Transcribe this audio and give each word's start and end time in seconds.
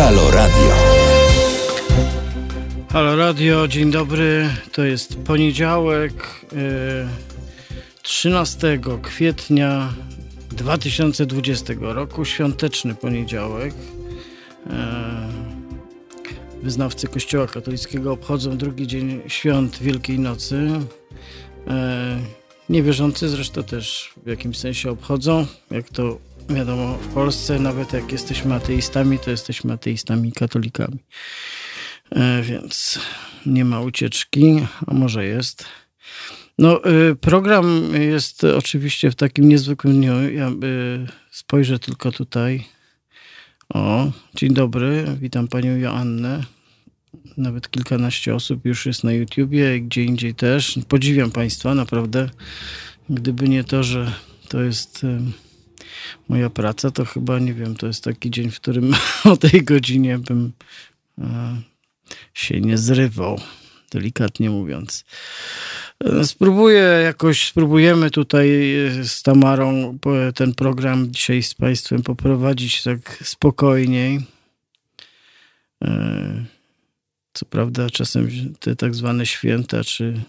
Halo 0.00 0.30
Radio. 0.30 0.74
Halo 2.92 3.16
Radio, 3.16 3.68
dzień 3.68 3.90
dobry. 3.90 4.48
To 4.72 4.84
jest 4.84 5.18
poniedziałek, 5.18 6.12
13 8.02 8.68
y, 8.68 8.80
kwietnia 9.02 9.92
2020 10.50 11.74
roku, 11.80 12.24
świąteczny 12.24 12.94
poniedziałek. 12.94 13.74
Y, 13.74 14.70
wyznawcy 16.62 17.08
Kościoła 17.08 17.46
katolickiego 17.46 18.12
obchodzą 18.12 18.56
drugi 18.56 18.86
dzień 18.86 19.20
świąt 19.26 19.78
Wielkiej 19.78 20.18
Nocy. 20.18 20.56
Y, 20.56 21.70
niewierzący 22.68 23.28
zresztą 23.28 23.62
też 23.62 24.14
w 24.24 24.28
jakimś 24.28 24.58
sensie 24.58 24.90
obchodzą, 24.90 25.46
jak 25.70 25.88
to 25.88 26.18
wiadomo, 26.54 26.98
w 26.98 27.06
Polsce 27.14 27.58
nawet 27.58 27.92
jak 27.92 28.12
jesteśmy 28.12 28.54
ateistami, 28.54 29.18
to 29.18 29.30
jesteśmy 29.30 29.72
ateistami 29.72 30.28
i 30.28 30.32
katolikami. 30.32 30.98
E, 32.10 32.42
więc 32.42 32.98
nie 33.46 33.64
ma 33.64 33.80
ucieczki, 33.80 34.66
a 34.86 34.94
może 34.94 35.26
jest. 35.26 35.64
No, 36.58 36.80
y, 37.10 37.16
program 37.16 37.82
jest 37.94 38.44
oczywiście 38.44 39.10
w 39.10 39.14
takim 39.14 39.48
niezwykłym 39.48 39.94
dniu. 39.94 40.30
Ja 40.30 40.48
y, 40.48 40.52
spojrzę 41.30 41.78
tylko 41.78 42.12
tutaj. 42.12 42.64
O, 43.68 44.12
dzień 44.34 44.54
dobry, 44.54 45.04
witam 45.20 45.48
panią 45.48 45.76
Joannę. 45.76 46.44
Nawet 47.36 47.70
kilkanaście 47.70 48.34
osób 48.34 48.64
już 48.64 48.86
jest 48.86 49.04
na 49.04 49.12
YouTubie, 49.12 49.80
gdzie 49.80 50.04
indziej 50.04 50.34
też. 50.34 50.78
Podziwiam 50.88 51.30
państwa, 51.30 51.74
naprawdę. 51.74 52.30
Gdyby 53.10 53.48
nie 53.48 53.64
to, 53.64 53.82
że 53.82 54.12
to 54.48 54.62
jest 54.62 55.06
moja 56.28 56.50
praca, 56.50 56.90
to 56.90 57.04
chyba, 57.04 57.38
nie 57.38 57.54
wiem, 57.54 57.74
to 57.74 57.86
jest 57.86 58.04
taki 58.04 58.30
dzień, 58.30 58.50
w 58.50 58.60
którym 58.60 58.94
o 59.32 59.36
tej 59.36 59.64
godzinie 59.64 60.18
bym 60.18 60.52
się 62.34 62.60
nie 62.60 62.78
zrywał, 62.78 63.40
delikatnie 63.90 64.50
mówiąc. 64.50 65.04
Spróbuję 66.24 66.82
jakoś, 66.82 67.46
spróbujemy 67.46 68.10
tutaj 68.10 68.48
z 69.02 69.22
Tamarą 69.22 69.98
ten 70.34 70.54
program 70.54 71.10
dzisiaj 71.12 71.42
z 71.42 71.54
Państwem 71.54 72.02
poprowadzić 72.02 72.82
tak 72.82 73.18
spokojniej. 73.24 74.20
E, 75.84 76.44
co 77.32 77.46
prawda, 77.46 77.90
czasem 77.90 78.28
te 78.60 78.76
tak 78.76 78.94
zwane 78.94 79.26
święta, 79.26 79.84
czy 79.84 80.22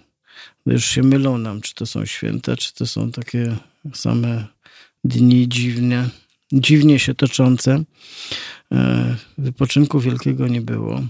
już 0.65 0.85
się 0.85 1.03
mylą 1.03 1.37
nam, 1.37 1.61
czy 1.61 1.75
to 1.75 1.85
są 1.85 2.05
święta, 2.05 2.55
czy 2.55 2.73
to 2.73 2.87
są 2.87 3.11
takie 3.11 3.55
same 3.93 4.45
dni 5.03 5.47
dziwne, 5.47 6.09
dziwnie 6.51 6.99
się 6.99 7.15
toczące. 7.15 7.83
E, 8.71 9.15
wypoczynku 9.37 9.99
wielkiego 9.99 10.47
nie 10.47 10.61
było. 10.61 11.01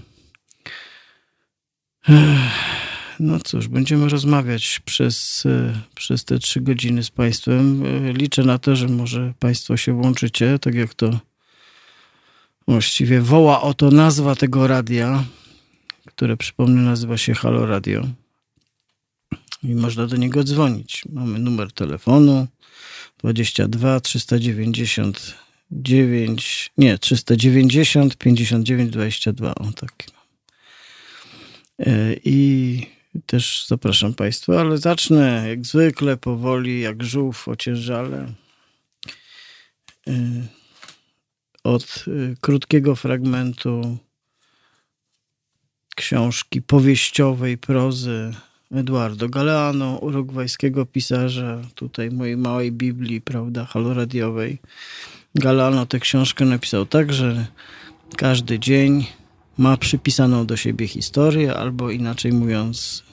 No 3.20 3.40
cóż, 3.40 3.68
będziemy 3.68 4.08
rozmawiać 4.08 4.80
przez, 4.84 5.46
e, 5.46 5.80
przez 5.94 6.24
te 6.24 6.38
trzy 6.38 6.60
godziny 6.60 7.04
z 7.04 7.10
Państwem. 7.10 7.82
E, 7.86 8.12
liczę 8.12 8.42
na 8.42 8.58
to, 8.58 8.76
że 8.76 8.88
może 8.88 9.34
Państwo 9.38 9.76
się 9.76 9.92
włączycie, 9.92 10.58
tak 10.58 10.74
jak 10.74 10.94
to 10.94 11.20
właściwie 12.68 13.20
woła 13.20 13.62
oto 13.62 13.90
nazwa 13.90 14.34
tego 14.34 14.66
radia, 14.66 15.24
które 16.06 16.36
przypomnę 16.36 16.82
nazywa 16.82 17.18
się 17.18 17.34
Halo 17.34 17.66
Radio. 17.66 18.08
I 19.62 19.74
można 19.74 20.06
do 20.06 20.16
niego 20.16 20.44
dzwonić. 20.44 21.02
Mamy 21.12 21.38
numer 21.38 21.72
telefonu 21.72 22.46
22 23.22 24.00
399 24.00 26.72
nie, 26.78 26.98
390 26.98 28.16
59 28.16 28.90
22. 28.90 29.54
O 29.54 29.72
taki. 29.72 30.06
E, 31.78 32.14
I 32.24 32.86
też 33.26 33.66
zapraszam 33.68 34.14
Państwa, 34.14 34.60
ale 34.60 34.78
zacznę 34.78 35.44
jak 35.48 35.66
zwykle 35.66 36.16
powoli, 36.16 36.80
jak 36.80 37.04
żółw 37.04 37.48
ociężale. 37.48 38.32
E, 40.08 40.12
od 41.64 42.04
e, 42.08 42.10
krótkiego 42.40 42.96
fragmentu 42.96 43.98
książki 45.96 46.62
powieściowej 46.62 47.58
prozy 47.58 48.32
Eduardo 48.72 49.28
Galeano, 49.28 49.98
urugwajskiego 49.98 50.86
pisarza, 50.86 51.62
tutaj 51.74 52.10
mojej 52.10 52.36
małej 52.36 52.72
Biblii, 52.72 53.20
prawda, 53.20 53.64
haloradiowej. 53.64 54.58
Galeano 55.34 55.86
tę 55.86 56.00
książkę 56.00 56.44
napisał 56.44 56.86
tak, 56.86 57.12
że 57.12 57.46
każdy 58.16 58.58
dzień 58.58 59.06
ma 59.58 59.76
przypisaną 59.76 60.46
do 60.46 60.56
siebie 60.56 60.88
historię, 60.88 61.54
albo 61.54 61.90
inaczej 61.90 62.32
mówiąc, 62.32 63.04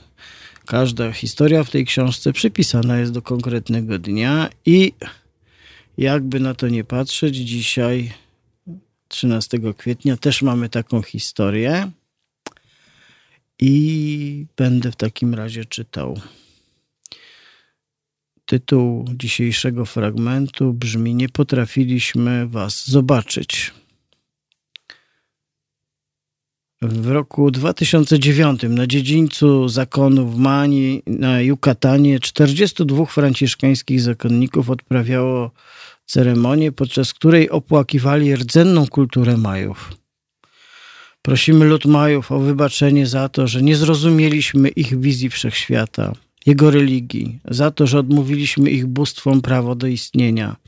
każda 0.65 1.11
historia 1.11 1.63
w 1.63 1.69
tej 1.69 1.85
książce 1.85 2.33
przypisana 2.33 2.99
jest 2.99 3.11
do 3.11 3.21
konkretnego 3.21 3.99
dnia 3.99 4.49
i 4.65 4.93
jakby 5.97 6.39
na 6.39 6.53
to 6.53 6.67
nie 6.67 6.83
patrzeć, 6.83 7.35
dzisiaj 7.35 8.13
13 9.07 9.59
kwietnia 9.77 10.17
też 10.17 10.41
mamy 10.41 10.69
taką 10.69 11.01
historię 11.01 11.91
i 13.59 14.45
będę 14.57 14.91
w 14.91 14.95
takim 14.95 15.33
razie 15.33 15.65
czytał. 15.65 16.19
Tytuł 18.45 19.05
dzisiejszego 19.15 19.85
fragmentu 19.85 20.73
brzmi: 20.73 21.15
Nie 21.15 21.29
potrafiliśmy 21.29 22.47
Was 22.47 22.87
zobaczyć. 22.89 23.73
W 26.81 27.07
roku 27.07 27.51
2009 27.51 28.61
na 28.69 28.87
dziedzińcu 28.87 29.67
zakonu 29.67 30.27
w 30.27 30.37
Mani 30.37 31.01
na 31.07 31.41
Jukatanie 31.41 32.19
42 32.19 33.05
franciszkańskich 33.05 34.01
zakonników 34.01 34.69
odprawiało 34.69 35.51
ceremonię, 36.05 36.71
podczas 36.71 37.13
której 37.13 37.49
opłakiwali 37.49 38.35
rdzenną 38.35 38.87
kulturę 38.87 39.37
Majów. 39.37 39.98
Prosimy 41.29 41.65
lud 41.65 41.85
Majów 41.85 42.31
o 42.31 42.39
wybaczenie 42.39 43.07
za 43.07 43.29
to, 43.29 43.47
że 43.47 43.61
nie 43.61 43.75
zrozumieliśmy 43.75 44.69
ich 44.69 44.99
wizji 44.99 45.29
wszechświata, 45.29 46.13
jego 46.45 46.71
religii, 46.71 47.39
za 47.45 47.71
to, 47.71 47.87
że 47.87 47.99
odmówiliśmy 47.99 48.69
ich 48.69 48.87
bóstwom 48.87 49.41
prawo 49.41 49.75
do 49.75 49.87
istnienia– 49.87 50.55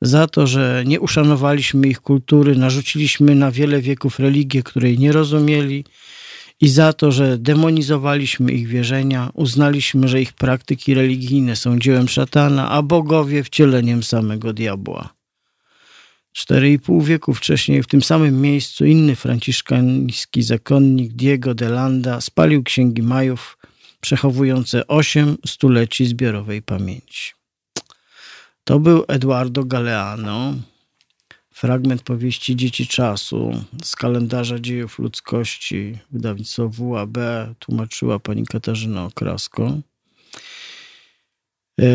za 0.00 0.26
to, 0.26 0.46
że 0.46 0.84
nie 0.86 1.00
uszanowaliśmy 1.00 1.88
ich 1.88 2.00
kultury, 2.00 2.56
narzuciliśmy 2.56 3.34
na 3.34 3.50
wiele 3.50 3.80
wieków 3.80 4.18
religię, 4.18 4.62
której 4.62 4.98
nie 4.98 5.12
rozumieli, 5.12 5.84
i 6.60 6.68
za 6.68 6.92
to, 6.92 7.12
że 7.12 7.38
demonizowaliśmy 7.38 8.52
ich 8.52 8.68
wierzenia, 8.68 9.30
uznaliśmy, 9.34 10.08
że 10.08 10.20
ich 10.20 10.32
praktyki 10.32 10.94
religijne 10.94 11.56
są 11.56 11.78
dziełem 11.78 12.08
szatana, 12.08 12.70
a 12.70 12.82
bogowie 12.82 13.44
wcieleniem 13.44 14.02
samego 14.02 14.52
diabła. 14.52 15.21
Cztery 16.32 16.72
i 16.72 16.78
pół 16.78 17.02
wieku 17.02 17.34
wcześniej 17.34 17.82
w 17.82 17.86
tym 17.86 18.02
samym 18.02 18.40
miejscu 18.40 18.84
inny 18.84 19.16
franciszkański 19.16 20.42
zakonnik 20.42 21.12
Diego 21.12 21.54
de 21.54 21.68
Landa 21.68 22.20
spalił 22.20 22.62
księgi 22.62 23.02
Majów 23.02 23.58
przechowujące 24.00 24.86
osiem 24.86 25.36
stuleci 25.46 26.06
zbiorowej 26.06 26.62
pamięci. 26.62 27.32
To 28.64 28.78
był 28.78 29.04
Eduardo 29.08 29.64
Galeano, 29.64 30.54
fragment 31.50 32.02
powieści 32.02 32.56
Dzieci 32.56 32.86
Czasu 32.86 33.64
z 33.82 33.96
kalendarza 33.96 34.58
dziejów 34.58 34.98
ludzkości, 34.98 35.98
wydawnictwo 36.10 36.68
WAB, 36.68 37.18
tłumaczyła 37.58 38.18
pani 38.18 38.46
Katarzyna 38.46 39.04
Okrasko. 39.04 39.78
E, 41.80 41.86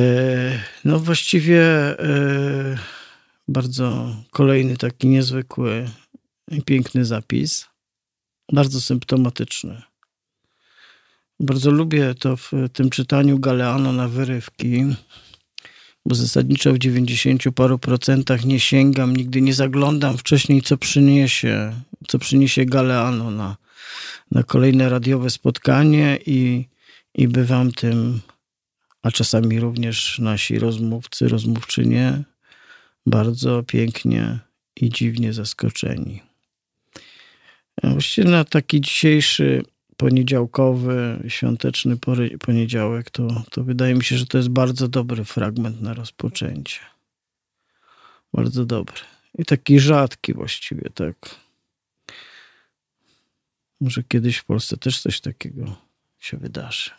no 0.85 0.99
właściwie 0.99 1.61
e, 1.99 2.77
bardzo 3.47 4.15
kolejny 4.31 4.77
taki 4.77 5.07
niezwykły 5.07 5.89
piękny 6.65 7.05
zapis, 7.05 7.67
bardzo 8.53 8.81
symptomatyczny. 8.81 9.81
Bardzo 11.39 11.71
lubię 11.71 12.15
to 12.15 12.37
w 12.37 12.51
tym 12.73 12.89
czytaniu 12.89 13.39
Galeano 13.39 13.91
na 13.93 14.07
wyrywki 14.07 14.85
bo 16.07 16.15
zasadniczo 16.15 16.73
w 16.73 16.77
90 16.77 17.43
paru 17.55 17.79
procentach 17.79 18.45
nie 18.45 18.59
sięgam, 18.59 19.17
nigdy 19.17 19.41
nie 19.41 19.53
zaglądam 19.53 20.17
wcześniej, 20.17 20.61
co 20.61 20.77
przyniesie, 20.77 21.73
co 22.07 22.19
przyniesie 22.19 22.65
Galeano 22.65 23.31
na, 23.31 23.57
na 24.31 24.43
kolejne 24.43 24.89
radiowe 24.89 25.29
spotkanie 25.29 26.19
i, 26.25 26.65
i 27.15 27.27
bywam 27.27 27.71
tym, 27.71 28.19
a 29.03 29.11
czasami 29.11 29.59
również 29.59 30.19
nasi 30.19 30.59
rozmówcy, 30.59 31.27
rozmówczynie, 31.27 32.23
bardzo 33.07 33.63
pięknie 33.63 34.39
i 34.75 34.89
dziwnie 34.89 35.33
zaskoczeni. 35.33 36.21
Właściwie 37.83 38.29
na 38.29 38.43
taki 38.43 38.81
dzisiejszy 38.81 39.63
poniedziałkowy, 39.97 41.23
świąteczny 41.27 41.97
poniedziałek, 42.45 43.09
to, 43.09 43.43
to 43.51 43.63
wydaje 43.63 43.95
mi 43.95 44.03
się, 44.03 44.17
że 44.17 44.25
to 44.25 44.37
jest 44.37 44.49
bardzo 44.49 44.87
dobry 44.87 45.23
fragment 45.23 45.81
na 45.81 45.93
rozpoczęcie. 45.93 46.79
Bardzo 48.33 48.65
dobry. 48.65 49.01
I 49.37 49.45
taki 49.45 49.79
rzadki 49.79 50.33
właściwie, 50.33 50.89
tak. 50.93 51.35
Może 53.81 54.03
kiedyś 54.03 54.37
w 54.37 54.45
Polsce 54.45 54.77
też 54.77 55.01
coś 55.01 55.21
takiego 55.21 55.75
się 56.19 56.37
wydarzy. 56.37 56.91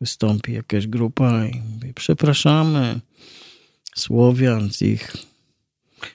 Wystąpi 0.00 0.52
jakaś 0.52 0.86
grupa 0.86 1.46
i 1.46 1.60
mówi, 1.60 1.94
przepraszamy 1.94 3.00
Słowian 3.94 4.72
z 4.72 4.82
ich 4.82 5.33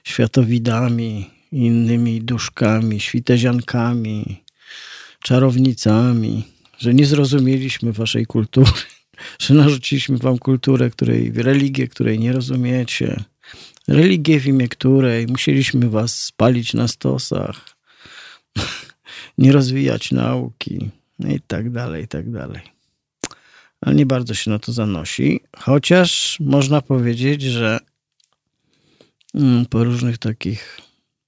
światowidami, 0.04 1.30
innymi 1.52 2.20
duszkami, 2.20 3.00
świteziankami, 3.00 4.42
czarownicami, 5.22 6.44
że 6.78 6.94
nie 6.94 7.06
zrozumieliśmy 7.06 7.92
waszej 7.92 8.26
kultury, 8.26 8.72
że 9.42 9.54
narzuciliśmy 9.54 10.18
wam 10.18 10.38
kulturę, 10.38 10.90
której, 10.90 11.32
religię, 11.32 11.88
której 11.88 12.18
nie 12.18 12.32
rozumiecie, 12.32 13.24
religię 13.88 14.40
w 14.40 14.46
imię 14.46 14.68
której 14.68 15.26
musieliśmy 15.26 15.90
was 15.90 16.18
spalić 16.18 16.74
na 16.74 16.88
stosach, 16.88 17.76
nie 19.38 19.52
rozwijać 19.52 20.12
nauki 20.12 20.90
no 21.20 21.28
i 21.28 21.40
tak 21.40 21.70
dalej, 21.70 22.04
i 22.04 22.08
tak 22.08 22.30
dalej. 22.30 22.62
Ale 23.80 23.94
nie 23.94 24.06
bardzo 24.06 24.34
się 24.34 24.50
na 24.50 24.58
to 24.58 24.72
zanosi, 24.72 25.40
chociaż 25.58 26.36
można 26.40 26.82
powiedzieć, 26.82 27.42
że 27.42 27.78
po 29.70 29.84
różnych 29.84 30.18
takich 30.18 30.80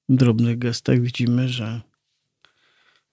drobnych 0.09 0.59
gestach 0.59 1.01
widzimy, 1.01 1.49
że 1.49 1.81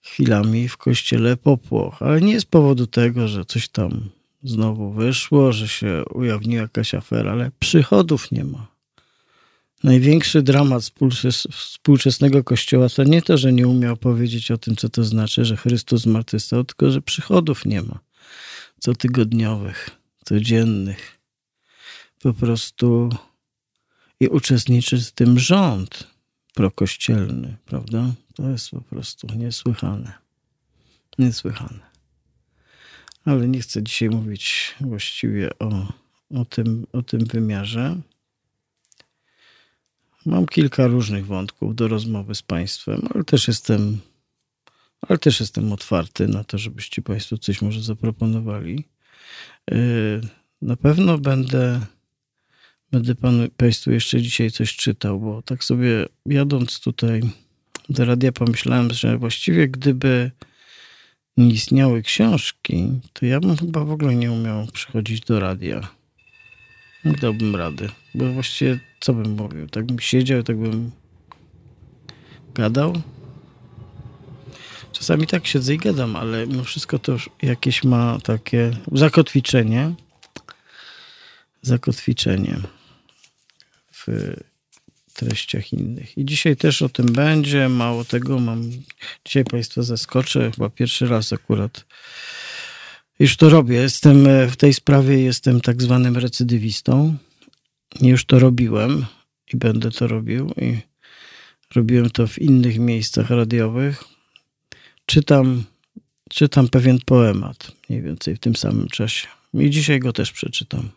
chwilami 0.02 0.68
w 0.68 0.76
kościele 0.76 1.36
popłoch, 1.36 2.02
ale 2.02 2.20
nie 2.20 2.40
z 2.40 2.44
powodu 2.44 2.86
tego, 2.86 3.28
że 3.28 3.44
coś 3.44 3.68
tam 3.68 4.10
znowu 4.42 4.92
wyszło, 4.92 5.52
że 5.52 5.68
się 5.68 6.02
ujawniła 6.14 6.62
jakaś 6.62 6.94
afera, 6.94 7.32
ale 7.32 7.50
przychodów 7.58 8.32
nie 8.32 8.44
ma. 8.44 8.66
Największy 9.84 10.42
dramat 10.42 10.82
współczesnego 11.52 12.44
kościoła 12.44 12.88
to 12.88 13.04
nie 13.04 13.22
to, 13.22 13.38
że 13.38 13.52
nie 13.52 13.68
umiał 13.68 13.96
powiedzieć 13.96 14.50
o 14.50 14.58
tym, 14.58 14.76
co 14.76 14.88
to 14.88 15.04
znaczy, 15.04 15.44
że 15.44 15.56
Chrystus 15.56 16.02
zmartwychwstał, 16.02 16.64
tylko 16.64 16.90
że 16.90 17.02
przychodów 17.02 17.66
nie 17.66 17.82
ma. 17.82 17.98
Cotygodniowych, 18.80 19.90
codziennych. 20.24 21.18
Po 22.22 22.34
prostu 22.34 23.10
i 24.20 24.28
uczestniczy 24.28 25.00
w 25.00 25.12
tym 25.12 25.38
rząd 25.38 26.06
prokościelny, 26.54 27.56
prawda? 27.64 28.12
To 28.34 28.48
jest 28.48 28.70
po 28.70 28.80
prostu 28.80 29.26
niesłychane. 29.36 30.12
Niesłychane. 31.18 31.90
Ale 33.24 33.48
nie 33.48 33.60
chcę 33.60 33.82
dzisiaj 33.82 34.10
mówić 34.10 34.74
właściwie 34.80 35.58
o, 35.58 35.92
o, 36.34 36.44
tym, 36.44 36.86
o 36.92 37.02
tym 37.02 37.24
wymiarze. 37.24 38.00
Mam 40.26 40.46
kilka 40.46 40.86
różnych 40.86 41.26
wątków 41.26 41.74
do 41.74 41.88
rozmowy 41.88 42.34
z 42.34 42.42
Państwem, 42.42 43.02
ale 43.14 43.24
też 43.24 43.48
jestem, 43.48 43.98
ale 45.08 45.18
też 45.18 45.40
jestem 45.40 45.72
otwarty 45.72 46.28
na 46.28 46.44
to, 46.44 46.58
żebyście 46.58 47.02
Państwo 47.02 47.38
coś 47.38 47.62
może 47.62 47.82
zaproponowali. 47.82 48.84
Yy, 49.70 50.20
na 50.62 50.76
pewno 50.76 51.18
będę 51.18 51.80
Będę 52.92 53.14
panu, 53.14 53.48
Państwu 53.56 53.90
jeszcze 53.90 54.22
dzisiaj 54.22 54.50
coś 54.50 54.76
czytał, 54.76 55.20
bo 55.20 55.42
tak 55.42 55.64
sobie 55.64 56.06
jadąc 56.26 56.80
tutaj 56.80 57.20
do 57.88 58.04
radia 58.04 58.32
pomyślałem, 58.32 58.92
że 58.92 59.18
właściwie 59.18 59.68
gdyby 59.68 60.30
nie 61.36 61.48
istniały 61.48 62.02
książki, 62.02 63.00
to 63.12 63.26
ja 63.26 63.40
bym 63.40 63.56
chyba 63.56 63.84
w 63.84 63.90
ogóle 63.90 64.14
nie 64.14 64.32
umiał 64.32 64.66
przychodzić 64.66 65.20
do 65.20 65.40
radia. 65.40 65.88
Nie 67.04 67.12
dałbym 67.12 67.56
rady, 67.56 67.88
bo 68.14 68.32
właściwie 68.32 68.80
co 69.00 69.14
bym 69.14 69.30
mówił? 69.30 69.68
Tak 69.68 69.86
bym 69.86 69.98
siedział, 69.98 70.42
tak 70.42 70.56
bym 70.56 70.90
gadał. 72.54 73.02
Czasami 74.92 75.26
tak 75.26 75.46
siedzę 75.46 75.74
i 75.74 75.78
gadam, 75.78 76.16
ale 76.16 76.46
mimo 76.46 76.64
wszystko 76.64 76.98
to 76.98 77.16
jakieś 77.42 77.84
ma 77.84 78.18
takie 78.20 78.70
zakotwiczenie. 78.92 79.94
Zakotwiczenie 81.62 82.56
w 84.06 84.36
treściach 85.14 85.72
innych. 85.72 86.18
I 86.18 86.24
dzisiaj 86.24 86.56
też 86.56 86.82
o 86.82 86.88
tym 86.88 87.06
będzie. 87.06 87.68
Mało 87.68 88.04
tego, 88.04 88.38
mam 88.38 88.70
dzisiaj 89.24 89.44
Państwa 89.44 89.82
zaskoczę. 89.82 90.50
Chyba 90.54 90.70
pierwszy 90.70 91.06
raz 91.06 91.32
akurat 91.32 91.84
już 93.18 93.36
to 93.36 93.48
robię. 93.48 93.76
Jestem 93.76 94.48
w 94.50 94.56
tej 94.56 94.74
sprawie, 94.74 95.20
jestem 95.20 95.60
tak 95.60 95.82
zwanym 95.82 96.16
recydywistą. 96.16 97.16
Już 98.02 98.24
to 98.24 98.38
robiłem 98.38 99.06
i 99.52 99.56
będę 99.56 99.90
to 99.90 100.06
robił. 100.06 100.52
I 100.56 100.78
robiłem 101.74 102.10
to 102.10 102.26
w 102.26 102.38
innych 102.38 102.78
miejscach 102.78 103.30
radiowych. 103.30 104.04
Czytam, 105.06 105.64
czytam 106.30 106.68
pewien 106.68 106.98
poemat, 107.06 107.72
mniej 107.88 108.02
więcej 108.02 108.36
w 108.36 108.38
tym 108.38 108.56
samym 108.56 108.88
czasie. 108.88 109.28
I 109.54 109.70
dzisiaj 109.70 110.00
go 110.00 110.12
też 110.12 110.32
przeczytam. 110.32 110.90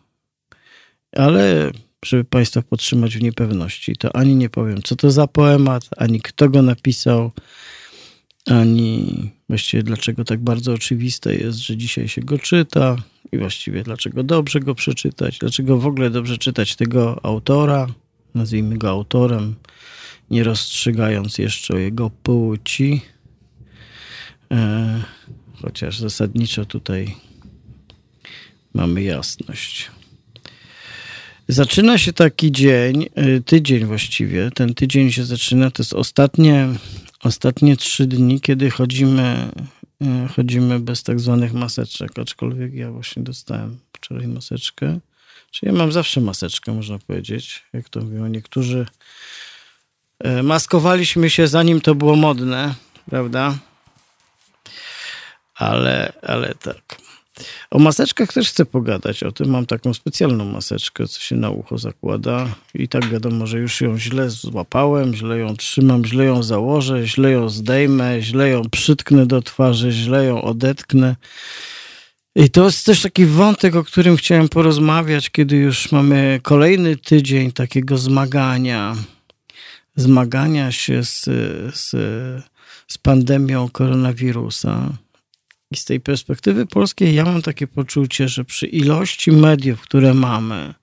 Ale 1.12 1.70
żeby 2.04 2.24
Państwa 2.24 2.62
podtrzymać 2.62 3.16
w 3.16 3.22
niepewności, 3.22 3.96
to 3.96 4.16
ani 4.16 4.36
nie 4.36 4.50
powiem, 4.50 4.82
co 4.82 4.96
to 4.96 5.10
za 5.10 5.26
poemat, 5.26 5.88
ani 5.96 6.20
kto 6.20 6.48
go 6.48 6.62
napisał, 6.62 7.32
ani 8.46 9.30
właściwie 9.48 9.82
dlaczego 9.82 10.24
tak 10.24 10.40
bardzo 10.40 10.72
oczywiste 10.72 11.34
jest, 11.34 11.58
że 11.58 11.76
dzisiaj 11.76 12.08
się 12.08 12.20
go 12.20 12.38
czyta 12.38 12.96
i 13.32 13.38
właściwie 13.38 13.82
dlaczego 13.82 14.22
dobrze 14.22 14.60
go 14.60 14.74
przeczytać, 14.74 15.38
dlaczego 15.38 15.78
w 15.78 15.86
ogóle 15.86 16.10
dobrze 16.10 16.38
czytać 16.38 16.76
tego 16.76 17.20
autora, 17.22 17.86
nazwijmy 18.34 18.78
go 18.78 18.90
autorem, 18.90 19.54
nie 20.30 20.44
rozstrzygając 20.44 21.38
jeszcze 21.38 21.74
o 21.74 21.78
jego 21.78 22.10
płci. 22.10 23.00
E, 24.50 25.02
chociaż 25.62 25.98
zasadniczo 25.98 26.64
tutaj 26.64 27.16
mamy 28.74 29.02
jasność. 29.02 29.90
Zaczyna 31.48 31.98
się 31.98 32.12
taki 32.12 32.52
dzień, 32.52 33.06
y, 33.18 33.42
tydzień 33.46 33.84
właściwie. 33.84 34.50
Ten 34.50 34.74
tydzień 34.74 35.12
się 35.12 35.24
zaczyna, 35.24 35.70
to 35.70 35.82
jest 35.82 35.92
ostatnie, 35.92 36.68
ostatnie 37.22 37.76
trzy 37.76 38.06
dni, 38.06 38.40
kiedy 38.40 38.70
chodzimy, 38.70 39.50
y, 40.02 40.28
chodzimy 40.28 40.80
bez 40.80 41.02
tak 41.02 41.20
zwanych 41.20 41.52
maseczek, 41.52 42.18
aczkolwiek 42.18 42.74
ja 42.74 42.90
właśnie 42.90 43.22
dostałem 43.22 43.78
wczoraj 43.92 44.26
maseczkę. 44.26 44.98
Czyli 45.50 45.72
ja 45.72 45.78
mam 45.78 45.92
zawsze 45.92 46.20
maseczkę, 46.20 46.72
można 46.72 46.98
powiedzieć, 46.98 47.62
jak 47.72 47.88
to 47.88 48.00
mówią 48.00 48.26
niektórzy. 48.26 48.86
Y, 50.26 50.42
maskowaliśmy 50.42 51.30
się 51.30 51.48
zanim 51.48 51.80
to 51.80 51.94
było 51.94 52.16
modne, 52.16 52.74
prawda? 53.10 53.58
Ale, 55.54 56.12
ale 56.22 56.54
tak. 56.54 57.03
O 57.70 57.78
maseczkach 57.78 58.32
też 58.32 58.48
chcę 58.48 58.64
pogadać. 58.64 59.22
O 59.22 59.32
tym 59.32 59.50
mam 59.50 59.66
taką 59.66 59.94
specjalną 59.94 60.44
maseczkę, 60.44 61.08
co 61.08 61.20
się 61.20 61.36
na 61.36 61.50
ucho 61.50 61.78
zakłada. 61.78 62.48
I 62.74 62.88
tak 62.88 63.08
wiadomo, 63.08 63.46
że 63.46 63.58
już 63.58 63.80
ją 63.80 63.98
źle 63.98 64.30
złapałem, 64.30 65.14
źle 65.14 65.38
ją 65.38 65.56
trzymam, 65.56 66.04
źle 66.04 66.24
ją 66.24 66.42
założę, 66.42 67.06
źle 67.06 67.30
ją 67.30 67.48
zdejmę, 67.48 68.22
źle 68.22 68.48
ją 68.48 68.62
przytknę 68.70 69.26
do 69.26 69.42
twarzy, 69.42 69.92
źle 69.92 70.24
ją 70.24 70.42
odetknę. 70.42 71.16
I 72.36 72.50
to 72.50 72.64
jest 72.64 72.86
też 72.86 73.02
taki 73.02 73.26
wątek, 73.26 73.76
o 73.76 73.84
którym 73.84 74.16
chciałem 74.16 74.48
porozmawiać, 74.48 75.30
kiedy 75.30 75.56
już 75.56 75.92
mamy 75.92 76.40
kolejny 76.42 76.96
tydzień 76.96 77.52
takiego 77.52 77.98
zmagania, 77.98 78.96
zmagania 79.96 80.72
się 80.72 81.04
z, 81.04 81.24
z, 81.74 81.90
z 82.88 82.98
pandemią 82.98 83.68
koronawirusa. 83.68 85.03
I 85.74 85.76
z 85.76 85.84
tej 85.84 86.00
perspektywy 86.00 86.66
polskiej 86.66 87.14
ja 87.14 87.24
mam 87.24 87.42
takie 87.42 87.66
poczucie, 87.66 88.28
że 88.28 88.44
przy 88.44 88.66
ilości 88.66 89.32
mediów, 89.32 89.80
które 89.80 90.14
mamy 90.14 90.74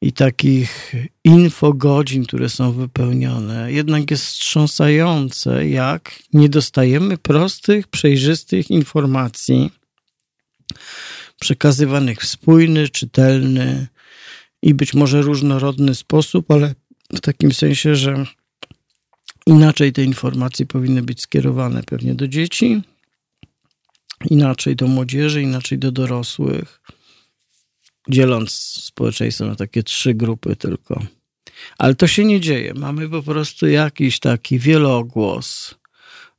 i 0.00 0.12
takich 0.12 0.94
infogodzin, 1.24 2.24
które 2.24 2.48
są 2.48 2.72
wypełnione, 2.72 3.72
jednak 3.72 4.10
jest 4.10 4.24
wstrząsające, 4.24 5.68
jak 5.68 6.18
nie 6.32 6.48
dostajemy 6.48 7.18
prostych, 7.18 7.88
przejrzystych 7.88 8.70
informacji 8.70 9.70
przekazywanych 11.40 12.20
w 12.20 12.26
spójny, 12.26 12.88
czytelny 12.88 13.86
i 14.62 14.74
być 14.74 14.94
może 14.94 15.22
różnorodny 15.22 15.94
sposób, 15.94 16.50
ale 16.50 16.74
w 17.14 17.20
takim 17.20 17.52
sensie, 17.52 17.96
że 17.96 18.24
inaczej 19.46 19.92
te 19.92 20.04
informacje 20.04 20.66
powinny 20.66 21.02
być 21.02 21.20
skierowane 21.20 21.82
pewnie 21.82 22.14
do 22.14 22.28
dzieci, 22.28 22.82
inaczej 24.30 24.76
do 24.76 24.86
młodzieży, 24.86 25.42
inaczej 25.42 25.78
do 25.78 25.92
dorosłych, 25.92 26.80
dzieląc 28.08 28.50
społeczeństwo 28.84 29.46
na 29.46 29.56
takie 29.56 29.82
trzy 29.82 30.14
grupy 30.14 30.56
tylko. 30.56 31.02
Ale 31.78 31.94
to 31.94 32.06
się 32.06 32.24
nie 32.24 32.40
dzieje. 32.40 32.74
Mamy 32.74 33.08
po 33.08 33.22
prostu 33.22 33.66
jakiś 33.66 34.20
taki 34.20 34.58
wielogłos, 34.58 35.74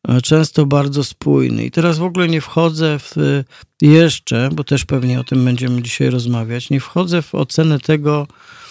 e, 0.08 0.22
często 0.22 0.66
bardzo 0.66 1.04
spójny. 1.04 1.66
I 1.66 1.72
teraz 1.72 1.98
w 1.98 2.04
ogóle 2.04 2.28
nie 2.28 2.42
wchodzę 2.42 3.00
w 3.00 3.16
jeszcze, 3.82 4.50
bo 4.54 4.64
też 4.64 4.86
pewnie 4.86 5.20
o 5.20 5.24
tym 5.24 5.46
będziemy 5.46 5.82
dzisiaj 5.82 6.10
rozmawiać, 6.10 6.70
nie 6.70 6.80
wchodzę 6.80 7.22
w 7.22 7.36
ocenę 7.36 7.80
tego, 7.80 8.28
e, 8.30 8.63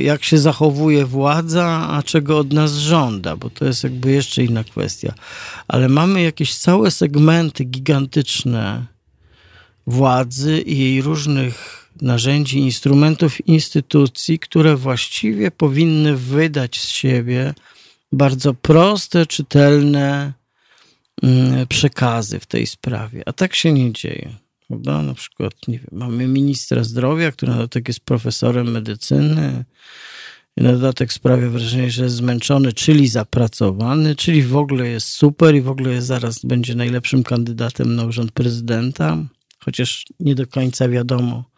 jak 0.00 0.24
się 0.24 0.38
zachowuje 0.38 1.06
władza, 1.06 1.88
a 1.90 2.02
czego 2.02 2.38
od 2.38 2.52
nas 2.52 2.72
żąda, 2.72 3.36
bo 3.36 3.50
to 3.50 3.64
jest 3.64 3.84
jakby 3.84 4.12
jeszcze 4.12 4.44
inna 4.44 4.64
kwestia. 4.64 5.14
Ale 5.68 5.88
mamy 5.88 6.22
jakieś 6.22 6.54
całe 6.54 6.90
segmenty 6.90 7.64
gigantyczne 7.64 8.86
władzy 9.86 10.60
i 10.60 10.78
jej 10.78 11.02
różnych 11.02 11.88
narzędzi, 12.02 12.58
instrumentów, 12.58 13.48
instytucji, 13.48 14.38
które 14.38 14.76
właściwie 14.76 15.50
powinny 15.50 16.16
wydać 16.16 16.80
z 16.80 16.88
siebie 16.88 17.54
bardzo 18.12 18.54
proste, 18.54 19.26
czytelne 19.26 20.32
mm, 21.22 21.66
przekazy 21.66 22.40
w 22.40 22.46
tej 22.46 22.66
sprawie. 22.66 23.22
A 23.26 23.32
tak 23.32 23.54
się 23.54 23.72
nie 23.72 23.92
dzieje. 23.92 24.34
Prawda? 24.70 25.02
Na 25.02 25.14
przykład, 25.14 25.52
nie 25.68 25.78
wiem, 25.78 25.88
mamy 25.92 26.28
ministra 26.28 26.84
zdrowia, 26.84 27.32
który 27.32 27.52
na 27.52 27.58
dodatek 27.58 27.88
jest 27.88 28.00
profesorem 28.00 28.70
medycyny. 28.70 29.64
I 30.56 30.62
na 30.62 30.72
dodatek 30.72 31.12
sprawia 31.12 31.50
wrażenie, 31.50 31.90
że 31.90 32.04
jest 32.04 32.16
zmęczony, 32.16 32.72
czyli 32.72 33.08
zapracowany, 33.08 34.16
czyli 34.16 34.42
w 34.42 34.56
ogóle 34.56 34.88
jest 34.88 35.08
super 35.08 35.54
i 35.54 35.60
w 35.60 35.68
ogóle 35.68 35.90
jest, 35.90 36.06
zaraz 36.06 36.44
będzie 36.44 36.74
najlepszym 36.74 37.22
kandydatem 37.22 37.96
na 37.96 38.04
urząd 38.04 38.32
prezydenta, 38.32 39.18
chociaż 39.64 40.06
nie 40.20 40.34
do 40.34 40.46
końca 40.46 40.88
wiadomo, 40.88 41.50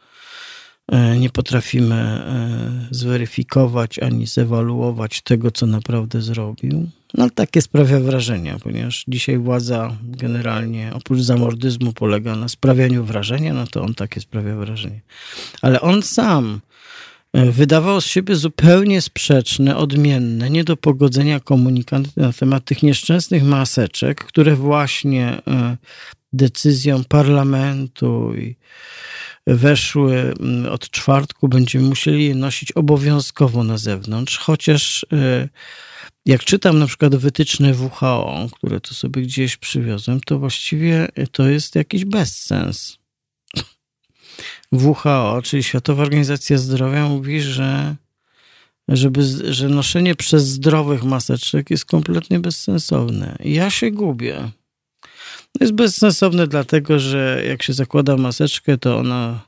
E, 0.89 1.19
nie 1.19 1.31
potrafimy 1.31 1.95
e, 1.95 2.89
zweryfikować 2.91 3.99
ani 3.99 4.27
zewaluować 4.27 5.23
tego, 5.23 5.51
co 5.51 5.67
naprawdę 5.67 6.23
zrobił. 6.23 6.89
No 7.15 7.31
takie 7.31 7.63
sprawia 7.63 8.01
wrażenie, 8.01 8.57
ponieważ 8.63 9.05
dzisiaj 9.09 9.39
władza 9.39 9.97
generalnie 10.03 10.91
oprócz 10.95 11.21
zamordyzmu 11.21 11.93
polega 11.93 12.37
na 12.37 12.49
sprawianiu 12.49 13.05
wrażenia, 13.05 13.55
no 13.55 13.67
to 13.67 13.83
on 13.83 13.95
takie 13.95 14.21
sprawia 14.21 14.57
wrażenie. 14.57 15.01
Ale 15.63 15.81
on 15.81 16.03
sam 16.03 16.61
e, 17.33 17.51
wydawał 17.51 18.01
z 18.01 18.07
siebie 18.07 18.37
zupełnie 18.37 19.01
sprzeczne, 19.01 19.77
odmienne, 19.77 20.51
nie 20.51 20.65
do 20.65 20.77
pogodzenia 20.77 21.41
komunikaty 21.41 22.11
na 22.17 22.33
temat 22.33 22.65
tych 22.65 22.83
nieszczęsnych 22.83 23.45
maseczek, 23.45 24.25
które 24.25 24.57
właśnie 24.57 25.43
decyzją 26.33 27.05
parlamentu 27.05 28.35
i 28.35 28.57
weszły 29.47 30.35
mm, 30.41 30.73
od 30.73 30.91
czwartku, 30.91 31.49
będziemy 31.49 31.89
musieli 31.89 32.25
je 32.25 32.35
nosić 32.35 32.73
obowiązkowo 32.73 33.65
na 33.65 33.79
zewnątrz, 33.79 34.39
chociaż 34.39 35.07
e, 35.13 35.49
jak 36.27 36.45
czytam 36.45 36.79
na 36.79 36.87
przykład 36.87 37.17
wytyczne 37.17 37.75
WHO, 37.75 38.49
które 38.53 38.81
tu 38.81 38.95
sobie 38.95 39.23
gdzieś 39.23 39.57
przywiozłem, 39.57 40.21
to 40.21 40.39
właściwie 40.39 41.09
to 41.33 41.49
jest 41.49 41.75
jakiś 41.75 42.05
bezsens. 42.05 42.99
WHO, 44.73 45.41
czyli 45.45 45.63
Światowa 45.63 46.03
Organizacja 46.03 46.59
Zdrowia, 46.59 47.09
mówi, 47.09 47.41
że, 47.41 47.97
żeby, 48.89 49.23
że 49.55 49.69
noszenie 49.69 50.15
przez 50.15 50.49
zdrowych 50.49 51.05
maseczek 51.05 51.71
jest 51.71 51.85
kompletnie 51.85 52.41
bezsensowne. 52.41 53.37
Ja 53.41 53.71
się 53.71 53.91
gubię 53.91 54.51
jest 55.61 55.73
bezsensowne 55.73 56.47
dlatego, 56.47 56.99
że 56.99 57.43
jak 57.49 57.63
się 57.63 57.73
zakłada 57.73 58.17
maseczkę, 58.17 58.79
to 58.79 58.99
ona 58.99 59.41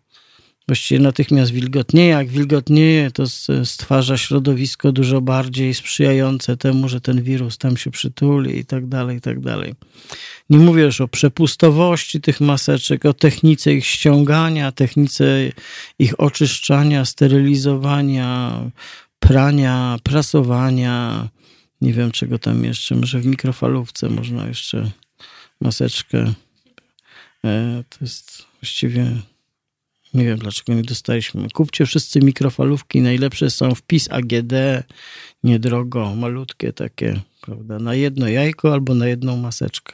właściwie 0.69 1.01
natychmiast 1.01 1.53
wilgotnieje. 1.53 2.09
Jak 2.09 2.29
wilgotnieje, 2.29 3.11
to 3.11 3.25
stwarza 3.65 4.17
środowisko 4.17 4.93
dużo 4.93 5.21
bardziej 5.21 5.75
sprzyjające 5.75 6.57
temu, 6.57 6.89
że 6.89 7.01
ten 7.01 7.23
wirus 7.23 7.59
tam 7.59 7.77
się 7.77 7.91
przytuli 7.91 8.59
i 8.59 8.65
tak 8.65 8.87
dalej, 8.87 9.17
i 9.17 9.21
tak 9.21 9.41
dalej. 9.41 9.75
Nie 10.51 10.59
mówię 10.59 10.83
już 10.83 11.01
o 11.01 11.09
przepustowości 11.09 12.21
tych 12.21 12.41
maseczek, 12.41 13.05
o 13.05 13.15
technice 13.15 13.75
ich 13.75 13.87
ściągania, 13.87 14.73
technice 14.73 15.25
ich 15.99 16.21
oczyszczania, 16.21 17.05
sterylizowania, 17.05 18.61
prania, 19.19 19.99
prasowania, 20.03 21.29
nie 21.81 21.93
wiem 21.93 22.11
czego 22.11 22.39
tam 22.39 22.65
jeszcze, 22.65 22.95
może 22.95 23.21
w 23.21 23.27
mikrofalówce 23.27 24.09
można 24.09 24.47
jeszcze 24.47 24.91
maseczkę. 25.61 26.33
E, 27.45 27.85
to 27.89 27.99
jest 28.01 28.45
właściwie 28.61 29.07
nie 30.15 30.25
wiem, 30.25 30.39
dlaczego 30.39 30.75
nie 30.75 30.83
dostaliśmy. 30.83 31.49
Kupcie 31.51 31.87
wszyscy 31.87 32.21
mikrofalówki, 32.21 33.01
najlepsze 33.01 33.51
są 33.51 33.75
wpis 33.75 34.11
AGD, 34.11 34.53
niedrogo, 35.45 36.15
malutkie 36.15 36.73
takie, 36.73 37.21
prawda, 37.41 37.79
na 37.79 37.95
jedno 37.95 38.29
jajko 38.29 38.73
albo 38.73 38.95
na 38.95 39.07
jedną 39.07 39.37
maseczkę. 39.37 39.93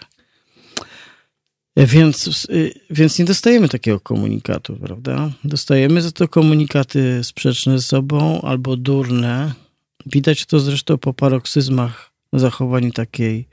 E, 1.76 1.86
więc, 1.86 2.46
y, 2.50 2.74
więc 2.90 3.18
nie 3.18 3.24
dostajemy 3.24 3.68
takiego 3.68 4.00
komunikatu, 4.00 4.76
prawda? 4.76 5.30
Dostajemy 5.44 6.02
za 6.02 6.12
to 6.12 6.28
komunikaty 6.28 7.24
sprzeczne 7.24 7.78
ze 7.78 7.84
sobą 7.84 8.42
albo 8.42 8.76
durne. 8.76 9.52
Widać 10.06 10.46
to 10.46 10.60
zresztą 10.60 10.98
po 10.98 11.14
paroksyzmach 11.14 12.10
zachowań 12.32 12.92
takiej 12.92 13.48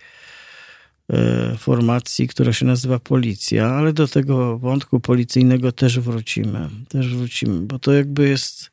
formacji, 1.58 2.28
która 2.28 2.54
się 2.54 2.66
nazywa 2.66 3.00
Policja, 3.00 3.68
ale 3.68 3.94
do 3.94 4.08
tego 4.08 4.58
wątku 4.60 5.00
policyjnego 5.00 5.72
też 5.72 6.00
wrócimy. 6.00 6.70
Też 6.90 7.16
wrócimy, 7.16 7.60
bo 7.60 7.80
to 7.80 7.94
jakby 7.94 8.30
jest 8.30 8.72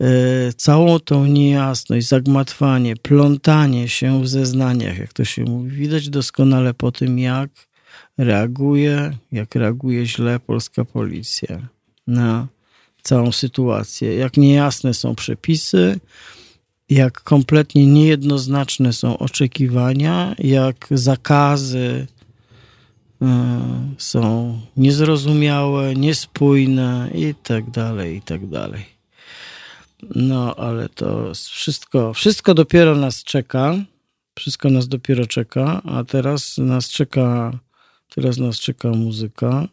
e, 0.00 0.52
całą 0.52 0.98
tą 0.98 1.26
niejasność, 1.26 2.08
zagmatwanie, 2.08 2.96
plątanie 2.96 3.88
się 3.88 4.22
w 4.22 4.28
zeznaniach, 4.28 4.98
jak 4.98 5.12
to 5.12 5.24
się 5.24 5.44
mówi, 5.44 5.70
widać 5.70 6.08
doskonale 6.10 6.74
po 6.74 6.92
tym, 6.92 7.18
jak 7.18 7.50
reaguje, 8.18 9.16
jak 9.32 9.54
reaguje 9.54 10.06
źle 10.06 10.40
polska 10.40 10.84
policja 10.84 11.68
na 12.06 12.48
całą 13.02 13.32
sytuację, 13.32 14.16
jak 14.16 14.36
niejasne 14.36 14.94
są 14.94 15.14
przepisy, 15.14 16.00
jak 16.90 17.22
kompletnie 17.22 17.86
niejednoznaczne 17.86 18.92
są 18.92 19.18
oczekiwania, 19.18 20.34
jak 20.38 20.86
zakazy 20.90 22.06
e, 23.22 23.94
są 23.98 24.58
niezrozumiałe, 24.76 25.94
niespójne 25.94 27.10
i 27.14 27.34
tak 27.42 27.70
dalej, 27.70 28.16
i 28.16 28.22
tak 28.22 28.46
dalej. 28.46 28.84
No, 30.14 30.54
ale 30.54 30.88
to 30.88 31.32
wszystko, 31.34 32.14
wszystko 32.14 32.54
dopiero 32.54 32.94
nas 32.94 33.24
czeka. 33.24 33.74
Wszystko 34.38 34.70
nas 34.70 34.88
dopiero 34.88 35.26
czeka, 35.26 35.82
a 35.84 36.04
teraz 36.04 36.58
nas 36.58 36.88
czeka, 36.88 37.58
teraz 38.14 38.38
nas 38.38 38.60
czeka 38.60 38.90
muzyka 38.90 39.68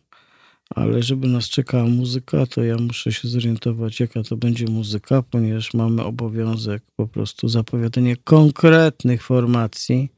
ale 0.75 1.03
żeby 1.03 1.27
nas 1.27 1.49
czekała 1.49 1.83
muzyka, 1.83 2.45
to 2.45 2.63
ja 2.63 2.77
muszę 2.77 3.11
się 3.11 3.27
zorientować, 3.27 3.99
jaka 3.99 4.23
to 4.23 4.37
będzie 4.37 4.65
muzyka, 4.65 5.21
ponieważ 5.21 5.73
mamy 5.73 6.03
obowiązek 6.03 6.83
po 6.95 7.07
prostu 7.07 7.47
zapowiadania 7.49 8.15
konkretnych 8.23 9.23
formacji 9.23 10.09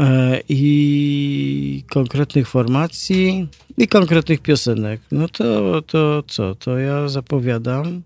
e, 0.00 0.40
i 0.48 1.84
konkretnych 1.90 2.48
formacji 2.48 3.48
i 3.78 3.88
konkretnych 3.88 4.40
piosenek. 4.40 5.00
No 5.12 5.28
to, 5.28 5.82
to 5.82 6.22
co? 6.26 6.54
To 6.54 6.78
ja 6.78 7.08
zapowiadam. 7.08 8.02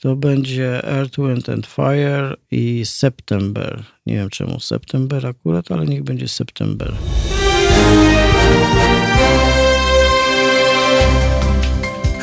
To 0.00 0.16
będzie 0.16 0.84
Earth, 0.84 1.18
Wind 1.18 1.48
and 1.48 1.66
Fire 1.66 2.36
i 2.50 2.86
September. 2.86 3.84
Nie 4.06 4.14
wiem 4.14 4.30
czemu 4.30 4.60
September 4.60 5.26
akurat, 5.26 5.72
ale 5.72 5.86
niech 5.86 6.02
będzie 6.02 6.28
September. 6.28 6.92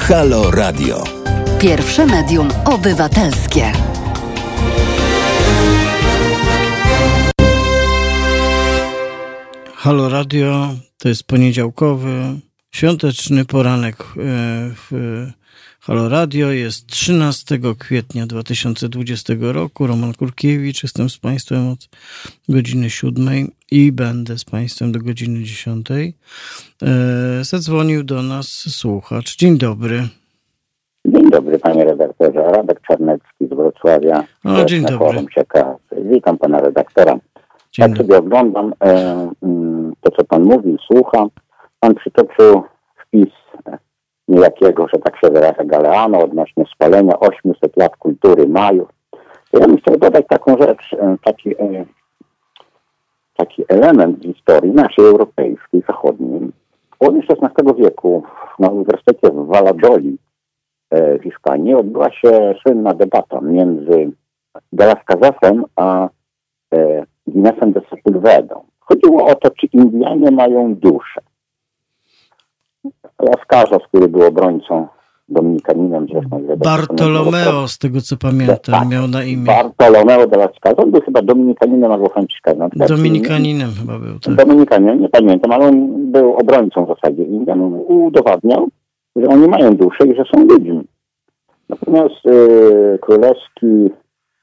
Halo 0.10 0.52
Radio. 0.52 1.04
Pierwsze 1.60 2.06
medium 2.06 2.48
obywatelskie. 2.66 3.72
Halo 9.76 10.10
Radio 10.10 10.76
to 10.98 11.10
jest 11.10 11.24
poniedziałkowy, 11.24 12.40
świąteczny 12.72 13.46
poranek 13.46 14.04
e, 14.04 14.06
w 14.76 14.92
Halo 15.90 16.10
Radio. 16.10 16.52
Jest 16.52 16.88
13 16.88 17.60
kwietnia 17.80 18.26
2020 18.26 19.34
roku. 19.40 19.88
Roman 19.88 20.14
Kurkiewicz. 20.14 20.84
Jestem 20.84 21.10
z 21.10 21.18
Państwem 21.18 21.72
od 21.72 21.80
godziny 22.50 22.90
7 22.90 23.28
i 23.72 23.92
będę 23.92 24.38
z 24.38 24.46
Państwem 24.46 24.92
do 24.92 25.00
godziny 25.00 25.44
10. 25.44 25.88
E, 25.92 26.06
zadzwonił 27.42 28.04
do 28.04 28.24
nas 28.24 28.48
słuchacz. 28.48 29.38
Dzień 29.38 29.58
dobry. 29.58 30.08
Dzień 31.06 31.30
dobry 31.30 31.60
panie 31.60 31.86
redaktorze. 31.86 32.42
Radek 32.42 32.82
Czarnecki 32.88 33.48
z 33.48 33.50
Wrocławia. 33.50 34.24
O, 34.46 34.66
dzień 34.66 34.86
dobry. 34.86 35.26
Witam 36.12 36.38
pana 36.38 36.60
redaktora. 36.60 37.20
Dzień 37.72 37.90
Jak 37.90 37.98
sobie 37.98 38.18
oglądam 38.18 38.74
e, 38.84 39.32
mm, 39.44 39.94
to, 40.02 40.12
co 40.12 40.24
pan 40.24 40.44
mówi, 40.44 40.78
słucham. 40.92 41.30
Pan 41.80 41.96
przytoczył 41.96 42.64
niejakiego, 44.30 44.88
że 44.94 45.00
tak 45.00 45.20
się 45.20 45.30
wyraża, 45.30 45.64
Galeano 45.64 46.20
odnośnie 46.20 46.66
spalenia 46.76 47.20
800 47.20 47.78
lat 47.78 47.98
kultury 47.98 48.48
Majów. 48.48 48.90
Ja 49.54 49.60
bym 49.60 49.78
chciał 49.78 49.98
dodać 49.98 50.26
taką 50.30 50.58
rzecz, 50.58 50.94
e, 50.94 51.16
taki, 51.24 51.50
e, 51.62 51.86
taki 53.38 53.64
element 53.68 54.24
historii 54.24 54.72
naszej 54.72 55.06
europejskiej, 55.06 55.84
zachodniej. 55.88 56.52
W 56.92 56.98
połowie 56.98 57.22
XVI 57.30 57.84
wieku 57.84 58.24
na 58.60 58.70
Uniwersytecie 58.70 59.30
w 59.30 59.48
Valladolid 59.48 60.22
w 60.92 61.24
Hiszpanii 61.24 61.74
odbyła 61.74 62.12
się 62.12 62.56
słynna 62.62 62.94
debata 62.94 63.42
między 63.42 64.12
de 64.74 64.86
las 64.86 65.04
Casasem 65.06 65.66
a 65.76 66.10
Guinnessem 67.28 67.72
de 67.72 67.82
Sepulvedą. 67.90 68.64
Chodziło 68.80 69.26
o 69.26 69.36
to, 69.36 69.50
czy 69.50 69.68
Indianie 69.74 70.32
mają 70.32 70.76
duszę. 70.76 71.22
Casas, 73.48 73.80
który 73.88 74.08
był 74.08 74.24
obrońcą 74.24 74.88
Dominikaninem 75.30 76.08
zresztą. 76.14 76.42
Bartolomeo, 76.58 77.68
z 77.68 77.78
tego 77.78 78.02
co 78.02 78.18
pamiętam, 78.18 78.80
tak, 78.80 78.90
miał 78.90 79.08
na 79.08 79.24
imię. 79.24 79.46
Bartolomeo 79.46 80.28
de 80.28 80.38
las 80.38 80.52
Casas, 80.62 80.80
on 80.80 80.92
był 80.92 81.02
chyba 81.02 81.22
Dominikaninem 81.22 81.92
albo 81.92 82.10
Franciszkanem. 82.10 82.70
Dominikaninem 82.88 83.70
chyba 83.80 84.00
był, 84.00 84.20
tak. 84.20 84.36
Dominikaninem, 84.36 85.02
nie 85.02 85.10
pamiętam, 85.10 85.52
ale 85.52 85.66
on 85.68 86.12
był 86.12 86.34
obrońcą 86.34 86.86
w 86.86 86.88
zasadzie 86.88 87.24
Indian. 87.24 87.62
On 87.62 87.74
udowadniał, 87.88 88.68
że 89.16 89.28
oni 89.28 89.48
mają 89.48 89.76
duszę 89.76 90.08
i 90.08 90.16
że 90.16 90.24
są 90.34 90.46
ludźmi. 90.46 90.84
Natomiast 91.70 92.26
y, 92.26 93.00
królewski 93.02 93.90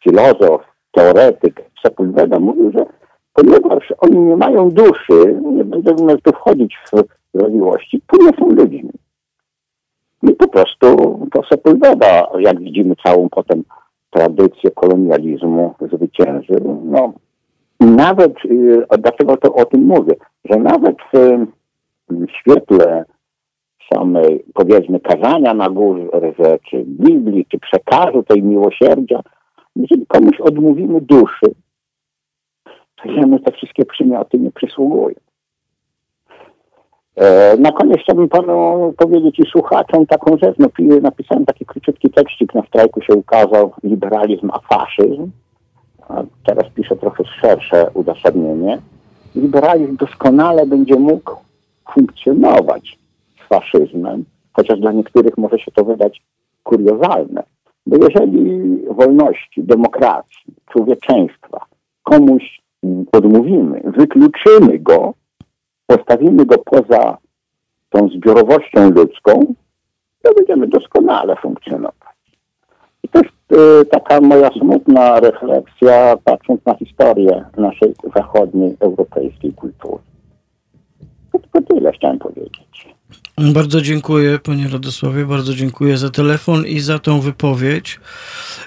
filozof, 0.04 0.62
teoretyk 0.92 1.70
Sepulveda 1.82 2.38
mówił, 2.38 2.72
że 2.72 2.86
ponieważ 3.32 3.92
oni 3.98 4.18
nie 4.18 4.36
mają 4.36 4.70
duszy, 4.70 5.40
nie 5.52 5.64
będę 5.64 6.18
tu 6.18 6.32
wchodzić 6.32 6.76
w 6.84 6.90
zawiłości, 7.34 8.00
to 8.06 8.24
nie 8.24 8.30
są 8.38 8.48
ludźmi. 8.50 8.90
I 10.22 10.32
po 10.32 10.48
prostu 10.48 10.86
to 11.32 11.42
Sepulveda, 11.48 12.28
jak 12.38 12.60
widzimy 12.60 12.94
całą 13.06 13.28
potem 13.28 13.62
tradycję 14.10 14.70
kolonializmu 14.70 15.74
zwyciężył. 15.92 16.82
No, 16.84 17.12
nawet, 17.80 18.44
y, 18.44 18.86
dlaczego 18.98 19.36
to 19.36 19.54
o 19.54 19.64
tym 19.64 19.84
mówię, 19.84 20.14
że 20.44 20.56
nawet 20.56 20.96
w 22.10 22.26
świetle 22.40 23.04
samej, 23.94 24.44
powiedzmy, 24.54 25.00
kazania 25.00 25.54
na 25.54 25.70
górze, 25.70 26.08
czy 26.70 26.84
Biblii, 26.86 27.46
czy 27.48 27.58
przekazu 27.58 28.22
tej 28.22 28.42
miłosierdzia, 28.42 29.20
jeżeli 29.76 30.06
komuś 30.06 30.40
odmówimy 30.40 31.00
duszy, 31.00 31.54
to 32.96 33.10
jemu 33.10 33.38
te 33.38 33.52
wszystkie 33.52 33.84
przymioty 33.84 34.38
nie 34.38 34.50
przysługują. 34.50 35.14
E, 37.16 37.56
na 37.56 37.72
koniec 37.72 37.98
chciałbym 38.00 38.28
panu 38.28 38.94
powiedzieć 38.96 39.38
i 39.38 39.50
słuchaczom 39.50 40.06
taką 40.06 40.36
rzecz. 40.38 40.56
No, 40.58 40.68
napisałem 41.02 41.46
taki 41.46 41.66
króciutki 41.66 42.10
tekstik, 42.10 42.54
na 42.54 42.62
strajku 42.62 43.00
się 43.00 43.14
ukazał 43.14 43.72
liberalizm 43.82 44.50
a 44.50 44.58
faszyzm. 44.58 45.30
A 46.08 46.22
teraz 46.46 46.64
piszę 46.74 46.96
trochę 46.96 47.24
szersze 47.24 47.90
uzasadnienie. 47.94 48.78
Liberalizm 49.34 49.96
doskonale 49.96 50.66
będzie 50.66 50.96
mógł 50.96 51.36
funkcjonować 51.94 52.98
z 53.44 53.48
faszyzmem, 53.48 54.24
chociaż 54.52 54.80
dla 54.80 54.92
niektórych 54.92 55.38
może 55.38 55.58
się 55.58 55.70
to 55.72 55.84
wydać 55.84 56.22
kuriozalne. 56.62 57.42
Bo 57.86 57.96
jeżeli 58.04 58.78
wolności, 58.90 59.62
demokracji, 59.62 60.54
człowieczeństwa 60.72 61.66
komuś 62.02 62.62
odmówimy, 63.12 63.80
wykluczymy 63.84 64.78
go, 64.78 65.14
postawimy 65.86 66.46
go 66.46 66.58
poza 66.58 67.18
tą 67.90 68.08
zbiorowością 68.08 68.90
ludzką, 68.90 69.54
to 70.22 70.34
będziemy 70.34 70.66
doskonale 70.66 71.36
funkcjonować. 71.36 72.16
I 73.02 73.08
to 73.08 73.18
jest 73.18 73.62
y, 73.82 73.84
taka 73.84 74.20
moja 74.20 74.50
smutna 74.50 75.20
refleksja, 75.20 76.16
patrząc 76.24 76.64
na 76.64 76.74
historię 76.74 77.44
naszej 77.56 77.94
zachodniej, 78.16 78.76
europejskiej 78.80 79.52
kultury. 79.52 80.02
To 81.32 81.38
tylko 81.38 81.74
tyle 81.74 81.92
chciałem 81.92 82.18
powiedzieć. 82.18 82.96
Bardzo 83.38 83.80
dziękuję, 83.80 84.38
panie 84.38 84.68
Radosławie, 84.68 85.24
bardzo 85.24 85.54
dziękuję 85.54 85.98
za 85.98 86.10
telefon 86.10 86.66
i 86.66 86.80
za 86.80 86.98
tą 86.98 87.20
wypowiedź. 87.20 88.00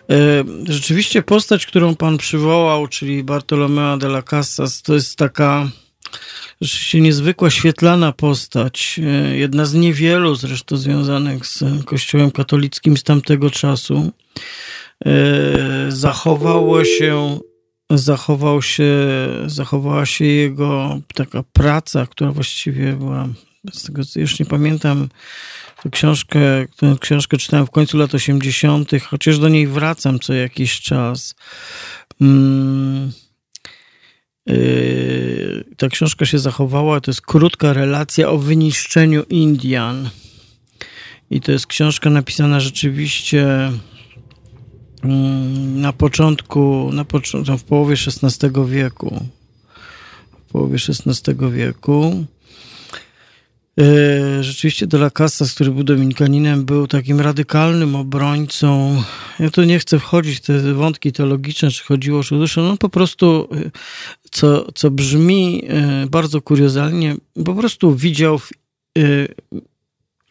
E, 0.09 0.15
rzeczywiście 0.63 1.21
postać, 1.21 1.65
którą 1.65 1.95
pan 1.95 2.17
przywołał, 2.17 2.87
czyli 2.87 3.23
Bartolomea 3.23 3.97
de 3.97 4.07
la 4.07 4.21
Casas, 4.21 4.81
to 4.81 4.93
jest 4.93 5.15
taka 5.17 5.67
rzeczywiście 6.61 7.01
niezwykła, 7.01 7.49
świetlana 7.49 8.11
postać. 8.11 8.99
E, 9.03 9.37
jedna 9.37 9.65
z 9.65 9.73
niewielu 9.73 10.35
zresztą 10.35 10.77
związanych 10.77 11.45
z 11.45 11.63
Kościołem 11.85 12.31
katolickim 12.31 12.97
z 12.97 13.03
tamtego 13.03 13.49
czasu. 13.49 14.11
E, 15.05 15.11
zachowało 15.89 16.85
się 16.85 17.39
zachował 17.91 18.61
się, 18.61 19.07
zachowała 19.45 20.05
się 20.05 20.25
jego 20.25 20.99
taka 21.15 21.43
praca, 21.43 22.05
która 22.05 22.31
właściwie 22.31 22.93
była 22.93 23.27
z 23.73 23.83
tego 23.83 24.01
już 24.15 24.39
nie 24.39 24.45
pamiętam, 24.45 25.09
tę 25.83 25.89
książkę, 25.89 26.39
tę 26.77 26.95
książkę 26.99 27.37
czytałem 27.37 27.65
w 27.65 27.71
końcu 27.71 27.97
lat 27.97 28.15
80., 28.15 28.91
chociaż 29.03 29.39
do 29.39 29.49
niej 29.49 29.67
wracam 29.67 30.19
co 30.19 30.33
jakiś 30.33 30.81
czas. 30.81 31.35
Hmm. 32.19 33.11
Yy, 34.49 35.65
ta 35.77 35.89
książka 35.89 36.25
się 36.25 36.39
zachowała. 36.39 37.01
To 37.01 37.11
jest 37.11 37.21
krótka 37.21 37.73
relacja 37.73 38.29
o 38.29 38.37
wyniszczeniu 38.37 39.23
Indian. 39.29 40.09
I 41.31 41.41
to 41.41 41.51
jest 41.51 41.67
książka 41.67 42.09
napisana 42.09 42.59
rzeczywiście 42.59 43.71
mm, 45.03 45.81
na 45.81 45.93
początku, 45.93 46.89
na 46.93 47.05
początku 47.05 47.57
w 47.57 47.63
połowie 47.63 47.95
XVI 48.23 48.49
wieku. 48.67 49.25
W 50.47 50.51
połowie 50.51 50.77
XVI 50.89 51.35
wieku. 51.51 52.25
E, 53.79 54.43
rzeczywiście 54.43 54.87
de 54.87 54.97
la 54.97 55.09
Casas, 55.09 55.53
który 55.53 55.71
był 55.71 55.83
dominikaninem, 55.83 56.65
był 56.65 56.87
takim 56.87 57.19
radykalnym 57.19 57.95
obrońcą. 57.95 59.03
Ja 59.39 59.49
tu 59.49 59.63
nie 59.63 59.79
chcę 59.79 59.99
wchodzić 59.99 60.37
w 60.37 60.41
te 60.41 60.73
wątki 60.73 61.11
teologiczne, 61.11 61.71
czy 61.71 61.83
chodziło 61.83 62.19
o 62.31 62.35
duszę. 62.35 62.61
No 62.61 62.77
po 62.77 62.89
prostu, 62.89 63.47
e, 63.51 63.71
co, 64.31 64.71
co 64.71 64.91
brzmi 64.91 65.63
e, 65.67 66.07
bardzo 66.09 66.41
kuriozalnie, 66.41 67.15
po 67.45 67.55
prostu 67.55 67.95
widział 67.95 68.39
w 68.39 68.49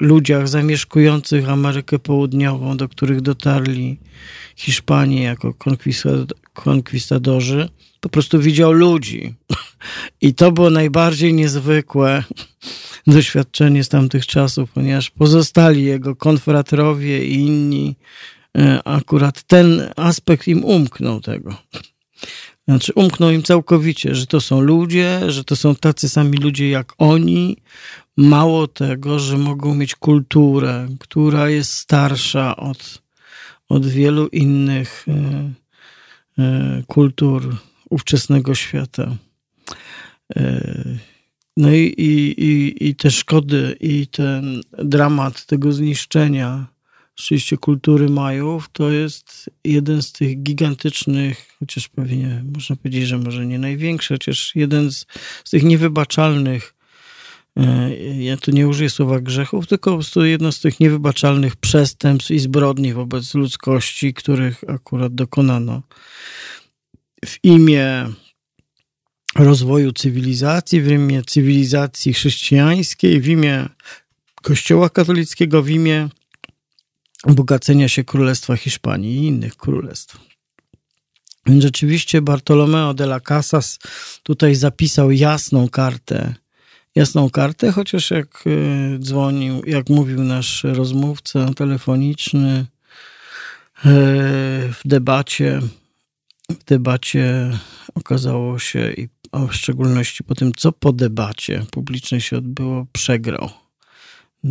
ludziach 0.01 0.49
zamieszkujących 0.49 1.49
Amerykę 1.49 1.99
Południową, 1.99 2.77
do 2.77 2.89
których 2.89 3.21
dotarli 3.21 3.99
Hiszpanie 4.57 5.23
jako 5.23 5.55
konkwistadorzy, 6.53 7.69
po 8.01 8.09
prostu 8.09 8.39
widział 8.39 8.73
ludzi. 8.73 9.35
I 10.21 10.35
to 10.35 10.53
było 10.53 10.71
najbardziej 10.71 11.35
niezwykłe 11.35 12.25
doświadczenie 13.07 13.85
z 13.85 13.89
tamtych 13.89 14.27
czasów, 14.27 14.71
ponieważ 14.73 15.11
pozostali 15.11 15.85
jego 15.85 16.17
konfratrowie 16.17 17.25
i 17.25 17.35
inni, 17.35 17.97
e, 18.59 18.83
akurat 18.85 19.43
ten 19.43 19.93
aspekt 19.97 20.49
im 20.49 20.65
umknął 20.65 21.21
tego. 21.21 21.55
Znaczy, 22.69 22.93
umknął 22.95 23.31
im 23.31 23.43
całkowicie, 23.43 24.15
że 24.15 24.27
to 24.27 24.41
są 24.41 24.61
ludzie, 24.61 25.21
że 25.29 25.45
to 25.45 25.57
są 25.57 25.75
tacy 25.75 26.09
sami 26.09 26.39
ludzie 26.39 26.69
jak 26.71 26.93
oni. 26.99 27.57
Mało 28.17 28.67
tego, 28.67 29.19
że 29.19 29.39
mogą 29.39 29.75
mieć 29.75 29.95
kulturę, 29.95 30.89
która 31.01 31.49
jest 31.49 31.73
starsza 31.73 32.57
od, 32.57 33.03
od 33.69 33.87
wielu 33.87 34.27
innych 34.27 35.07
e, 35.09 35.53
e, 36.43 36.83
kultur 36.87 37.57
ówczesnego 37.91 38.55
świata. 38.55 39.17
No 41.57 41.73
i, 41.73 41.95
i, 41.99 42.45
i, 42.45 42.89
i 42.89 42.95
te 42.95 43.11
szkody, 43.11 43.77
i 43.81 44.07
ten 44.07 44.61
dramat 44.79 45.47
tego 45.47 45.73
zniszczenia 45.73 46.67
rzeczywiście 47.19 47.57
kultury 47.57 48.09
Majów, 48.09 48.69
to 48.73 48.91
jest 48.91 49.51
jeden 49.65 50.03
z 50.03 50.13
tych 50.13 50.43
gigantycznych, 50.43 51.47
chociaż 51.59 51.89
pewnie 51.89 52.45
można 52.55 52.77
powiedzieć, 52.77 53.07
że 53.07 53.19
może 53.19 53.47
nie 53.47 53.59
największy, 53.59 54.15
chociaż 54.15 54.57
jeden 54.57 54.93
z, 54.93 55.07
z 55.45 55.51
tych 55.51 55.63
niewybaczalnych, 55.63 56.75
e, 57.57 57.97
ja 58.23 58.37
tu 58.37 58.51
nie 58.51 58.69
użyję 58.69 58.91
słowa 58.91 59.21
grzechów, 59.21 59.67
tylko 59.67 59.91
po 59.91 59.97
prostu 59.97 60.25
jedno 60.25 60.53
z 60.53 60.61
tych 60.61 60.81
niewybaczalnych 60.81 61.57
przestępstw 61.57 62.31
i 62.31 62.39
zbrodni 62.39 62.93
wobec 62.93 63.35
ludzkości, 63.35 64.15
których 64.15 64.65
akurat 64.69 65.15
dokonano 65.15 65.83
w 67.25 67.39
imię 67.43 68.07
rozwoju 69.35 69.93
cywilizacji, 69.93 70.81
w 70.81 70.89
imię 70.89 71.23
cywilizacji 71.27 72.13
chrześcijańskiej, 72.13 73.21
w 73.21 73.29
imię 73.29 73.69
Kościoła 74.43 74.91
katolickiego, 74.91 75.63
w 75.63 75.69
imię 75.69 76.09
bogacenia 77.27 77.89
się 77.89 78.05
Królestwa 78.05 78.57
Hiszpanii 78.57 79.17
i 79.17 79.27
innych 79.27 79.57
królestw. 79.57 80.19
Więc 81.47 81.63
rzeczywiście 81.63 82.23
Bartolomeo 82.23 82.95
de 82.95 83.05
la 83.05 83.21
Casas 83.21 83.79
tutaj 84.23 84.55
zapisał 84.55 85.11
jasną 85.11 85.69
kartę, 85.69 86.35
jasną 86.95 87.31
kartę, 87.31 87.73
chociaż 87.73 88.11
jak 88.11 88.45
e, 88.47 88.99
dzwonił, 88.99 89.63
jak 89.67 89.89
mówił 89.89 90.25
nasz 90.25 90.65
rozmówca 90.65 91.55
telefoniczny 91.55 92.51
e, 92.57 92.67
w 94.73 94.81
debacie, 94.85 95.61
w 96.51 96.65
debacie 96.65 97.51
okazało 97.95 98.59
się 98.59 98.93
i 98.93 99.09
w 99.49 99.53
szczególności 99.53 100.25
po 100.25 100.35
tym, 100.35 100.53
co 100.57 100.73
po 100.73 100.93
debacie 100.93 101.67
publicznej 101.71 102.21
się 102.21 102.37
odbyło, 102.37 102.87
przegrał. 102.93 103.51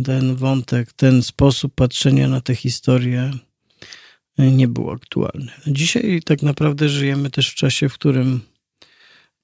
ten 0.04 0.36
wątek, 0.36 0.92
ten 0.92 1.22
sposób 1.22 1.74
patrzenia 1.74 2.28
na 2.28 2.40
tę 2.40 2.54
historię 2.54 3.30
nie 4.38 4.68
był 4.68 4.90
aktualny. 4.90 5.52
Dzisiaj 5.66 6.22
tak 6.24 6.42
naprawdę 6.42 6.88
żyjemy 6.88 7.30
też 7.30 7.50
w 7.50 7.54
czasie, 7.54 7.88
w 7.88 7.94
którym 7.94 8.40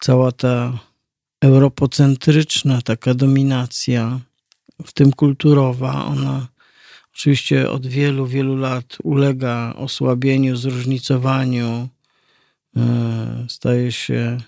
cała 0.00 0.32
ta 0.32 0.78
europocentryczna 1.40 2.82
taka 2.82 3.14
dominacja, 3.14 4.20
w 4.84 4.92
tym 4.92 5.12
kulturowa, 5.12 6.04
ona 6.04 6.48
oczywiście 7.14 7.70
od 7.70 7.86
wielu, 7.86 8.26
wielu 8.26 8.56
lat 8.56 8.96
ulega 9.02 9.74
osłabieniu, 9.76 10.56
zróżnicowaniu, 10.56 11.88
staje 13.48 13.92
się 13.92 14.38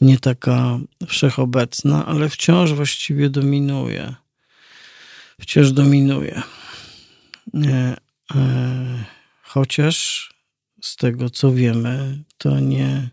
nie 0.00 0.18
taka 0.18 0.78
wszechobecna, 1.06 2.06
ale 2.06 2.28
wciąż 2.28 2.72
właściwie 2.72 3.30
dominuje. 3.30 4.14
Wciąż 5.40 5.72
dominuje. 5.72 6.42
E, 7.54 7.96
e, 8.34 9.04
chociaż 9.42 10.28
z 10.82 10.96
tego 10.96 11.30
co 11.30 11.52
wiemy, 11.52 12.24
to 12.38 12.60
nie, 12.60 13.10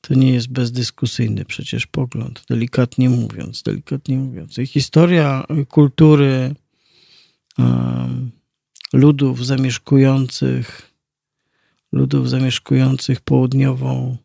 to 0.00 0.14
nie 0.14 0.32
jest 0.32 0.48
bezdyskusyjny 0.48 1.44
przecież 1.44 1.86
pogląd, 1.86 2.44
delikatnie 2.48 3.10
mówiąc, 3.10 3.62
delikatnie 3.62 4.16
mówiąc. 4.16 4.58
I 4.58 4.66
historia 4.66 5.44
kultury 5.68 6.54
ludów 8.92 9.46
zamieszkujących 9.46 10.95
ludów 11.96 12.30
zamieszkujących 12.30 13.20
południową 13.20 14.16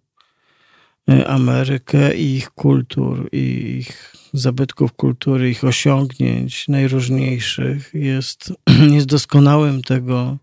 e, 1.10 1.27
Amerykę 1.27 2.15
i 2.15 2.36
ich 2.36 2.49
kultur, 2.49 3.29
i 3.31 3.75
ich 3.79 4.15
zabytków 4.34 4.93
kultury, 4.93 5.49
ich 5.49 5.63
osiągnięć 5.63 6.67
najróżniejszych 6.67 7.91
jest, 7.93 8.53
jest 8.95 9.07
doskonałym 9.07 9.81
tego, 9.81 10.38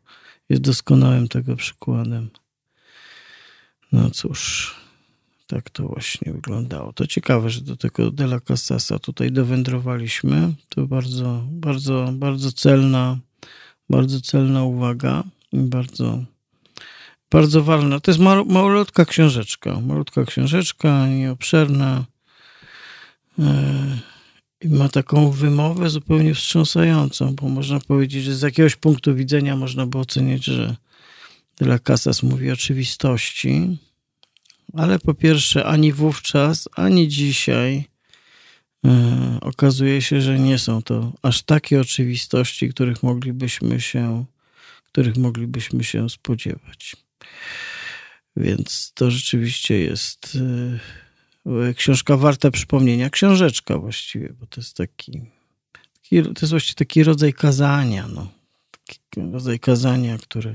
jest 0.48 0.62
doskonałym 0.62 1.28
tego 1.28 1.56
przykładem. 1.56 2.30
No 3.92 4.10
cóż, 4.10 4.74
tak 5.46 5.70
to 5.70 5.88
właśnie 5.88 6.32
wyglądało. 6.32 6.92
To 6.92 7.06
ciekawe, 7.06 7.50
że 7.50 7.60
do 7.60 7.76
tego 7.76 8.10
Della 8.10 8.40
Casasa 8.40 8.98
tutaj 8.98 9.32
dowędrowaliśmy. 9.32 10.54
To 10.68 10.86
bardzo, 10.86 11.44
bardzo, 11.50 12.10
bardzo 12.12 12.52
celna, 12.52 13.18
bardzo 13.90 14.20
celna 14.20 14.64
uwaga 14.64 15.24
i 15.52 15.58
bardzo, 15.58 16.24
bardzo 17.30 17.62
ważna. 17.62 18.00
To 18.00 18.10
jest 18.10 18.20
malutka 18.46 19.04
książeczka, 19.04 19.80
malutka 19.80 20.24
książeczka, 20.24 21.08
nieobszerna. 21.08 22.04
E, 23.38 23.98
I 24.60 24.68
ma 24.68 24.88
taką 24.88 25.30
wymowę 25.30 25.90
zupełnie 25.90 26.34
wstrząsającą, 26.34 27.34
bo 27.34 27.48
można 27.48 27.80
powiedzieć, 27.80 28.24
że 28.24 28.36
z 28.36 28.42
jakiegoś 28.42 28.76
punktu 28.76 29.14
widzenia 29.14 29.56
można 29.56 29.86
by 29.86 29.98
ocenić, 29.98 30.44
że 30.44 30.76
Della 31.56 31.78
Casas 31.78 32.22
mówi 32.22 32.50
oczywistości, 32.50 33.78
ale 34.74 34.98
po 34.98 35.14
pierwsze, 35.14 35.64
ani 35.64 35.92
wówczas, 35.92 36.68
ani 36.72 37.08
dzisiaj 37.08 37.84
yy, 38.84 38.90
okazuje 39.40 40.02
się, 40.02 40.20
że 40.20 40.38
nie 40.38 40.58
są 40.58 40.82
to 40.82 41.12
aż 41.22 41.42
takie 41.42 41.80
oczywistości, 41.80 42.68
których 42.68 43.02
moglibyśmy 43.02 43.80
się, 43.80 44.24
których 44.92 45.16
moglibyśmy 45.16 45.84
się 45.84 46.10
spodziewać. 46.10 47.07
Więc 48.36 48.92
to 48.94 49.10
rzeczywiście 49.10 49.78
jest 49.78 50.38
yy, 51.44 51.74
książka 51.74 52.16
warta 52.16 52.50
przypomnienia, 52.50 53.10
książeczka 53.10 53.78
właściwie, 53.78 54.28
bo 54.40 54.46
to 54.46 54.60
jest 54.60 54.76
taki, 54.76 55.12
taki 55.94 56.22
to 56.22 56.40
jest 56.40 56.50
właściwie 56.50 56.74
taki 56.74 57.04
rodzaj 57.04 57.32
kazania, 57.32 58.08
no. 58.08 58.28
Taki 58.86 59.32
rodzaj 59.32 59.58
kazania, 59.58 60.18
który 60.18 60.54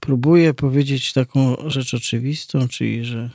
próbuje 0.00 0.54
powiedzieć 0.54 1.12
taką 1.12 1.56
rzecz 1.66 1.94
oczywistą, 1.94 2.68
czyli 2.68 3.04
że 3.04 3.30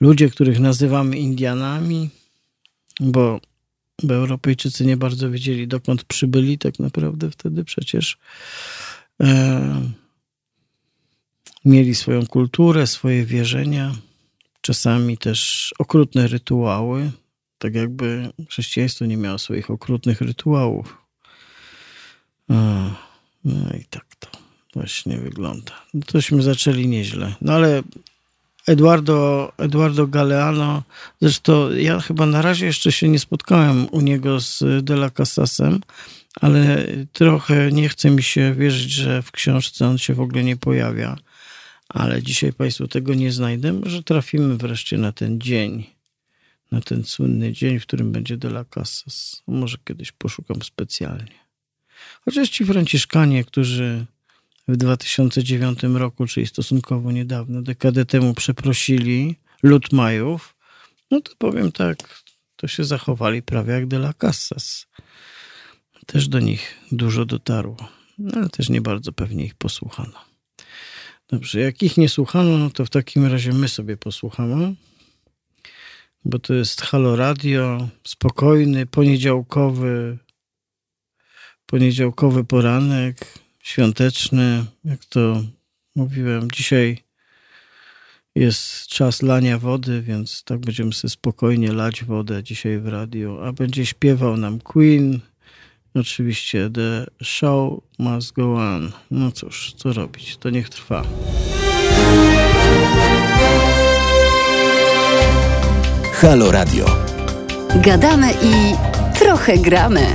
ludzie, 0.00 0.30
których 0.30 0.60
nazywamy 0.60 1.18
Indianami, 1.18 2.10
bo, 3.00 3.40
bo 4.02 4.14
Europejczycy 4.14 4.84
nie 4.84 4.96
bardzo 4.96 5.30
wiedzieli, 5.30 5.68
dokąd 5.68 6.04
przybyli 6.04 6.58
tak 6.58 6.78
naprawdę 6.78 7.30
wtedy 7.30 7.64
przecież. 7.64 8.18
E, 9.22 10.07
mieli 11.64 11.94
swoją 11.94 12.26
kulturę, 12.26 12.86
swoje 12.86 13.24
wierzenia, 13.24 13.94
czasami 14.60 15.18
też 15.18 15.72
okrutne 15.78 16.26
rytuały, 16.26 17.10
tak 17.58 17.74
jakby 17.74 18.32
chrześcijaństwo 18.48 19.06
nie 19.06 19.16
miało 19.16 19.38
swoich 19.38 19.70
okrutnych 19.70 20.20
rytuałów. 20.20 20.98
No 23.44 23.70
i 23.80 23.84
tak 23.90 24.06
to 24.18 24.28
właśnie 24.74 25.18
wygląda. 25.18 25.72
No 25.94 26.00
tośmy 26.06 26.42
zaczęli 26.42 26.88
nieźle. 26.88 27.34
No 27.40 27.52
ale 27.52 27.82
Eduardo, 28.66 29.52
Eduardo 29.58 30.06
Galeano, 30.06 30.82
zresztą 31.20 31.70
ja 31.70 32.00
chyba 32.00 32.26
na 32.26 32.42
razie 32.42 32.66
jeszcze 32.66 32.92
się 32.92 33.08
nie 33.08 33.18
spotkałem 33.18 33.88
u 33.90 34.00
niego 34.00 34.40
z 34.40 34.84
De 34.84 34.94
La 34.94 35.10
Casasem, 35.10 35.80
ale 36.40 36.86
trochę 37.12 37.72
nie 37.72 37.88
chce 37.88 38.10
mi 38.10 38.22
się 38.22 38.54
wierzyć, 38.54 38.90
że 38.90 39.22
w 39.22 39.30
książce 39.30 39.88
on 39.88 39.98
się 39.98 40.14
w 40.14 40.20
ogóle 40.20 40.44
nie 40.44 40.56
pojawia. 40.56 41.16
Ale 41.88 42.22
dzisiaj 42.22 42.52
Państwu 42.52 42.88
tego 42.88 43.14
nie 43.14 43.32
znajdę, 43.32 43.80
że 43.86 44.02
trafimy 44.02 44.56
wreszcie 44.56 44.98
na 44.98 45.12
ten 45.12 45.40
dzień, 45.40 45.86
na 46.72 46.80
ten 46.80 47.04
słynny 47.04 47.52
dzień, 47.52 47.80
w 47.80 47.82
którym 47.82 48.12
będzie 48.12 48.36
De 48.36 48.48
La 48.48 48.64
Casas. 48.64 49.42
Może 49.46 49.76
kiedyś 49.84 50.12
poszukam 50.12 50.62
specjalnie. 50.62 51.38
Chociaż 52.24 52.48
ci 52.48 52.64
Franciszkanie, 52.64 53.44
którzy 53.44 54.06
w 54.68 54.76
2009 54.76 55.82
roku, 55.82 56.26
czyli 56.26 56.46
stosunkowo 56.46 57.12
niedawno, 57.12 57.62
dekadę 57.62 58.04
temu 58.04 58.34
przeprosili 58.34 59.36
lud 59.62 59.92
Majów, 59.92 60.54
no 61.10 61.20
to 61.20 61.32
powiem 61.38 61.72
tak, 61.72 62.22
to 62.56 62.68
się 62.68 62.84
zachowali 62.84 63.42
prawie 63.42 63.72
jak 63.72 63.86
de 63.86 63.96
la 63.96 64.12
Casas. 64.12 64.86
Też 66.06 66.28
do 66.28 66.40
nich 66.40 66.74
dużo 66.92 67.24
dotarło, 67.24 67.76
ale 68.34 68.48
też 68.48 68.68
nie 68.68 68.80
bardzo 68.80 69.12
pewnie 69.12 69.44
ich 69.44 69.54
posłuchano. 69.54 70.24
Dobrze, 71.30 71.60
jak 71.60 71.82
ich 71.82 71.96
nie 71.96 72.08
słuchano, 72.08 72.58
no 72.58 72.70
to 72.70 72.84
w 72.84 72.90
takim 72.90 73.26
razie 73.26 73.52
my 73.52 73.68
sobie 73.68 73.96
posłuchamy, 73.96 74.74
bo 76.24 76.38
to 76.38 76.54
jest 76.54 76.80
Halo 76.80 77.16
Radio, 77.16 77.88
spokojny, 78.06 78.86
poniedziałkowy, 78.86 80.18
poniedziałkowy 81.66 82.44
poranek, 82.44 83.16
świąteczny, 83.62 84.64
jak 84.84 85.04
to 85.04 85.42
mówiłem. 85.94 86.50
Dzisiaj 86.50 86.98
jest 88.34 88.86
czas 88.86 89.22
lania 89.22 89.58
wody, 89.58 90.02
więc 90.02 90.44
tak 90.44 90.60
będziemy 90.60 90.92
sobie 90.92 91.10
spokojnie 91.10 91.72
lać 91.72 92.04
wodę 92.04 92.42
dzisiaj 92.42 92.78
w 92.78 92.88
radiu. 92.88 93.40
A 93.40 93.52
będzie 93.52 93.86
śpiewał 93.86 94.36
nam 94.36 94.60
Queen. 94.60 95.20
Oczywiście 96.00 96.70
The 96.70 97.06
Show 97.22 97.82
Must 97.98 98.32
Go 98.32 98.54
On. 98.54 98.92
No 99.10 99.32
cóż, 99.32 99.72
co 99.76 99.92
robić? 99.92 100.36
To 100.36 100.50
niech 100.50 100.68
trwa. 100.68 101.02
Halo 106.12 106.52
Radio. 106.52 106.86
Gadamy 107.76 108.32
i 108.32 108.74
trochę 109.18 109.58
gramy. 109.58 110.06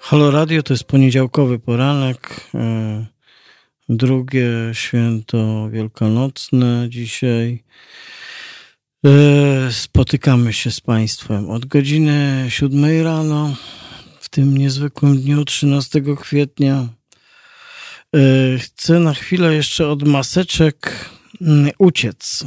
Halo 0.00 0.30
Radio 0.30 0.62
to 0.62 0.72
jest 0.74 0.84
poniedziałkowy 0.84 1.58
poranek, 1.58 2.40
e, 2.54 3.06
drugie 3.88 4.48
święto 4.72 5.70
wielkanocne 5.70 6.86
dzisiaj. 6.88 7.64
E, 9.04 9.72
spotykamy 9.72 10.52
się 10.52 10.70
z 10.70 10.80
Państwem 10.80 11.50
od 11.50 11.66
godziny 11.66 12.46
7 12.48 13.02
rano 13.02 13.56
w 14.20 14.28
tym 14.28 14.58
niezwykłym 14.58 15.20
dniu 15.20 15.44
13 15.44 16.02
kwietnia. 16.20 16.88
E, 18.16 18.58
chcę 18.58 19.00
na 19.00 19.14
chwilę 19.14 19.54
jeszcze 19.54 19.88
od 19.88 20.08
maseczek 20.08 21.08
mm, 21.40 21.70
uciec. 21.78 22.44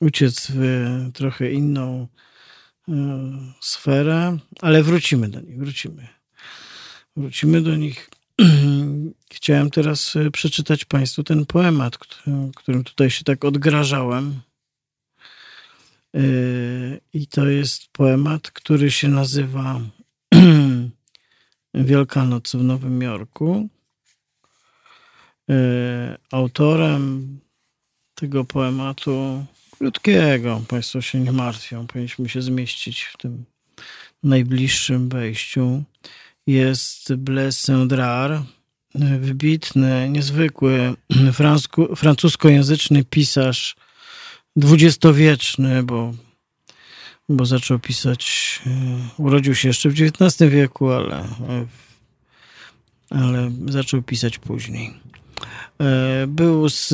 Uciec 0.00 0.46
w 0.54 0.86
trochę 1.14 1.52
inną 1.52 2.06
sferę, 3.60 4.38
ale 4.60 4.82
wrócimy 4.82 5.28
do 5.28 5.40
niej, 5.40 5.58
wrócimy. 5.58 6.08
Wrócimy 7.16 7.62
do 7.62 7.76
nich. 7.76 8.10
Chciałem 9.32 9.70
teraz 9.70 10.16
e, 10.16 10.30
przeczytać 10.30 10.84
Państwu 10.84 11.22
ten 11.22 11.46
poemat, 11.46 11.98
którym 12.56 12.84
tutaj 12.84 13.10
się 13.10 13.24
tak 13.24 13.44
odgrażałem. 13.44 14.40
E, 16.14 16.20
I 17.12 17.26
to 17.26 17.46
jest 17.46 17.88
poemat, 17.92 18.50
który 18.50 18.90
się 18.90 19.08
nazywa 19.08 19.80
Wielkanoc 21.74 22.52
w 22.52 22.62
Nowym 22.62 23.02
Jorku. 23.02 23.68
E, 25.50 26.18
autorem 26.32 27.38
tego 28.14 28.44
poematu 28.44 29.44
krótkiego. 29.78 30.62
Państwo 30.68 31.00
się 31.00 31.20
nie 31.20 31.32
martwią. 31.32 31.86
Powinniśmy 31.86 32.28
się 32.28 32.42
zmieścić 32.42 33.02
w 33.02 33.16
tym 33.16 33.44
najbliższym 34.22 35.08
wejściu. 35.08 35.82
Jest 36.46 37.14
Blaise 37.14 37.60
Saint-Drar, 37.60 38.42
wybitny, 38.94 40.08
niezwykły 40.10 40.94
francuskojęzyczny 41.96 43.04
pisarz 43.04 43.76
dwudziestowieczny, 44.56 45.82
bo, 45.82 46.14
bo 47.28 47.46
zaczął 47.46 47.78
pisać, 47.78 48.60
e, 48.66 49.22
urodził 49.22 49.54
się 49.54 49.68
jeszcze 49.68 49.90
w 49.90 49.92
XIX 49.92 50.50
wieku, 50.50 50.90
ale, 50.90 51.24
ale 53.10 53.50
zaczął 53.68 54.02
pisać 54.02 54.38
później. 54.38 54.94
E, 55.80 56.26
był 56.26 56.68
z, 56.68 56.88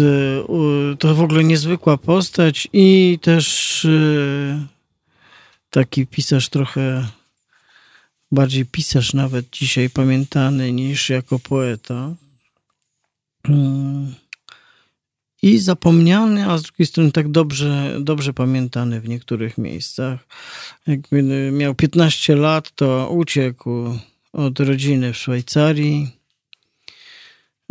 to 0.99 1.15
w 1.15 1.23
ogóle 1.23 1.45
niezwykła 1.45 1.97
postać 1.97 2.69
i 2.73 3.19
też 3.23 3.85
e, 3.85 4.67
taki 5.71 6.07
pisarz 6.07 6.49
trochę 6.49 7.09
bardziej 8.33 8.67
pisarz 8.67 9.15
nawet 9.15 9.51
dzisiaj 9.51 9.91
pamiętany 9.91 10.73
niż 10.73 11.11
jako 11.11 11.39
poeta. 11.39 12.15
Mm. 13.49 14.15
I 15.43 15.59
zapomniany, 15.59 16.51
a 16.51 16.59
z 16.59 16.63
drugiej 16.63 16.87
strony 16.87 17.13
tak 17.13 17.29
dobrze, 17.29 17.97
dobrze 18.01 18.33
pamiętany 18.33 19.01
w 19.01 19.09
niektórych 19.09 19.59
miejscach. 19.59 20.27
Jak 20.87 21.01
miał 21.53 21.75
15 21.75 22.37
lat, 22.37 22.71
to 22.75 23.11
uciekł 23.11 23.71
od 24.33 24.61
rodziny 24.61 25.13
w 25.13 25.17
Szwajcarii 25.17 26.09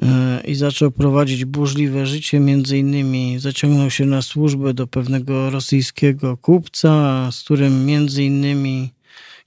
e, 0.01 0.41
i 0.47 0.56
zaczął 0.56 0.91
prowadzić 0.91 1.45
burzliwe 1.45 2.06
życie. 2.06 2.39
Między 2.39 2.78
innymi 2.78 3.39
zaciągnął 3.39 3.91
się 3.91 4.06
na 4.06 4.21
służbę 4.21 4.73
do 4.73 4.88
pewnego 4.88 5.49
rosyjskiego 5.49 6.38
kupca, 6.38 7.30
z 7.32 7.43
którym 7.43 7.86
między 7.86 8.23
innymi 8.23 8.89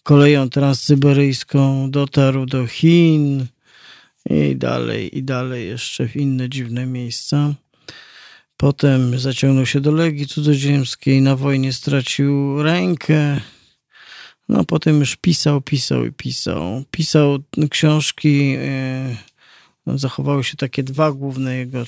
koleją 0.03 0.51
transsyberyjską 0.51 1.91
dotarł 1.91 2.47
do 2.47 2.67
Chin 2.67 3.47
i 4.31 4.57
dalej, 4.57 5.19
i 5.19 5.23
dalej 5.23 5.69
jeszcze 5.69 6.09
w 6.09 6.17
inne 6.17 6.49
dziwne 6.49 6.87
miejsca. 6.87 7.55
Potem 8.59 9.19
zaciągnął 9.19 9.67
się 9.67 9.81
do 9.81 9.93
Legii 9.93 10.27
Cudzoziemskiej, 10.27 11.23
na 11.23 11.37
wojnie 11.37 11.73
stracił 11.73 12.63
rękę. 12.63 13.41
No 14.49 14.65
potem 14.65 15.01
już 15.01 15.17
pisał, 15.17 15.61
pisał 15.61 16.05
i 16.05 16.13
pisał. 16.13 16.85
Pisał 16.91 17.39
książki, 17.71 18.57
no, 19.87 19.99
zachowały 19.99 20.45
się 20.45 20.57
takie 20.57 20.83
dwa 20.83 21.13
główne 21.13 21.57
jego, 21.57 21.85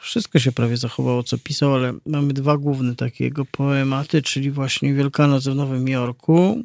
wszystko 0.00 0.38
się 0.38 0.52
prawie 0.52 0.76
zachowało, 0.76 1.22
co 1.22 1.38
pisał, 1.38 1.74
ale 1.74 1.94
mamy 2.06 2.32
dwa 2.32 2.56
główne 2.56 2.96
takie 2.96 3.24
jego 3.24 3.44
poematy, 3.44 4.22
czyli 4.22 4.50
właśnie 4.50 4.94
Wielkanoc 4.94 5.44
w 5.44 5.54
Nowym 5.54 5.88
Jorku 5.88 6.64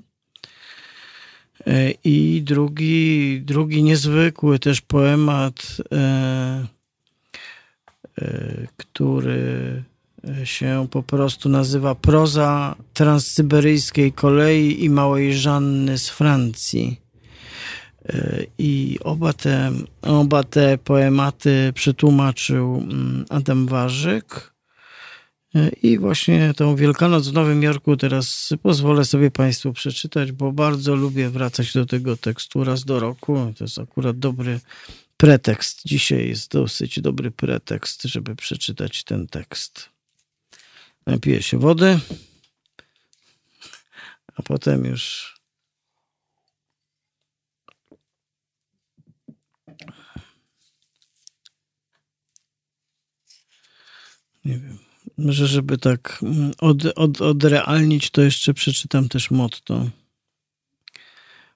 E, 1.67 1.93
I 2.03 2.41
drugi, 2.41 3.41
drugi 3.45 3.83
niezwykły 3.83 4.59
też 4.59 4.81
poemat, 4.81 5.77
e, 5.91 6.67
który 8.77 9.83
się 10.43 10.87
po 10.91 11.03
prostu 11.03 11.49
nazywa 11.49 11.95
Proza 11.95 12.75
transsyberyjskiej 12.93 14.13
kolei 14.13 14.83
i 14.83 14.89
Małej 14.89 15.33
Żanny 15.33 15.97
z 15.97 16.09
Francji. 16.09 17.01
I 18.57 18.99
oba 19.03 19.33
te, 19.33 19.71
oba 20.01 20.43
te 20.43 20.77
poematy 20.77 21.71
przetłumaczył 21.75 22.75
mm, 22.75 23.25
Adam 23.29 23.67
Warzyk. 23.67 24.51
I 25.83 25.97
właśnie 25.97 26.53
tą 26.53 26.75
Wielkanoc 26.75 27.27
w 27.27 27.33
Nowym 27.33 27.63
Jorku 27.63 27.97
teraz 27.97 28.49
pozwolę 28.61 29.05
sobie 29.05 29.31
Państwu 29.31 29.73
przeczytać, 29.73 30.31
bo 30.31 30.51
bardzo 30.51 30.95
lubię 30.95 31.29
wracać 31.29 31.73
do 31.73 31.85
tego 31.85 32.17
tekstu 32.17 32.63
raz 32.63 32.83
do 32.83 32.99
roku. 32.99 33.53
To 33.57 33.63
jest 33.63 33.79
akurat 33.79 34.19
dobry 34.19 34.59
pretekst. 35.21 35.81
Dzisiaj 35.85 36.27
jest 36.27 36.51
dosyć 36.51 37.01
dobry 37.01 37.31
pretekst, 37.31 38.03
żeby 38.03 38.35
przeczytać 38.35 39.03
ten 39.03 39.27
tekst. 39.27 39.89
Napiję 41.05 41.43
się 41.43 41.59
wody, 41.59 41.99
a 44.35 44.41
potem 44.41 44.85
już 44.85 45.35
nie 54.45 54.59
wiem. 54.59 54.77
Może, 55.17 55.47
żeby 55.47 55.77
tak 55.77 56.19
mm, 56.23 56.51
od, 56.57 56.85
od, 56.85 57.21
odrealnić, 57.21 58.09
to 58.09 58.21
jeszcze 58.21 58.53
przeczytam 58.53 59.09
też 59.09 59.31
motto. 59.31 59.89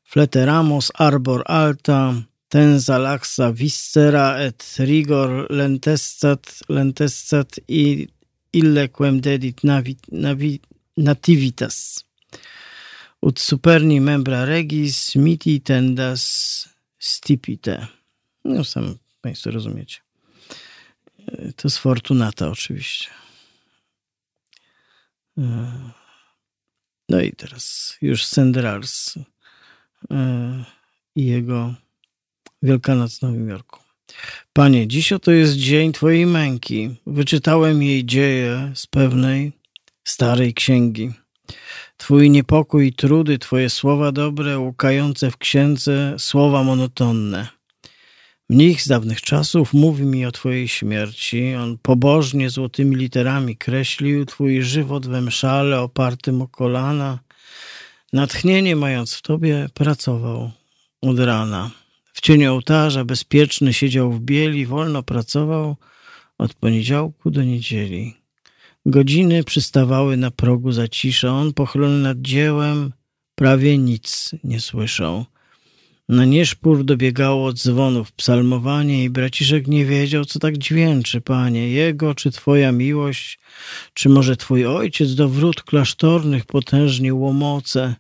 Fleteramos 0.04 0.92
arbor 0.94 1.44
alta, 1.46 2.14
tenza 2.56 2.98
laxa 2.98 3.52
viscera 3.52 4.40
et 4.46 4.64
rigor 4.80 5.52
lentescat, 5.52 6.62
lentescat 6.72 7.60
i 7.68 8.08
illequem 8.56 9.20
dedit 9.20 9.66
navi, 9.68 9.98
navi, 10.08 10.54
nativitas. 10.96 12.06
Ut 13.20 13.44
superni 13.44 14.00
membra 14.00 14.46
regis 14.48 15.18
miti 15.20 15.58
tendas 15.60 16.24
stipite. 16.96 17.76
No 18.46 18.64
sam 18.64 18.98
Państwo 19.22 19.52
rozumiecie. 19.52 20.00
To 21.56 21.68
jest 21.68 21.78
Fortunata 21.78 22.50
oczywiście. 22.50 23.10
E, 25.38 25.44
no 27.10 27.22
i 27.22 27.32
teraz 27.32 27.98
już 28.02 28.26
Senderals 28.26 29.16
e, 30.12 30.66
i 31.16 31.26
jego 31.26 31.85
Wielkanoc 32.66 33.18
w 33.18 33.22
Nowym 33.22 33.50
Jorku. 33.50 33.80
Panie, 34.54 34.88
dziś 34.88 35.14
oto 35.14 35.32
jest 35.32 35.56
dzień 35.56 35.92
Twojej 35.92 36.26
męki. 36.26 36.96
Wyczytałem 37.08 37.84
jej 37.84 38.06
dzieje 38.06 38.72
z 38.76 38.88
pewnej 38.88 39.52
starej 40.04 40.54
księgi. 40.54 41.14
Twój 41.98 42.30
niepokój 42.30 42.88
i 42.88 42.94
trudy, 42.94 43.40
Twoje 43.40 43.70
słowa 43.70 44.12
dobre, 44.12 44.60
łukające 44.60 45.32
w 45.32 45.38
księdze, 45.38 46.16
słowa 46.18 46.64
monotonne. 46.64 47.48
Mnich 48.50 48.82
z 48.82 48.88
dawnych 48.88 49.22
czasów 49.22 49.74
mówi 49.74 50.04
mi 50.04 50.26
o 50.26 50.32
Twojej 50.32 50.68
śmierci. 50.68 51.56
On 51.56 51.78
pobożnie 51.82 52.50
złotymi 52.50 52.96
literami 52.96 53.58
kreślił 53.58 54.26
Twój 54.26 54.62
żywot 54.62 55.08
we 55.08 55.22
mszale 55.22 55.82
opartym 55.82 56.42
o 56.42 56.48
kolana. 56.48 57.20
Natchnienie 58.14 58.76
mając 58.76 59.14
w 59.14 59.22
Tobie 59.22 59.70
pracował 59.74 60.52
od 61.02 61.20
rana. 61.20 61.72
W 62.16 62.22
cieniu 62.22 62.54
ołtarza 62.54 63.06
bezpieczny 63.06 63.74
siedział 63.74 64.12
w 64.12 64.20
bieli, 64.22 64.66
wolno 64.66 65.04
pracował 65.04 65.76
od 66.38 66.54
poniedziałku 66.54 67.32
do 67.32 67.44
niedzieli. 67.44 68.14
Godziny 68.86 69.44
przystawały 69.44 70.18
na 70.18 70.32
progu 70.32 70.72
zacisza. 70.72 71.30
On 71.30 71.54
pochylony 71.54 72.00
nad 72.00 72.22
dziełem 72.22 72.94
prawie 73.36 73.78
nic 73.78 74.32
nie 74.44 74.60
słyszał. 74.60 75.26
Na 76.10 76.26
nieszpór 76.26 76.86
dobiegało 76.86 77.46
od 77.46 77.58
dzwonów 77.58 78.12
psalmowanie 78.12 79.04
i 79.04 79.10
braciszek 79.10 79.68
nie 79.68 79.86
wiedział, 79.86 80.26
co 80.26 80.40
tak 80.40 80.58
dźwięczy, 80.58 81.22
panie, 81.22 81.70
jego 81.70 82.16
czy 82.16 82.32
twoja 82.32 82.72
miłość, 82.72 83.40
czy 83.94 84.10
może 84.10 84.38
twój 84.38 84.66
ojciec 84.66 85.16
do 85.16 85.30
wrót 85.30 85.64
klasztornych 85.64 86.46
potężnie 86.46 87.14
łomoce. 87.14 87.96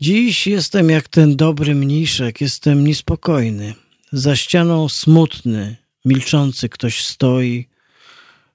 Dziś 0.00 0.46
jestem 0.46 0.90
jak 0.90 1.08
ten 1.08 1.36
dobry 1.36 1.74
mniszek, 1.74 2.40
jestem 2.40 2.84
niespokojny. 2.86 3.74
Za 4.12 4.36
ścianą 4.36 4.88
smutny, 4.88 5.76
milczący 6.04 6.68
ktoś 6.68 7.04
stoi, 7.04 7.68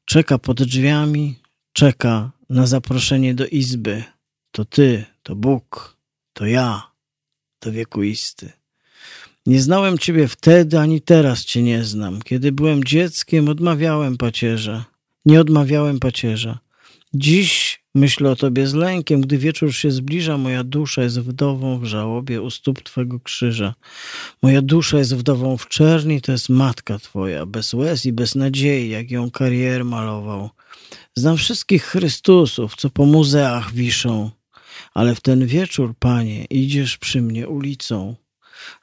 czeka 0.05 0.37
pod 0.37 0.63
drzwiami, 0.63 1.39
czeka 1.73 2.31
na 2.49 2.67
zaproszenie 2.67 3.35
do 3.35 3.47
izby. 3.47 4.03
To 4.51 4.65
ty, 4.65 5.05
to 5.23 5.35
Bóg, 5.35 5.97
to 6.33 6.45
ja 6.45 6.91
to 7.59 7.71
wiekuisty. 7.71 8.51
Nie 9.45 9.61
znałem 9.61 9.97
ciebie 9.97 10.27
wtedy, 10.27 10.79
ani 10.79 11.01
teraz 11.01 11.45
cię 11.45 11.63
nie 11.63 11.83
znam. 11.83 12.21
Kiedy 12.21 12.51
byłem 12.51 12.83
dzieckiem, 12.83 13.49
odmawiałem 13.49 14.17
pacierza. 14.17 14.85
Nie 15.25 15.41
odmawiałem 15.41 15.99
pacierza. 15.99 16.59
Dziś 17.13 17.82
myślę 17.95 18.31
o 18.31 18.35
tobie 18.35 18.67
z 18.67 18.73
lękiem, 18.73 19.21
gdy 19.21 19.37
wieczór 19.37 19.73
się 19.73 19.91
zbliża, 19.91 20.37
moja 20.37 20.63
dusza 20.63 21.03
jest 21.03 21.19
wdową 21.19 21.79
w 21.79 21.85
żałobie 21.85 22.41
u 22.41 22.49
stóp 22.49 22.81
twego 22.81 23.19
krzyża. 23.19 23.73
Moja 24.41 24.61
dusza 24.61 24.97
jest 24.97 25.15
wdową 25.15 25.57
w 25.57 25.67
czerni, 25.67 26.21
to 26.21 26.31
jest 26.31 26.49
matka 26.49 26.99
twoja, 26.99 27.45
bez 27.45 27.73
łez 27.73 28.05
i 28.05 28.13
bez 28.13 28.35
nadziei, 28.35 28.89
jak 28.89 29.11
ją 29.11 29.31
karier 29.31 29.85
malował. 29.85 30.49
Znam 31.15 31.37
wszystkich 31.37 31.83
Chrystusów, 31.83 32.75
co 32.75 32.89
po 32.89 33.05
muzeach 33.05 33.73
wiszą 33.73 34.31
ale 34.93 35.15
w 35.15 35.21
ten 35.21 35.45
wieczór, 35.45 35.95
panie, 35.99 36.45
idziesz 36.45 36.97
przy 36.97 37.21
mnie 37.21 37.47
ulicą. 37.47 38.15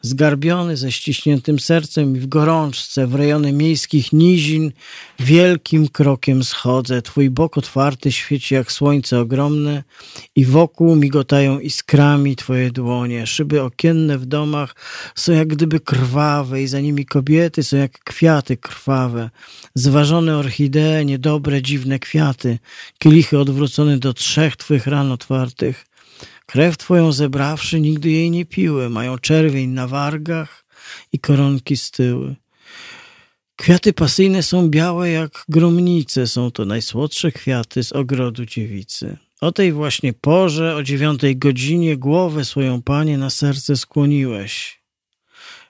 Zgarbiony, 0.03 0.77
ze 0.77 0.93
ściśniętym 0.93 1.59
sercem 1.59 2.16
i 2.16 2.21
w 2.21 2.27
gorączce, 2.27 3.07
w 3.07 3.14
rejony 3.14 3.53
miejskich 3.53 4.12
nizin, 4.12 4.73
wielkim 5.19 5.88
krokiem 5.88 6.45
schodzę. 6.45 7.03
Twój 7.03 7.31
bok 7.31 7.59
otwarty 7.59 8.12
świeci 8.12 8.55
jak 8.55 8.73
słońce 8.73 9.21
ogromne 9.21 9.83
i 10.37 10.45
wokół 10.45 10.97
migotają 10.97 11.59
iskrami 11.59 12.37
Twoje 12.37 12.71
dłonie. 12.71 13.27
Szyby 13.27 13.62
okienne 13.62 14.19
w 14.19 14.27
domach 14.27 14.75
są 15.14 15.33
jak 15.33 15.49
gdyby 15.49 15.81
krwawe 15.81 16.62
i 16.62 16.66
za 16.66 16.81
nimi 16.81 17.07
kobiety 17.07 17.62
są 17.62 17.77
jak 17.77 17.99
kwiaty 18.05 18.57
krwawe. 18.57 19.31
Zważone 19.75 20.37
orchidee, 20.37 21.07
niedobre, 21.07 21.62
dziwne 21.62 21.99
kwiaty, 21.99 22.59
kielichy 22.99 23.38
odwrócone 23.38 23.99
do 23.99 24.14
trzech 24.14 24.57
Twych 24.57 24.87
ran 24.87 25.12
otwartych. 25.12 25.89
Krew 26.51 26.77
Twoją 26.77 27.13
zebrawszy, 27.13 27.81
nigdy 27.81 28.11
jej 28.11 28.31
nie 28.31 28.45
piły, 28.45 28.91
mają 28.91 29.19
czerwień 29.19 29.71
na 29.71 29.87
wargach 29.87 30.65
i 31.13 31.19
koronki 31.19 31.77
z 31.77 31.91
tyły. 31.91 32.37
Kwiaty 33.57 33.93
pasyjne 33.93 34.43
są 34.43 34.69
białe 34.69 35.11
jak 35.11 35.45
gromnice, 35.49 36.27
są 36.27 36.51
to 36.51 36.65
najsłodsze 36.65 37.33
kwiaty 37.33 37.85
z 37.85 37.93
ogrodu 37.93 38.47
dziewicy. 38.47 39.17
O 39.41 39.53
tej 39.53 39.73
właśnie 39.73 40.13
porze, 40.13 40.77
o 40.77 40.83
dziewiątej 40.83 41.37
godzinie, 41.37 41.97
głowę 41.97 42.45
swoją, 42.45 42.83
panie, 42.83 43.19
na 43.19 43.31
serce 43.31 43.77
skłoniłeś. 43.77 44.80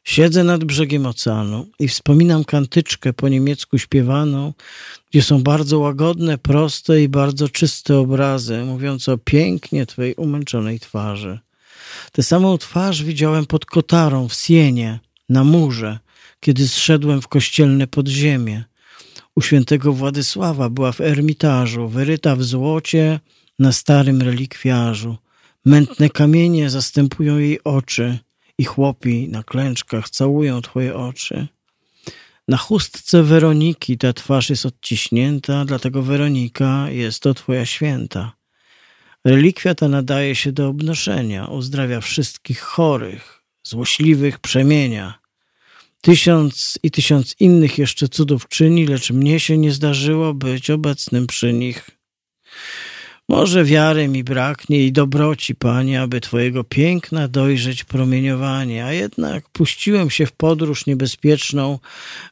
Siedzę 0.05 0.45
nad 0.45 0.65
brzegiem 0.65 1.07
oceanu 1.07 1.67
i 1.79 1.89
wspominam 1.89 2.45
kantyczkę 2.45 3.13
po 3.13 3.29
niemiecku 3.29 3.79
śpiewaną, 3.79 4.53
gdzie 5.11 5.23
są 5.23 5.43
bardzo 5.43 5.79
łagodne, 5.79 6.39
proste 6.39 7.03
i 7.03 7.09
bardzo 7.09 7.49
czyste 7.49 7.99
obrazy, 7.99 8.65
mówiące 8.65 9.13
o 9.13 9.19
pięknie 9.19 9.87
Twojej 9.87 10.15
umęczonej 10.15 10.81
twarzy. 10.81 11.39
Tę 12.13 12.23
samą 12.23 12.59
twarz 12.59 13.03
widziałem 13.03 13.47
pod 13.47 13.67
kotarą 13.67 14.29
w 14.29 14.35
Sienie, 14.35 15.01
na 15.29 15.45
murze, 15.45 15.99
kiedy 16.41 16.69
zszedłem 16.69 17.23
w 17.23 17.29
kościelne 17.29 17.87
podziemie. 17.87 18.65
U 19.37 19.43
świętego 19.43 19.93
Władysława 19.93 20.71
była 20.71 20.93
w 20.93 21.01
ermitażu, 21.01 21.89
wyryta 21.89 22.37
w 22.37 22.43
złocie 22.43 23.21
na 23.59 23.73
starym 23.73 24.23
relikwiarzu. 24.23 25.17
Mętne 25.65 26.11
kamienie 26.11 26.71
zastępują 26.71 27.39
jej 27.39 27.65
oczy– 27.65 28.19
i 28.61 28.65
chłopi 28.65 29.29
na 29.29 29.43
klęczkach 29.43 30.11
całują 30.11 30.63
twoje 30.63 30.95
oczy. 30.95 31.47
Na 32.49 32.57
chustce 32.57 33.23
Weroniki 33.23 33.99
ta 33.99 34.13
twarz 34.13 34.51
jest 34.51 34.67
odciśnięta, 34.67 35.65
dlatego 35.65 36.03
Weronika 36.03 36.91
jest 36.91 37.23
to 37.23 37.35
twoja 37.35 37.67
święta. 37.67 38.33
Relikwia 39.25 39.75
ta 39.75 39.89
nadaje 39.89 40.35
się 40.35 40.53
do 40.53 40.69
obnoszenia, 40.69 41.47
uzdrawia 41.47 42.01
wszystkich 42.01 42.61
chorych, 42.61 43.43
złośliwych 43.63 44.39
przemienia. 44.39 45.19
Tysiąc 46.01 46.79
i 46.83 46.91
tysiąc 46.91 47.37
innych 47.41 47.79
jeszcze 47.79 48.09
cudów 48.09 48.49
czyni, 48.49 48.87
lecz 48.87 49.11
mnie 49.11 49.41
się 49.41 49.59
nie 49.59 49.73
zdarzyło 49.73 50.35
być 50.35 50.71
obecnym 50.71 51.27
przy 51.27 51.53
nich. 51.53 51.91
Może 53.31 53.65
wiary 53.65 54.09
mi 54.09 54.25
braknie 54.25 54.87
i 54.87 54.93
dobroci, 54.93 55.55
Panie, 55.55 56.03
aby 56.03 56.21
Twojego 56.21 56.65
piękna 56.65 57.29
dojrzeć 57.29 57.85
promieniowanie, 57.85 58.85
a 58.85 58.93
jednak 58.93 59.49
puściłem 59.49 60.11
się 60.11 60.27
w 60.27 60.33
podróż 60.33 60.87
niebezpieczną, 60.87 61.79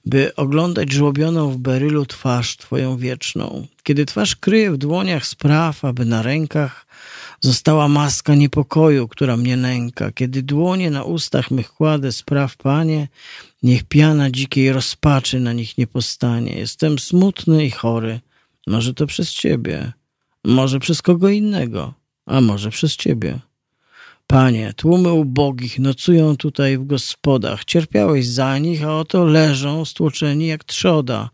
by 0.05 0.35
oglądać 0.37 0.93
żłobioną 0.93 1.51
w 1.51 1.57
berylu 1.57 2.07
twarz 2.07 2.57
Twoją 2.57 2.97
wieczną. 2.97 3.67
Kiedy 3.83 4.07
twarz 4.07 4.37
kryje 4.37 4.71
w 4.71 4.77
dłoniach 4.77 5.27
spraw, 5.27 5.85
aby 5.85 6.05
na 6.05 6.23
rękach 6.23 6.87
została 7.41 7.89
maska 7.89 8.35
niepokoju, 8.35 9.09
która 9.09 9.37
mnie 9.37 9.57
nęka. 9.57 10.13
Kiedy 10.13 10.43
dłonie 10.43 10.91
na 10.91 11.03
ustach 11.03 11.51
mych 11.51 11.73
kładę 11.73 12.13
spraw, 12.13 12.57
Panie, 12.57 13.09
niech 13.63 13.85
piana 13.85 14.31
dzikiej 14.31 14.73
rozpaczy 14.73 15.41
na 15.41 15.53
nich 15.53 15.79
nie 15.79 15.87
postanie. 15.87 16.59
Jestem 16.59 16.99
smutny 16.99 17.65
i 17.65 17.71
chory, 17.71 18.21
może 18.67 18.95
to 18.95 19.07
przez 19.07 19.33
Ciebie. 19.33 19.98
Może 20.45 20.81
przez 20.81 21.03
kogo 21.03 21.29
innego, 21.29 21.95
a 22.27 22.41
może 22.41 22.71
przez 22.71 22.97
ciebie. 22.97 23.39
Panie, 24.27 24.73
tłumy 24.77 25.13
ubogich 25.13 25.79
nocują 25.79 26.37
tutaj 26.37 26.79
w 26.79 26.87
gospodach. 26.87 27.65
Cierpiałeś 27.65 28.27
za 28.27 28.59
nich, 28.59 28.85
a 28.85 28.99
oto 28.99 29.25
leżą 29.25 29.85
stłoczeni 29.85 30.47
jak 30.47 30.65
trzoda. 30.65 31.31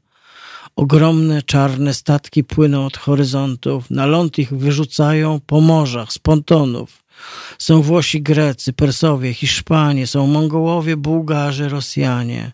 Ogromne 0.77 1.43
czarne 1.43 1.95
statki 1.95 2.45
płyną 2.45 2.87
od 2.87 2.97
horyzontów, 2.97 3.91
na 3.91 4.07
ląd 4.07 4.39
ich 4.39 4.53
wyrzucają 4.53 5.41
po 5.47 5.61
morzach 5.61 6.13
z 6.13 6.19
pontonów. 6.19 7.05
Są 7.59 7.83
Włosi, 7.83 8.23
Grecy, 8.23 8.73
Persowie, 8.73 9.35
Hiszpanie, 9.35 10.07
są 10.07 10.27
Mongołowie, 10.27 10.97
Bułgarzy, 10.97 11.69
Rosjanie. 11.69 12.53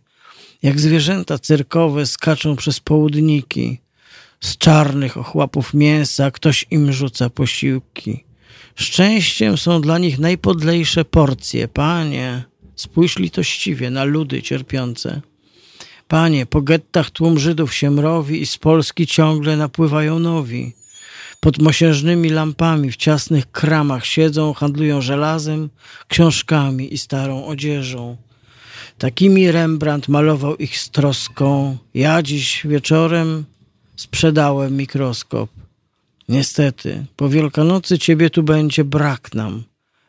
Jak 0.62 0.80
zwierzęta 0.80 1.38
cyrkowe 1.38 2.06
skaczą 2.06 2.56
przez 2.56 2.80
południki 2.80 3.80
z 4.40 4.59
czarnych 4.59 5.16
ochłapów 5.16 5.74
mięsa 5.74 6.31
ktoś 6.31 6.66
im 6.70 6.92
rzuca 6.92 7.31
posiłki. 7.31 8.24
Szczęściem 8.74 9.59
są 9.59 9.81
dla 9.81 9.98
nich 9.98 10.18
najpodlejsze 10.18 11.05
porcje. 11.05 11.68
Panie, 11.68 12.42
spójrz 12.76 13.18
litościwie 13.18 13.90
na 13.90 14.05
ludy 14.05 14.42
cierpiące. 14.42 15.20
Panie, 16.09 16.46
po 16.46 16.62
gettach 16.62 17.11
tłum 17.11 17.38
Żydów 17.38 17.74
się 17.74 17.90
mrowi 17.90 18.42
i 18.42 18.46
z 18.46 18.59
Polski 18.59 19.07
ciągle 19.07 19.57
napływają 19.57 20.18
nowi. 20.18 20.72
Pod 21.40 21.59
mosiężnymi 21.59 22.29
lampami 22.31 22.92
w 22.92 22.96
ciasnych 22.96 23.50
kramach 23.50 24.07
siedzą, 24.07 24.55
handlują 24.55 25.00
żelazem, 25.00 25.70
książkami 26.09 26.94
i 26.94 26.98
starą 26.98 27.46
odzieżą. 27.46 28.16
Takimi 28.98 29.50
Rembrandt 29.50 30.09
malował 30.09 30.57
ich 30.57 30.79
z 30.79 30.90
troską. 30.90 31.76
Ja 31.94 32.22
dziś 32.22 32.66
wieczorem 32.66 33.44
sprzedałem 34.00 34.76
mikroskop. 34.76 35.50
Niestety, 36.28 37.04
po 37.16 37.28
Wielkanocy 37.28 37.98
ciebie 37.98 38.30
tu 38.30 38.42
będzie 38.42 38.84
brak 38.84 39.34
nam. 39.34 39.62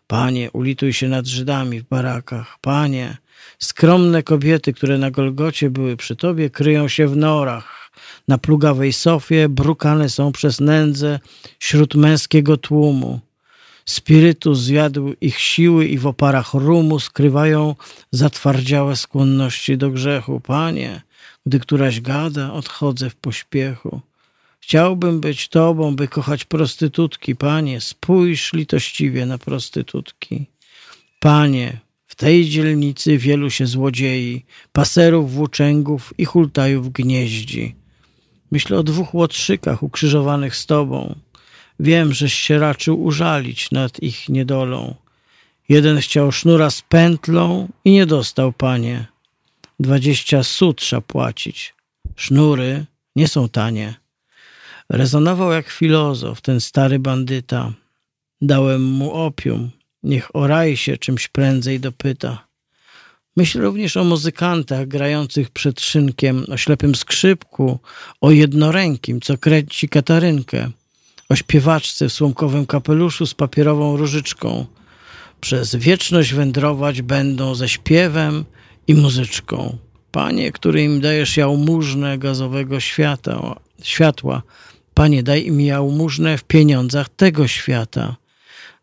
Panie, 0.07 0.51
ulituj 0.51 0.93
się 0.93 1.07
nad 1.07 1.27
Żydami 1.27 1.79
w 1.79 1.83
barakach. 1.83 2.57
Panie, 2.61 3.17
skromne 3.59 4.23
kobiety, 4.23 4.73
które 4.73 4.97
na 4.97 5.11
Golgocie 5.11 5.69
były 5.69 5.97
przy 5.97 6.15
tobie, 6.15 6.49
kryją 6.49 6.87
się 6.87 7.07
w 7.07 7.17
norach. 7.17 7.91
Na 8.27 8.37
plugawej 8.37 8.93
sofie 8.93 9.49
brukane 9.49 10.09
są 10.09 10.31
przez 10.31 10.59
nędzę 10.59 11.19
wśród 11.59 11.95
męskiego 11.95 12.57
tłumu. 12.57 13.19
Spirytus 13.85 14.59
zjadł 14.59 15.13
ich 15.21 15.39
siły 15.39 15.85
i 15.85 15.97
w 15.97 16.07
oparach 16.07 16.53
rumu 16.53 16.99
skrywają 16.99 17.75
zatwardziałe 18.11 18.95
skłonności 18.95 19.77
do 19.77 19.89
grzechu. 19.89 20.39
Panie, 20.39 21.01
gdy 21.45 21.59
któraś 21.59 22.01
gada, 22.01 22.53
odchodzę 22.53 23.09
w 23.09 23.15
pośpiechu. 23.15 24.01
Chciałbym 24.59 25.19
być 25.19 25.47
tobą, 25.47 25.95
by 25.95 26.07
kochać 26.07 26.45
prostytutki. 26.45 27.35
Panie, 27.35 27.81
spójrz 27.81 28.53
litościwie 28.53 29.25
na 29.25 29.37
prostytutki. 29.37 30.45
Panie, 31.19 31.79
w 32.07 32.15
tej 32.15 32.49
dzielnicy 32.49 33.17
wielu 33.17 33.49
się 33.49 33.65
złodziei, 33.67 34.45
paserów, 34.71 35.33
włóczęgów 35.33 36.13
i 36.17 36.25
hultajów 36.25 36.91
gnieździ. 36.91 37.75
Myślę 38.51 38.77
o 38.77 38.83
dwóch 38.83 39.13
łotrzykach 39.13 39.83
ukrzyżowanych 39.83 40.55
z 40.55 40.65
tobą. 40.65 41.15
Wiem, 41.79 42.13
żeś 42.13 42.33
się 42.33 42.59
raczył 42.59 43.03
użalić 43.03 43.71
nad 43.71 44.03
ich 44.03 44.29
niedolą. 44.29 44.95
Jeden 45.69 45.99
chciał 45.99 46.31
sznura 46.31 46.69
z 46.69 46.81
pętlą 46.81 47.67
i 47.85 47.91
nie 47.91 48.05
dostał, 48.05 48.53
panie. 48.53 49.10
Dwadzieścia 49.81 50.43
su 50.43 50.73
trzeba 50.73 51.01
płacić. 51.01 51.73
Sznury 52.15 52.85
nie 53.15 53.27
są 53.27 53.49
tanie. 53.49 53.93
Rezonował 54.89 55.51
jak 55.51 55.69
filozof, 55.69 56.41
ten 56.41 56.61
stary 56.61 56.99
bandyta. 56.99 57.73
Dałem 58.41 58.83
mu 58.83 59.11
opium. 59.13 59.71
Niech 60.03 60.35
o 60.35 60.47
raj 60.47 60.77
się 60.77 60.97
czymś 60.97 61.27
prędzej 61.27 61.79
dopyta. 61.79 62.47
Myśl 63.37 63.61
również 63.61 63.97
o 63.97 64.03
muzykantach 64.03 64.87
grających 64.87 65.49
przed 65.49 65.81
szynkiem, 65.81 66.45
o 66.51 66.57
ślepym 66.57 66.95
skrzypku, 66.95 67.79
o 68.21 68.31
jednorękim, 68.31 69.21
co 69.21 69.37
kręci 69.37 69.89
katarynkę, 69.89 70.69
o 71.29 71.35
śpiewaczce 71.35 72.09
w 72.09 72.13
słomkowym 72.13 72.65
kapeluszu 72.65 73.25
z 73.25 73.33
papierową 73.33 73.97
różyczką. 73.97 74.65
Przez 75.39 75.75
wieczność 75.75 76.33
wędrować 76.33 77.01
będą 77.01 77.55
ze 77.55 77.69
śpiewem 77.69 78.45
i 78.87 78.95
muzyczką. 78.95 79.77
Panie, 80.11 80.51
który 80.51 80.83
im 80.83 81.01
dajesz 81.01 81.37
jałmużnę 81.37 82.17
gazowego 82.17 82.79
świata, 82.79 83.55
światła, 83.83 84.41
Panie, 84.93 85.23
daj 85.23 85.45
im 85.45 85.61
jałmużnę 85.61 86.37
w 86.37 86.43
pieniądzach 86.43 87.09
tego 87.09 87.47
świata. 87.47 88.15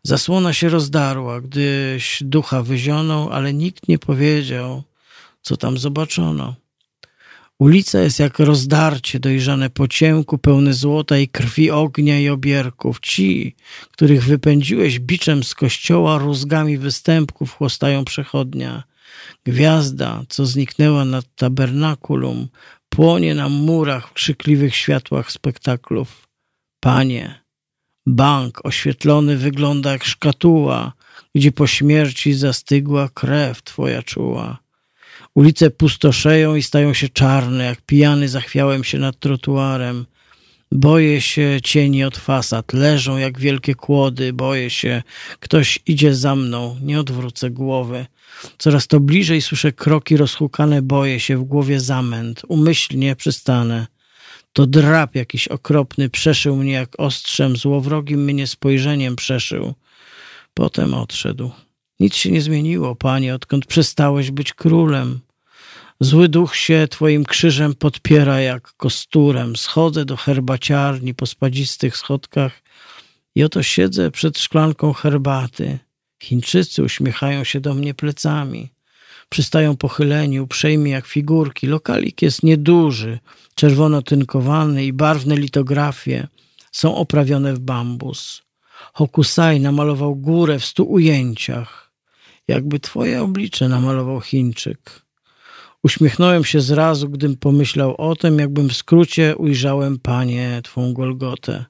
Zasłona 0.03 0.53
się 0.53 0.69
rozdarła, 0.69 1.41
gdyś 1.41 2.23
ducha 2.25 2.63
wyzionął, 2.63 3.29
ale 3.29 3.53
nikt 3.53 3.87
nie 3.87 3.99
powiedział, 3.99 4.83
co 5.41 5.57
tam 5.57 5.77
zobaczono. 5.77 6.55
Ulica 7.59 7.99
jest 7.99 8.19
jak 8.19 8.39
rozdarcie 8.39 9.19
dojrzane 9.19 9.69
po 9.69 9.87
ciemku, 9.87 10.37
pełne 10.37 10.73
złota 10.73 11.17
i 11.17 11.27
krwi 11.27 11.71
ognia 11.71 12.19
i 12.19 12.29
obierków. 12.29 12.99
Ci, 12.99 13.55
których 13.91 14.23
wypędziłeś 14.23 14.99
biczem 14.99 15.43
z 15.43 15.55
kościoła, 15.55 16.17
rózgami 16.17 16.77
występków 16.77 17.53
chłostają 17.53 18.05
przechodnia– 18.05 18.83
Gwiazda, 19.49 20.23
co 20.29 20.45
zniknęła 20.45 21.05
nad 21.05 21.25
tabernakulum, 21.35 22.47
płonie 22.89 23.35
na 23.35 23.49
murach 23.49 24.07
w 24.09 24.13
krzykliwych 24.13 24.75
światłach 24.75 25.31
spektaklów. 25.31 26.27
Panie, 26.79 27.39
bank 28.05 28.65
oświetlony 28.65 29.37
wygląda 29.37 29.91
jak 29.91 30.03
szkatuła, 30.03 30.93
gdzie 31.35 31.51
po 31.51 31.67
śmierci 31.67 32.33
zastygła 32.33 33.09
krew 33.13 33.63
twoja 33.63 34.03
czuła. 34.03 34.57
Ulice 35.35 35.69
pustoszeją 35.69 36.55
i 36.55 36.63
stają 36.63 36.93
się 36.93 37.09
czarne, 37.09 37.63
jak 37.63 37.81
pijany 37.81 38.29
zachwiałem 38.29 38.83
się 38.83 38.99
nad 38.99 39.19
trotuarem. 39.19 40.05
Boję 40.71 41.21
się 41.21 41.59
cieni 41.63 42.03
od 42.03 42.17
fasad, 42.17 42.73
leżą 42.73 43.17
jak 43.17 43.39
wielkie 43.39 43.75
kłody, 43.75 44.33
boję 44.33 44.69
się, 44.69 45.03
ktoś 45.39 45.79
idzie 45.85 46.15
za 46.15 46.35
mną, 46.35 46.77
nie 46.81 46.99
odwrócę 46.99 47.49
głowy. 47.49 48.05
Coraz 48.57 48.87
to 48.87 48.99
bliżej 48.99 49.41
słyszę 49.41 49.71
kroki 49.71 50.17
rozhukane, 50.17 50.81
boję 50.81 51.19
się, 51.19 51.37
w 51.37 51.43
głowie 51.43 51.79
zamęt, 51.79 52.41
umyślnie 52.47 53.15
przystanę. 53.15 53.87
To 54.53 54.67
drap 54.67 55.15
jakiś 55.15 55.47
okropny 55.47 56.09
przeszył 56.09 56.55
mnie 56.55 56.71
jak 56.71 56.99
ostrzem, 56.99 57.57
złowrogim 57.57 58.23
mnie 58.23 58.47
spojrzeniem 58.47 59.15
przeszył. 59.15 59.73
Potem 60.53 60.93
odszedł. 60.93 61.51
Nic 61.99 62.15
się 62.15 62.31
nie 62.31 62.41
zmieniło, 62.41 62.95
panie, 62.95 63.35
odkąd 63.35 63.65
przestałeś 63.65 64.31
być 64.31 64.53
królem. 64.53 65.19
Zły 65.99 66.29
duch 66.29 66.55
się 66.55 66.87
twoim 66.89 67.25
krzyżem 67.25 67.75
podpiera 67.75 68.41
jak 68.41 68.73
kosturem. 68.77 69.55
Schodzę 69.55 70.05
do 70.05 70.17
herbaciarni 70.17 71.13
po 71.13 71.25
spadzistych 71.25 71.97
schodkach 71.97 72.61
i 73.35 73.43
oto 73.43 73.63
siedzę 73.63 74.11
przed 74.11 74.39
szklanką 74.39 74.93
herbaty. 74.93 75.79
Chińczycy 76.23 76.83
uśmiechają 76.83 77.43
się 77.43 77.59
do 77.59 77.73
mnie 77.73 77.93
plecami. 77.93 78.69
Przystają 79.29 79.77
pochyleni, 79.77 80.39
uprzejmi 80.39 80.91
jak 80.91 81.07
figurki. 81.07 81.67
Lokalik 81.67 82.21
jest 82.21 82.43
nieduży, 82.43 83.19
czerwono-tynkowany 83.55 84.85
i 84.85 84.93
barwne 84.93 85.35
litografie 85.35 86.27
są 86.71 86.95
oprawione 86.95 87.53
w 87.53 87.59
bambus. 87.59 88.41
Hokusai 88.93 89.59
namalował 89.59 90.15
górę 90.15 90.59
w 90.59 90.65
stu 90.65 90.91
ujęciach. 90.91 91.91
Jakby 92.47 92.79
twoje 92.79 93.21
oblicze 93.21 93.69
namalował 93.69 94.21
Chińczyk. 94.21 95.01
Uśmiechnąłem 95.83 96.43
się 96.43 96.61
zrazu, 96.61 97.09
gdym 97.09 97.37
pomyślał 97.37 97.95
o 97.97 98.15
tym, 98.15 98.39
jakbym 98.39 98.69
w 98.69 98.77
skrócie 98.77 99.35
ujrzałem, 99.37 99.99
panie, 99.99 100.61
twą 100.63 100.93
Golgotę. 100.93 101.65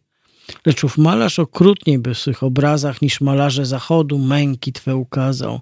Lecz 0.66 0.84
ów 0.84 0.98
malarz 0.98 1.40
okrutniej 1.40 2.00
by 2.00 2.14
w 2.14 2.20
swych 2.20 2.44
obrazach 2.44 3.02
niż 3.02 3.22
malarze 3.22 3.66
zachodu 3.66 4.18
męki 4.18 4.74
Twe 4.74 4.96
ukazał. 4.96 5.60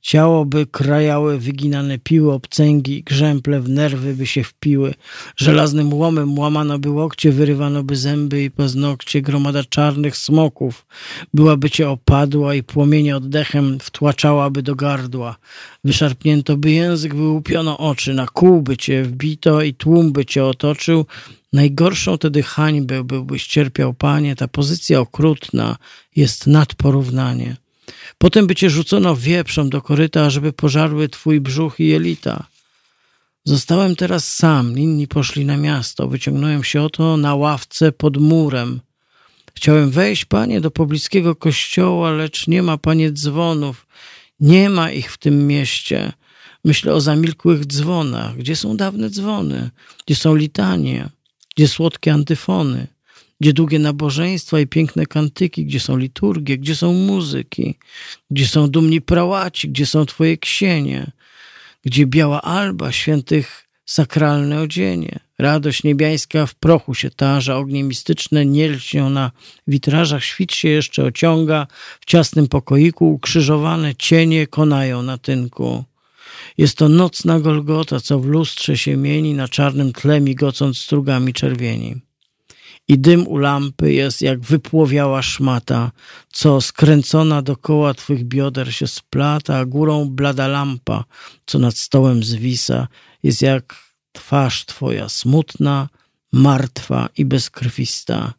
Ciało 0.00 0.44
by 0.44 0.66
krajały 0.66 1.38
wyginane 1.38 1.98
piły, 1.98 2.32
obcęgi 2.32 3.02
grzęple 3.02 3.60
w 3.60 3.68
nerwy 3.68 4.14
by 4.14 4.26
się 4.26 4.44
wpiły. 4.44 4.94
Żelaznym 5.36 5.94
łomem 5.94 6.38
łamano 6.38 6.78
by 6.78 6.90
łokcie, 6.90 7.32
wyrywano 7.32 7.82
by 7.82 7.96
zęby 7.96 8.44
i 8.44 8.50
paznokcie. 8.50 9.22
Gromada 9.22 9.64
czarnych 9.64 10.16
smoków 10.16 10.86
byłaby 11.34 11.70
Cię 11.70 11.90
opadła 11.90 12.54
i 12.54 12.62
płomienie 12.62 13.16
oddechem 13.16 13.78
wtłaczałaby 13.80 14.62
do 14.62 14.74
gardła. 14.74 15.36
Wyszarpnięto 15.84 16.56
by 16.56 16.70
język, 16.70 17.14
wyłupiono 17.14 17.78
oczy, 17.78 18.14
na 18.14 18.26
kół 18.26 18.62
by 18.62 18.76
Cię 18.76 19.02
wbito 19.02 19.62
i 19.62 19.74
tłum 19.74 20.12
by 20.12 20.24
Cię 20.24 20.44
otoczył, 20.44 21.06
Najgorszą 21.52 22.18
tedy 22.18 22.42
hańbę 22.42 23.04
byłbyś 23.04 23.46
cierpiał, 23.46 23.94
panie, 23.94 24.36
ta 24.36 24.48
pozycja 24.48 25.00
okrutna 25.00 25.76
jest 26.16 26.46
nad 26.46 26.74
porównanie. 26.74 27.56
Potem 28.18 28.46
by 28.46 28.54
cię 28.54 28.70
rzucono 28.70 29.16
wieprzą 29.16 29.68
do 29.68 29.82
koryta, 29.82 30.30
żeby 30.30 30.52
pożarły 30.52 31.08
twój 31.08 31.40
brzuch 31.40 31.80
i 31.80 31.86
jelita. 31.86 32.46
Zostałem 33.44 33.96
teraz 33.96 34.32
sam, 34.32 34.78
inni 34.78 35.08
poszli 35.08 35.44
na 35.44 35.56
miasto. 35.56 36.08
Wyciągnąłem 36.08 36.64
się 36.64 36.82
oto 36.82 37.16
na 37.16 37.34
ławce 37.34 37.92
pod 37.92 38.16
murem. 38.16 38.80
Chciałem 39.54 39.90
wejść, 39.90 40.24
panie, 40.24 40.60
do 40.60 40.70
pobliskiego 40.70 41.36
kościoła, 41.36 42.10
lecz 42.10 42.48
nie 42.48 42.62
ma, 42.62 42.78
panie, 42.78 43.12
dzwonów. 43.12 43.86
Nie 44.40 44.70
ma 44.70 44.90
ich 44.90 45.12
w 45.12 45.18
tym 45.18 45.46
mieście. 45.46 46.12
Myślę 46.64 46.94
o 46.94 47.00
zamilkłych 47.00 47.66
dzwonach. 47.66 48.36
Gdzie 48.36 48.56
są 48.56 48.76
dawne 48.76 49.10
dzwony? 49.10 49.70
Gdzie 50.06 50.16
są 50.16 50.34
litanie? 50.34 51.08
Gdzie 51.56 51.68
słodkie 51.68 52.12
antyfony, 52.12 52.86
gdzie 53.40 53.52
długie 53.52 53.78
nabożeństwa 53.78 54.60
i 54.60 54.66
piękne 54.66 55.06
kantyki, 55.06 55.66
gdzie 55.66 55.80
są 55.80 55.96
liturgie, 55.96 56.58
gdzie 56.58 56.76
są 56.76 56.92
muzyki, 56.92 57.78
gdzie 58.30 58.46
są 58.46 58.70
dumni 58.70 59.00
prałaci, 59.00 59.68
gdzie 59.68 59.86
są 59.86 60.06
twoje 60.06 60.36
ksienie, 60.38 61.12
gdzie 61.84 62.06
biała 62.06 62.42
alba 62.42 62.92
świętych 62.92 63.68
sakralne 63.84 64.60
odzienie. 64.60 65.20
Radość 65.38 65.84
niebiańska 65.84 66.46
w 66.46 66.54
prochu 66.54 66.94
się 66.94 67.10
tarza, 67.10 67.56
ognie 67.56 67.84
mistyczne 67.84 68.46
nie 68.46 68.68
lśnią 68.68 69.10
na 69.10 69.30
witrażach, 69.66 70.24
świt 70.24 70.52
się 70.52 70.68
jeszcze 70.68 71.04
ociąga, 71.04 71.66
w 72.00 72.04
ciasnym 72.04 72.48
pokoiku 72.48 73.12
ukrzyżowane 73.12 73.94
cienie 73.94 74.46
konają 74.46 75.02
na 75.02 75.18
tynku. 75.18 75.84
Jest 76.58 76.76
to 76.76 76.88
nocna 76.88 77.40
Golgota, 77.40 78.00
co 78.00 78.18
w 78.18 78.26
lustrze 78.26 78.76
się 78.76 78.96
mieni 78.96 79.34
na 79.34 79.48
czarnym 79.48 79.92
tle 79.92 80.20
migocąc 80.20 80.78
strugami 80.78 81.32
czerwieni. 81.32 82.00
I 82.88 82.98
dym 82.98 83.26
u 83.26 83.36
lampy 83.36 83.92
jest 83.92 84.22
jak 84.22 84.40
wypłowiała 84.40 85.22
szmata, 85.22 85.90
co 86.32 86.60
skręcona 86.60 87.42
dokoła 87.42 87.94
twych 87.94 88.24
bioder 88.24 88.74
się 88.74 88.86
splata, 88.86 89.56
a 89.56 89.64
górą 89.64 90.08
blada 90.08 90.48
lampa, 90.48 91.04
co 91.46 91.58
nad 91.58 91.76
stołem 91.76 92.24
zwisa, 92.24 92.88
jest 93.22 93.42
jak 93.42 93.74
twarz 94.12 94.64
twoja 94.64 95.08
smutna, 95.08 95.88
martwa 96.32 97.08
i 97.16 97.24
bezkrwista. 97.24 98.34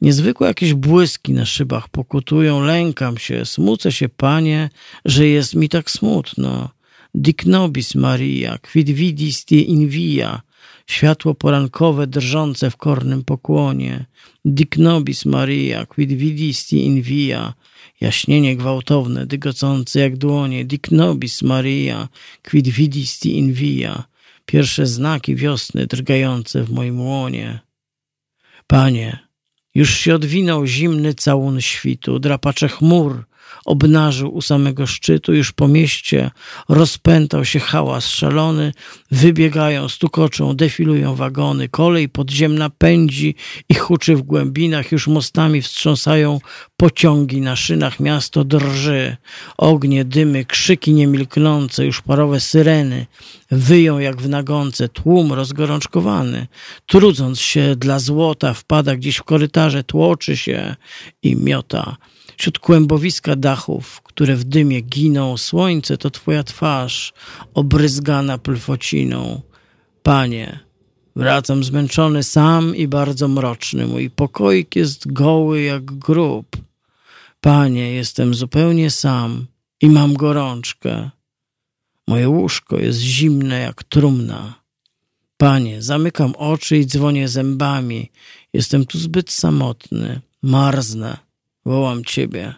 Niezwykłe 0.00 0.48
jakieś 0.48 0.74
błyski 0.74 1.32
na 1.32 1.46
szybach 1.46 1.88
pokutują, 1.88 2.60
lękam 2.60 3.18
się, 3.18 3.46
smucę 3.46 3.92
się, 3.92 4.08
panie, 4.08 4.70
że 5.04 5.26
jest 5.26 5.54
mi 5.54 5.68
tak 5.68 5.90
smutno. 5.90 6.68
Dic 7.14 7.46
nobis 7.46 7.94
Maria, 7.94 8.58
quid 8.58 8.90
vidis 8.90 9.44
tie 9.44 9.60
in 9.60 9.88
via, 9.88 10.42
światło 10.86 11.34
porankowe 11.34 12.06
drżące 12.06 12.70
w 12.70 12.76
kornym 12.76 13.24
pokłonie. 13.24 14.06
Dic 14.44 14.76
nobis 14.76 15.24
Maria, 15.24 15.86
quid 15.86 16.12
vidis 16.12 16.66
tie 16.66 16.76
in 16.76 17.02
via, 17.02 17.54
jaśnienie 18.00 18.56
gwałtowne, 18.56 19.26
dygocące 19.26 20.00
jak 20.00 20.16
dłonie. 20.16 20.64
Dic 20.64 20.90
nobis 20.90 21.42
Maria, 21.42 22.08
quid 22.50 22.68
vidis 22.68 23.18
tie 23.18 23.30
in 23.30 23.52
via, 23.52 24.04
pierwsze 24.46 24.86
znaki 24.86 25.36
wiosny 25.36 25.86
drgające 25.86 26.64
w 26.64 26.70
moim 26.70 27.00
łonie. 27.00 27.60
Panie, 28.66 29.18
już 29.74 29.94
się 29.94 30.14
odwinął 30.14 30.66
zimny 30.66 31.14
całun 31.14 31.60
świtu, 31.60 32.18
drapacze 32.18 32.68
chmur 32.68 33.24
obnażył 33.64 34.34
u 34.34 34.42
samego 34.42 34.86
szczytu, 34.86 35.34
już 35.34 35.52
po 35.52 35.68
mieście 35.68 36.30
rozpętał 36.68 37.44
się 37.44 37.60
hałas 37.60 38.06
szalony, 38.06 38.72
wybiegają, 39.10 39.88
stukoczą, 39.88 40.56
defilują 40.56 41.14
wagony, 41.14 41.68
kolej 41.68 42.08
podziemna 42.08 42.70
pędzi 42.70 43.34
i 43.68 43.74
huczy 43.74 44.16
w 44.16 44.22
głębinach, 44.22 44.92
już 44.92 45.06
mostami 45.06 45.62
wstrząsają 45.62 46.40
pociągi 46.76 47.40
na 47.40 47.56
szynach, 47.56 48.00
miasto 48.00 48.44
drży, 48.44 49.16
ognie, 49.58 50.04
dymy, 50.04 50.44
krzyki 50.44 50.92
niemilknące, 50.92 51.86
już 51.86 52.02
parowe 52.02 52.40
syreny, 52.40 53.06
wyją 53.50 53.98
jak 53.98 54.22
w 54.22 54.28
nagonce, 54.28 54.88
tłum 54.88 55.32
rozgorączkowany, 55.32 56.46
trudząc 56.86 57.40
się 57.40 57.76
dla 57.76 57.98
złota, 57.98 58.54
wpada 58.54 58.96
gdzieś 58.96 59.16
w 59.16 59.22
korytarze, 59.22 59.84
tłoczy 59.84 60.36
się 60.36 60.76
i 61.22 61.36
miota 61.36 61.96
Wśród 62.40 62.58
kłębowiska 62.58 63.36
dachów, 63.36 64.00
które 64.02 64.36
w 64.36 64.44
dymie 64.44 64.80
giną, 64.80 65.36
słońce 65.36 65.98
to 65.98 66.10
twoja 66.10 66.44
twarz, 66.44 67.12
obryzgana 67.54 68.38
plwociną. 68.38 69.40
Panie, 70.02 70.60
wracam 71.16 71.64
zmęczony 71.64 72.22
sam 72.22 72.76
i 72.76 72.88
bardzo 72.88 73.28
mroczny. 73.28 73.86
Mój 73.86 74.10
pokoik 74.10 74.76
jest 74.76 75.12
goły 75.12 75.62
jak 75.62 75.84
grób. 75.84 76.56
Panie, 77.40 77.92
jestem 77.92 78.34
zupełnie 78.34 78.90
sam 78.90 79.46
i 79.80 79.90
mam 79.90 80.14
gorączkę. 80.14 81.10
Moje 82.08 82.28
łóżko 82.28 82.78
jest 82.78 83.00
zimne 83.00 83.60
jak 83.60 83.84
trumna. 83.84 84.54
Panie, 85.36 85.82
zamykam 85.82 86.34
oczy 86.34 86.78
i 86.78 86.86
dzwonię 86.86 87.28
zębami. 87.28 88.10
Jestem 88.52 88.86
tu 88.86 88.98
zbyt 88.98 89.30
samotny, 89.30 90.20
marznę. 90.42 91.29
Wołam 91.64 92.04
ciebie. 92.04 92.54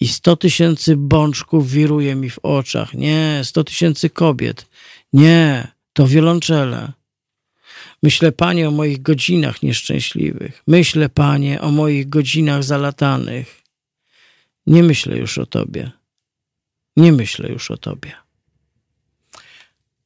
I 0.00 0.08
sto 0.08 0.36
tysięcy 0.36 0.96
bączków 0.96 1.70
wiruje 1.70 2.14
mi 2.14 2.30
w 2.30 2.38
oczach. 2.38 2.94
Nie, 2.94 3.40
sto 3.44 3.64
tysięcy 3.64 4.10
kobiet. 4.10 4.66
Nie, 5.12 5.68
to 5.92 6.06
wiolonczele. 6.06 6.92
Myślę, 8.02 8.32
Panie, 8.32 8.68
o 8.68 8.70
moich 8.70 9.02
godzinach 9.02 9.62
nieszczęśliwych. 9.62 10.62
Myślę, 10.66 11.08
Panie, 11.08 11.60
o 11.60 11.70
moich 11.70 12.08
godzinach 12.08 12.64
zalatanych. 12.64 13.62
Nie 14.66 14.82
myślę 14.82 15.16
już 15.16 15.38
o 15.38 15.46
Tobie. 15.46 15.90
Nie 16.96 17.12
myślę 17.12 17.48
już 17.48 17.70
o 17.70 17.76
Tobie. 17.76 18.12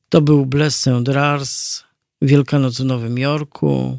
To 0.09 0.21
był 0.21 0.47
Bless 0.47 0.89
Rars, 1.07 1.85
Wielkanoc 2.23 2.81
w 2.81 2.85
Nowym 2.85 3.19
Jorku, 3.19 3.99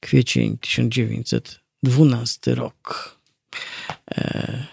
kwiecień 0.00 0.58
1912 1.84 2.54
rok. 2.54 3.16
E, 4.10 4.66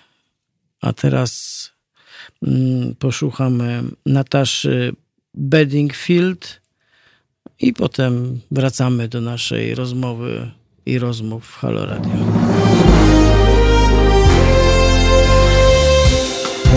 a 0.81 0.93
teraz 0.93 1.71
mm, 2.43 2.95
posłuchamy 2.95 3.83
Nataszy 4.05 4.95
Bedingfield 5.33 6.61
i 7.59 7.73
potem 7.73 8.41
wracamy 8.51 9.07
do 9.07 9.21
naszej 9.21 9.75
rozmowy 9.75 10.51
i 10.85 10.99
rozmów 10.99 11.47
w 11.47 11.55
Halo 11.55 11.85
Radio. 11.85 12.11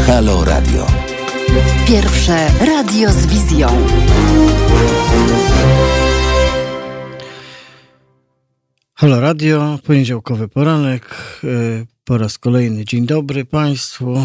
Halo 0.06 0.44
Radio. 0.44 0.86
Pierwsze 1.86 2.48
radio 2.66 3.12
z 3.12 3.26
wizją. 3.26 3.68
Halo 9.00 9.20
Radio, 9.20 9.78
poniedziałkowy 9.84 10.48
poranek. 10.48 11.16
Y, 11.44 11.86
po 12.04 12.18
raz 12.18 12.38
kolejny 12.38 12.84
dzień 12.84 13.06
dobry 13.06 13.44
Państwu. 13.44 14.16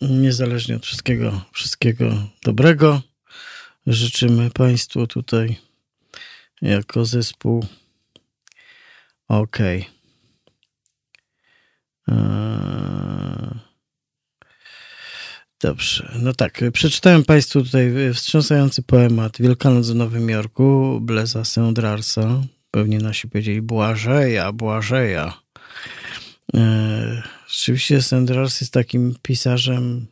Y, 0.00 0.08
niezależnie 0.08 0.76
od 0.76 0.86
wszystkiego, 0.86 1.40
wszystkiego 1.52 2.14
dobrego. 2.44 3.02
Życzymy 3.86 4.50
Państwu 4.50 5.06
tutaj 5.06 5.56
jako 6.62 7.04
zespół. 7.04 7.66
Okay. 9.28 9.84
Dobrze, 15.60 16.12
no 16.22 16.32
tak, 16.32 16.60
przeczytałem 16.72 17.24
Państwu 17.24 17.64
tutaj 17.64 17.92
wstrząsający 18.14 18.82
poemat 18.82 19.38
Wielkanoc 19.40 19.90
w 19.90 19.94
Nowym 19.94 20.28
Jorku, 20.28 20.98
Bleza 21.00 21.44
Sendrarsa. 21.44 22.42
Pewnie 22.72 22.98
nasi 22.98 23.28
powiedzieli 23.28 23.62
Błażeja, 23.62 24.52
Błażeja. 24.52 25.42
E, 26.54 27.22
rzeczywiście 27.48 28.02
Sendrars 28.02 28.60
jest 28.60 28.72
takim 28.72 29.14
pisarzem 29.22 30.06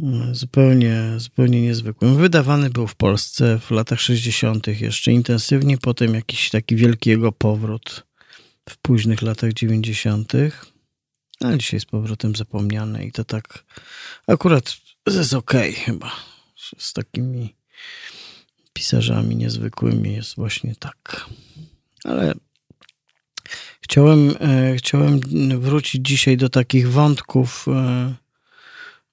e, 0.00 0.04
zupełnie, 0.34 1.02
zupełnie 1.16 1.62
niezwykłym. 1.62 2.16
Wydawany 2.16 2.70
był 2.70 2.86
w 2.86 2.94
Polsce 2.94 3.58
w 3.58 3.70
latach 3.70 4.00
60. 4.00 4.66
jeszcze 4.66 5.12
intensywnie, 5.12 5.78
potem 5.78 6.14
jakiś 6.14 6.50
taki 6.50 6.76
wielki 6.76 7.10
jego 7.10 7.32
powrót 7.32 8.06
w 8.68 8.76
późnych 8.78 9.22
latach 9.22 9.52
90 9.52 10.32
ale 11.44 11.58
dzisiaj 11.58 11.80
z 11.80 11.84
powrotem 11.84 12.36
zapomniane 12.36 13.04
i 13.04 13.12
to 13.12 13.24
tak 13.24 13.64
akurat 14.26 14.76
jest 15.06 15.34
okej 15.34 15.70
okay, 15.70 15.84
chyba. 15.84 16.12
Z 16.78 16.92
takimi 16.92 17.56
pisarzami 18.72 19.36
niezwykłymi 19.36 20.12
jest 20.12 20.36
właśnie 20.36 20.74
tak. 20.78 21.26
Ale 22.04 22.34
chciałem, 23.80 24.34
e, 24.40 24.76
chciałem 24.76 25.20
wrócić 25.60 26.08
dzisiaj 26.08 26.36
do 26.36 26.48
takich 26.48 26.90
wątków 26.90 27.66
e, 27.68 28.14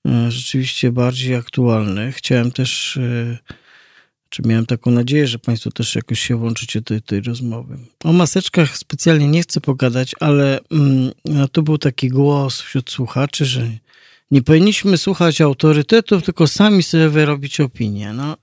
e, 0.07 0.31
rzeczywiście 0.31 0.91
bardziej 0.91 1.35
aktualnych. 1.35 2.15
Chciałem 2.15 2.51
też 2.51 2.99
czy 4.29 4.41
miałem 4.45 4.65
taką 4.65 4.91
nadzieję, 4.91 5.27
że 5.27 5.39
Państwo 5.39 5.71
też 5.71 5.95
jakoś 5.95 6.19
się 6.19 6.35
włączycie 6.35 6.79
do 6.81 6.85
tej, 6.85 7.01
tej 7.01 7.21
rozmowy. 7.21 7.77
O 8.03 8.13
maseczkach 8.13 8.77
specjalnie 8.77 9.27
nie 9.27 9.41
chcę 9.41 9.61
pogadać, 9.61 10.15
ale 10.19 10.59
mm, 10.71 11.11
no, 11.25 11.47
tu 11.47 11.63
był 11.63 11.77
taki 11.77 12.09
głos 12.09 12.61
wśród 12.61 12.91
słuchaczy, 12.91 13.45
że 13.45 13.67
nie 14.31 14.41
powinniśmy 14.41 14.97
słuchać 14.97 15.41
autorytetów, 15.41 16.23
tylko 16.23 16.47
sami 16.47 16.83
sobie 16.83 17.09
wyrobić 17.09 17.59
opinię. 17.59 18.13
No. 18.13 18.37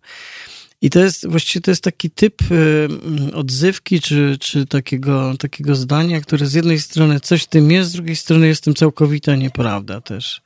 I 0.85 0.91
to 0.91 1.01
jest 1.01 1.29
właściwie 1.29 1.63
to 1.63 1.71
jest 1.71 1.85
taki 1.85 2.11
typ 2.11 2.43
y, 2.51 2.89
odzywki, 3.35 4.01
czy, 4.01 4.37
czy 4.41 4.67
takiego, 4.67 5.35
takiego 5.39 5.75
zdania, 5.75 6.21
które 6.21 6.47
z 6.47 6.55
jednej 6.55 6.81
strony 6.81 7.21
coś 7.21 7.43
w 7.43 7.47
tym 7.47 7.71
jest, 7.71 7.91
z 7.91 7.93
drugiej 7.93 8.17
strony 8.17 8.47
jest 8.47 8.65
tym 8.65 8.75
całkowita 8.75 9.37
nieprawda 9.37 10.01
też. 10.01 10.43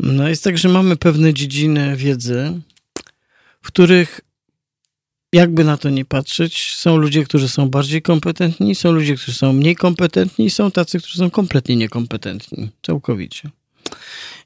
No 0.00 0.28
jest 0.28 0.44
tak, 0.44 0.58
że 0.58 0.68
mamy 0.68 0.96
pewne 0.96 1.34
dziedziny 1.34 1.96
wiedzy, 1.96 2.60
w 3.62 3.66
których 3.66 4.20
jakby 5.32 5.64
na 5.64 5.76
to 5.76 5.90
nie 5.90 6.04
patrzeć, 6.04 6.74
są 6.74 6.96
ludzie, 6.96 7.24
którzy 7.24 7.48
są 7.48 7.68
bardziej 7.70 8.02
kompetentni, 8.02 8.74
są 8.74 8.92
ludzie, 8.92 9.16
którzy 9.16 9.38
są 9.38 9.52
mniej 9.52 9.76
kompetentni 9.76 10.46
i 10.46 10.50
są 10.50 10.70
tacy, 10.70 10.98
którzy 10.98 11.18
są 11.18 11.30
kompletnie 11.30 11.76
niekompetentni, 11.76 12.70
całkowicie. 12.82 13.50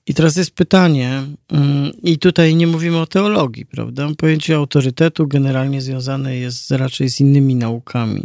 I 0.07 0.15
teraz 0.15 0.37
jest 0.37 0.51
pytanie, 0.51 1.23
mm, 1.49 1.93
i 2.03 2.19
tutaj 2.19 2.57
nie 2.57 2.67
mówimy 2.67 3.01
o 3.01 3.07
teologii, 3.07 3.67
prawda? 3.67 4.09
Pojęcie 4.19 4.57
autorytetu 4.57 5.29
generalnie 5.29 5.83
związane 5.83 6.37
jest 6.37 6.71
raczej 6.71 7.11
z 7.11 7.21
innymi 7.21 7.55
naukami. 7.55 8.23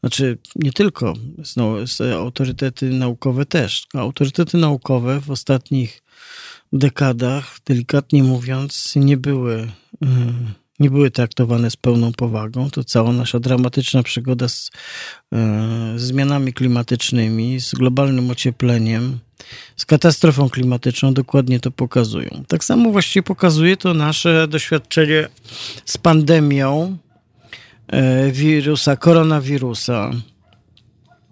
Znaczy, 0.00 0.38
nie 0.56 0.72
tylko, 0.72 1.14
z, 1.86 2.00
autorytety 2.00 2.90
naukowe 2.90 3.46
też. 3.46 3.86
Autorytety 3.94 4.58
naukowe 4.58 5.20
w 5.20 5.30
ostatnich 5.30 6.02
dekadach, 6.72 7.58
delikatnie 7.66 8.22
mówiąc, 8.22 8.92
nie 8.96 9.16
były. 9.16 9.68
Yy, 10.00 10.08
nie 10.80 10.90
były 10.90 11.10
traktowane 11.10 11.70
z 11.70 11.76
pełną 11.76 12.12
powagą. 12.12 12.70
To 12.70 12.84
cała 12.84 13.12
nasza 13.12 13.40
dramatyczna 13.40 14.02
przygoda 14.02 14.48
z, 14.48 14.70
e, 15.32 15.92
zmianami 15.96 16.52
klimatycznymi, 16.52 17.60
z 17.60 17.74
globalnym 17.74 18.30
ociepleniem, 18.30 19.18
z 19.76 19.84
katastrofą 19.86 20.48
klimatyczną 20.48 21.14
dokładnie 21.14 21.60
to 21.60 21.70
pokazują. 21.70 22.44
Tak 22.48 22.64
samo 22.64 22.90
właściwie 22.90 23.22
pokazuje 23.22 23.76
to 23.76 23.94
nasze 23.94 24.48
doświadczenie 24.48 25.28
z 25.84 25.98
pandemią 25.98 26.96
e, 27.88 28.32
wirusa, 28.32 28.96
koronawirusa. 28.96 30.10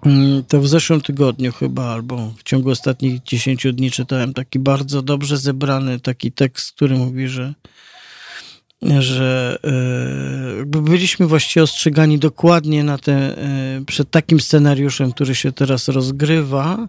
Mm, 0.07 0.45
to 0.45 0.61
w 0.61 0.69
zeszłym 0.69 1.01
tygodniu 1.01 1.53
chyba, 1.53 1.85
albo 1.85 2.33
w 2.39 2.43
ciągu 2.43 2.71
ostatnich 2.71 3.23
10 3.23 3.67
dni 3.73 3.91
czytałem 3.91 4.35
taki 4.35 4.59
bardzo 4.59 5.03
dobrze 5.03 5.37
zebrany 5.37 6.01
taki 6.01 6.33
tekst, 6.33 6.73
który 6.73 6.97
mówi, 6.97 7.29
że 7.29 7.55
że 8.85 9.59
e, 10.63 10.65
byliśmy 10.65 11.27
właściwie 11.27 11.63
ostrzegani 11.63 12.19
dokładnie 12.19 12.85
na 12.85 12.99
te, 12.99 13.13
e, 13.13 13.85
przed 13.87 14.11
takim 14.11 14.41
scenariuszem, 14.41 15.13
który 15.13 15.35
się 15.35 15.53
teraz 15.53 15.89
rozgrywa. 15.89 16.89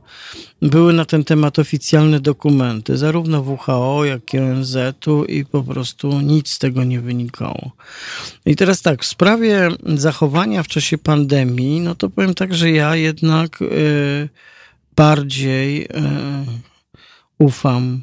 Były 0.62 0.93
na 0.93 1.06
ten 1.06 1.24
temat 1.24 1.60
oficjalne 1.60 2.20
dokumenty, 2.20 2.98
zarówno 2.98 3.41
WHO, 3.41 4.06
jak 4.06 4.34
i 4.34 4.39
ONZ-u 4.39 5.26
i 5.26 5.46
po 5.46 5.64
prostu 5.64 6.22
nic 6.22 6.50
z 6.50 6.60
tego 6.60 6.84
nie 6.84 7.02
wynikało. 7.02 7.72
I 8.46 8.56
teraz 8.56 8.82
tak, 8.82 9.04
w 9.04 9.06
sprawie 9.06 9.70
zachowania 9.86 10.64
w 10.64 10.68
czasie 10.68 10.98
pandemii, 10.98 11.82
no 11.82 11.96
to 11.96 12.10
powiem 12.10 12.34
tak, 12.34 12.56
że 12.56 12.72
ja 12.72 12.96
jednak 12.96 13.62
e, 13.62 13.66
bardziej 14.96 15.88
ufam 17.38 18.02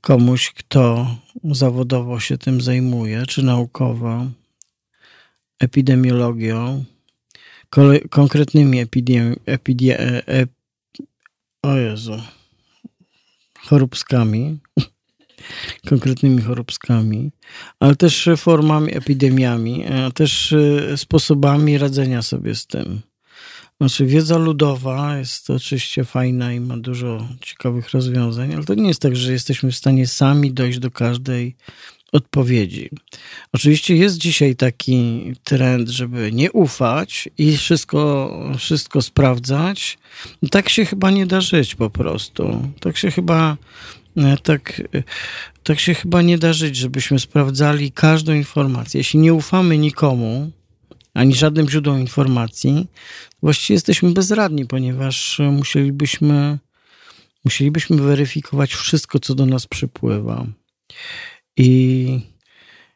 komuś, 0.00 0.50
kto 0.50 1.16
zawodowo 1.44 2.20
się 2.20 2.38
tym 2.38 2.60
zajmuje, 2.60 3.26
czy 3.26 3.42
naukowo, 3.42 4.26
epidemiologią, 5.58 6.84
konkretnymi 8.10 8.80
epidemi, 8.80 9.36
epidie, 9.46 10.00
e, 10.00 10.28
e, 10.28 10.46
o 11.62 11.76
Jezu, 11.76 12.22
konkretnymi 15.90 16.42
choróbskami, 16.42 17.30
ale 17.80 17.96
też 17.96 18.28
formami, 18.36 18.96
epidemiami, 18.96 19.86
a 19.86 20.10
też 20.10 20.52
e, 20.52 20.96
sposobami 20.96 21.78
radzenia 21.78 22.22
sobie 22.22 22.54
z 22.54 22.66
tym. 22.66 23.00
Znaczy, 23.80 24.06
wiedza 24.06 24.38
ludowa 24.38 25.18
jest 25.18 25.50
oczywiście 25.50 26.04
fajna 26.04 26.52
i 26.52 26.60
ma 26.60 26.76
dużo 26.76 27.28
ciekawych 27.40 27.90
rozwiązań, 27.90 28.54
ale 28.54 28.64
to 28.64 28.74
nie 28.74 28.88
jest 28.88 29.02
tak, 29.02 29.16
że 29.16 29.32
jesteśmy 29.32 29.72
w 29.72 29.76
stanie 29.76 30.06
sami 30.06 30.52
dojść 30.52 30.78
do 30.78 30.90
każdej 30.90 31.56
odpowiedzi. 32.12 32.90
Oczywiście 33.52 33.96
jest 33.96 34.18
dzisiaj 34.18 34.56
taki 34.56 35.22
trend, 35.44 35.88
żeby 35.88 36.32
nie 36.32 36.52
ufać 36.52 37.28
i 37.38 37.56
wszystko, 37.56 38.32
wszystko 38.58 39.02
sprawdzać. 39.02 39.98
Tak 40.50 40.68
się 40.68 40.84
chyba 40.84 41.10
nie 41.10 41.26
da 41.26 41.40
żyć 41.40 41.74
po 41.74 41.90
prostu. 41.90 42.68
Tak 42.80 42.96
się 42.96 43.10
chyba 43.10 43.56
tak, 44.42 44.82
tak 45.62 45.80
się 45.80 45.94
chyba 45.94 46.22
nie 46.22 46.38
da 46.38 46.52
żyć, 46.52 46.76
żebyśmy 46.76 47.18
sprawdzali 47.18 47.92
każdą 47.92 48.32
informację. 48.32 49.00
Jeśli 49.00 49.20
nie 49.20 49.34
ufamy 49.34 49.78
nikomu, 49.78 50.50
ani 51.14 51.34
żadnym 51.34 51.68
źródłom 51.68 52.00
informacji, 52.00 52.86
właściwie 53.42 53.74
jesteśmy 53.74 54.10
bezradni, 54.10 54.66
ponieważ 54.66 55.40
musielibyśmy, 55.52 56.58
musielibyśmy 57.44 57.96
weryfikować 57.96 58.74
wszystko, 58.74 59.18
co 59.18 59.34
do 59.34 59.46
nas 59.46 59.66
przypływa. 59.66 60.46
I, 61.56 62.20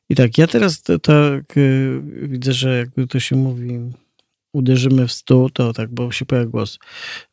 i 0.09 0.15
tak, 0.15 0.39
ja 0.39 0.47
teraz 0.47 0.83
tak 0.83 1.57
y, 1.57 2.01
widzę, 2.23 2.53
że 2.53 2.79
jakby 2.79 3.07
to 3.07 3.21
się 3.21 3.37
mówi, 3.37 3.81
uderzymy 4.55 5.09
w 5.09 5.13
stół, 5.13 5.51
to 5.51 5.73
tak, 5.73 5.95
bo 5.95 6.13
się 6.13 6.27
pojawia 6.27 6.51
głos, 6.51 6.79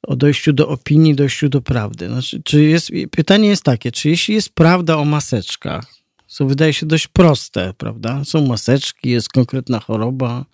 o 0.03 0.15
dojściu 0.15 0.53
do 0.53 0.67
opinii, 0.67 1.15
dojściu 1.15 1.49
do 1.49 1.61
prawdy. 1.61 2.07
Znaczy, 2.07 2.41
czy 2.43 2.63
jest, 2.63 2.91
pytanie 3.11 3.47
jest 3.47 3.63
takie, 3.63 3.91
czy 3.91 4.09
jeśli 4.09 4.35
jest 4.35 4.49
prawda 4.49 4.97
o 4.97 5.05
maseczkach, 5.05 6.00
są, 6.31 6.47
wydaje 6.47 6.73
się, 6.73 6.85
dość 6.85 7.07
proste, 7.07 7.73
prawda? 7.77 8.23
Są 8.23 8.47
maseczki, 8.47 9.09
jest 9.09 9.29
konkretna 9.29 9.79
choroba. 9.79 10.45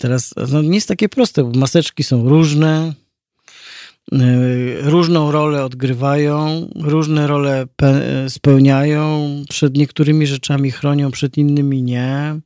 Teraz 0.00 0.34
no, 0.52 0.62
nie 0.62 0.74
jest 0.74 0.88
takie 0.88 1.08
proste, 1.08 1.44
bo 1.44 1.58
maseczki 1.58 2.04
są 2.04 2.28
różne, 2.28 2.94
różną 4.80 5.32
rolę 5.32 5.64
odgrywają, 5.64 6.68
różne 6.76 7.26
role 7.26 7.66
spełniają, 8.28 9.28
przed 9.48 9.76
niektórymi 9.76 10.26
rzeczami 10.26 10.70
chronią, 10.70 11.10
przed 11.10 11.38
innymi 11.38 11.82
nie, 11.82 12.40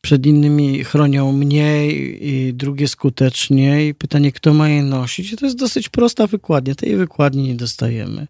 przed 0.00 0.26
innymi 0.26 0.84
chronią 0.84 1.32
mniej 1.32 2.18
i 2.28 2.54
drugie 2.54 2.88
skuteczniej. 2.88 3.94
Pytanie, 3.94 4.32
kto 4.32 4.54
ma 4.54 4.68
je 4.68 4.82
nosić? 4.82 5.32
I 5.32 5.36
to 5.36 5.46
jest 5.46 5.58
dosyć 5.58 5.88
prosta 5.88 6.26
wykładnia, 6.26 6.74
tej 6.74 6.96
wykładni 6.96 7.42
nie 7.42 7.54
dostajemy. 7.54 8.26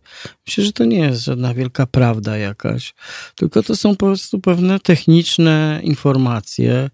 Myślę, 0.47 0.65
że 0.65 0.73
to 0.73 0.85
nie 0.85 0.99
jest 0.99 1.25
żadna 1.25 1.55
wielka 1.55 1.87
prawda 1.87 2.37
jakaś, 2.37 2.95
tylko 3.37 3.63
to 3.63 3.77
są 3.77 3.97
po 3.97 4.07
prostu 4.07 4.41
pewne 4.41 4.81
techniczne 4.81 5.81
informacje, 5.85 6.91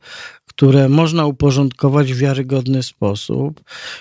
które 0.56 0.88
można 0.88 1.26
uporządkować 1.26 2.12
w 2.12 2.18
wiarygodny 2.18 2.82
sposób. 2.82 3.60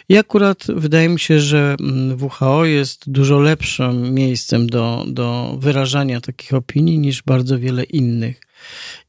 I 0.10 0.18
akurat 0.18 0.66
wydaje 0.76 1.10
mi 1.10 1.20
się, 1.20 1.40
że 1.40 1.76
mm, 1.80 2.18
WHO 2.22 2.66
jest 2.66 3.10
dużo 3.10 3.40
lepszym 3.40 4.14
miejscem 4.14 4.68
do, 4.68 5.06
do 5.08 5.56
wyrażania 5.60 6.22
takich 6.22 6.54
opinii 6.54 7.00
niż 7.00 7.22
bardzo 7.22 7.60
wiele 7.60 7.84
innych, 7.84 8.42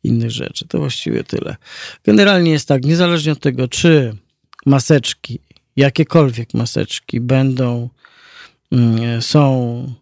innych 0.05 0.31
rzeczy. 0.31 0.69
To 0.69 0.79
właściwie 0.79 1.25
tyle. 1.25 1.57
Generalnie 2.05 2.51
jest 2.51 2.69
tak, 2.69 2.85
niezależnie 2.85 3.33
od 3.33 3.41
tego, 3.41 3.69
czy 3.69 4.17
maseczki, 4.67 5.39
jakiekolwiek 5.77 6.55
maseczki 6.55 7.21
będą, 7.21 7.89
mm, 8.73 9.23
są 9.23 9.95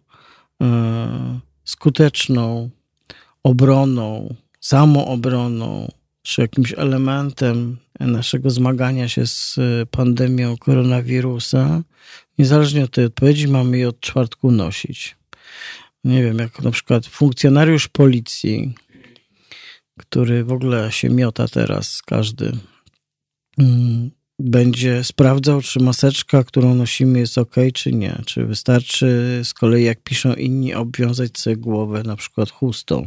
e, 0.61 1.39
skuteczną 1.63 2.69
obroną, 3.43 4.35
samoobroną, 4.59 5.91
czy 6.23 6.41
jakimś 6.41 6.73
elementem 6.77 7.77
naszego 7.99 8.49
zmagania 8.49 9.09
się 9.09 9.27
z 9.27 9.57
e, 9.57 9.85
pandemią 9.85 10.57
koronawirusa, 10.57 11.83
niezależnie 12.37 12.83
od 12.83 12.91
tej 12.91 13.05
odpowiedzi, 13.05 13.47
mamy 13.47 13.77
je 13.77 13.89
od 13.89 13.99
czwartku 13.99 14.51
nosić. 14.51 15.15
Nie 16.03 16.23
wiem, 16.23 16.37
jak 16.37 16.61
na 16.61 16.71
przykład 16.71 17.05
funkcjonariusz 17.05 17.87
policji, 17.87 18.73
który 19.99 20.43
w 20.43 20.51
ogóle 20.51 20.91
się 20.91 21.09
miota 21.09 21.47
teraz, 21.47 22.01
każdy, 22.01 22.51
mm, 23.57 24.11
będzie 24.39 25.03
sprawdzał, 25.03 25.61
czy 25.61 25.79
maseczka, 25.79 26.43
którą 26.43 26.75
nosimy, 26.75 27.19
jest 27.19 27.37
ok, 27.37 27.55
czy 27.73 27.91
nie. 27.91 28.21
Czy 28.25 28.45
wystarczy 28.45 29.41
z 29.43 29.53
kolei, 29.53 29.83
jak 29.83 30.03
piszą 30.03 30.33
inni, 30.33 30.73
obwiązać 30.73 31.39
sobie 31.39 31.57
głowę 31.57 32.03
na 32.03 32.15
przykład 32.15 32.49
chustą. 32.49 33.05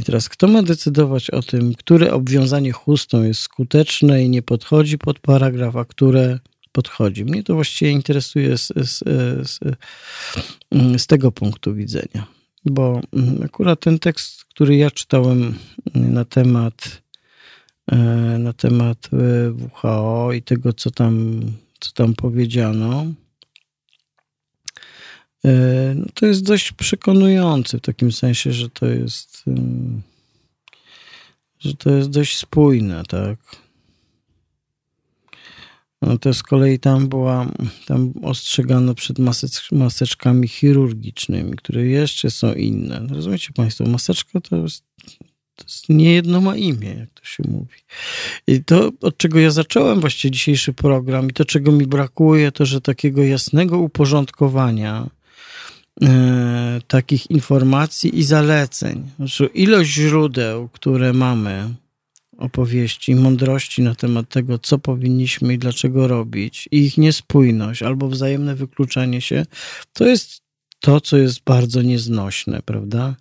I 0.00 0.02
teraz 0.02 0.28
kto 0.28 0.48
ma 0.48 0.62
decydować 0.62 1.30
o 1.30 1.42
tym, 1.42 1.74
które 1.74 2.12
obwiązanie 2.12 2.72
chustą 2.72 3.22
jest 3.22 3.40
skuteczne 3.40 4.24
i 4.24 4.30
nie 4.30 4.42
podchodzi 4.42 4.98
pod 4.98 5.18
paragraf, 5.18 5.76
a 5.76 5.84
które 5.84 6.38
podchodzi? 6.72 7.24
Mnie 7.24 7.42
to 7.42 7.54
właściwie 7.54 7.90
interesuje 7.90 8.58
z, 8.58 8.72
z, 8.76 8.98
z, 9.48 9.58
z 10.96 11.06
tego 11.06 11.32
punktu 11.32 11.74
widzenia, 11.74 12.26
bo 12.64 13.00
akurat 13.44 13.80
ten 13.80 13.98
tekst, 13.98 14.44
który 14.44 14.76
ja 14.76 14.90
czytałem 14.90 15.54
na 15.94 16.24
temat 16.24 17.02
e, 17.92 17.96
na 18.38 18.52
temat 18.52 19.08
e, 19.12 19.50
WHO 19.50 20.32
i 20.32 20.42
tego, 20.42 20.72
co 20.72 20.90
tam, 20.90 21.40
co 21.80 21.92
tam 21.92 22.14
powiedziano, 22.14 23.06
no 25.94 26.06
to 26.14 26.26
jest 26.26 26.44
dość 26.44 26.72
przekonujący 26.72 27.78
w 27.78 27.80
takim 27.80 28.12
sensie, 28.12 28.52
że 28.52 28.70
to 28.70 28.86
jest 28.86 29.44
że 31.58 31.74
to 31.74 31.90
jest 31.90 32.10
dość 32.10 32.36
spójne, 32.36 33.02
tak. 33.08 33.38
No 36.02 36.18
to 36.18 36.34
z 36.34 36.42
kolei 36.42 36.78
tam 36.78 37.08
była, 37.08 37.52
tam 37.86 38.12
ostrzegano 38.22 38.94
przed 38.94 39.16
maseczkami 39.72 40.48
chirurgicznymi, 40.48 41.56
które 41.56 41.86
jeszcze 41.86 42.30
są 42.30 42.52
inne. 42.52 43.00
No 43.00 43.14
rozumiecie 43.14 43.52
Państwo, 43.52 43.84
maseczka 43.84 44.40
to 44.40 44.56
jest, 44.56 44.84
to 45.54 45.64
jest 45.64 45.88
nie 45.88 46.14
jedno 46.14 46.40
ma 46.40 46.56
imię, 46.56 46.94
jak 46.98 47.10
to 47.10 47.24
się 47.24 47.42
mówi. 47.48 47.76
I 48.46 48.64
to, 48.64 48.90
od 49.00 49.16
czego 49.16 49.38
ja 49.38 49.50
zacząłem 49.50 50.00
właściwie 50.00 50.32
dzisiejszy 50.32 50.72
program 50.72 51.30
i 51.30 51.32
to, 51.32 51.44
czego 51.44 51.72
mi 51.72 51.86
brakuje, 51.86 52.52
to, 52.52 52.66
że 52.66 52.80
takiego 52.80 53.22
jasnego 53.22 53.78
uporządkowania 53.78 55.06
E, 55.06 55.25
takich 56.88 57.30
informacji 57.30 58.18
i 58.18 58.22
zaleceń. 58.22 59.10
Znaczy, 59.16 59.46
ilość 59.46 59.90
źródeł, 59.90 60.68
które 60.68 61.12
mamy, 61.12 61.74
opowieści, 62.38 63.14
mądrości 63.14 63.82
na 63.82 63.94
temat 63.94 64.28
tego, 64.28 64.58
co 64.58 64.78
powinniśmy 64.78 65.54
i 65.54 65.58
dlaczego 65.58 66.08
robić, 66.08 66.68
i 66.70 66.78
ich 66.78 66.98
niespójność 66.98 67.82
albo 67.82 68.08
wzajemne 68.08 68.54
wykluczenie 68.54 69.20
się, 69.20 69.46
to 69.92 70.06
jest 70.06 70.42
to, 70.80 71.00
co 71.00 71.16
jest 71.16 71.44
bardzo 71.44 71.82
nieznośne, 71.82 72.62
prawda? 72.62 73.16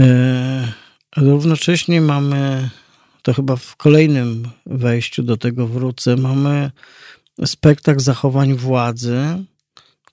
E, 0.00 0.72
równocześnie 1.16 2.00
mamy, 2.00 2.70
to 3.22 3.32
chyba 3.32 3.56
w 3.56 3.76
kolejnym 3.76 4.48
wejściu 4.66 5.22
do 5.22 5.36
tego 5.36 5.66
wrócę, 5.66 6.16
mamy 6.16 6.70
spektakl 7.44 8.00
zachowań 8.00 8.54
władzy, 8.54 9.44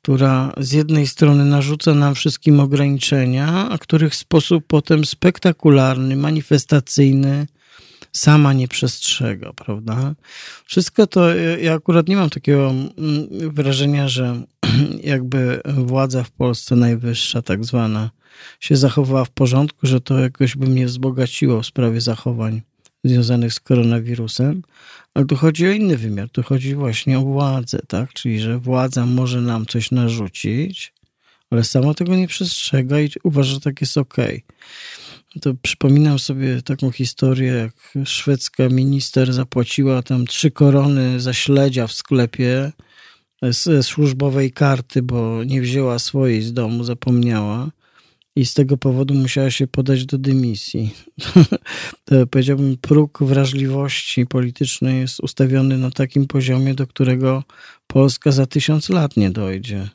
która 0.07 0.53
z 0.57 0.71
jednej 0.71 1.07
strony 1.07 1.45
narzuca 1.45 1.93
nam 1.93 2.15
wszystkim 2.15 2.59
ograniczenia, 2.59 3.69
a 3.69 3.77
których 3.77 4.15
sposób 4.15 4.63
potem 4.67 5.05
spektakularny, 5.05 6.15
manifestacyjny 6.15 7.47
sama 8.11 8.53
nie 8.53 8.67
przestrzega, 8.67 9.53
prawda? 9.53 10.15
Wszystko 10.65 11.07
to, 11.07 11.35
ja 11.35 11.73
akurat 11.73 12.07
nie 12.07 12.15
mam 12.15 12.29
takiego 12.29 12.69
mm, 12.69 13.27
wrażenia, 13.53 14.09
że 14.09 14.41
jakby 15.13 15.61
władza 15.65 16.23
w 16.23 16.31
Polsce 16.31 16.75
najwyższa, 16.75 17.41
tak 17.41 17.65
zwana, 17.65 18.09
się 18.59 18.75
zachowała 18.75 19.25
w 19.25 19.29
porządku, 19.29 19.87
że 19.87 20.01
to 20.01 20.19
jakoś 20.19 20.55
by 20.55 20.67
mnie 20.67 20.85
wzbogaciło 20.85 21.61
w 21.61 21.65
sprawie 21.65 22.01
zachowań 22.01 22.61
związanych 23.09 23.53
z 23.53 23.59
koronawirusem, 23.59 24.61
ale 25.13 25.25
tu 25.25 25.35
chodzi 25.35 25.67
o 25.67 25.71
inny 25.71 25.97
wymiar, 25.97 26.29
tu 26.29 26.43
chodzi 26.43 26.75
właśnie 26.75 27.19
o 27.19 27.21
władzę, 27.21 27.79
tak? 27.87 28.13
Czyli, 28.13 28.39
że 28.39 28.59
władza 28.59 29.05
może 29.05 29.41
nam 29.41 29.65
coś 29.65 29.91
narzucić, 29.91 30.93
ale 31.49 31.63
sama 31.63 31.93
tego 31.93 32.15
nie 32.15 32.27
przestrzega 32.27 32.99
i 32.99 33.09
uważa, 33.23 33.53
że 33.53 33.59
tak 33.59 33.81
jest 33.81 33.97
ok. 33.97 34.15
To 35.41 35.53
przypominam 35.61 36.19
sobie 36.19 36.61
taką 36.61 36.91
historię, 36.91 37.51
jak 37.51 38.05
szwedzka 38.07 38.69
minister 38.69 39.33
zapłaciła 39.33 40.03
tam 40.03 40.25
trzy 40.25 40.51
korony 40.51 41.19
za 41.19 41.33
śledzia 41.33 41.87
w 41.87 41.93
sklepie 41.93 42.71
z 43.41 43.85
służbowej 43.85 44.51
karty, 44.51 45.01
bo 45.01 45.43
nie 45.43 45.61
wzięła 45.61 45.99
swojej 45.99 46.41
z 46.41 46.53
domu, 46.53 46.83
zapomniała 46.83 47.69
i 48.37 48.45
z 48.45 48.53
tego 48.53 48.77
powodu 48.77 49.13
musiała 49.13 49.51
się 49.51 49.67
podać 49.67 50.05
do 50.05 50.17
dymisji. 50.17 50.93
powiedziałbym, 52.31 52.77
próg 52.77 53.19
wrażliwości 53.21 54.25
politycznej 54.25 54.99
jest 54.99 55.19
ustawiony 55.19 55.77
na 55.77 55.91
takim 55.91 56.27
poziomie, 56.27 56.73
do 56.73 56.87
którego 56.87 57.43
Polska 57.87 58.31
za 58.31 58.45
tysiąc 58.45 58.89
lat 58.89 59.17
nie 59.17 59.31
dojdzie. 59.31 59.89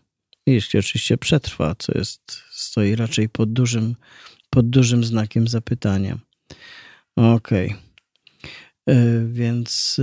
Jeśli 0.47 0.79
oczywiście 0.79 1.19
przetrwa, 1.19 1.75
co 1.79 1.99
jest, 1.99 2.43
stoi 2.51 2.97
raczej 2.97 3.29
pod 3.29 3.53
dużym, 3.53 3.95
pod 4.51 4.71
dużym 4.71 5.05
znakiem 5.05 5.49
zapytania. 5.49 6.19
Okej. 7.17 7.67
Okay. 7.67 7.79
E, 8.87 9.25
więc, 9.27 9.97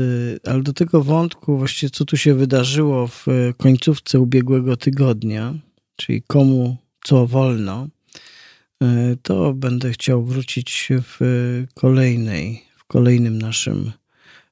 e, 0.45 0.49
ale 0.51 0.63
do 0.63 0.73
tego 0.73 1.03
wątku, 1.03 1.57
właściwie 1.57 1.89
co 1.89 2.05
tu 2.05 2.17
się 2.17 2.33
wydarzyło 2.33 3.07
w 3.07 3.25
końcówce 3.57 4.19
ubiegłego 4.19 4.77
tygodnia, 4.77 5.53
czyli 5.95 6.21
komu 6.27 6.77
co 7.03 7.27
wolno, 7.27 7.87
to 9.23 9.53
będę 9.53 9.91
chciał 9.91 10.23
wrócić 10.23 10.87
w 10.91 11.19
kolejnej, 11.73 12.63
w 12.77 12.85
kolejnym 12.85 13.37
naszym, 13.37 13.91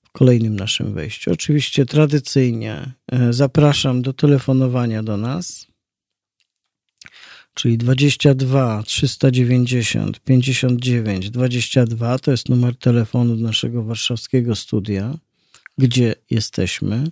w 0.03 0.11
kolejnym 0.11 0.55
naszym 0.55 0.93
wejściu. 0.93 1.31
Oczywiście 1.31 1.85
tradycyjnie 1.85 2.93
e, 3.11 3.33
zapraszam 3.33 4.01
do 4.01 4.13
telefonowania 4.13 5.03
do 5.03 5.17
nas, 5.17 5.67
czyli 7.53 7.77
22 7.77 8.83
390 8.83 10.19
59 10.19 11.29
22 11.29 12.19
to 12.19 12.31
jest 12.31 12.49
numer 12.49 12.75
telefonu 12.75 13.35
naszego 13.35 13.83
warszawskiego 13.83 14.55
studia, 14.55 15.17
gdzie 15.77 16.15
jesteśmy. 16.29 17.03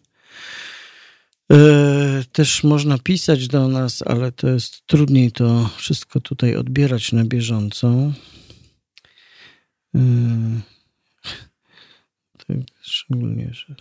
E, 1.52 2.24
też 2.32 2.64
można 2.64 2.98
pisać 2.98 3.48
do 3.48 3.68
nas, 3.68 4.04
ale 4.06 4.32
to 4.32 4.48
jest 4.48 4.88
trudniej 4.88 5.32
to 5.32 5.70
wszystko 5.78 6.20
tutaj 6.20 6.56
odbierać 6.56 7.12
na 7.12 7.26
bieżąco. 7.26 8.12
E, 9.96 10.00
tak, 12.48 12.58
szczególnie, 12.82 13.54
że. 13.54 13.76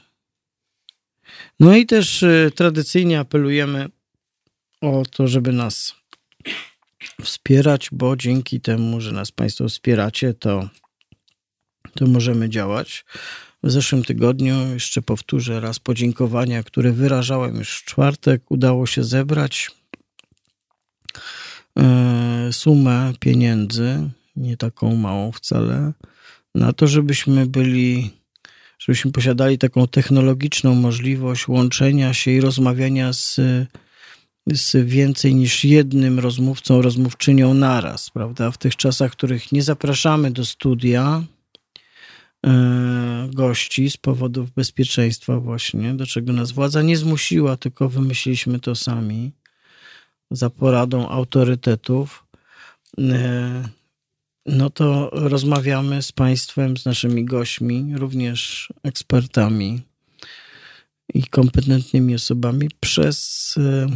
No 1.61 1.77
i 1.77 1.87
też 1.87 2.23
e, 2.23 2.51
tradycyjnie 2.55 3.21
apelujemy 3.21 3.89
o 4.81 5.03
to, 5.11 5.29
żeby 5.29 5.53
nas 5.53 5.95
wspierać, 7.23 7.89
bo 7.93 8.17
dzięki 8.17 8.61
temu, 8.61 9.01
że 9.01 9.12
nas 9.12 9.33
Państwo 9.33 9.69
wspieracie, 9.69 10.35
to, 10.35 10.69
to 11.95 12.07
możemy 12.07 12.49
działać. 12.51 13.05
W 13.65 13.71
zeszłym 13.71 14.05
tygodniu, 14.05 14.55
jeszcze 14.73 15.03
powtórzę 15.03 15.61
raz, 15.61 15.79
podziękowania, 15.79 16.62
które 16.62 16.93
wyrażałem 16.93 17.57
już 17.57 17.79
w 17.79 17.85
czwartek, 17.85 18.51
udało 18.51 18.87
się 18.87 19.05
zebrać 19.05 19.71
e, 21.79 22.49
sumę 22.53 23.12
pieniędzy, 23.21 24.11
nie 24.37 24.57
taką 24.57 24.97
małą 24.97 25.33
wcale, 25.33 25.93
na 26.55 26.73
to, 26.73 26.87
żebyśmy 26.87 27.47
byli, 27.47 28.11
żebyśmy 28.79 29.12
posiadali 29.12 29.59
taką 29.59 29.89
technologiczną 29.89 30.75
możliwość 30.75 31.49
łączenia 31.49 32.15
się 32.15 32.31
i 32.31 32.41
rozmawiania 32.41 33.12
z, 33.12 33.41
z 34.53 34.89
więcej 34.89 35.35
niż 35.35 35.65
jednym 35.65 36.19
rozmówcą, 36.19 36.83
rozmówczynią 36.83 37.55
naraz, 37.55 38.11
prawda? 38.11 38.51
W 38.51 38.59
tych 38.59 38.77
czasach, 38.77 39.12
w 39.12 39.17
których 39.17 39.53
nie 39.53 39.62
zapraszamy 39.62 40.31
do 40.31 40.45
studia, 40.45 41.25
gości 43.34 43.90
z 43.90 43.97
powodów 43.97 44.51
bezpieczeństwa 44.51 45.40
właśnie, 45.40 45.95
do 45.95 46.07
czego 46.07 46.32
nas 46.32 46.53
władza 46.53 46.82
nie 46.82 46.97
zmusiła, 46.97 47.57
tylko 47.57 47.88
wymyśliliśmy 47.88 48.61
to 48.61 48.74
sami 48.74 49.32
za 50.30 50.51
poradą 50.51 51.09
autorytetów, 51.09 52.24
e, 52.99 53.68
no 54.47 54.70
to 54.70 55.11
rozmawiamy 55.12 56.03
z 56.03 56.12
państwem, 56.12 56.76
z 56.76 56.84
naszymi 56.84 57.24
gośćmi, 57.24 57.92
również 57.97 58.68
ekspertami 58.82 59.82
i 61.14 61.24
kompetentnymi 61.24 62.14
osobami 62.14 62.68
przez, 62.80 63.55
e, 63.59 63.86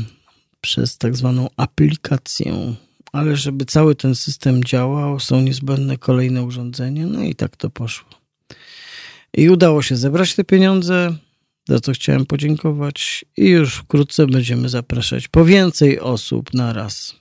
przez 0.61 0.99
tak 0.99 1.17
zwaną 1.17 1.49
aplikację. 1.57 2.75
Ale 3.13 3.37
żeby 3.37 3.65
cały 3.65 3.95
ten 3.95 4.15
system 4.15 4.65
działał, 4.65 5.21
są 5.21 5.41
niezbędne 5.41 5.99
kolejne 5.99 6.43
urządzenia, 6.43 7.07
no 7.07 7.23
i 7.23 7.35
tak 7.35 7.57
to 7.57 7.71
poszło. 7.71 8.18
I 9.37 9.51
udało 9.51 9.83
się 9.83 9.97
zebrać 9.97 10.35
te 10.35 10.45
pieniądze, 10.45 11.17
za 11.69 11.81
co 11.81 11.93
chciałem 11.93 12.27
podziękować. 12.27 13.25
I 13.37 13.49
już 13.49 13.75
wkrótce 13.75 14.27
będziemy 14.27 14.69
zapraszać 14.69 15.29
po 15.29 15.45
więcej 15.45 16.01
osób 16.01 16.55
na 16.55 16.73
raz 16.73 17.17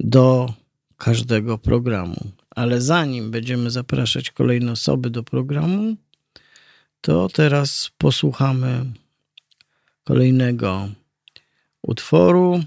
do 0.00 0.54
każdego 0.96 1.58
programu. 1.58 2.16
Ale 2.50 2.80
zanim 2.80 3.30
będziemy 3.30 3.70
zapraszać 3.70 4.30
kolejne 4.30 4.72
osoby 4.72 5.10
do 5.10 5.22
programu, 5.22 5.96
to 7.00 7.28
teraz 7.28 7.90
posłuchamy 7.98 8.84
kolejnego 10.04 10.88
utworu 11.82 12.64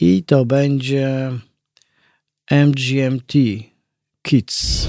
i 0.00 0.22
to 0.24 0.44
będzie 0.44 1.32
MGMT 2.50 3.32
Kids. 4.22 4.88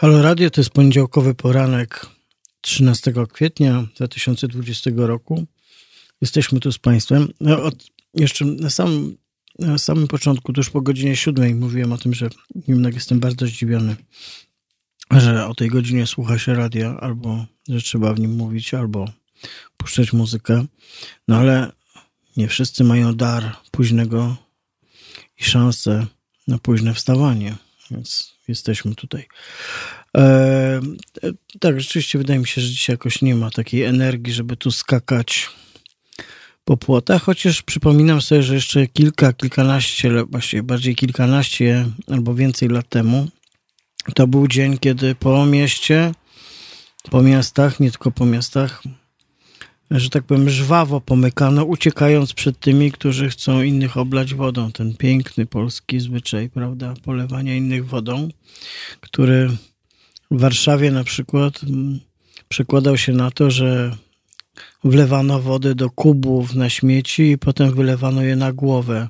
Halo 0.00 0.22
Radio 0.22 0.50
to 0.50 0.60
jest 0.60 0.70
poniedziałkowy 0.70 1.34
poranek 1.34 2.06
13 2.60 3.12
kwietnia 3.32 3.86
2020 3.96 4.90
roku. 4.96 5.46
Jesteśmy 6.20 6.60
tu 6.60 6.72
z 6.72 6.78
Państwem. 6.78 7.28
No, 7.40 7.62
od, 7.62 7.74
jeszcze 8.14 8.44
na 8.44 8.70
samym, 8.70 9.16
na 9.58 9.78
samym 9.78 10.08
początku, 10.08 10.52
tuż 10.52 10.70
po 10.70 10.80
godzinie 10.80 11.16
7 11.16 11.58
mówiłem 11.58 11.92
o 11.92 11.98
tym, 11.98 12.14
że 12.14 12.28
jednak 12.68 12.94
jestem 12.94 13.20
bardzo 13.20 13.46
zdziwiony, 13.46 13.96
że 15.10 15.46
o 15.46 15.54
tej 15.54 15.68
godzinie 15.68 16.06
słucha 16.06 16.38
się 16.38 16.54
radia, 16.54 16.96
albo 17.00 17.46
że 17.68 17.82
trzeba 17.82 18.14
w 18.14 18.20
nim 18.20 18.36
mówić, 18.36 18.74
albo 18.74 19.10
puszczać 19.76 20.12
muzykę. 20.12 20.66
No 21.28 21.36
ale 21.36 21.72
nie 22.36 22.48
wszyscy 22.48 22.84
mają 22.84 23.14
dar 23.14 23.56
późnego 23.70 24.36
i 25.40 25.44
szansę 25.44 26.06
na 26.48 26.58
późne 26.58 26.94
wstawanie, 26.94 27.56
więc 27.90 28.37
jesteśmy 28.48 28.94
tutaj. 28.94 29.26
E, 30.16 30.80
tak, 31.60 31.80
rzeczywiście 31.80 32.18
wydaje 32.18 32.38
mi 32.40 32.46
się, 32.46 32.60
że 32.60 32.68
dzisiaj 32.68 32.94
jakoś 32.94 33.22
nie 33.22 33.34
ma 33.34 33.50
takiej 33.50 33.82
energii, 33.82 34.32
żeby 34.32 34.56
tu 34.56 34.70
skakać 34.70 35.50
po 36.64 36.76
płotach, 36.76 37.22
chociaż 37.22 37.62
przypominam 37.62 38.20
sobie, 38.20 38.42
że 38.42 38.54
jeszcze 38.54 38.86
kilka, 38.86 39.32
kilkanaście, 39.32 40.24
właściwie 40.24 40.62
bardziej 40.62 40.96
kilkanaście 40.96 41.86
albo 42.06 42.34
więcej 42.34 42.68
lat 42.68 42.88
temu 42.88 43.28
to 44.14 44.26
był 44.26 44.48
dzień, 44.48 44.78
kiedy 44.78 45.14
po 45.14 45.46
mieście, 45.46 46.12
po 47.10 47.22
miastach, 47.22 47.80
nie 47.80 47.90
tylko 47.90 48.10
po 48.10 48.26
miastach, 48.26 48.82
że 49.90 50.10
tak 50.10 50.24
powiem, 50.24 50.50
żwawo 50.50 51.00
pomykano, 51.00 51.64
uciekając 51.64 52.32
przed 52.32 52.60
tymi, 52.60 52.92
którzy 52.92 53.30
chcą 53.30 53.62
innych 53.62 53.96
oblać 53.96 54.34
wodą. 54.34 54.72
Ten 54.72 54.96
piękny 54.96 55.46
polski 55.46 56.00
zwyczaj, 56.00 56.48
prawda, 56.48 56.94
polewania 57.02 57.56
innych 57.56 57.86
wodą, 57.86 58.28
który 59.00 59.50
w 60.30 60.40
Warszawie 60.40 60.90
na 60.90 61.04
przykład 61.04 61.62
mm, 61.62 62.00
przekładał 62.48 62.96
się 62.96 63.12
na 63.12 63.30
to, 63.30 63.50
że 63.50 63.96
wlewano 64.84 65.40
wodę 65.40 65.74
do 65.74 65.90
kubów 65.90 66.54
na 66.54 66.70
śmieci 66.70 67.22
i 67.22 67.38
potem 67.38 67.74
wylewano 67.74 68.22
je 68.22 68.36
na 68.36 68.52
głowę 68.52 69.08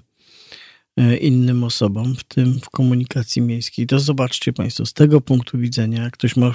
e, 0.97 1.16
innym 1.16 1.64
osobom, 1.64 2.16
w 2.16 2.24
tym 2.24 2.61
w 2.61 2.70
komunikacji 2.70 3.43
miejskiej. 3.43 3.87
To 3.87 4.01
zobaczcie 4.01 4.53
Państwo, 4.53 4.87
z 4.87 4.93
tego 4.93 5.20
punktu 5.20 5.59
widzenia, 5.59 6.03
jak 6.03 6.12
ktoś 6.12 6.37
ma, 6.37 6.53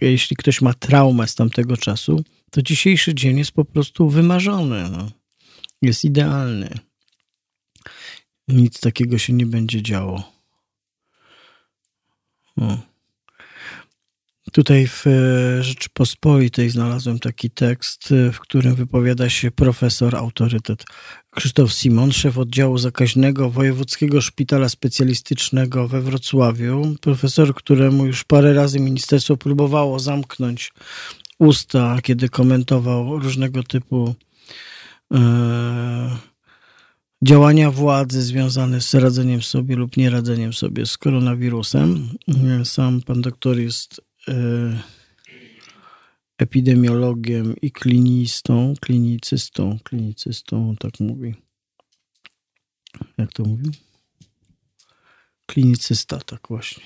jeśli 0.00 0.36
ktoś 0.36 0.62
ma 0.62 0.74
traumę 0.74 1.28
z 1.28 1.34
tamtego 1.34 1.76
czasu, 1.76 2.24
to 2.50 2.62
dzisiejszy 2.62 3.14
dzień 3.14 3.38
jest 3.38 3.52
po 3.52 3.64
prostu 3.64 4.08
wymarzony. 4.08 4.90
No. 4.90 5.10
Jest 5.82 6.04
idealny. 6.04 6.78
Nic 8.48 8.80
takiego 8.80 9.18
się 9.18 9.32
nie 9.32 9.46
będzie 9.46 9.82
działo. 9.82 10.32
No. 12.56 12.82
Tutaj 14.52 14.86
w 14.86 15.06
e, 15.06 15.62
Rzeczypospolitej 15.62 16.70
znalazłem 16.70 17.18
taki 17.18 17.50
tekst, 17.50 18.12
e, 18.12 18.32
w 18.32 18.40
którym 18.40 18.74
wypowiada 18.74 19.28
się 19.28 19.50
profesor 19.50 20.16
autorytet 20.16 20.84
Krzysztof 21.30 21.72
Simon, 21.72 22.12
szef 22.12 22.38
oddziału 22.38 22.78
zakaźnego 22.78 23.50
Wojewódzkiego 23.50 24.20
Szpitala 24.20 24.68
Specjalistycznego 24.68 25.88
we 25.88 26.00
Wrocławiu. 26.00 26.94
Profesor, 27.00 27.54
któremu 27.54 28.06
już 28.06 28.24
parę 28.24 28.54
razy 28.54 28.80
ministerstwo 28.80 29.36
próbowało 29.36 29.98
zamknąć 29.98 30.72
usta, 31.38 31.98
kiedy 32.02 32.28
komentował 32.28 33.18
różnego 33.18 33.62
typu 33.62 34.14
e, 35.14 36.16
działania 37.22 37.70
władzy 37.70 38.22
związane 38.22 38.80
z 38.80 38.94
radzeniem 38.94 39.42
sobie 39.42 39.76
lub 39.76 39.96
nieradzeniem 39.96 40.52
sobie 40.52 40.86
z 40.86 40.98
koronawirusem. 40.98 42.08
Sam 42.64 43.02
pan 43.02 43.22
doktor 43.22 43.58
jest 43.58 44.00
e, 44.28 44.32
epidemiologiem 46.38 47.56
i 47.62 47.70
klinistą, 47.70 48.74
klinicystą, 48.80 49.78
klinicystą, 49.84 50.76
tak 50.78 51.00
mówi. 51.00 51.34
Jak 53.18 53.32
to 53.32 53.42
mówi? 53.42 53.70
Klinicysta, 55.46 56.18
tak 56.18 56.48
właśnie. 56.48 56.84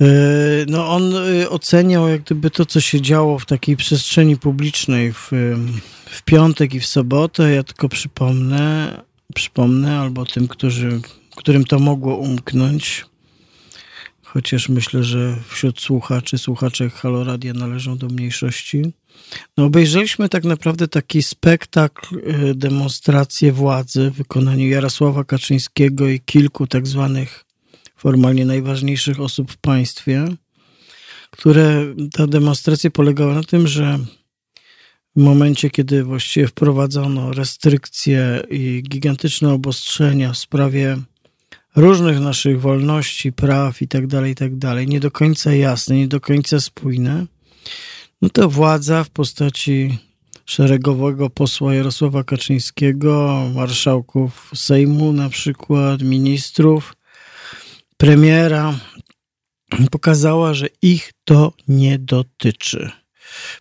E, 0.00 0.06
no 0.68 0.88
on 0.88 1.14
e, 1.16 1.50
oceniał 1.50 2.08
jak 2.08 2.22
gdyby 2.22 2.50
to, 2.50 2.66
co 2.66 2.80
się 2.80 3.00
działo 3.00 3.38
w 3.38 3.46
takiej 3.46 3.76
przestrzeni 3.76 4.36
publicznej 4.36 5.12
w, 5.12 5.30
w 6.06 6.22
piątek 6.22 6.74
i 6.74 6.80
w 6.80 6.86
sobotę. 6.86 7.52
Ja 7.52 7.62
tylko 7.62 7.88
przypomnę, 7.88 8.94
przypomnę 9.34 9.98
albo 9.98 10.24
tym, 10.24 10.48
którzy, 10.48 11.00
którym 11.36 11.64
to 11.64 11.78
mogło 11.78 12.16
umknąć, 12.16 13.04
chociaż 14.22 14.68
myślę, 14.68 15.04
że 15.04 15.36
wśród 15.48 15.80
słuchaczy, 15.80 16.38
słuchacze 16.38 16.90
Haloradia 16.90 17.52
należą 17.52 17.98
do 17.98 18.06
mniejszości. 18.06 18.92
No 19.56 19.64
obejrzeliśmy 19.64 20.28
tak 20.28 20.44
naprawdę 20.44 20.88
taki 20.88 21.22
spektakl, 21.22 22.16
e, 22.16 22.54
demonstrację 22.54 23.52
władzy 23.52 24.10
w 24.10 24.14
wykonaniu 24.14 24.68
Jarosława 24.68 25.24
Kaczyńskiego 25.24 26.08
i 26.08 26.20
kilku 26.20 26.66
tak 26.66 26.86
zwanych 26.86 27.45
formalnie 27.96 28.44
najważniejszych 28.44 29.20
osób 29.20 29.52
w 29.52 29.56
państwie, 29.56 30.24
które 31.30 31.94
ta 32.12 32.26
demonstracja 32.26 32.90
polegała 32.90 33.34
na 33.34 33.42
tym, 33.42 33.66
że 33.66 33.98
w 35.16 35.22
momencie, 35.22 35.70
kiedy 35.70 36.04
właściwie 36.04 36.46
wprowadzono 36.46 37.32
restrykcje 37.32 38.42
i 38.50 38.82
gigantyczne 38.88 39.52
obostrzenia 39.52 40.32
w 40.32 40.38
sprawie 40.38 40.96
różnych 41.76 42.20
naszych 42.20 42.60
wolności, 42.60 43.32
praw 43.32 43.82
i 43.82 43.88
tak 43.88 44.06
dalej, 44.06 44.32
i 44.32 44.34
tak 44.34 44.52
nie 44.86 45.00
do 45.00 45.10
końca 45.10 45.54
jasne, 45.54 45.96
nie 45.96 46.08
do 46.08 46.20
końca 46.20 46.60
spójne, 46.60 47.26
no 48.22 48.28
to 48.28 48.48
władza 48.48 49.04
w 49.04 49.10
postaci 49.10 49.98
szeregowego 50.46 51.30
posła 51.30 51.74
Jarosława 51.74 52.24
Kaczyńskiego, 52.24 53.42
marszałków 53.54 54.50
Sejmu 54.54 55.12
na 55.12 55.28
przykład, 55.28 56.02
ministrów, 56.02 56.96
premiera 57.96 58.78
pokazała, 59.90 60.54
że 60.54 60.66
ich 60.82 61.12
to 61.24 61.52
nie 61.68 61.98
dotyczy. 61.98 62.90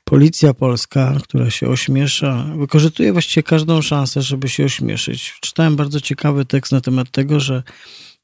Policja 0.03 0.53
polska, 0.53 1.17
która 1.23 1.49
się 1.49 1.67
ośmiesza, 1.67 2.45
wykorzystuje 2.57 3.13
właściwie 3.13 3.43
każdą 3.43 3.81
szansę, 3.81 4.21
żeby 4.21 4.49
się 4.49 4.65
ośmieszyć. 4.65 5.37
Czytałem 5.41 5.75
bardzo 5.75 6.01
ciekawy 6.01 6.45
tekst 6.45 6.71
na 6.71 6.81
temat 6.81 7.11
tego, 7.11 7.39
że 7.39 7.63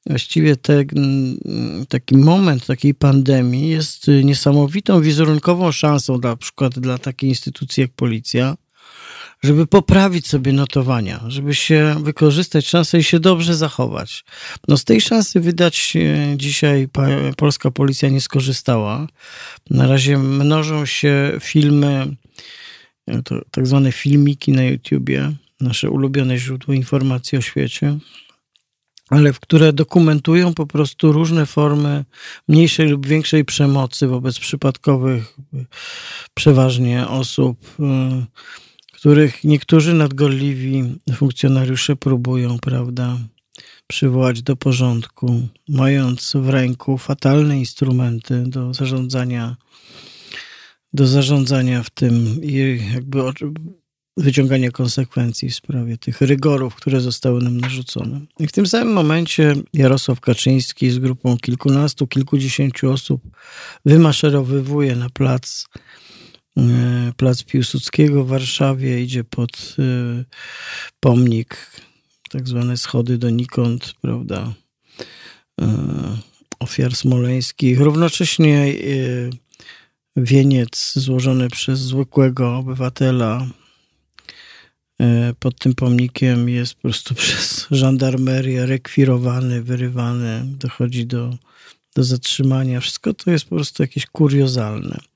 właściwie 0.05 0.55
te, 0.55 0.84
taki 1.89 2.18
moment 2.18 2.66
takiej 2.66 2.93
pandemii 2.93 3.70
jest 3.70 4.07
niesamowitą 4.24 5.01
wizerunkową 5.01 5.72
szansą 5.72 6.20
dla 6.20 6.36
przykład 6.36 6.80
dla 6.80 6.97
takiej 6.97 7.30
instytucji 7.30 7.82
jak 7.82 7.91
policja, 7.91 8.57
żeby 9.44 9.68
poprawić 9.68 10.28
sobie 10.28 10.54
notowania, 10.54 11.24
żeby 11.28 11.56
się 11.56 11.96
wykorzystać 12.04 12.68
szansę 12.68 12.98
i 12.98 13.04
się 13.04 13.20
dobrze 13.20 13.56
zachować. 13.56 14.24
No 14.68 14.78
z 14.78 14.84
tej 14.84 15.02
szansy 15.02 15.39
wydać 15.39 15.94
dzisiaj 16.36 16.88
polska 17.38 17.72
policja 17.72 18.10
nie 18.10 18.22
skorzystała. 18.22 19.08
Na 19.70 19.88
razie 19.88 20.18
mnożą 20.18 20.86
się 20.86 21.32
filmy, 21.39 22.16
to 23.24 23.42
tak 23.52 23.68
zwane 23.68 23.92
filmiki 23.92 24.52
na 24.52 24.64
YouTubie, 24.64 25.32
nasze 25.62 25.89
ulubione 25.89 26.38
źródło 26.38 26.74
informacji 26.74 27.38
o 27.38 27.42
świecie, 27.42 27.98
ale 29.10 29.34
w 29.34 29.39
które 29.39 29.74
dokumentują 29.74 30.54
po 30.54 30.68
prostu 30.68 31.12
różne 31.12 31.46
formy 31.46 32.06
mniejszej 32.48 32.88
lub 32.88 33.08
większej 33.08 33.46
przemocy 33.46 34.08
wobec 34.08 34.39
przypadkowych, 34.39 35.38
przeważnie 36.34 37.08
osób 37.08 37.58
których 39.02 39.43
niektórzy 39.43 39.93
nadgorliwi 39.93 40.84
funkcjonariusze 41.14 41.95
próbują, 41.95 42.60
prawda, 42.60 43.18
przywołać 43.88 44.41
do 44.41 44.56
porządku, 44.56 45.47
mając 45.70 46.34
w 46.36 46.49
ręku 46.49 46.97
fatalne 46.97 47.60
instrumenty 47.60 48.43
do 48.47 48.74
zarządzania, 48.74 49.58
do 50.93 51.08
zarządzania 51.08 51.84
w 51.84 51.89
tym 51.89 52.43
i 52.43 52.80
jakby 52.93 53.20
wyciągania 54.18 54.72
konsekwencji 54.72 55.49
w 55.49 55.56
sprawie 55.56 55.97
tych 55.97 56.22
rygorów, 56.22 56.76
które 56.76 57.02
zostały 57.02 57.41
nam 57.41 57.58
narzucone. 57.58 58.22
I 58.39 58.47
w 58.47 58.52
tym 58.52 58.68
samym 58.68 58.93
momencie 58.93 59.56
Jarosław 59.74 60.20
Kaczyński 60.20 60.89
z 60.89 60.99
grupą 60.99 61.38
kilkunastu, 61.38 62.08
kilkudziesięciu 62.08 62.91
osób 62.91 63.22
wymaszerowywuje 63.86 64.95
na 64.95 65.10
plac 65.10 65.66
plac 67.18 67.43
Piłsudskiego 67.43 68.24
w 68.24 68.28
Warszawie, 68.28 69.04
idzie 69.04 69.24
pod 69.24 69.76
e, 69.80 69.84
pomnik, 70.99 71.72
tak 72.30 72.47
zwane 72.47 72.78
schody 72.78 73.18
donikąd, 73.18 73.93
prawda, 74.02 74.54
e, 75.62 75.68
ofiar 76.60 76.95
smoleńskich. 76.95 77.80
Równocześnie 77.80 78.74
wieniec 80.16 80.93
złożony 80.95 81.49
przez 81.49 81.80
zwykłego 81.80 82.58
obywatela 82.58 83.47
pod 85.39 85.60
tym 85.60 85.76
pomnikiem 85.76 86.49
jest 86.49 86.74
po 86.74 86.82
prostu 86.82 87.16
przez 87.22 87.68
żandarmerię 87.72 88.66
rekwirowany, 88.66 89.62
wyrywany, 89.62 90.43
dochodzi 90.45 91.06
do, 91.06 91.38
do 91.95 92.04
zatrzymania. 92.04 92.80
Wszystko 92.80 93.14
to 93.14 93.32
jest 93.32 93.45
po 93.45 93.56
prostu 93.56 93.84
jakieś 93.84 94.06
kuriozalne. 94.06 95.11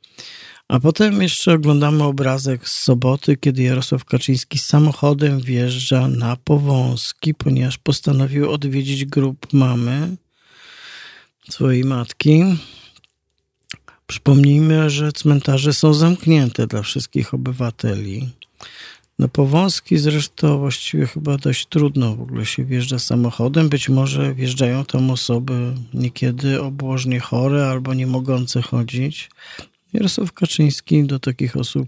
A 0.68 0.80
potem 0.80 1.22
jeszcze 1.22 1.54
oglądamy 1.54 2.04
obrazek 2.04 2.70
z 2.70 2.84
soboty, 2.84 3.38
kiedy 3.38 3.64
Jarosław 3.64 4.06
Kaczyński 4.06 4.58
samochodem 4.58 5.42
wjeżdża 5.42 6.08
na 6.08 6.36
Powązki, 6.36 7.34
ponieważ 7.34 7.78
postanowił 7.78 8.52
odwiedzić 8.52 9.06
grób 9.06 9.54
mamy, 9.54 10.16
swojej 11.50 11.84
matki. 11.84 12.44
Przypomnijmy, 14.08 14.90
że 14.90 15.12
cmentarze 15.12 15.74
są 15.74 15.94
zamknięte 15.94 16.68
dla 16.68 16.82
wszystkich 16.82 17.34
obywateli. 17.34 18.30
Na 19.20 19.28
Powązki 19.28 19.98
zresztą 19.98 20.58
właściwie 20.58 21.08
chyba 21.08 21.38
dość 21.38 21.66
trudno 21.66 22.16
w 22.16 22.22
ogóle 22.22 22.46
się 22.46 22.66
wjeżdża 22.66 23.00
samochodem. 23.00 23.70
Być 23.70 23.90
może 23.90 24.34
wjeżdżają 24.34 24.86
tam 24.86 25.12
osoby 25.12 25.74
niekiedy 25.94 26.62
obłożnie 26.62 27.20
chore 27.20 27.68
albo 27.68 27.94
nie 27.94 28.08
mogące 28.08 28.62
chodzić. 28.62 29.30
Jarosław 29.96 30.34
Kaczyński 30.34 31.04
do 31.04 31.20
takich 31.20 31.58
osób 31.58 31.88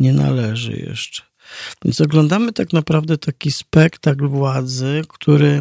nie 0.00 0.12
należy 0.12 0.72
jeszcze. 0.72 1.22
Więc 1.84 2.00
oglądamy 2.00 2.52
tak 2.52 2.72
naprawdę 2.72 3.18
taki 3.18 3.52
spektakl 3.52 4.28
władzy, 4.28 5.02
który 5.08 5.60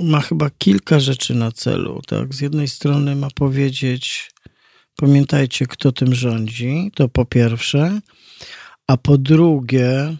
ma 0.00 0.20
chyba 0.20 0.50
kilka 0.50 1.00
rzeczy 1.00 1.34
na 1.34 1.52
celu. 1.52 2.02
Tak? 2.06 2.34
Z 2.34 2.40
jednej 2.40 2.68
strony 2.68 3.16
ma 3.16 3.28
powiedzieć, 3.34 4.30
pamiętajcie, 4.96 5.66
kto 5.66 5.92
tym 5.92 6.14
rządzi, 6.14 6.92
to 6.94 7.08
po 7.08 7.24
pierwsze, 7.24 8.00
a 8.86 8.96
po 8.96 9.18
drugie, 9.18 10.16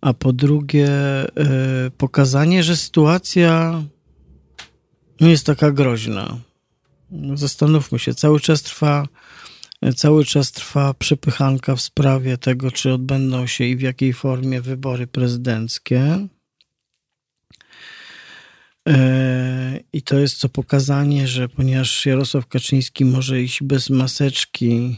a 0.00 0.14
po 0.14 0.32
drugie, 0.32 0.88
yy, 1.36 1.90
pokazanie, 1.90 2.62
że 2.62 2.76
sytuacja 2.76 3.82
nie 5.20 5.30
jest 5.30 5.46
taka 5.46 5.70
groźna. 5.70 6.38
Zastanówmy 7.34 7.98
się, 7.98 8.14
cały 8.14 8.40
czas 8.40 8.62
trwa 8.62 9.06
cały 9.96 10.24
czas 10.24 10.52
trwa 10.52 10.94
przepychanka 10.94 11.76
w 11.76 11.80
sprawie 11.80 12.38
tego, 12.38 12.70
czy 12.70 12.92
odbędą 12.92 13.46
się 13.46 13.64
i 13.64 13.76
w 13.76 13.80
jakiej 13.80 14.12
formie 14.12 14.60
wybory 14.60 15.06
prezydenckie. 15.06 16.28
E, 18.88 19.80
I 19.92 20.02
to 20.02 20.18
jest 20.18 20.38
co 20.38 20.48
pokazanie, 20.48 21.28
że 21.28 21.48
ponieważ 21.48 22.06
Jarosław 22.06 22.46
Kaczyński 22.46 23.04
może 23.04 23.42
iść 23.42 23.62
bez 23.62 23.90
maseczki 23.90 24.96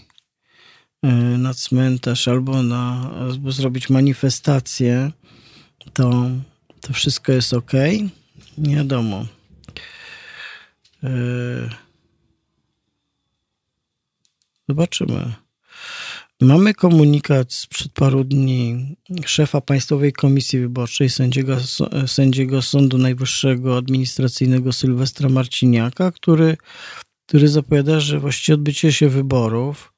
e, 1.02 1.12
na 1.38 1.54
cmentarz 1.54 2.28
albo 2.28 2.62
na, 2.62 3.10
albo 3.20 3.52
zrobić 3.52 3.90
manifestację, 3.90 5.10
to, 5.92 6.30
to 6.80 6.92
wszystko 6.92 7.32
jest 7.32 7.52
ok. 7.52 7.72
Wiadomo. 8.58 9.26
Yy 11.02 11.81
Zobaczymy. 14.68 15.32
Mamy 16.40 16.74
komunikat 16.74 17.52
sprzed 17.52 17.92
paru 17.92 18.24
dni 18.24 18.96
szefa 19.26 19.60
Państwowej 19.60 20.12
Komisji 20.12 20.58
Wyborczej, 20.60 21.10
sędziego, 21.10 21.56
sędziego 22.06 22.62
Sądu 22.62 22.98
Najwyższego 22.98 23.76
Administracyjnego 23.76 24.72
Sylwestra 24.72 25.28
Marciniaka, 25.28 26.12
który, 26.12 26.56
który 27.26 27.48
zapowiada, 27.48 28.00
że 28.00 28.20
właściwie 28.20 28.54
odbycie 28.54 28.92
się 28.92 29.08
wyborów 29.08 29.92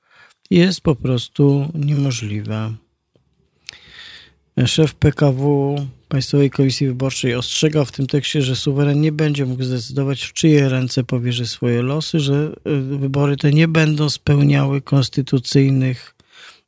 jest 0.51 0.81
po 0.81 0.97
prostu 0.97 1.73
niemożliwe. 1.75 2.75
Szef 4.67 4.95
PKW 4.95 5.77
Państwowej 6.09 6.51
Komisji 6.51 6.87
Wyborczej 6.87 7.35
ostrzegał 7.35 7.85
w 7.85 7.93
tym 7.93 8.07
tekście, 8.07 8.43
że 8.43 8.57
suweren 8.57 9.01
nie 9.01 9.13
będzie 9.13 9.47
mógł 9.47 9.63
zdecydować, 9.63 10.23
w 10.23 10.33
czyje 10.33 10.69
ręce 10.69 11.05
powierzy 11.05 11.47
swoje 11.47 11.83
losy, 11.83 12.21
że 12.21 12.53
y, 12.67 12.99
wybory 12.99 13.37
te 13.37 13.53
nie 13.53 13.69
będą 13.69 14.11
spełniały 14.11 14.81
konstytucyjnych 14.83 16.15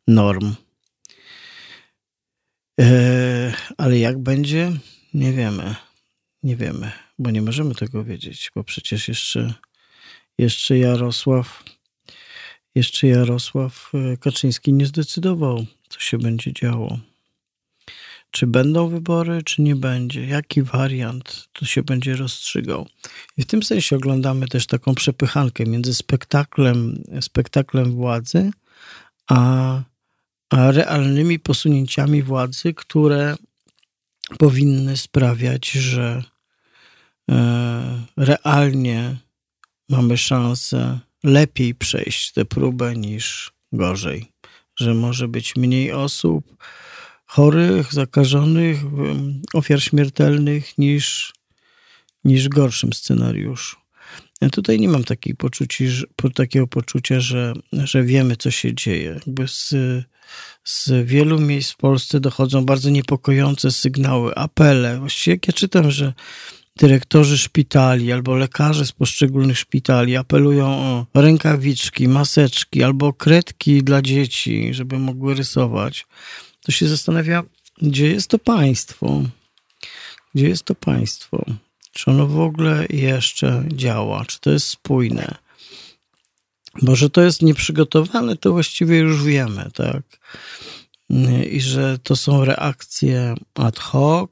norm. 0.09 0.55
E, 2.81 3.53
ale 3.77 3.99
jak 3.99 4.19
będzie? 4.19 4.73
Nie 5.15 5.33
wiemy. 5.33 5.75
Nie 6.43 6.57
wiemy, 6.57 6.93
bo 7.19 7.31
nie 7.31 7.43
możemy 7.43 7.75
tego 7.75 8.05
wiedzieć, 8.05 8.51
bo 8.55 8.65
przecież 8.65 9.09
jeszcze, 9.09 9.55
jeszcze 10.39 10.79
Jarosław 10.79 11.65
jeszcze 12.75 13.07
Jarosław 13.07 13.91
e, 13.95 14.17
Kaczyński 14.17 14.73
nie 14.73 14.87
zdecydował, 14.87 15.67
co 15.89 16.01
się 16.01 16.19
będzie 16.19 16.53
działo 16.53 16.99
czy 18.37 18.47
będą 18.47 18.89
wybory, 18.89 19.43
czy 19.43 19.63
nie 19.63 19.77
będzie, 19.77 20.27
jaki 20.27 20.63
wariant 20.63 21.49
tu 21.53 21.67
się 21.67 21.83
będzie 21.83 22.17
rozstrzygał. 22.17 22.89
I 23.37 23.43
w 23.43 23.47
tym 23.47 23.63
sensie 23.63 23.97
oglądamy 23.97 24.49
też 24.49 24.67
taką 24.67 24.95
przepychankę 24.95 25.65
między 25.67 25.95
spektaklem, 25.95 27.03
spektaklem 27.21 27.93
władzy, 27.93 28.51
a, 29.29 29.83
a 30.51 30.71
realnymi 30.71 31.39
posunięciami 31.39 32.23
władzy, 32.23 32.75
które 32.75 33.37
powinny 34.39 34.97
sprawiać, 34.97 35.71
że 35.71 36.23
e, 37.31 38.05
realnie 38.17 39.17
mamy 39.89 40.17
szansę 40.17 40.99
lepiej 41.25 41.75
przejść 41.75 42.33
tę 42.33 42.45
próbę 42.45 42.97
niż 42.97 43.53
gorzej, 43.73 44.33
że 44.81 44.95
może 44.95 45.29
być 45.29 45.57
mniej 45.57 45.93
osób, 45.93 46.57
chorych, 47.27 47.93
zakażonych, 47.93 48.81
ofiar 49.55 49.83
śmiertelnych 49.83 50.79
niż, 50.79 51.33
niż 52.25 52.45
w 52.45 52.49
gorszym 52.49 52.93
scenariuszu. 52.93 53.77
Ja 54.41 54.51
tutaj 54.51 54.81
nie 54.81 54.89
mam 54.89 55.05
takiej 55.05 55.35
poczuci, 55.35 55.89
takiego 56.35 56.67
poczucia, 56.67 57.21
że, 57.21 57.53
że 57.73 58.03
wiemy, 58.03 58.37
co 58.37 58.51
się 58.51 58.75
dzieje. 58.75 59.05
Jakby 59.05 59.49
z, 59.49 59.75
z 60.65 60.91
wielu 61.05 61.41
miejsc 61.41 61.73
w 61.73 61.77
Polsce 61.77 62.21
dochodzą 62.21 62.65
bardzo 62.65 62.91
niepokojące 62.91 63.73
sygnały, 63.73 64.35
apele. 64.35 64.99
Właściwie 64.99 65.35
jak 65.35 65.47
ja 65.47 65.53
czytam, 65.53 65.91
że 65.91 66.13
dyrektorzy 66.77 67.39
szpitali 67.39 68.13
albo 68.13 68.37
lekarze 68.37 68.87
z 68.87 68.93
poszczególnych 68.93 69.59
szpitali 69.59 70.17
apelują 70.17 70.67
o 70.67 71.07
rękawiczki, 71.21 72.09
maseczki 72.09 72.83
albo 72.83 73.13
kredki 73.13 73.83
dla 73.83 74.03
dzieci, 74.03 74.75
żeby 74.75 74.99
mogły 74.99 75.35
rysować, 75.35 76.07
to 76.67 76.73
się 76.73 76.89
zastanawia, 76.89 77.43
gdzie 77.83 78.09
jest 78.09 78.29
to 78.29 78.39
państwo? 78.39 79.23
Gdzie 80.35 80.49
jest 80.49 80.63
to 80.63 80.75
państwo? 80.75 81.45
Czy 81.93 82.11
ono 82.11 82.27
w 82.27 82.41
ogóle 82.41 82.87
jeszcze 82.91 83.65
działa? 83.73 84.25
Czy 84.25 84.41
to 84.41 84.51
jest 84.51 84.69
spójne? 84.69 85.35
Bo 86.83 86.97
że 86.97 87.11
to 87.11 87.23
jest 87.23 87.43
nieprzygotowane, 87.43 88.37
to 88.37 88.53
właściwie 88.53 88.99
już 88.99 89.25
wiemy, 89.25 89.71
tak? 89.75 90.03
I 91.51 91.61
że 91.61 91.99
to 91.99 92.17
są 92.17 92.45
reakcje 92.45 93.35
ad 93.55 93.79
hoc, 93.79 94.31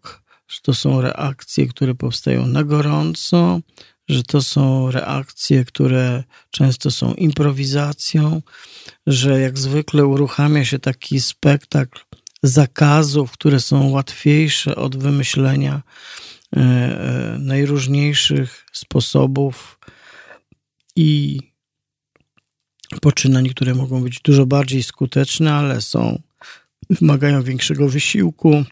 że 0.48 0.60
to 0.62 0.74
są 0.74 1.00
reakcje, 1.00 1.66
które 1.66 1.94
powstają 1.94 2.46
na 2.46 2.64
gorąco, 2.64 3.60
że 4.08 4.22
to 4.22 4.42
są 4.42 4.90
reakcje, 4.90 5.64
które 5.64 6.24
często 6.50 6.90
są 6.90 7.14
improwizacją, 7.14 8.42
że 9.06 9.40
jak 9.40 9.58
zwykle 9.58 10.06
uruchamia 10.06 10.64
się 10.64 10.78
taki 10.78 11.20
spektakl 11.20 12.00
zakazów, 12.44 13.32
które 13.32 13.60
są 13.60 13.90
łatwiejsze 13.90 14.76
od 14.76 14.96
wymyślenia 14.96 15.82
e, 16.56 16.60
e, 16.60 17.36
najróżniejszych 17.38 18.66
sposobów 18.72 19.78
i 20.96 21.40
poczynań, 23.02 23.48
które 23.48 23.74
mogą 23.74 24.02
być 24.02 24.20
dużo 24.20 24.46
bardziej 24.46 24.82
skuteczne, 24.82 25.54
ale 25.54 25.80
są, 25.80 26.22
wymagają 26.90 27.42
większego 27.42 27.88
wysiłku, 27.88 28.64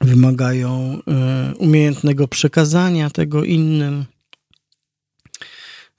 wymagają 0.00 0.98
e, 1.06 1.54
umiejętnego 1.54 2.28
przekazania 2.28 3.10
tego 3.10 3.44
innym. 3.44 4.04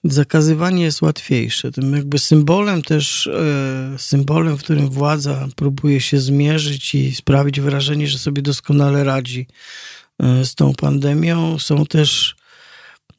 Zakazywanie 0.03 0.83
jest 0.83 1.01
łatwiejsze. 1.01 1.71
Tym 1.71 1.95
jakby 1.95 2.19
symbolem 2.19 2.81
też, 2.81 3.27
e, 3.27 3.95
symbolem, 3.97 4.57
w 4.57 4.63
którym 4.63 4.89
władza 4.89 5.47
próbuje 5.55 6.01
się 6.01 6.19
zmierzyć 6.19 6.95
i 6.95 7.15
sprawić 7.15 7.61
wrażenie, 7.61 8.07
że 8.07 8.17
sobie 8.17 8.41
doskonale 8.41 9.03
radzi 9.03 9.47
e, 10.19 10.45
z 10.45 10.55
tą 10.55 10.73
pandemią, 10.73 11.59
są 11.59 11.85
też, 11.85 12.35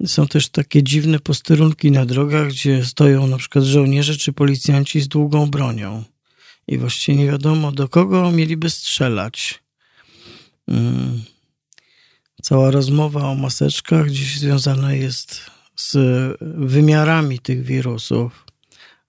są 0.06 0.28
też 0.28 0.48
takie 0.48 0.82
dziwne 0.82 1.18
posterunki 1.18 1.90
na 1.90 2.06
drogach, 2.06 2.48
gdzie 2.48 2.84
stoją 2.84 3.26
na 3.26 3.36
przykład 3.36 3.64
żołnierze 3.64 4.16
czy 4.16 4.32
policjanci 4.32 5.00
z 5.00 5.08
długą 5.08 5.50
bronią. 5.50 6.04
I 6.68 6.78
właściwie 6.78 7.18
nie 7.18 7.26
wiadomo, 7.26 7.72
do 7.72 7.88
kogo 7.88 8.30
mieliby 8.30 8.70
strzelać. 8.70 9.62
Mm. 10.68 11.22
Cała 12.42 12.70
rozmowa 12.70 13.28
o 13.28 13.34
maseczkach 13.34 14.06
gdzieś 14.06 14.38
związana 14.38 14.94
jest 14.94 15.50
z 15.80 15.96
wymiarami 16.40 17.38
tych 17.38 17.62
wirusów. 17.64 18.44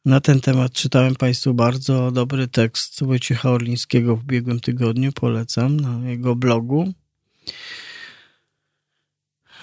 Na 0.06 0.22
ten 0.22 0.42
temat 0.42 0.74
czytałem 0.74 1.16
Państwu 1.16 1.54
bardzo 1.54 2.12
dobry 2.12 2.48
tekst 2.48 3.04
Wojciecha 3.04 3.52
Orlińskiego 3.52 4.16
w 4.16 4.24
ubiegłym 4.24 4.60
tygodniu. 4.60 5.12
Polecam 5.12 5.80
na 5.80 6.10
jego 6.10 6.36
blogu. 6.36 6.94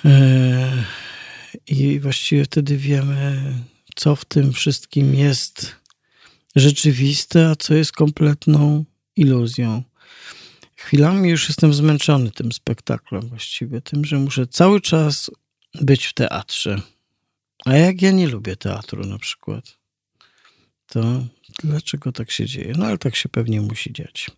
E, 0.05 0.85
I 1.67 2.01
właściwie 2.01 2.45
wtedy 2.45 2.77
wiemy, 2.77 3.53
co 3.95 4.17
w 4.17 4.25
tym 4.25 4.53
wszystkim 4.53 5.15
jest 5.15 5.77
rzeczywiste, 6.57 7.49
a 7.49 7.57
co 7.57 7.75
jest 7.75 7.93
kompletną 7.93 8.85
iluzją. 9.17 9.83
Chwilami 10.77 11.31
już 11.31 11.49
jestem 11.49 11.75
zmęczony 11.75 12.31
tym 12.31 12.53
spektaklem, 12.53 13.29
właściwie 13.29 13.81
tym, 13.81 14.05
że 14.05 14.19
muszę 14.19 14.47
cały 14.47 14.81
czas 14.81 15.31
być 15.81 16.07
w 16.07 16.15
teatrze. 16.15 16.81
A 17.65 17.77
jak 17.77 18.03
ja 18.03 18.11
nie 18.11 18.29
lubię 18.29 18.57
teatru 18.57 19.05
na 19.05 19.19
przykład, 19.19 19.79
to 20.87 21.27
dlaczego 21.63 22.13
tak 22.13 22.31
się 22.31 22.47
dzieje? 22.47 22.73
No 22.77 22.87
ale 22.87 22.99
tak 22.99 23.17
się 23.17 23.29
pewnie 23.29 23.61
musi 23.61 23.93
dziać. 23.93 24.31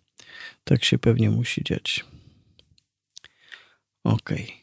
Tak 0.64 0.84
się 0.84 0.98
pewnie 0.98 1.30
musi 1.30 1.64
dziać. 1.64 2.04
Okej. 4.04 4.44
Okay. 4.44 4.60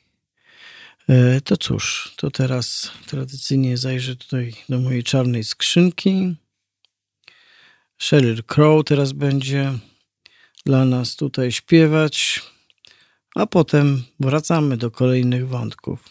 E, 1.09 1.41
to 1.41 1.57
cóż, 1.57 2.13
to 2.17 2.31
teraz 2.31 2.91
tradycyjnie 3.05 3.77
zajrzę 3.77 4.15
tutaj 4.15 4.53
do 4.69 4.79
mojej 4.79 5.03
czarnej 5.03 5.43
skrzynki. 5.43 6.35
Sheryl 7.97 8.43
Crow 8.43 8.85
teraz 8.85 9.11
będzie 9.11 9.73
dla 10.65 10.85
nas 10.85 11.15
tutaj 11.15 11.51
śpiewać, 11.51 12.41
a 13.35 13.45
potem 13.45 14.03
wracamy 14.19 14.77
do 14.77 14.91
kolejnych 14.91 15.47
wątków. 15.47 16.09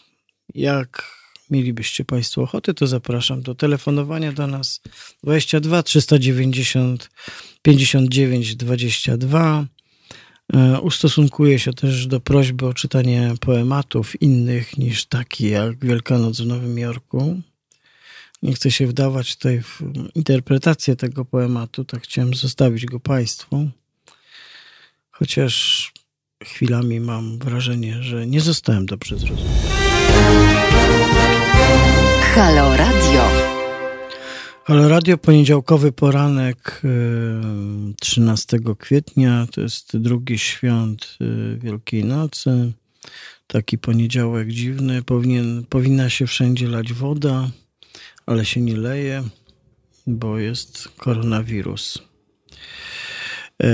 Jak 0.53 1.16
mielibyście 1.49 2.05
Państwo 2.05 2.41
ochotę, 2.41 2.73
to 2.73 2.87
zapraszam 2.87 3.41
do 3.41 3.55
telefonowania 3.55 4.31
do 4.31 4.47
nas 4.47 4.81
22 5.23 5.83
390 5.83 7.09
59 7.61 8.55
22. 8.55 9.65
Ustosunkuję 10.81 11.59
się 11.59 11.73
też 11.73 12.07
do 12.07 12.19
prośby 12.19 12.65
o 12.65 12.73
czytanie 12.73 13.33
poematów 13.41 14.21
innych 14.21 14.77
niż 14.77 15.05
taki 15.05 15.49
jak 15.49 15.85
Wielkanoc 15.85 16.41
w 16.41 16.45
Nowym 16.45 16.77
Jorku. 16.77 17.41
Nie 18.43 18.53
chcę 18.53 18.71
się 18.71 18.87
wdawać 18.87 19.35
tutaj 19.35 19.61
w 19.61 19.81
interpretację 20.15 20.95
tego 20.95 21.25
poematu, 21.25 21.85
tak 21.85 22.03
chciałem 22.03 22.33
zostawić 22.33 22.85
go 22.85 22.99
Państwu. 22.99 23.69
Chociaż 25.11 25.91
chwilami 26.43 26.99
mam 26.99 27.39
wrażenie, 27.39 28.03
że 28.03 28.27
nie 28.27 28.41
zostałem 28.41 28.85
dobrze 28.85 29.19
zrozumiany. 29.19 29.86
Halo 32.35 32.77
Radio. 32.77 33.21
Halo 34.63 34.89
Radio, 34.89 35.17
poniedziałkowy 35.17 35.91
poranek 35.91 36.81
13 38.01 38.57
y, 38.57 38.75
kwietnia, 38.75 39.47
to 39.51 39.61
jest 39.61 39.97
drugi 39.97 40.39
świąt 40.39 41.17
y, 41.21 41.57
Wielkiej 41.57 42.05
Nocy. 42.05 42.71
Taki 43.47 43.77
poniedziałek 43.77 44.49
dziwny, 44.49 45.03
Powinien, 45.03 45.65
powinna 45.69 46.09
się 46.09 46.27
wszędzie 46.27 46.67
lać 46.67 46.93
woda, 46.93 47.49
ale 48.25 48.45
się 48.45 48.61
nie 48.61 48.77
leje, 48.77 49.23
bo 50.07 50.39
jest 50.39 50.89
koronawirus. 50.97 51.99
E, 53.63 53.67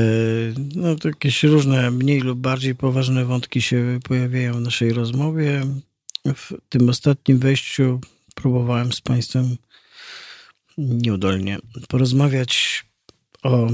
no, 0.75 0.95
to 0.95 1.07
jakieś 1.07 1.43
różne, 1.43 1.91
mniej 1.91 2.19
lub 2.19 2.39
bardziej 2.39 2.75
poważne 2.75 3.25
wątki 3.25 3.61
się 3.61 3.99
pojawiają 4.03 4.53
w 4.53 4.61
naszej 4.61 4.93
rozmowie. 4.93 5.61
W 6.25 6.53
tym 6.69 6.89
ostatnim 6.89 7.39
wejściu 7.39 8.01
próbowałem 8.35 8.93
z 8.93 9.01
Państwem 9.01 9.57
nieudolnie 10.77 11.59
porozmawiać 11.87 12.85
o, 13.43 13.67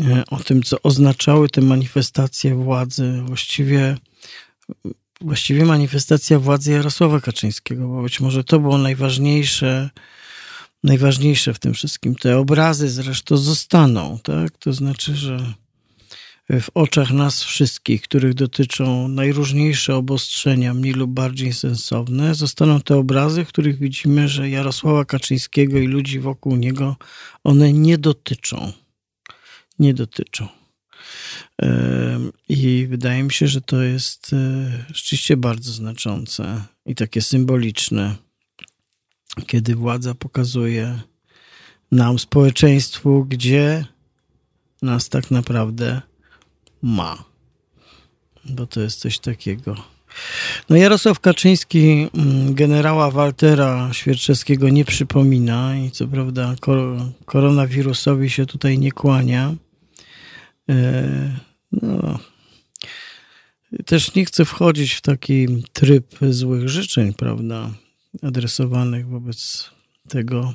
e, 0.00 0.24
o 0.30 0.36
tym, 0.36 0.62
co 0.62 0.82
oznaczały 0.82 1.48
te 1.48 1.60
manifestacje 1.60 2.54
władzy. 2.54 3.22
Właściwie, 3.26 3.96
właściwie 5.20 5.64
manifestacja 5.64 6.38
władzy 6.38 6.72
Jarosława 6.72 7.20
Kaczyńskiego, 7.20 7.88
bo 7.88 8.02
być 8.02 8.20
może 8.20 8.44
to 8.44 8.60
było 8.60 8.78
najważniejsze 8.78 9.90
najważniejsze 10.84 11.54
w 11.54 11.58
tym 11.58 11.74
wszystkim. 11.74 12.14
Te 12.14 12.38
obrazy 12.38 12.88
zresztą 12.88 13.36
zostaną, 13.36 14.18
tak? 14.22 14.58
To 14.58 14.72
znaczy, 14.72 15.16
że 15.16 15.54
w 16.50 16.70
oczach 16.74 17.10
nas 17.10 17.42
wszystkich, 17.42 18.02
których 18.02 18.34
dotyczą 18.34 19.08
najróżniejsze 19.08 19.96
obostrzenia, 19.96 20.74
mniej 20.74 20.92
lub 20.92 21.10
bardziej 21.10 21.52
sensowne, 21.52 22.34
zostaną 22.34 22.80
te 22.80 22.96
obrazy, 22.96 23.44
w 23.44 23.48
których 23.48 23.78
widzimy, 23.78 24.28
że 24.28 24.50
Jarosława 24.50 25.04
Kaczyńskiego 25.04 25.78
i 25.78 25.86
ludzi 25.86 26.20
wokół 26.20 26.56
niego 26.56 26.96
one 27.44 27.72
nie 27.72 27.98
dotyczą. 27.98 28.72
Nie 29.78 29.94
dotyczą. 29.94 30.48
I 32.48 32.86
wydaje 32.90 33.22
mi 33.22 33.32
się, 33.32 33.48
że 33.48 33.60
to 33.60 33.82
jest 33.82 34.32
e, 34.32 34.84
rzeczywiście 34.94 35.36
bardzo 35.36 35.72
znaczące 35.72 36.64
i 36.86 36.94
takie 36.94 37.22
symboliczne 37.22 38.16
kiedy 39.46 39.74
władza 39.74 40.14
pokazuje 40.14 41.00
nam, 41.92 42.18
społeczeństwu, 42.18 43.24
gdzie 43.28 43.86
nas 44.82 45.08
tak 45.08 45.30
naprawdę 45.30 46.02
ma. 46.84 47.24
Bo 48.44 48.66
to 48.66 48.80
jest 48.80 49.00
coś 49.00 49.18
takiego. 49.18 49.76
No 50.68 50.76
Jarosław 50.76 51.20
Kaczyński 51.20 52.08
mm, 52.14 52.54
generała 52.54 53.10
Waltera 53.10 53.92
Świerczewskiego 53.92 54.68
nie 54.68 54.84
przypomina 54.84 55.78
i 55.78 55.90
co 55.90 56.08
prawda 56.08 56.54
koronawirusowi 57.26 58.30
się 58.30 58.46
tutaj 58.46 58.78
nie 58.78 58.92
kłania. 58.92 59.54
E, 60.68 61.38
no, 61.72 62.18
też 63.86 64.14
nie 64.14 64.24
chcę 64.24 64.44
wchodzić 64.44 64.92
w 64.92 65.00
taki 65.00 65.46
tryb 65.72 66.06
złych 66.30 66.68
życzeń, 66.68 67.12
prawda? 67.12 67.70
adresowanych 68.22 69.08
wobec 69.08 69.70
tego, 70.08 70.54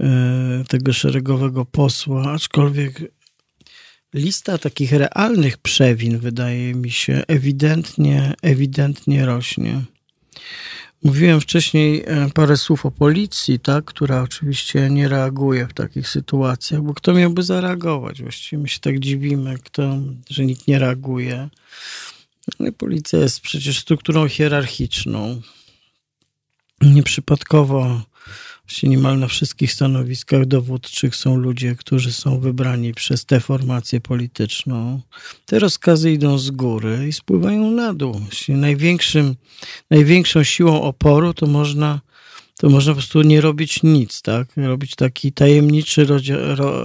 e, 0.00 0.64
tego 0.68 0.92
szeregowego 0.92 1.64
posła, 1.64 2.32
aczkolwiek 2.32 3.00
lista 4.14 4.58
takich 4.58 4.92
realnych 4.92 5.58
przewin, 5.58 6.18
wydaje 6.18 6.74
mi 6.74 6.90
się, 6.90 7.22
ewidentnie, 7.28 8.34
ewidentnie 8.42 9.26
rośnie. 9.26 9.82
Mówiłem 11.02 11.40
wcześniej 11.40 12.04
e, 12.06 12.30
parę 12.34 12.56
słów 12.56 12.86
o 12.86 12.90
policji, 12.90 13.60
tak, 13.60 13.84
która 13.84 14.22
oczywiście 14.22 14.90
nie 14.90 15.08
reaguje 15.08 15.66
w 15.66 15.72
takich 15.72 16.08
sytuacjach, 16.08 16.82
bo 16.82 16.94
kto 16.94 17.14
miałby 17.14 17.42
zareagować? 17.42 18.22
Właściwie 18.22 18.62
my 18.62 18.68
się 18.68 18.80
tak 18.80 18.98
dziwimy, 18.98 19.58
kto, 19.58 19.98
że 20.30 20.44
nikt 20.44 20.68
nie 20.68 20.78
reaguje. 20.78 21.48
No 22.60 22.72
policja 22.72 23.18
jest 23.18 23.40
przecież 23.40 23.80
strukturą 23.80 24.28
hierarchiczną. 24.28 25.40
Nieprzypadkowo 26.80 28.02
Właściwie 28.66 28.90
niemal 28.90 29.18
na 29.18 29.26
wszystkich 29.26 29.72
stanowiskach 29.72 30.46
dowódczych 30.46 31.16
są 31.16 31.36
ludzie, 31.36 31.74
którzy 31.74 32.12
są 32.12 32.40
wybrani 32.40 32.94
przez 32.94 33.24
tę 33.24 33.40
formację 33.40 34.00
polityczną. 34.00 35.00
Te 35.46 35.58
rozkazy 35.58 36.12
idą 36.12 36.38
z 36.38 36.50
góry 36.50 37.08
i 37.08 37.12
spływają 37.12 37.70
na 37.70 37.94
dół. 37.94 38.20
Największym, 38.48 39.34
największą 39.90 40.44
siłą 40.44 40.82
oporu 40.82 41.34
to 41.34 41.46
można, 41.46 42.00
to 42.58 42.68
można 42.68 42.92
po 42.92 42.94
prostu 42.94 43.22
nie 43.22 43.40
robić 43.40 43.82
nic, 43.82 44.22
tak? 44.22 44.48
Robić 44.56 44.96
taki 44.96 45.32
tajemniczy 45.32 46.06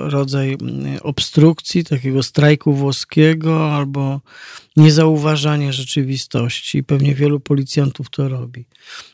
rodzaj 0.03 0.57
mm, 0.61 0.99
obstrukcji, 1.01 1.83
takiego 1.83 2.23
strajku 2.23 2.73
włoskiego 2.73 3.75
albo 3.75 4.21
niezauważanie 4.77 5.73
rzeczywistości. 5.73 6.83
Pewnie 6.83 7.15
wielu 7.15 7.39
policjantów 7.39 8.09
to 8.09 8.29
robi. 8.29 8.65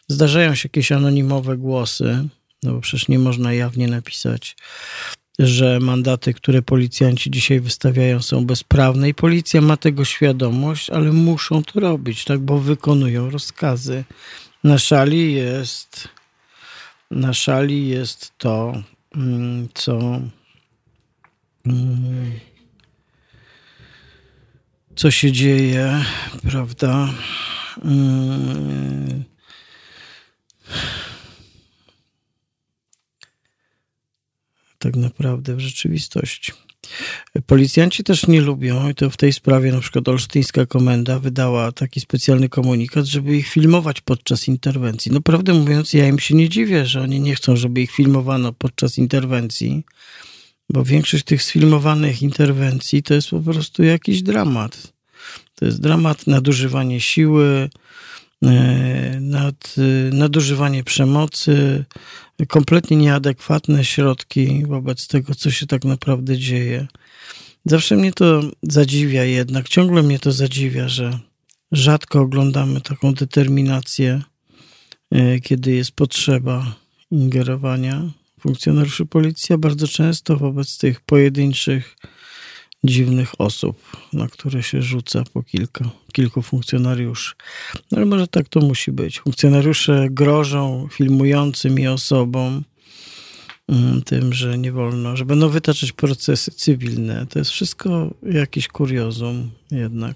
Zdarzają 0.08 0.56
się 0.56 0.66
jakieś 0.66 0.92
anonimowe 0.92 1.58
głosy, 1.58 2.28
no 2.66 2.74
bo 2.74 2.82
przecież 2.82 3.08
nie 3.08 3.20
można 3.20 3.54
jawnie 3.54 3.88
napisać, 3.88 4.56
że 5.40 5.80
mandaty, 5.80 6.34
które 6.34 6.62
policjanci 6.62 7.32
dzisiaj 7.32 7.60
wystawiają, 7.60 8.22
są 8.22 8.46
bezprawne 8.46 9.10
i 9.10 9.14
policja 9.14 9.62
ma 9.62 9.78
tego 9.78 10.06
świadomość, 10.06 10.90
ale 10.90 11.12
muszą 11.12 11.64
to 11.64 11.80
robić, 11.80 12.26
tak, 12.26 12.40
bo 12.40 12.60
wykonują 12.60 13.30
rozkazy. 13.30 14.04
Na 14.64 14.78
szali 14.78 15.34
jest, 15.34 16.08
na 17.12 17.34
szali 17.34 17.88
jest 17.88 18.32
to, 18.38 18.84
mm, 19.16 19.68
co. 19.74 20.22
Mm, 21.66 22.32
co 24.96 25.12
się 25.12 25.32
dzieje, 25.32 26.06
prawda? 26.50 27.10
Mm, 27.86 29.24
tak 34.86 34.96
naprawdę 34.96 35.56
w 35.56 35.60
rzeczywistości. 35.60 36.52
Policjanci 37.46 38.04
też 38.04 38.28
nie 38.28 38.42
lubią, 38.42 38.90
i 38.90 38.96
to 38.96 39.10
w 39.10 39.18
tej 39.18 39.34
sprawie 39.34 39.72
na 39.72 39.80
przykład 39.80 40.08
Olsztyńska 40.08 40.66
Komenda 40.66 41.20
wydała 41.20 41.72
taki 41.72 42.00
specjalny 42.00 42.50
komunikat, 42.50 43.06
żeby 43.06 43.38
ich 43.38 43.48
filmować 43.48 44.02
podczas 44.02 44.48
interwencji. 44.48 45.12
No 45.12 45.22
prawdę 45.22 45.54
mówiąc, 45.54 45.94
ja 45.94 46.08
im 46.08 46.20
się 46.20 46.36
nie 46.36 46.50
dziwię, 46.50 46.86
że 46.86 47.02
oni 47.02 47.20
nie 47.20 47.36
chcą, 47.36 47.56
żeby 47.56 47.82
ich 47.82 47.92
filmowano 47.92 48.54
podczas 48.54 48.98
interwencji, 48.98 49.84
bo 50.70 50.84
większość 50.84 51.24
tych 51.24 51.44
sfilmowanych 51.44 52.22
interwencji 52.22 53.04
to 53.04 53.14
jest 53.14 53.30
po 53.30 53.40
prostu 53.40 53.84
jakiś 53.84 54.22
dramat. 54.22 54.94
To 55.56 55.66
jest 55.66 55.82
dramat 55.82 56.28
nadużywanie 56.28 57.02
siły, 57.02 57.70
nad, 59.20 59.76
e, 59.78 60.16
nadużywanie 60.16 60.84
przemocy, 60.84 61.86
kompletnie 62.48 62.98
nieadekwatne 62.98 63.86
środki 63.86 64.66
wobec 64.68 65.08
tego, 65.08 65.36
co 65.36 65.52
się 65.52 65.68
tak 65.68 65.86
naprawdę 65.86 66.38
dzieje. 66.38 66.88
Zawsze 67.66 67.96
mnie 67.96 68.14
to 68.14 68.42
zadziwia 68.64 69.24
jednak, 69.24 69.70
ciągle 69.70 70.04
mnie 70.04 70.20
to 70.20 70.32
zadziwia, 70.32 70.88
że 70.88 71.20
rzadko 71.72 72.22
oglądamy 72.22 72.82
taką 72.82 73.14
determinację, 73.14 74.22
e, 75.12 75.40
kiedy 75.40 75.72
jest 75.72 75.92
potrzeba 75.92 76.76
ingerowania 77.12 78.02
funkcjonariuszy 78.40 79.06
policji, 79.06 79.56
a 79.56 79.58
bardzo 79.58 79.88
często 79.88 80.38
wobec 80.38 80.78
tych 80.78 81.02
pojedynczych 81.02 81.96
dziwnych 82.86 83.42
osób, 83.42 83.78
na 84.14 84.28
które 84.28 84.64
się 84.64 84.82
rzuca 84.82 85.24
po 85.34 85.44
kilka, 85.44 85.90
kilku 86.14 86.42
funkcjonariuszy. 86.42 87.36
No 87.92 87.98
ale 87.98 88.06
może 88.06 88.28
tak 88.28 88.50
to 88.50 88.60
musi 88.60 88.92
być. 88.92 89.20
Funkcjonariusze 89.20 90.08
grożą 90.10 90.88
filmującym 90.92 91.80
i 91.80 91.88
osobom 91.88 92.64
mm, 93.70 94.02
tym, 94.02 94.34
że 94.34 94.58
nie 94.58 94.72
wolno, 94.72 95.18
że 95.18 95.26
będą 95.26 95.50
wytaczać 95.50 95.92
procesy 95.92 96.52
cywilne. 96.52 97.26
To 97.30 97.40
jest 97.40 97.52
wszystko 97.52 98.14
jakiś 98.24 98.68
kuriozum 98.68 99.52
jednak. 99.72 100.16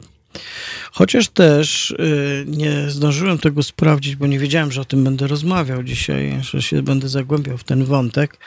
Chociaż 0.92 1.28
też 1.28 1.92
y, 1.92 2.46
nie 2.48 2.90
zdążyłem 2.90 3.38
tego 3.38 3.64
sprawdzić, 3.64 4.16
bo 4.16 4.28
nie 4.28 4.40
wiedziałem, 4.40 4.72
że 4.72 4.82
o 4.82 4.86
tym 4.86 5.04
będę 5.04 5.28
rozmawiał 5.28 5.84
dzisiaj, 5.84 6.40
że 6.42 6.62
się 6.62 6.82
będę 6.82 7.10
zagłębiał 7.10 7.58
w 7.58 7.64
ten 7.64 7.86
wątek, 7.86 8.38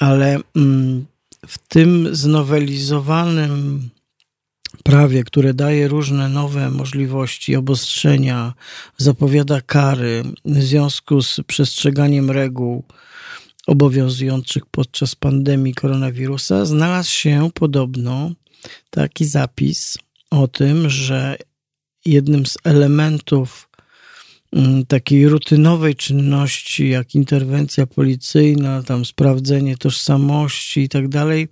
ale 0.00 0.40
mm, 0.56 1.06
w 1.46 1.58
tym 1.58 2.16
znowelizowanym 2.16 3.90
prawie, 4.82 5.24
które 5.24 5.54
daje 5.54 5.88
różne 5.88 6.28
nowe 6.28 6.70
możliwości 6.70 7.56
obostrzenia, 7.56 8.54
zapowiada 8.96 9.60
kary 9.60 10.22
w 10.44 10.62
związku 10.62 11.22
z 11.22 11.40
przestrzeganiem 11.46 12.30
reguł 12.30 12.84
obowiązujących 13.66 14.66
podczas 14.66 15.14
pandemii 15.14 15.74
koronawirusa, 15.74 16.64
znalazł 16.64 17.10
się 17.10 17.50
podobno 17.54 18.30
taki 18.90 19.24
zapis 19.24 19.98
o 20.30 20.48
tym, 20.48 20.90
że 20.90 21.36
jednym 22.04 22.46
z 22.46 22.56
elementów 22.64 23.68
takiej 24.88 25.28
rutynowej 25.28 25.94
czynności, 25.94 26.88
jak 26.88 27.14
interwencja 27.14 27.86
policyjna, 27.86 28.82
tam 28.82 29.04
sprawdzenie 29.04 29.76
tożsamości 29.76 30.80
i 30.80 30.88
tak 30.88 31.08
dalej, 31.08 31.48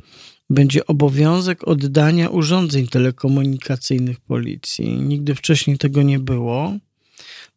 będzie 0.50 0.86
obowiązek 0.86 1.68
oddania 1.68 2.28
urządzeń 2.28 2.88
telekomunikacyjnych 2.88 4.20
policji. 4.20 4.88
Nigdy 4.88 5.34
wcześniej 5.34 5.78
tego 5.78 6.02
nie 6.02 6.18
było, 6.18 6.76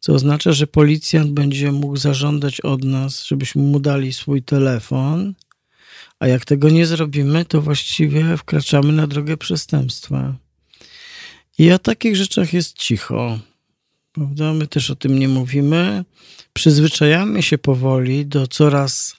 co 0.00 0.12
oznacza, 0.12 0.52
że 0.52 0.66
policjant 0.66 1.32
będzie 1.32 1.72
mógł 1.72 1.96
zażądać 1.96 2.60
od 2.60 2.84
nas, 2.84 3.24
żebyśmy 3.24 3.62
mu 3.62 3.80
dali 3.80 4.12
swój 4.12 4.42
telefon, 4.42 5.34
a 6.18 6.26
jak 6.26 6.44
tego 6.44 6.70
nie 6.70 6.86
zrobimy, 6.86 7.44
to 7.44 7.62
właściwie 7.62 8.36
wkraczamy 8.36 8.92
na 8.92 9.06
drogę 9.06 9.36
przestępstwa. 9.36 10.34
I 11.58 11.72
o 11.72 11.78
takich 11.78 12.16
rzeczach 12.16 12.52
jest 12.52 12.78
cicho. 12.78 13.38
Prawda? 14.16 14.52
My 14.52 14.66
też 14.66 14.90
o 14.90 14.96
tym 14.96 15.18
nie 15.18 15.28
mówimy. 15.28 16.04
Przyzwyczajamy 16.52 17.42
się 17.42 17.58
powoli 17.58 18.26
do 18.26 18.46
coraz 18.46 19.16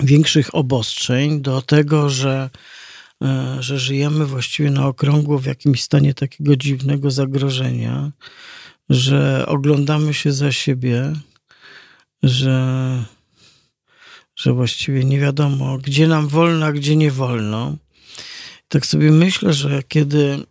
większych 0.00 0.54
obostrzeń, 0.54 1.40
do 1.40 1.62
tego, 1.62 2.10
że, 2.10 2.50
e, 3.22 3.56
że 3.60 3.78
żyjemy 3.78 4.26
właściwie 4.26 4.70
na 4.70 4.86
okrągło 4.86 5.38
w 5.38 5.46
jakimś 5.46 5.82
stanie 5.82 6.14
takiego 6.14 6.56
dziwnego 6.56 7.10
zagrożenia, 7.10 8.12
że 8.88 9.46
oglądamy 9.46 10.14
się 10.14 10.32
za 10.32 10.52
siebie, 10.52 11.12
że, 12.22 13.04
że 14.36 14.52
właściwie 14.52 15.04
nie 15.04 15.20
wiadomo, 15.20 15.78
gdzie 15.78 16.08
nam 16.08 16.28
wolno, 16.28 16.66
a 16.66 16.72
gdzie 16.72 16.96
nie 16.96 17.10
wolno. 17.10 17.76
Tak 18.68 18.86
sobie 18.86 19.10
myślę, 19.10 19.52
że 19.52 19.82
kiedy 19.82 20.46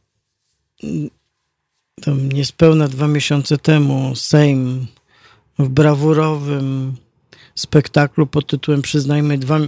tam 2.02 2.32
niespełna 2.32 2.88
dwa 2.88 3.08
miesiące 3.08 3.58
temu 3.58 4.16
Sejm 4.16 4.88
w 5.60 5.70
brawurowym 5.70 6.96
spektaklu 7.56 8.28
pod 8.28 8.48
tytułem 8.48 8.82
Przyznajmy 8.82 9.38
2, 9.38 9.60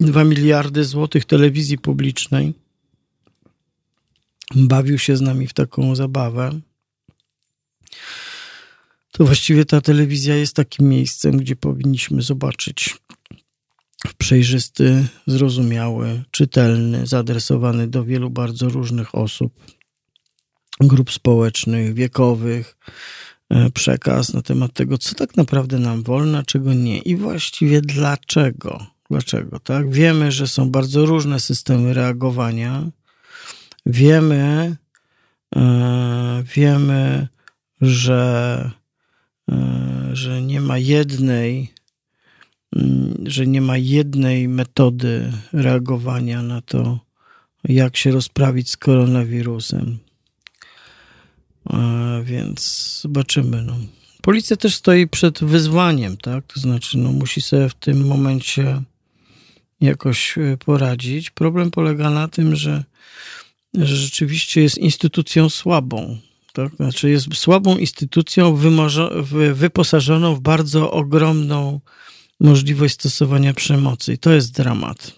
2 0.00 0.24
miliardy 0.24 0.84
złotych 0.84 1.24
telewizji 1.24 1.78
publicznej 1.78 2.54
bawił 4.54 4.98
się 4.98 5.16
z 5.16 5.20
nami 5.20 5.46
w 5.46 5.52
taką 5.52 5.94
zabawę. 5.94 6.60
To 9.12 9.24
właściwie 9.24 9.64
ta 9.64 9.80
telewizja 9.80 10.36
jest 10.36 10.56
takim 10.56 10.88
miejscem, 10.88 11.36
gdzie 11.36 11.56
powinniśmy 11.56 12.22
zobaczyć 12.22 12.96
w 14.06 14.14
przejrzysty, 14.14 15.06
zrozumiały, 15.26 16.22
czytelny, 16.30 17.06
zaadresowany 17.06 17.88
do 17.88 18.04
wielu 18.04 18.30
bardzo 18.30 18.68
różnych 18.68 19.14
osób 19.14 19.77
grup 20.80 21.12
społecznych, 21.12 21.94
wiekowych, 21.94 22.76
e, 23.50 23.70
przekaz 23.70 24.32
na 24.32 24.42
temat 24.42 24.72
tego, 24.72 24.98
co 24.98 25.14
tak 25.14 25.36
naprawdę 25.36 25.78
nam 25.78 26.02
wolno, 26.02 26.38
a 26.38 26.42
czego 26.42 26.74
nie 26.74 26.98
i 26.98 27.16
właściwie 27.16 27.80
dlaczego. 27.80 28.86
Dlaczego, 29.10 29.58
tak? 29.58 29.90
Wiemy, 29.90 30.32
że 30.32 30.46
są 30.46 30.70
bardzo 30.70 31.06
różne 31.06 31.40
systemy 31.40 31.94
reagowania. 31.94 32.90
Wiemy, 33.86 34.76
e, 35.56 36.42
wiemy, 36.54 37.28
że, 37.80 38.70
e, 39.50 40.10
że 40.12 40.42
nie 40.42 40.60
ma 40.60 40.78
jednej, 40.78 41.72
mm, 42.76 43.14
że 43.26 43.46
nie 43.46 43.60
ma 43.60 43.76
jednej 43.76 44.48
metody 44.48 45.32
reagowania 45.52 46.42
na 46.42 46.60
to, 46.60 46.98
jak 47.64 47.96
się 47.96 48.10
rozprawić 48.10 48.70
z 48.70 48.76
koronawirusem. 48.76 49.98
Więc 52.24 52.98
zobaczymy. 53.02 53.62
No. 53.62 53.76
Policja 54.22 54.56
też 54.56 54.74
stoi 54.74 55.08
przed 55.08 55.44
wyzwaniem, 55.44 56.16
tak? 56.16 56.46
To 56.46 56.60
znaczy, 56.60 56.98
no, 56.98 57.12
musi 57.12 57.40
sobie 57.40 57.68
w 57.68 57.74
tym 57.74 58.06
momencie 58.06 58.82
jakoś 59.80 60.38
e, 60.38 60.56
poradzić. 60.56 61.30
Problem 61.30 61.70
polega 61.70 62.10
na 62.10 62.28
tym, 62.28 62.56
że, 62.56 62.84
że 63.74 63.96
rzeczywiście 63.96 64.62
jest 64.62 64.78
instytucją 64.78 65.48
słabą. 65.48 66.18
Tak? 66.52 66.76
Znaczy 66.76 67.10
jest 67.10 67.34
słabą 67.34 67.78
instytucją 67.78 68.56
wyposażoną 69.54 70.34
w 70.34 70.40
bardzo 70.40 70.90
ogromną 70.90 71.80
możliwość 72.40 72.94
stosowania 72.94 73.54
przemocy. 73.54 74.12
I 74.12 74.18
to 74.18 74.32
jest 74.32 74.52
dramat. 74.52 75.12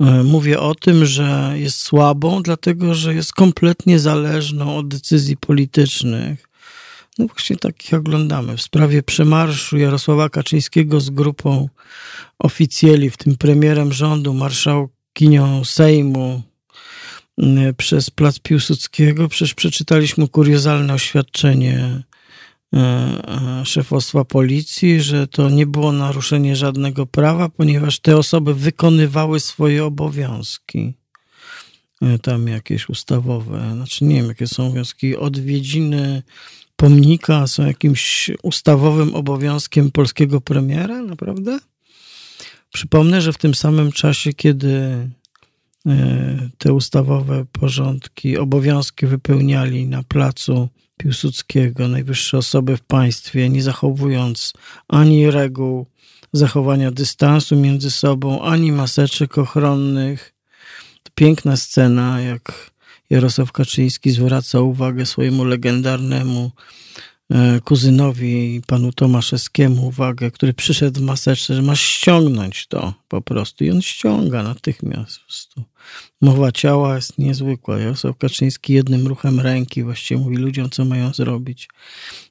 E, 0.00 0.22
mówię 0.22 0.60
o 0.60 0.74
tym, 0.74 1.06
że 1.06 1.52
jest 1.54 1.80
słabą, 1.80 2.42
dlatego 2.42 2.94
że 2.94 3.14
jest 3.14 3.32
kompletnie 3.32 3.98
zależną 3.98 4.76
od 4.76 4.88
decyzji 4.88 5.36
politycznych. 5.36 6.48
No 7.18 7.26
właśnie 7.26 7.56
takich 7.56 7.94
oglądamy. 7.94 8.56
W 8.56 8.62
sprawie 8.62 9.02
przemarszu 9.02 9.76
Jarosława 9.76 10.28
Kaczyńskiego 10.28 11.00
z 11.00 11.10
grupą 11.10 11.68
oficjeli, 12.38 13.10
w 13.10 13.16
tym 13.16 13.36
premierem 13.36 13.92
rządu, 13.92 14.34
marszałkinią 14.34 15.64
Sejmu, 15.64 16.42
przez 17.76 18.10
Plac 18.10 18.38
Piłsudskiego. 18.38 19.28
Przecież 19.28 19.54
przeczytaliśmy 19.54 20.28
kuriozalne 20.28 20.94
oświadczenie 20.94 21.78
e, 21.78 21.82
e, 21.84 22.13
szefostwa 23.64 24.24
policji, 24.24 25.00
że 25.00 25.26
to 25.26 25.50
nie 25.50 25.66
było 25.66 25.92
naruszenie 25.92 26.56
żadnego 26.56 27.06
prawa, 27.06 27.48
ponieważ 27.48 28.00
te 28.00 28.16
osoby 28.16 28.54
wykonywały 28.54 29.40
swoje 29.40 29.84
obowiązki. 29.84 30.94
E, 32.02 32.18
tam 32.18 32.48
jakieś 32.48 32.88
ustawowe, 32.88 33.70
znaczy 33.74 34.04
nie 34.04 34.14
wiem, 34.14 34.28
jakie 34.28 34.46
są 34.46 34.66
obowiązki, 34.66 35.16
odwiedziny 35.16 36.22
pomnika 36.76 37.46
są 37.46 37.66
jakimś 37.66 38.30
ustawowym 38.42 39.14
obowiązkiem 39.14 39.90
polskiego 39.90 40.40
premiera, 40.40 41.02
naprawdę? 41.02 41.58
Przypomnę, 42.72 43.22
że 43.22 43.32
w 43.32 43.38
tym 43.38 43.54
samym 43.54 43.92
czasie, 43.92 44.32
kiedy 44.32 45.08
E, 45.86 46.48
te 46.58 46.72
ustawowe 46.72 47.44
porządki, 47.52 48.38
obowiązki 48.38 49.06
wypełniali 49.06 49.86
na 49.86 50.02
placu 50.02 50.68
Piłsudskiego 50.96 51.88
najwyższe 51.88 52.38
osoby 52.38 52.76
w 52.76 52.82
państwie, 52.82 53.48
nie 53.48 53.62
zachowując 53.62 54.52
ani 54.88 55.30
reguł 55.30 55.86
zachowania 56.32 56.90
dystansu 56.90 57.56
między 57.56 57.90
sobą, 57.90 58.42
ani 58.42 58.72
maseczek 58.72 59.38
ochronnych. 59.38 60.34
To 61.02 61.12
piękna 61.14 61.56
scena, 61.56 62.20
jak 62.20 62.70
Jarosław 63.10 63.52
Kaczyński 63.52 64.10
zwraca 64.10 64.60
uwagę 64.60 65.06
swojemu 65.06 65.44
legendarnemu 65.44 66.50
kuzynowi, 67.64 68.62
panu 68.66 68.92
Tomaszewskiemu 68.92 69.86
uwagę, 69.86 70.30
który 70.30 70.54
przyszedł 70.54 71.00
w 71.00 71.02
maseczce, 71.02 71.54
że 71.54 71.62
masz 71.62 71.80
ściągnąć 71.80 72.66
to 72.66 72.94
po 73.08 73.22
prostu. 73.22 73.64
I 73.64 73.70
on 73.70 73.82
ściąga 73.82 74.42
natychmiast. 74.42 75.18
Po 75.18 75.24
prostu. 75.24 75.62
Mowa 76.20 76.52
ciała 76.52 76.96
jest 76.96 77.18
niezwykła. 77.18 77.78
Jarosław 77.78 78.18
Kaczyński 78.18 78.72
jednym 78.72 79.06
ruchem 79.06 79.40
ręki 79.40 79.82
właściwie 79.82 80.20
mówi 80.20 80.36
ludziom, 80.36 80.70
co 80.70 80.84
mają 80.84 81.12
zrobić. 81.12 81.68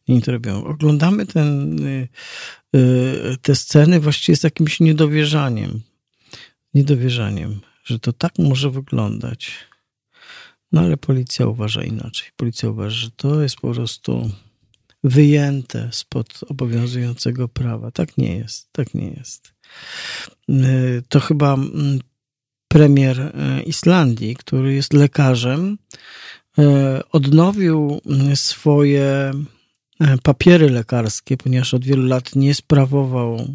I 0.08 0.22
to 0.22 0.32
robią. 0.32 0.64
Oglądamy 0.64 1.26
ten, 1.26 1.80
y, 1.88 2.08
y, 2.76 3.38
te 3.42 3.56
sceny 3.56 4.00
właściwie 4.00 4.36
z 4.36 4.44
jakimś 4.44 4.80
niedowierzaniem. 4.80 5.82
Niedowierzaniem, 6.74 7.60
że 7.84 8.00
to 8.00 8.14
tak 8.14 8.40
może 8.40 8.70
wyglądać. 8.70 9.52
No 10.72 10.82
ale 10.82 10.98
policja 10.98 11.48
uważa 11.48 11.84
inaczej. 11.84 12.30
Policja 12.36 12.70
uważa, 12.70 12.96
że 12.96 13.12
to 13.12 13.42
jest 13.42 13.56
po 13.56 13.74
prostu 13.74 14.32
wyjęte 15.04 15.90
spod 15.92 16.40
obowiązującego 16.50 17.48
prawa. 17.48 17.92
Tak 17.92 18.18
nie 18.18 18.36
jest, 18.36 18.70
tak 18.72 18.94
nie 18.94 19.10
jest. 19.10 19.54
Y, 20.50 21.04
to 21.10 21.20
chyba 21.20 21.54
mm, 21.54 22.00
premier 22.68 23.20
y, 23.20 23.64
Islandii, 23.64 24.36
który 24.36 24.74
jest 24.74 24.94
lekarzem, 24.94 25.78
y, 26.60 26.64
odnowił 27.12 28.02
swoje 28.36 29.34
papiery 30.24 30.70
lekarskie, 30.70 31.38
ponieważ 31.38 31.74
od 31.74 31.86
wielu 31.86 32.08
lat 32.08 32.36
nie 32.36 32.54
sprawował, 32.54 33.48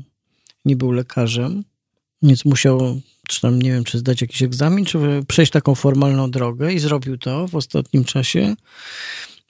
nie 0.65 0.77
był 0.77 0.93
lekarzem, 0.93 1.65
więc 2.23 2.45
musiał, 2.45 3.01
czy 3.29 3.41
tam 3.41 3.63
nie 3.63 3.73
wiem, 3.73 3.85
czy 3.85 3.99
zdać 3.99 4.21
jakiś 4.21 4.43
egzamin, 4.43 4.85
czy 4.85 4.99
przejść 5.29 5.53
taką 5.53 5.75
formalną 5.75 6.31
drogę 6.31 6.73
i 6.73 6.79
zrobił 6.79 7.19
to 7.19 7.49
w 7.49 7.57
ostatnim 7.57 8.05
czasie. 8.05 8.57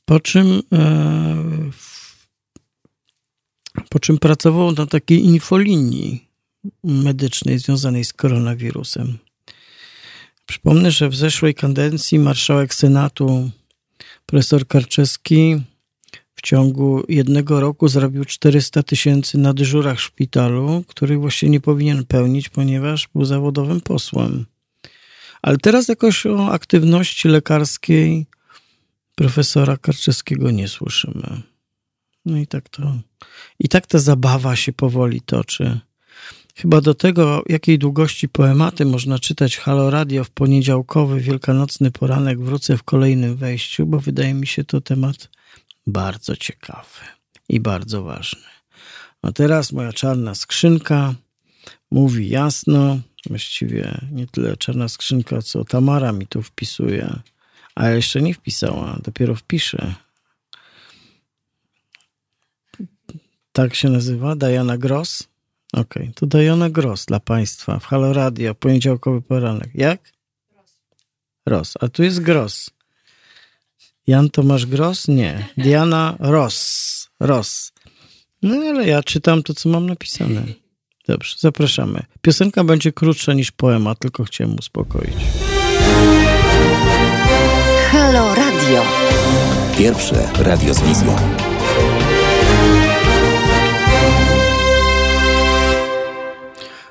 Po 0.09 0.21
czym, 0.21 0.63
e, 0.73 1.71
po 3.89 3.99
czym 3.99 4.19
pracował 4.19 4.73
na 4.73 4.87
takiej 4.87 5.25
infolinii 5.25 6.29
medycznej 6.85 7.59
związanej 7.59 8.05
z 8.05 8.13
koronawirusem. 8.13 9.19
Przypomnę, 10.47 10.91
że 10.91 11.09
w 11.09 11.17
zeszłej 11.17 11.55
kadencji 11.55 12.19
marszałek 12.19 12.75
Senatu 12.75 13.51
profesor 14.27 14.67
Karczewski 14.67 15.61
w 16.35 16.43
ciągu 16.43 17.03
jednego 17.09 17.61
roku 17.61 17.89
zrobił 17.89 18.25
400 18.25 18.83
tysięcy 18.83 19.39
na 19.39 19.55
dyżurach 19.55 20.01
szpitalu, 20.01 20.85
których 20.87 21.21
właśnie 21.21 21.49
nie 21.49 21.61
powinien 21.61 22.05
pełnić, 22.05 22.49
ponieważ 22.49 23.09
był 23.15 23.25
zawodowym 23.25 23.81
posłem. 23.81 24.47
Ale 25.43 25.59
teraz 25.59 25.89
jakoś 25.89 26.27
o 26.27 26.51
aktywności 26.51 27.29
lekarskiej 27.29 28.27
profesora 29.19 29.77
Karczewskiego 29.77 30.51
nie 30.51 30.69
słyszymy. 30.69 31.43
No 32.25 32.39
i 32.39 32.47
tak 32.47 32.69
to. 32.69 32.99
I 33.59 33.69
tak 33.69 33.87
ta 33.87 33.99
zabawa 33.99 34.57
się 34.57 34.73
powoli 34.73 35.21
toczy. 35.21 35.81
Chyba 36.57 36.81
do 36.81 36.95
tego, 36.95 37.43
jakiej 37.49 37.79
długości 37.79 38.29
poematy 38.29 38.85
można 38.85 39.19
czytać 39.19 39.57
Halo 39.57 39.91
Radio 39.91 40.25
w 40.25 40.31
poniedziałkowy, 40.31 41.21
wielkanocny 41.21 41.91
poranek, 41.91 42.41
wrócę 42.41 42.77
w 42.77 42.83
kolejnym 42.83 43.37
wejściu, 43.37 43.87
bo 43.87 44.01
wydaje 44.01 44.35
mi 44.35 44.47
się 44.47 44.65
to 44.65 44.81
temat 44.81 45.29
bardzo 45.87 46.37
ciekawy 46.37 47.01
i 47.49 47.61
bardzo 47.61 48.03
ważny. 48.03 48.49
A 49.23 49.33
teraz 49.33 49.73
moja 49.73 49.93
czarna 49.93 50.35
skrzynka 50.35 51.15
mówi 51.91 52.29
jasno, 52.29 52.99
właściwie 53.29 54.01
nie 54.13 54.27
tyle 54.27 54.57
czarna 54.57 54.89
skrzynka, 54.89 55.43
co 55.43 55.65
Tamara 55.65 56.13
mi 56.13 56.27
tu 56.27 56.43
wpisuje 56.43 57.21
a 57.79 57.89
jeszcze 57.89 58.23
nie 58.23 58.35
wpisała, 58.35 58.99
dopiero 59.05 59.35
wpiszę. 59.35 59.95
Tak 63.53 63.75
się 63.75 63.89
nazywa? 63.89 64.37
Diana 64.37 64.79
Gross? 64.79 65.29
Okej, 65.73 66.03
okay. 66.03 66.15
to 66.15 66.27
Diana 66.27 66.71
Gross 66.71 67.05
dla 67.05 67.21
Państwa 67.21 67.79
w 67.79 67.85
Halo 67.85 68.13
Radio, 68.13 68.55
poniedziałkowy 68.55 69.23
poranek. 69.23 69.71
Jak? 69.75 70.13
Ross. 71.47 71.75
A 71.81 71.89
tu 71.89 72.03
jest 72.03 72.21
Gross. 72.21 72.71
Jan 74.07 74.31
Tomasz 74.31 74.67
Gross? 74.67 75.09
Nie. 75.09 75.49
Diana 75.57 76.17
Ross. 76.19 77.09
Ross. 77.21 77.73
No 78.43 78.57
ale 78.57 78.87
ja 78.87 79.03
czytam 79.03 79.43
to, 79.43 79.55
co 79.55 79.69
mam 79.69 79.87
napisane. 79.87 80.43
Dobrze, 81.09 81.37
zapraszamy. 81.39 82.03
Piosenka 82.23 82.65
będzie 82.65 82.93
krótsza 82.93 83.33
niż 83.33 83.51
poemat, 83.51 83.99
tylko 83.99 84.25
chciałem 84.25 84.57
uspokoić. 84.59 85.17
Halo 88.09 88.35
Radio. 88.35 88.83
Pierwsze 89.79 90.29
radio 90.39 90.75
z 90.75 90.81
wizją. 90.81 91.17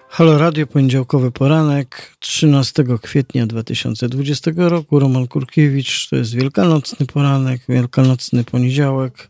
Halo 0.10 0.38
Radio, 0.38 0.68
poniedziałkowy 0.68 1.32
poranek, 1.32 2.16
13 2.20 2.84
kwietnia 3.02 3.48
2020 3.48 4.52
roku. 4.56 5.00
Roman 5.00 5.28
Kurkiewicz, 5.28 6.10
to 6.10 6.16
jest 6.16 6.36
wielkanocny 6.36 7.06
poranek, 7.06 7.62
wielkanocny 7.70 8.44
poniedziałek, 8.44 9.30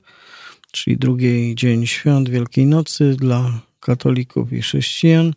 czyli 0.71 0.97
drugi 0.97 1.55
dzień 1.55 1.87
świąt 1.87 2.29
Wielkiej 2.29 2.65
Nocy 2.65 3.15
dla 3.15 3.59
katolików 3.79 4.53
i 4.53 4.61
chrześcijan. 4.61 5.33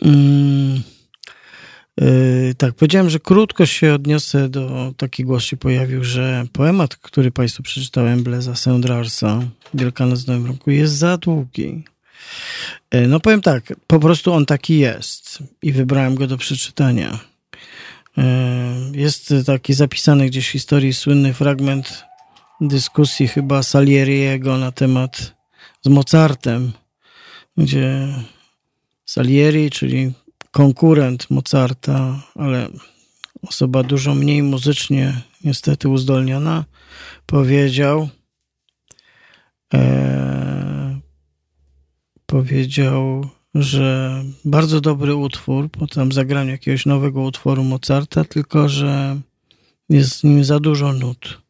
Hmm. 0.00 0.93
Yy, 2.00 2.54
tak, 2.58 2.74
powiedziałem, 2.74 3.10
że 3.10 3.18
krótko 3.20 3.66
się 3.66 3.94
odniosę 3.94 4.48
do, 4.48 4.92
taki 4.96 5.24
głos 5.24 5.44
się 5.44 5.56
pojawił, 5.56 6.04
że 6.04 6.44
poemat, 6.52 6.96
który 6.96 7.30
Państwu 7.30 7.62
przeczytałem, 7.62 8.22
Bleza 8.22 8.52
Saint-Drarsa, 8.52 9.46
Wielkanoc 9.74 10.24
w 10.24 10.26
Nowym 10.26 10.46
Roku, 10.46 10.70
jest 10.70 10.94
za 10.94 11.16
długi. 11.18 11.84
Yy, 12.94 13.08
no 13.08 13.20
powiem 13.20 13.40
tak, 13.40 13.72
po 13.86 14.00
prostu 14.00 14.32
on 14.32 14.46
taki 14.46 14.78
jest 14.78 15.38
i 15.62 15.72
wybrałem 15.72 16.14
go 16.14 16.26
do 16.26 16.36
przeczytania. 16.36 17.18
Yy, 18.16 18.24
jest 18.92 19.34
taki 19.46 19.74
zapisany 19.74 20.26
gdzieś 20.26 20.48
w 20.48 20.52
historii 20.52 20.94
słynny 20.94 21.34
fragment 21.34 22.04
dyskusji 22.60 23.28
chyba 23.28 23.62
Salieriego 23.62 24.58
na 24.58 24.72
temat 24.72 25.34
z 25.82 25.88
Mozartem, 25.88 26.72
gdzie 27.56 28.08
Salieri, 29.04 29.70
czyli 29.70 30.12
konkurent 30.54 31.30
Mozarta, 31.30 32.22
ale 32.34 32.68
osoba 33.42 33.82
dużo 33.82 34.14
mniej 34.14 34.42
muzycznie 34.42 35.22
niestety 35.44 35.88
uzdolniona, 35.88 36.64
powiedział, 37.26 38.08
e, 39.74 41.00
powiedział, 42.26 43.28
że 43.54 44.22
bardzo 44.44 44.80
dobry 44.80 45.14
utwór 45.14 45.70
po 45.70 45.86
tam 45.86 46.12
zagraniu 46.12 46.50
jakiegoś 46.50 46.86
nowego 46.86 47.22
utworu 47.22 47.64
Mozarta, 47.64 48.24
tylko 48.24 48.68
że 48.68 49.20
jest 49.88 50.20
w 50.20 50.24
nim 50.24 50.44
za 50.44 50.60
dużo 50.60 50.92
nut. 50.92 51.43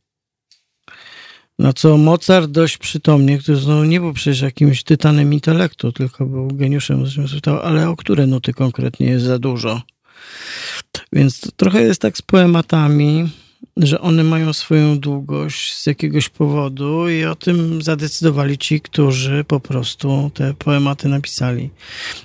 Na 1.59 1.73
co 1.73 1.97
Mozart 1.97 2.51
dość 2.51 2.79
przytomnie, 2.79 3.39
który 3.39 3.59
znowu 3.59 3.85
nie 3.85 4.01
był 4.01 4.13
przecież 4.13 4.41
jakimś 4.41 4.83
tytanem 4.83 5.33
intelektu, 5.33 5.93
tylko 5.93 6.27
był 6.27 6.49
geniuszem, 6.49 7.05
spytał, 7.29 7.61
ale 7.61 7.89
o 7.89 7.97
które 7.97 8.27
nuty 8.27 8.53
konkretnie 8.53 9.07
jest 9.07 9.25
za 9.25 9.39
dużo? 9.39 9.83
Więc 11.13 11.53
trochę 11.57 11.83
jest 11.83 12.01
tak 12.01 12.19
z 12.19 12.23
poematami, 12.23 13.31
że 13.77 14.01
one 14.01 14.25
mają 14.25 14.53
swoją 14.53 14.99
długość 14.99 15.75
z 15.79 15.87
jakiegoś 15.87 16.29
powodu 16.29 17.09
i 17.09 17.25
o 17.25 17.35
tym 17.35 17.83
zadecydowali 17.83 18.59
ci, 18.59 18.81
którzy 18.81 19.45
po 19.45 19.61
prostu 19.61 20.31
te 20.35 20.55
poematy 20.55 21.09
napisali. 21.09 21.71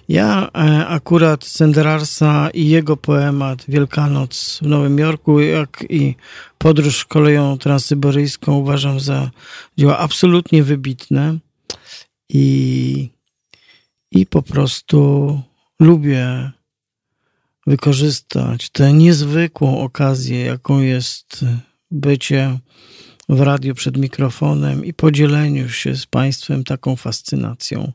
Ja 0.09 0.49
e, 0.55 0.87
akurat 0.87 1.45
Senderarsa 1.45 2.49
i 2.53 2.69
jego 2.69 2.97
poemat 2.97 3.65
Wielkanoc 3.67 4.59
w 4.61 4.67
Nowym 4.67 4.99
Jorku, 4.99 5.39
jak 5.39 5.85
i 5.89 6.15
Podróż 6.57 7.05
koleją 7.05 7.57
transsyberyjską 7.57 8.55
uważam 8.55 8.99
za 8.99 9.31
dzieła 9.77 9.97
absolutnie 9.97 10.63
wybitne 10.63 11.37
i, 12.29 13.09
i 14.11 14.25
po 14.25 14.41
prostu 14.41 15.41
lubię 15.79 16.51
wykorzystać 17.69 18.69
tę 18.69 18.93
niezwykłą 18.93 19.81
okazję, 19.81 20.45
jaką 20.45 20.81
jest 20.81 21.45
bycie 21.91 22.59
w 23.29 23.41
radiu 23.41 23.75
przed 23.75 23.97
mikrofonem 23.97 24.85
i 24.85 24.93
podzieleniu 24.93 25.69
się 25.69 25.95
z 25.95 26.05
Państwem 26.05 26.63
taką 26.63 26.95
fascynacją. 26.95 27.91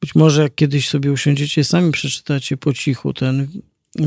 Być 0.00 0.14
może 0.14 0.42
jak 0.42 0.54
kiedyś 0.54 0.88
sobie 0.88 1.12
usiądziecie, 1.12 1.64
sami 1.64 1.92
przeczytacie 1.92 2.56
po 2.56 2.72
cichu 2.72 3.12
ten, 3.12 3.48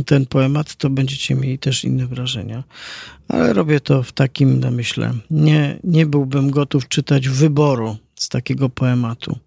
ten 0.06 0.26
poemat, 0.26 0.76
to 0.76 0.90
będziecie 0.90 1.35
mieli 1.35 1.60
też 1.60 1.84
inne 1.84 2.07
wrażenia. 2.07 2.64
Ale 3.27 3.53
robię 3.53 3.80
to 3.80 4.03
w 4.03 4.11
takim 4.11 4.60
namyśle. 4.60 5.14
Nie, 5.31 5.80
nie 5.84 6.06
byłbym 6.06 6.52
gotów 6.52 6.88
czytać 6.88 7.30
wyboru 7.30 7.98
z 8.15 8.30
takiego 8.30 8.69
poematu. 8.69 9.40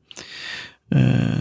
E, 0.92 1.38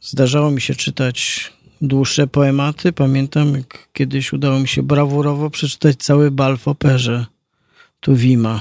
zdarzało 0.00 0.50
mi 0.50 0.60
się 0.60 0.74
czytać 0.74 1.52
dłuższe 1.80 2.26
poematy. 2.26 2.92
Pamiętam, 2.92 3.52
jak 3.56 3.88
kiedyś 3.92 4.32
udało 4.32 4.58
mi 4.58 4.68
się 4.68 4.82
brawurowo 4.82 5.50
przeczytać 5.50 5.96
cały 5.96 6.30
bal 6.30 6.56
w 6.56 6.68
operze 6.68 7.26
Tuwima. 8.00 8.60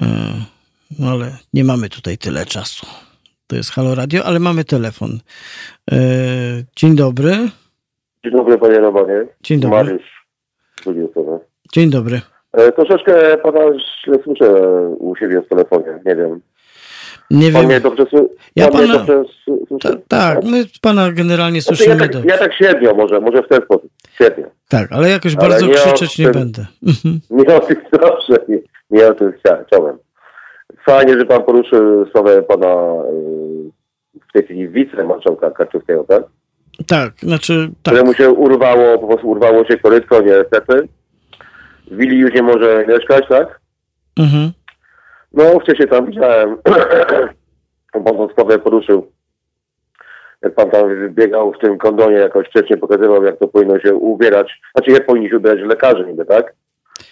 E, 0.00 0.06
no 0.98 1.10
ale 1.10 1.36
nie 1.54 1.64
mamy 1.64 1.88
tutaj 1.88 2.18
tyle 2.18 2.46
czasu. 2.46 2.86
To 3.46 3.56
jest 3.56 3.70
Halo 3.70 3.94
Radio, 3.94 4.24
ale 4.24 4.38
mamy 4.40 4.64
telefon. 4.64 5.10
E, 5.92 5.96
dzień 6.76 6.96
dobry. 6.96 7.32
Dzień 8.24 8.32
dobry, 8.32 8.58
panie 8.58 8.78
Robonie. 8.78 9.26
Dzień 9.42 9.60
dobry. 9.60 9.76
Mariusz. 9.76 10.16
Dzień 11.72 11.90
dobry. 11.90 12.20
E, 12.52 12.72
troszeczkę 12.72 13.38
pana 13.38 13.60
źle 14.04 14.18
słyszę 14.24 14.50
u 14.98 15.16
siebie 15.16 15.42
w 15.42 15.48
telefonie, 15.48 16.00
nie 16.06 16.16
wiem. 16.16 16.40
Nie 17.30 17.52
Pan 17.52 17.60
wiem. 17.60 17.70
mnie 17.70 17.80
dobrze. 17.80 18.04
Ja 18.56 18.68
pan 18.68 18.80
pana- 18.80 18.94
dobrze 18.98 19.24
słyszy? 19.44 20.00
Tak, 20.08 20.44
my 20.44 20.64
pana 20.82 21.12
generalnie 21.12 21.60
Znaczy, 21.62 21.76
słyszymy 21.84 22.02
ja, 22.06 22.08
tak, 22.12 22.24
ja 22.24 22.38
tak 22.38 22.54
średnio 22.54 22.94
może, 22.94 23.20
może 23.20 23.42
w 23.42 23.48
ten 23.48 23.62
sposób. 23.62 23.90
Średnio. 24.16 24.44
Tak, 24.68 24.92
ale 24.92 25.10
jakoś 25.10 25.36
Ale 25.36 25.48
bardzo 25.48 25.66
nie 25.66 25.74
krzyczeć 25.74 26.18
nie 26.18 26.28
będę. 26.28 26.66
Nie 27.30 27.54
o 27.56 27.60
tym 27.60 27.76
dobrze, 27.92 28.36
nie, 28.48 28.58
nie 28.90 29.06
o 29.08 29.14
tym 29.14 29.32
chcia- 29.32 29.64
chciałem. 29.66 29.96
Fajnie, 30.86 31.18
że 31.18 31.24
pan 31.26 31.42
poruszył 31.42 32.06
sprawę 32.08 32.42
pana 32.42 32.66
y, 32.66 34.20
w 34.28 34.32
tej 34.32 34.44
chwili 34.44 34.68
wicemarszałka 34.68 35.50
Kaczyńskiego, 35.50 36.04
tak? 36.08 36.22
Tak, 36.86 37.12
znaczy 37.22 37.68
tak. 37.82 37.94
Któremu 37.94 38.14
się 38.14 38.30
urwało, 38.30 38.98
po 38.98 39.06
prostu 39.06 39.28
urwało 39.28 39.64
się 39.64 39.78
korytko, 39.78 40.20
niestety. 40.22 40.88
W 41.90 41.96
willi 41.96 42.18
już 42.18 42.34
nie 42.34 42.42
może 42.42 42.84
mieszkać, 42.88 43.24
tak? 43.28 43.60
Mhm. 44.18 44.52
No, 45.36 45.60
wcześniej 45.60 45.88
tam 45.88 46.06
widziałem, 46.06 46.56
pan 47.92 48.28
sprawę 48.32 48.58
poruszył. 48.58 49.12
Jak 50.42 50.54
pan 50.54 50.70
tam 50.70 51.08
biegał 51.10 51.52
w 51.52 51.58
tym 51.58 51.78
kondonie, 51.78 52.16
jakoś 52.16 52.46
wcześniej 52.46 52.78
pokazywał, 52.78 53.24
jak 53.24 53.38
to 53.38 53.48
powinno 53.48 53.80
się 53.80 53.94
ubierać. 53.94 54.60
Znaczy, 54.74 54.90
jak 54.90 55.06
powinni 55.06 55.30
się 55.30 55.36
ubierać 55.36 55.60
lekarze 55.60 56.04
niby, 56.06 56.24
tak? 56.24 56.54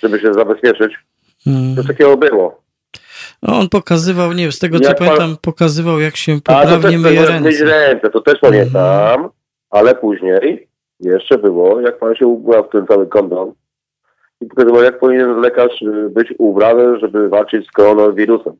Żeby 0.03 0.21
się 0.21 0.35
zabezpieczyć. 0.35 0.95
Mm. 1.47 1.77
Coś 1.77 1.87
takiego 1.87 2.17
było. 2.17 2.61
No, 3.43 3.59
on 3.59 3.69
pokazywał, 3.69 4.33
nie 4.33 4.43
wiem, 4.43 4.53
z 4.53 4.59
tego 4.59 4.81
co 4.81 4.89
Jak 4.89 4.99
pan- 4.99 5.07
pamiętam, 5.07 5.37
pokazywał 5.43 6.01
jak 6.01 6.17
się 6.17 6.41
to 6.41 6.53
poprawnie 6.53 6.99
myje 6.99 7.21
myć 7.21 7.31
ręce. 7.31 7.49
Mhm. 7.49 7.69
ręce, 7.69 8.11
to 8.11 8.21
też 8.21 8.39
pamiętam. 8.41 9.29
Ale 9.71 9.95
później 9.95 10.69
jeszcze 11.01 11.39
było, 11.39 11.81
jak 11.81 11.99
pan 11.99 12.15
się 12.15 12.27
ubrał 12.27 12.65
w 12.65 12.73
ten 12.73 12.87
cały 12.87 13.07
kondon 13.07 13.53
i 14.45 14.47
pokazywał, 14.47 14.83
jak 14.83 14.99
powinien 14.99 15.41
lekarz 15.41 15.83
y, 15.83 16.11
być 16.11 16.35
ubrany, 16.39 16.99
żeby 16.99 17.29
walczyć 17.29 17.66
z 17.66 17.71
koronawirusem. 17.71 18.53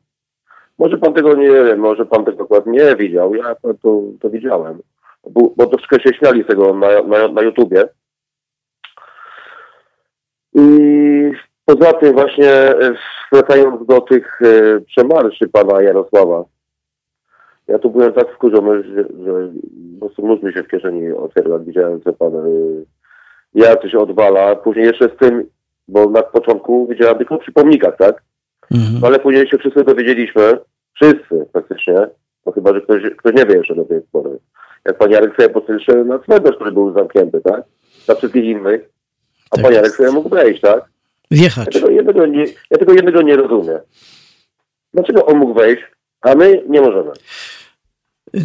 Może 0.79 0.97
pan 0.97 1.13
tego 1.13 1.35
nie 1.35 1.49
wiem, 1.49 1.79
może 1.79 2.05
pan 2.05 2.25
tego 2.25 2.43
akurat 2.43 2.65
nie 2.65 2.95
widział, 2.95 3.35
ja 3.35 3.55
to, 3.55 3.73
to, 4.21 4.29
widziałem. 4.29 4.79
Bo, 5.29 5.53
bo 5.57 5.65
troszkę 5.65 5.99
się 5.99 6.13
śmiali 6.13 6.43
z 6.43 6.47
tego 6.47 6.73
na, 6.73 7.03
na, 7.03 7.27
na 7.27 7.41
YouTubie. 7.41 7.83
I 10.53 10.69
poza 11.65 11.93
tym 11.93 12.13
właśnie 12.13 12.51
e, 12.51 12.95
wracając 13.31 13.85
do 13.85 14.01
tych 14.01 14.41
e, 14.41 14.81
przemarszy 14.81 15.47
pana 15.47 15.81
Jarosława, 15.81 16.43
ja 17.67 17.79
tu 17.79 17.89
byłem 17.89 18.13
tak 18.13 18.31
wkurzony, 18.31 18.83
że, 18.83 19.03
że 19.25 19.51
po 19.99 20.09
prostu 20.09 20.45
mi 20.45 20.53
się 20.53 20.63
w 20.63 20.67
kieszeni 20.67 21.11
otwierał, 21.11 21.63
widziałem, 21.63 22.01
co 22.01 22.13
pan 22.13 22.35
y, 22.35 22.85
ja 23.55 23.75
coś 23.75 23.95
odwala. 23.95 24.55
Później 24.55 24.85
jeszcze 24.85 25.09
z 25.09 25.17
tym, 25.17 25.49
bo 25.87 26.09
na 26.09 26.23
początku 26.23 26.87
widziałem 26.87 27.17
tylko 27.17 27.37
przy 27.37 27.51
pomnikach, 27.51 27.97
tak? 27.97 28.21
Mhm. 28.71 28.99
No 29.01 29.07
ale 29.07 29.19
później 29.19 29.47
się 29.47 29.57
wszyscy 29.57 29.83
dowiedzieliśmy, 29.83 30.57
wszyscy 30.93 31.45
praktycznie, 31.53 32.07
no 32.45 32.51
chyba, 32.51 32.73
że 32.73 32.81
ktoś, 32.81 33.03
ktoś 33.17 33.33
nie 33.35 33.45
wie 33.45 33.57
jeszcze 33.57 33.75
do 33.75 33.85
tej 33.85 34.01
pory. 34.11 34.39
Jak 34.85 34.97
pan 34.97 35.11
Jarek 35.11 35.35
sobie 35.35 35.49
poszedł 35.49 36.05
na 36.05 36.19
cmentarz, 36.19 36.55
który 36.55 36.71
był 36.71 36.93
zamknięty, 36.93 37.41
tak? 37.41 37.63
Dla 38.05 38.15
wszystkich 38.15 38.43
innych. 38.45 38.89
A 39.51 39.55
Tak 39.55 39.65
pan 39.65 39.73
Jarek 39.73 39.91
sobie 39.91 40.11
mógł 40.11 40.29
wejść, 40.29 40.61
tak? 40.61 40.79
Ja 41.31 41.37
Wjechać. 41.37 41.73
tego, 41.73 41.89
jednego 41.89 42.25
nie, 42.25 42.45
ja 42.71 42.77
tego 42.77 42.93
jednego 42.93 43.21
nie 43.21 43.35
rozumiem. 43.35 43.79
Dlaczego 44.93 45.25
on 45.25 45.37
mógł 45.37 45.53
wejść, 45.53 45.83
a 46.21 46.35
my 46.35 46.63
nie 46.69 46.81
możemy? 46.81 47.11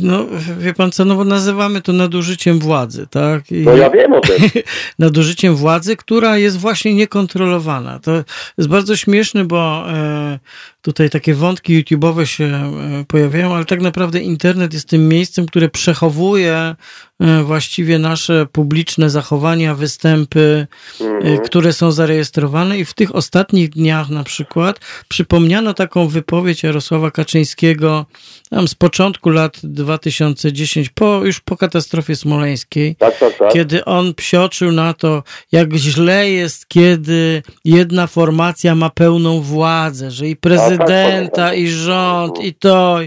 No, 0.02 0.26
wie 0.58 0.74
pan 0.74 0.92
co, 0.92 1.04
no 1.04 1.16
bo 1.16 1.24
nazywamy 1.24 1.82
to 1.82 1.92
nadużyciem 1.92 2.58
władzy, 2.58 3.06
tak? 3.10 3.52
I 3.52 3.62
No 3.62 3.76
ja 3.76 3.90
wiem 3.90 4.12
o 4.12 4.20
tym. 4.20 4.36
nadużyciem 4.98 5.56
władzy, 5.56 5.96
która 5.96 6.38
jest 6.38 6.58
właśnie 6.58 6.94
niekontrolowana. 6.94 7.98
To 7.98 8.24
jest 8.58 8.70
bardzo 8.70 8.96
śmieszne, 8.96 9.44
bo 9.44 9.84
e, 9.90 10.38
tutaj 10.82 11.10
takie 11.10 11.34
wątki 11.34 11.84
YouTube'owe 11.84 12.24
się 12.24 12.44
e, 12.44 13.04
pojawiają, 13.08 13.54
ale 13.54 13.64
tak 13.64 13.80
naprawdę 13.80 14.20
internet 14.20 14.74
jest 14.74 14.88
tym 14.88 15.08
miejscem, 15.08 15.46
które 15.46 15.68
przechowuje 15.68 16.74
e, 17.20 17.42
właściwie 17.42 17.98
nasze 17.98 18.46
publiczne 18.52 19.10
zachowania, 19.10 19.74
występy, 19.74 20.66
e, 21.00 21.04
Mhm. 21.20 21.38
które 21.38 21.72
są 21.72 21.92
zarejestrowane 21.92 22.78
i 22.78 22.84
w 22.84 22.94
tych 22.94 23.14
ostatnich 23.14 23.70
dniach 23.70 24.08
na 24.08 24.24
przykład 24.24 24.80
przypomniano 25.08 25.74
taką 25.74 26.08
wypowiedź 26.08 26.62
Jarosława 26.62 27.10
Kaczyńskiego 27.10 28.06
tam 28.50 28.68
z 28.68 28.74
początku 28.74 29.30
lat 29.30 29.58
2010, 29.62 30.88
po, 30.88 31.20
już 31.24 31.40
po 31.40 31.56
katastrofie 31.56 32.16
smoleńskiej, 32.16 32.96
Tak, 32.96 33.18
tak, 33.18 33.38
tak. 33.38 33.52
kiedy 33.52 33.84
on 33.84 34.14
psioczył 34.14 34.72
na 34.72 34.94
to, 34.94 35.22
jak 35.52 35.74
źle 35.74 36.30
jest, 36.30 36.68
kiedy 36.68 37.42
jedna 37.64 38.06
formacja 38.06 38.74
ma 38.74 38.90
pełną 38.90 39.40
władzę, 39.40 40.10
że 40.10 40.28
i 40.28 40.36
prezydenta, 40.78 41.54
i 41.54 41.66
rząd, 41.68 42.44
i 42.44 42.54
to, 42.54 42.98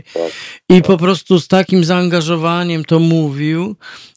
i- 0.70 0.82
po 0.82 0.98
prostu 0.98 1.40
z 1.40 1.48
takim 1.48 1.84
zaangażowaniem 1.84 2.86
to 2.86 3.00
mówił. 3.00 3.76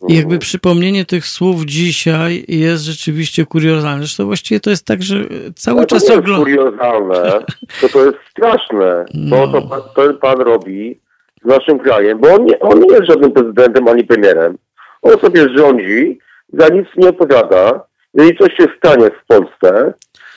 I 0.09 0.17
jakby 0.17 0.39
przypomnienie 0.39 1.05
tych 1.05 1.27
słów 1.27 1.65
dzisiaj 1.65 2.45
jest 2.49 2.85
rzeczywiście 2.85 3.47
kuriozalne. 3.47 3.99
Zresztą 3.99 4.25
właściwie 4.25 4.61
to 4.61 4.71
jest 4.71 4.87
tak, 4.87 5.03
że 5.03 5.17
cały 5.57 5.81
to 5.81 5.87
czas 5.87 6.11
oglądam. 6.11 6.37
kuriozalne, 6.45 7.33
to 7.81 7.89
to 7.89 8.05
jest 8.05 8.17
straszne, 8.31 9.05
No. 9.15 9.49
to, 9.49 9.63
to 9.95 10.15
pan 10.15 10.41
robi 10.41 11.01
z 11.45 11.47
naszym 11.49 11.79
krajem, 11.79 12.19
bo 12.19 12.35
on 12.35 12.45
nie, 12.45 12.59
on 12.61 12.81
nie 12.81 12.95
jest 12.95 13.07
żadnym 13.09 13.33
prezydentem 13.33 13.89
ani 13.89 14.05
premierem. 14.05 14.59
On 15.03 15.21
sobie 15.21 15.47
rządzi, 15.57 16.19
za 16.53 16.69
nic 16.69 16.87
nie 16.97 17.09
odpowiada. 17.09 17.81
Jeżeli 18.15 18.39
coś 18.39 18.57
się 18.57 18.67
stanie 18.79 19.07
w 19.07 19.27
Polsce, 19.27 19.95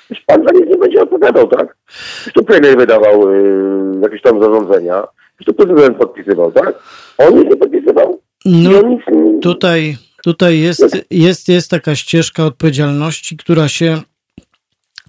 już 0.10 0.20
pan 0.26 0.44
za 0.48 0.60
nic 0.60 0.70
nie 0.70 0.78
będzie 0.78 1.02
odpowiadał, 1.02 1.48
tak? 1.48 1.78
Już 2.26 2.34
to 2.34 2.44
premier 2.44 2.78
wydawał 2.78 3.32
y, 3.32 4.00
jakieś 4.02 4.22
tam 4.22 4.44
zarządzenia, 4.44 5.04
już 5.40 5.46
to 5.46 5.54
prezydent 5.54 5.98
podpisywał, 5.98 6.52
tak? 6.52 6.74
On 7.18 7.36
nic 7.40 7.50
nie 7.50 7.58
podpisywał. 7.58 8.20
No, 8.46 8.82
nie... 8.82 9.40
tutaj 9.42 9.98
Tutaj 10.24 10.60
jest, 10.60 11.06
jest, 11.12 11.50
jest 11.50 11.72
taka 11.72 11.96
ścieżka 11.96 12.46
odpowiedzialności, 12.46 13.38
która 13.38 13.68
się 13.68 14.02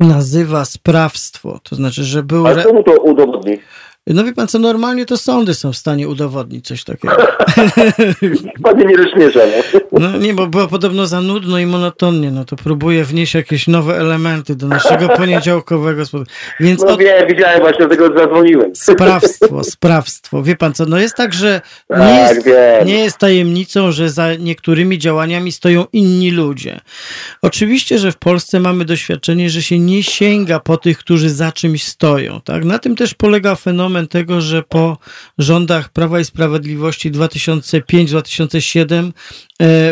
nazywa 0.00 0.64
sprawstwo. 0.64 1.58
To 1.62 1.76
znaczy, 1.76 2.04
że 2.04 2.22
był. 2.22 2.46
Ale 2.46 2.62
kto 2.62 2.72
mu 2.72 2.82
to 2.82 2.92
udowodni? 2.92 3.58
No 4.14 4.24
wie 4.24 4.32
pan 4.32 4.48
co, 4.48 4.58
normalnie 4.58 5.06
to 5.06 5.16
sądy 5.16 5.54
są 5.54 5.72
w 5.72 5.76
stanie 5.76 6.08
udowodnić 6.08 6.66
coś 6.66 6.84
takiego. 6.84 7.16
Panie 8.64 8.84
nie 8.84 8.96
rozśmiesza, 8.96 9.40
No 9.92 10.18
nie, 10.18 10.34
bo 10.34 10.46
było 10.46 10.68
podobno 10.68 11.06
za 11.06 11.20
nudno 11.20 11.58
i 11.58 11.66
monotonnie, 11.66 12.30
no 12.30 12.44
to 12.44 12.56
próbuję 12.56 13.04
wnieść 13.04 13.34
jakieś 13.34 13.68
nowe 13.68 13.98
elementy 13.98 14.54
do 14.54 14.66
naszego 14.66 15.08
poniedziałkowego 15.18 16.06
spotkania. 16.06 16.38
Więc 16.60 16.82
no 16.82 16.88
od... 16.88 17.00
wiem, 17.00 17.28
widziałem 17.28 17.60
właśnie, 17.60 17.86
dlatego 17.86 18.18
zadzwoniłem. 18.18 18.76
Sprawstwo, 18.76 19.64
sprawstwo. 19.64 20.42
Wie 20.42 20.56
pan 20.56 20.72
co, 20.72 20.86
no 20.86 20.98
jest 20.98 21.14
tak, 21.14 21.34
że 21.34 21.60
nie, 21.90 21.96
tak, 21.96 22.46
jest, 22.46 22.86
nie 22.86 22.98
jest 23.04 23.18
tajemnicą, 23.18 23.92
że 23.92 24.10
za 24.10 24.34
niektórymi 24.34 24.98
działaniami 24.98 25.52
stoją 25.52 25.84
inni 25.92 26.30
ludzie. 26.30 26.80
Oczywiście, 27.42 27.98
że 27.98 28.12
w 28.12 28.16
Polsce 28.16 28.60
mamy 28.60 28.84
doświadczenie, 28.84 29.50
że 29.50 29.62
się 29.62 29.78
nie 29.78 30.02
sięga 30.02 30.60
po 30.60 30.76
tych, 30.76 30.98
którzy 30.98 31.30
za 31.30 31.52
czymś 31.52 31.84
stoją. 31.84 32.40
Tak? 32.40 32.64
Na 32.64 32.78
tym 32.78 32.96
też 32.96 33.14
polega 33.14 33.54
fenomen 33.54 33.99
fenomen 34.00 34.08
tego, 34.08 34.40
że 34.40 34.62
po 34.62 34.98
rządach 35.38 35.88
Prawa 35.88 36.20
i 36.20 36.24
Sprawiedliwości 36.24 37.12
2005-2007 37.12 39.08
e, 39.08 39.12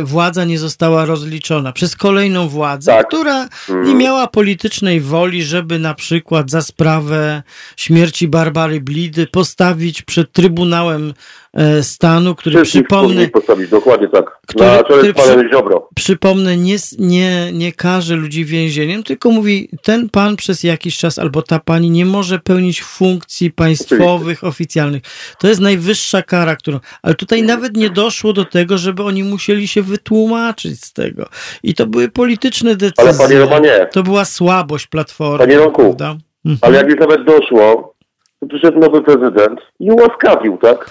władza 0.03 0.45
nie 0.45 0.59
została 0.59 1.05
rozliczona 1.05 1.73
przez 1.73 1.97
kolejną 1.97 2.49
władzę, 2.49 2.93
tak. 2.93 3.07
która 3.07 3.49
nie 3.69 3.74
mhm. 3.74 3.99
miała 3.99 4.27
politycznej 4.27 5.01
woli, 5.01 5.43
żeby 5.43 5.78
na 5.78 5.95
przykład 5.95 6.51
za 6.51 6.62
sprawę 6.62 7.43
śmierci 7.77 8.28
Barbary 8.28 8.81
Blidy 8.81 9.27
postawić 9.27 10.03
przed 10.03 10.32
Trybunałem 10.32 11.15
E, 11.55 11.82
stanu, 11.82 12.35
który 12.35 12.62
przypomnę. 12.62 13.28
postawić, 13.28 13.70
dokładnie 13.70 14.09
tak. 14.09 14.39
Który, 14.47 14.66
Na 14.66 14.85
czele 14.85 15.12
który 15.12 15.49
Ziobro. 15.51 15.89
Przypomnę, 15.95 16.57
nie, 16.57 16.77
nie, 16.99 17.51
nie 17.53 17.73
każe 17.73 18.16
ludzi 18.16 18.45
więzieniem, 18.45 19.03
tylko 19.03 19.31
mówi, 19.31 19.69
ten 19.82 20.09
pan 20.09 20.36
przez 20.36 20.62
jakiś 20.62 20.99
czas 20.99 21.19
albo 21.19 21.43
ta 21.43 21.59
pani 21.59 21.90
nie 21.90 22.07
może 22.07 22.39
pełnić 22.39 22.82
funkcji 22.82 23.51
państwowych, 23.51 24.45
oficjalnych. 24.45 25.03
To 25.39 25.49
jest 25.49 25.61
najwyższa 25.61 26.23
kara, 26.23 26.57
którą. 26.57 26.81
Ale 27.03 27.15
tutaj 27.15 27.43
nawet 27.43 27.77
nie 27.77 27.90
doszło 27.90 28.32
do 28.32 28.45
tego, 28.45 28.78
żeby 28.78 29.03
oni 29.03 29.24
musieli 29.24 29.58
się 29.67 29.83
wytłumaczyć 29.83 30.85
z 30.85 30.93
tego. 30.93 31.27
I 31.63 31.75
to 31.75 31.87
były 31.87 32.09
polityczne 32.09 32.77
decyzje. 32.77 33.11
Ale 33.11 33.29
panie 33.29 33.39
Romanie. 33.39 33.89
To 33.93 34.03
była 34.03 34.25
słabość 34.25 34.87
platformy. 34.87 35.39
Panie 35.39 35.59
Roku, 35.59 35.83
mhm. 35.83 36.59
ale 36.61 36.77
jak 36.77 36.89
już 36.89 37.01
nawet 37.01 37.25
doszło, 37.25 37.95
to 38.41 38.47
przyszedł 38.47 38.79
nowy 38.79 39.03
prezydent 39.03 39.61
i 39.81 39.91
ułaskawił, 39.91 40.59
tak? 40.59 40.91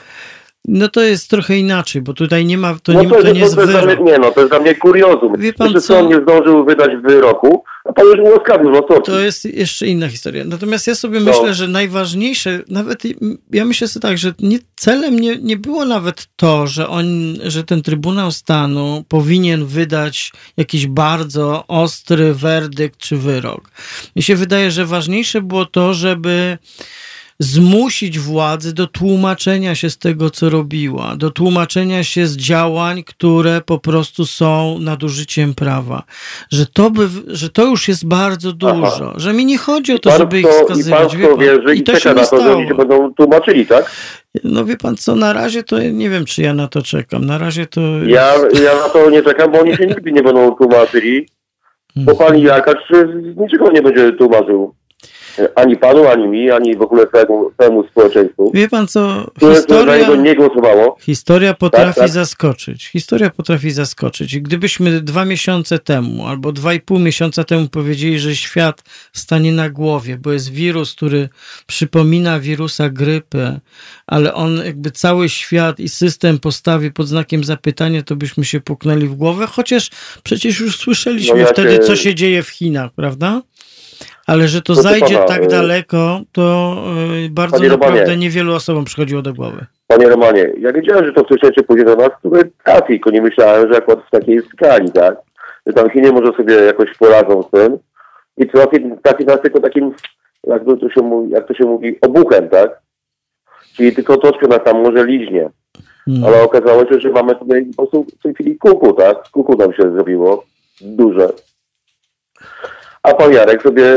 No 0.68 0.88
to 0.88 1.02
jest 1.02 1.30
trochę 1.30 1.58
inaczej, 1.58 2.02
bo 2.02 2.14
tutaj 2.14 2.46
nie 2.46 2.58
ma, 2.58 2.76
to, 2.84 2.94
no 2.94 3.04
nie, 3.04 3.10
to, 3.10 3.22
to 3.22 3.32
nie 3.32 3.40
jest 3.40 3.56
wyrok. 3.56 4.00
Nie, 4.00 4.18
no 4.18 4.32
to 4.32 4.40
jest 4.40 4.52
dla 4.52 4.60
mnie 4.60 4.76
kuriozum. 4.76 5.34
Wie 5.38 5.54
pan 5.54 5.82
co? 5.82 6.00
on 6.00 6.08
nie 6.08 6.22
zdążył 6.22 6.66
wydać 6.66 6.92
wyroku, 7.04 7.64
a 7.86 7.94
pan 7.94 8.06
już 8.06 8.20
ułaskawił 8.20 8.72
w 8.72 9.04
To 9.06 9.20
jest 9.20 9.46
jeszcze 9.46 9.88
inna 9.88 10.10
historia. 10.10 10.44
Natomiast 10.46 10.88
ja 10.88 10.96
sobie 10.96 11.20
no. 11.20 11.26
myślę, 11.26 11.54
że 11.54 11.68
najważniejsze, 11.68 12.60
nawet 12.70 13.04
ja 13.52 13.66
myślę 13.66 13.88
sobie 13.88 14.02
tak, 14.02 14.18
że 14.18 14.34
nie, 14.40 14.60
celem 14.76 15.20
nie, 15.20 15.36
nie 15.36 15.58
było 15.58 15.86
nawet 15.86 16.28
to, 16.36 16.68
że 16.68 16.90
on, 16.90 17.08
że 17.44 17.64
ten 17.64 17.82
Trybunał 17.82 18.32
Stanu 18.32 19.04
powinien 19.08 19.66
wydać 19.66 20.32
jakiś 20.58 20.88
bardzo 20.88 21.64
ostry 21.68 22.34
werdykt 22.34 22.98
czy 22.98 23.18
wyrok. 23.18 23.70
Mi 24.16 24.24
się 24.24 24.36
wydaje, 24.36 24.72
że 24.72 24.86
ważniejsze 24.86 25.42
było 25.42 25.66
to, 25.66 25.94
żeby 25.94 26.58
zmusić 27.40 28.20
władzę 28.20 28.74
do 28.74 28.88
tłumaczenia 28.88 29.76
się 29.76 29.90
z 29.90 29.98
tego, 29.98 30.30
co 30.30 30.50
robiła, 30.50 31.16
do 31.16 31.32
tłumaczenia 31.32 32.04
się 32.04 32.28
z 32.28 32.38
działań, 32.38 33.04
które 33.04 33.62
po 33.62 33.80
prostu 33.80 34.26
są 34.26 34.80
nadużyciem 34.80 35.54
prawa. 35.54 36.04
Że 36.52 36.66
to, 36.66 36.92
by, 36.92 37.08
że 37.28 37.50
to 37.50 37.66
już 37.66 37.88
jest 37.88 38.08
bardzo 38.08 38.54
dużo, 38.54 39.08
Aha. 39.08 39.14
że 39.16 39.34
mi 39.34 39.46
nie 39.46 39.58
chodzi 39.58 39.94
o 39.94 40.00
to, 40.00 40.18
żeby 40.18 40.40
ich 40.40 40.54
skazywać. 40.54 41.14
I 41.14 41.18
pan 41.18 41.40
wierzy 41.40 41.76
i, 41.76 41.80
i 41.80 41.84
to 41.84 42.00
się 42.00 42.14
na 42.14 42.26
to, 42.26 42.42
że 42.42 42.56
oni 42.56 42.68
się 42.68 42.76
będą 42.76 43.14
tłumaczyli, 43.14 43.66
tak? 43.66 43.92
No 44.44 44.66
wie 44.66 44.78
pan 44.78 44.98
co, 44.98 45.16
na 45.16 45.34
razie 45.34 45.64
to 45.64 45.82
nie 45.82 46.10
wiem, 46.10 46.26
czy 46.26 46.42
ja 46.42 46.54
na 46.54 46.68
to 46.68 46.82
czekam. 46.82 47.26
Na 47.26 47.38
razie 47.38 47.66
to... 47.66 47.82
Ja, 48.06 48.34
ja 48.64 48.76
na 48.76 48.90
to 48.90 49.10
nie 49.10 49.24
czekam, 49.24 49.52
bo 49.52 49.60
oni 49.60 49.76
się 49.76 49.88
nigdy 49.88 50.12
nie 50.12 50.24
będą 50.24 50.56
tłumaczyli. 50.56 51.28
Bo 51.96 52.16
hmm. 52.16 52.28
pani 52.28 52.44
Jakaś 52.44 52.78
niczego 53.36 53.72
nie 53.72 53.82
będzie 53.82 54.14
tłumaczył 54.14 54.76
ani 55.56 55.78
panu, 55.78 56.08
ani 56.08 56.28
mi, 56.28 56.52
ani 56.52 56.76
w 56.76 56.82
ogóle 56.82 57.08
całemu, 57.08 57.52
całemu 57.58 57.88
społeczeństwu. 57.88 58.52
Wie 58.54 58.70
pan 58.70 58.88
co, 58.88 59.32
historia, 59.40 60.16
nie 60.16 60.36
głosowało. 60.36 60.98
Historia 61.02 61.54
potrafi 61.54 61.96
tak, 61.96 62.04
tak. 62.04 62.10
zaskoczyć. 62.10 62.88
Historia 62.88 63.30
potrafi 63.30 63.72
zaskoczyć. 63.72 64.40
Gdybyśmy 64.40 65.02
dwa 65.02 65.26
miesiące 65.26 65.80
temu 65.80 66.28
albo 66.28 66.52
dwa 66.52 66.74
i 66.74 66.80
pół 66.80 67.00
miesiąca 67.00 67.44
temu 67.44 67.68
powiedzieli, 67.68 68.20
że 68.20 68.36
świat 68.36 68.84
stanie 69.14 69.52
na 69.52 69.70
głowie, 69.70 70.18
bo 70.18 70.32
jest 70.32 70.52
wirus, 70.52 70.96
który 70.96 71.30
przypomina 71.68 72.40
wirusa 72.40 72.90
grypy, 72.90 73.60
ale 74.08 74.34
on 74.34 74.58
jakby 74.66 74.92
cały 74.92 75.30
świat 75.30 75.80
i 75.80 75.90
system 75.90 76.40
postawi 76.40 76.92
pod 76.92 77.08
znakiem 77.08 77.44
zapytania, 77.44 78.04
to 78.04 78.16
byśmy 78.16 78.46
się 78.46 78.62
puknęli 78.62 79.08
w 79.08 79.16
głowę, 79.16 79.48
chociaż 79.48 79.90
przecież 80.24 80.60
już 80.60 80.78
słyszeliśmy 80.78 81.34
no 81.34 81.40
ja 81.40 81.46
wtedy, 81.48 81.74
się... 81.74 81.80
co 81.80 81.96
się 81.96 82.16
dzieje 82.16 82.44
w 82.44 82.50
Chinach, 82.50 82.92
prawda? 82.92 83.42
Ale 84.28 84.48
że 84.48 84.62
to 84.62 84.74
Proszę 84.74 84.90
zajdzie 84.90 85.16
pana, 85.16 85.28
tak 85.28 85.44
y, 85.44 85.48
daleko, 85.48 86.20
to 86.32 86.76
y, 87.26 87.30
bardzo 87.30 87.64
naprawdę 87.64 88.00
Romanie, 88.00 88.18
niewielu 88.18 88.54
osobom 88.54 88.86
przychodziło 88.86 89.22
do 89.22 89.34
głowy. 89.34 89.66
Panie 89.88 90.10
Romanie, 90.10 90.54
ja 90.60 90.74
wiedziałem, 90.74 91.06
że 91.06 91.14
to 91.14 91.24
wcześniej 91.24 91.66
pójdzie 91.68 91.86
do 91.86 91.96
nas, 91.96 92.10
to 92.24 92.30
trafi, 92.64 92.88
tylko 92.88 93.12
nie 93.12 93.22
myślałem, 93.22 93.74
że 93.74 93.78
akurat 93.78 94.00
w 94.08 94.10
takiej 94.10 94.42
skali, 94.42 94.92
tak? 94.92 95.16
Że 95.66 95.74
tam 95.74 95.90
Chiny 95.90 96.12
może 96.12 96.34
sobie 96.34 96.54
jakoś 96.56 96.98
poradzą 96.98 97.44
z 97.44 97.52
tym 97.52 97.78
i 98.38 98.48
trafi, 98.48 98.78
trafi 99.04 99.26
nas 99.26 99.42
tylko 99.42 99.60
takim, 99.60 99.94
jak 100.48 100.66
to, 100.66 100.90
się 100.90 101.02
mówi, 101.02 101.32
jak 101.32 101.48
to 101.48 101.54
się 101.54 101.66
mówi, 101.66 101.98
obuchem, 102.02 102.50
tak? 102.50 102.82
Czyli 103.76 103.96
tylko 103.96 104.18
troszkę 104.18 104.48
nas 104.48 104.60
tam 104.66 104.82
może 104.82 105.06
liźnie. 105.06 105.50
Hmm. 106.06 106.24
Ale 106.24 106.44
okazało 106.44 106.86
się, 106.86 107.00
że 107.00 107.10
mamy 107.10 107.36
tutaj 107.36 107.66
po 107.66 107.76
prostu 107.76 108.06
w 108.20 108.24
tej 108.24 108.34
chwili 108.34 108.58
kuku, 108.58 108.94
tak? 108.94 109.30
Kuku 109.30 109.58
nam 109.58 109.74
się 109.74 109.92
zrobiło. 109.92 110.44
Duże 110.82 111.30
a 113.04 113.14
pan 113.14 113.34
Jarek 113.34 113.62
sobie 113.62 113.96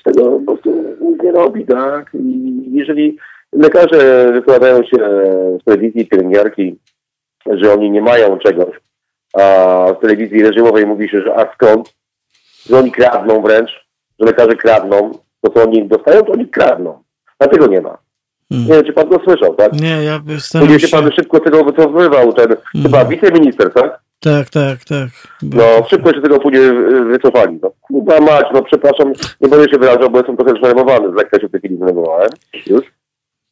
z 0.00 0.02
tego 0.04 0.30
po 0.30 0.40
prostu 0.40 0.96
nic 1.00 1.22
nie 1.22 1.32
robi, 1.32 1.66
tak? 1.66 2.10
I 2.14 2.62
jeżeli 2.72 3.16
lekarze 3.52 4.32
wykładają 4.32 4.82
się 4.82 4.96
z 5.60 5.64
telewizji, 5.64 6.06
pielęgniarki, 6.06 6.78
że 7.46 7.72
oni 7.72 7.90
nie 7.90 8.02
mają 8.02 8.38
czegoś, 8.38 8.80
a 9.34 9.86
w 9.98 10.00
telewizji 10.00 10.42
reżimowej 10.42 10.86
mówi 10.86 11.08
się, 11.08 11.22
że 11.22 11.34
a 11.36 11.54
skąd? 11.54 11.94
Że 12.66 12.78
oni 12.78 12.92
kradną 12.92 13.42
wręcz, 13.42 13.70
że 14.20 14.26
lekarze 14.26 14.56
kradną, 14.56 15.10
to 15.40 15.50
co 15.50 15.62
oni 15.62 15.88
dostają, 15.88 16.22
to 16.22 16.32
oni 16.32 16.48
kradną. 16.48 17.02
Dlatego 17.38 17.66
nie 17.66 17.80
ma. 17.80 17.98
Hmm. 18.48 18.68
Nie 18.68 18.74
wiem, 18.74 18.84
czy 18.84 18.92
pan 18.92 19.08
to 19.08 19.20
słyszał, 19.24 19.54
tak? 19.54 19.72
Nie, 19.72 20.04
ja 20.04 20.18
bym 20.18 20.40
się 20.80 20.88
pan 20.88 21.12
szybko 21.12 21.40
tego 21.40 21.64
wycofywał, 21.64 22.32
ten 22.32 22.46
hmm. 22.46 22.82
chyba 22.82 23.04
wiceminister, 23.04 23.72
tak? 23.72 24.03
Tak, 24.24 24.50
tak, 24.50 24.84
tak. 24.84 25.08
No, 25.42 25.86
szybko 25.90 26.12
się 26.12 26.20
tego 26.20 26.38
później 26.38 26.62
wycofali. 27.10 27.58
No, 27.62 27.70
kurwa 27.80 28.20
mać, 28.20 28.46
no 28.54 28.62
przepraszam, 28.62 29.12
nie 29.40 29.48
będę 29.48 29.70
się 29.70 29.78
wyrażał, 29.78 30.10
bo 30.10 30.18
jestem 30.18 30.36
trochę 30.36 30.52
zdenerwowany, 30.58 31.08
z 31.08 31.48
w 31.48 31.50
tej 31.50 31.60
chwili 31.60 31.76
zdenerwowałem. 31.76 32.28
Już. 32.66 32.82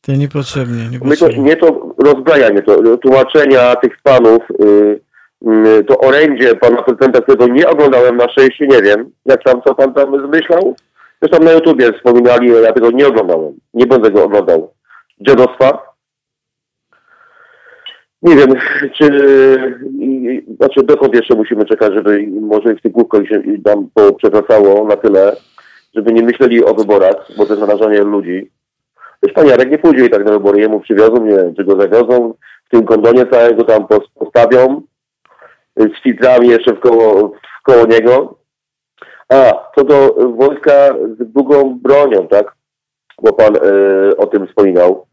To 0.01 0.13
niepotrzebnie, 0.13 0.89
niepotrzebnie. 0.91 1.39
Nie 1.39 1.57
to, 1.57 1.95
rozbrajanie, 2.05 2.63
to 2.63 2.97
tłumaczenia 2.97 3.77
tych 3.77 3.97
panów, 4.03 4.39
yy, 4.59 5.01
yy, 5.43 5.85
to 5.85 5.99
orędzie 5.99 6.55
pana 6.55 6.83
prezydenta, 6.83 7.21
którego 7.21 7.47
nie 7.47 7.69
oglądałem 7.69 8.17
na 8.17 8.29
szczęście, 8.29 8.67
nie 8.67 8.83
wiem, 8.83 9.11
jak 9.27 9.45
tam, 9.45 9.63
co 9.67 9.75
pan 9.75 9.95
tam 9.95 10.27
zmyślał. 10.27 10.77
Zresztą 11.23 11.45
na 11.45 11.53
YouTubie 11.53 11.93
wspominali, 11.93 12.51
ja 12.63 12.73
tego 12.73 12.91
nie 12.91 13.09
oglądałem. 13.09 13.53
Nie 13.75 13.87
będę 13.87 14.11
go 14.11 14.25
oglądał. 14.25 14.73
Dziadostwa, 15.21 15.92
nie 18.23 18.37
wiem, 18.37 18.49
czy, 18.99 19.09
znaczy 20.57 20.83
dokąd 20.83 21.15
jeszcze 21.15 21.35
musimy 21.35 21.65
czekać, 21.65 21.93
żeby 21.95 22.27
może 22.41 22.75
w 22.75 22.83
tych 22.83 22.93
główkach 22.93 23.29
się 23.29 23.43
nam 23.65 23.89
przewracało 24.17 24.85
na 24.89 24.97
tyle, 24.97 25.37
żeby 25.95 26.13
nie 26.13 26.23
myśleli 26.23 26.65
o 26.65 26.75
wyborach, 26.75 27.29
bo 27.37 27.47
to 27.47 27.55
jest 27.55 27.67
narażanie 27.67 28.03
ludzi. 28.03 28.51
Wiesz, 29.23 29.33
pan 29.33 29.47
Jarek 29.47 29.71
nie 29.71 29.79
pójdzie 29.79 30.07
i 30.07 30.11
tak 30.11 30.25
na 30.25 30.33
wybory, 30.33 30.61
jemu 30.61 30.81
przywiozą, 30.81 31.25
nie 31.25 31.37
wiem, 31.37 31.55
czy 31.55 31.65
go 31.65 31.81
zawiozą, 31.81 32.35
w 32.67 32.71
tym 32.71 32.85
kondonie 32.85 33.27
całego 33.27 33.65
tam 33.65 33.87
postawią, 34.15 34.83
z 35.77 36.03
filtrami 36.03 36.49
jeszcze 36.49 36.75
w 36.75 36.81
koło, 36.81 37.33
w 37.61 37.63
koło 37.63 37.87
niego. 37.87 38.35
A, 39.29 39.53
co 39.77 39.85
do 39.85 40.15
wojska 40.39 40.95
z 41.19 41.33
długą 41.33 41.79
bronią, 41.83 42.29
tak? 42.29 42.55
Bo 43.23 43.33
pan 43.33 43.57
y, 43.57 44.17
o 44.17 44.27
tym 44.27 44.47
wspominał. 44.47 45.07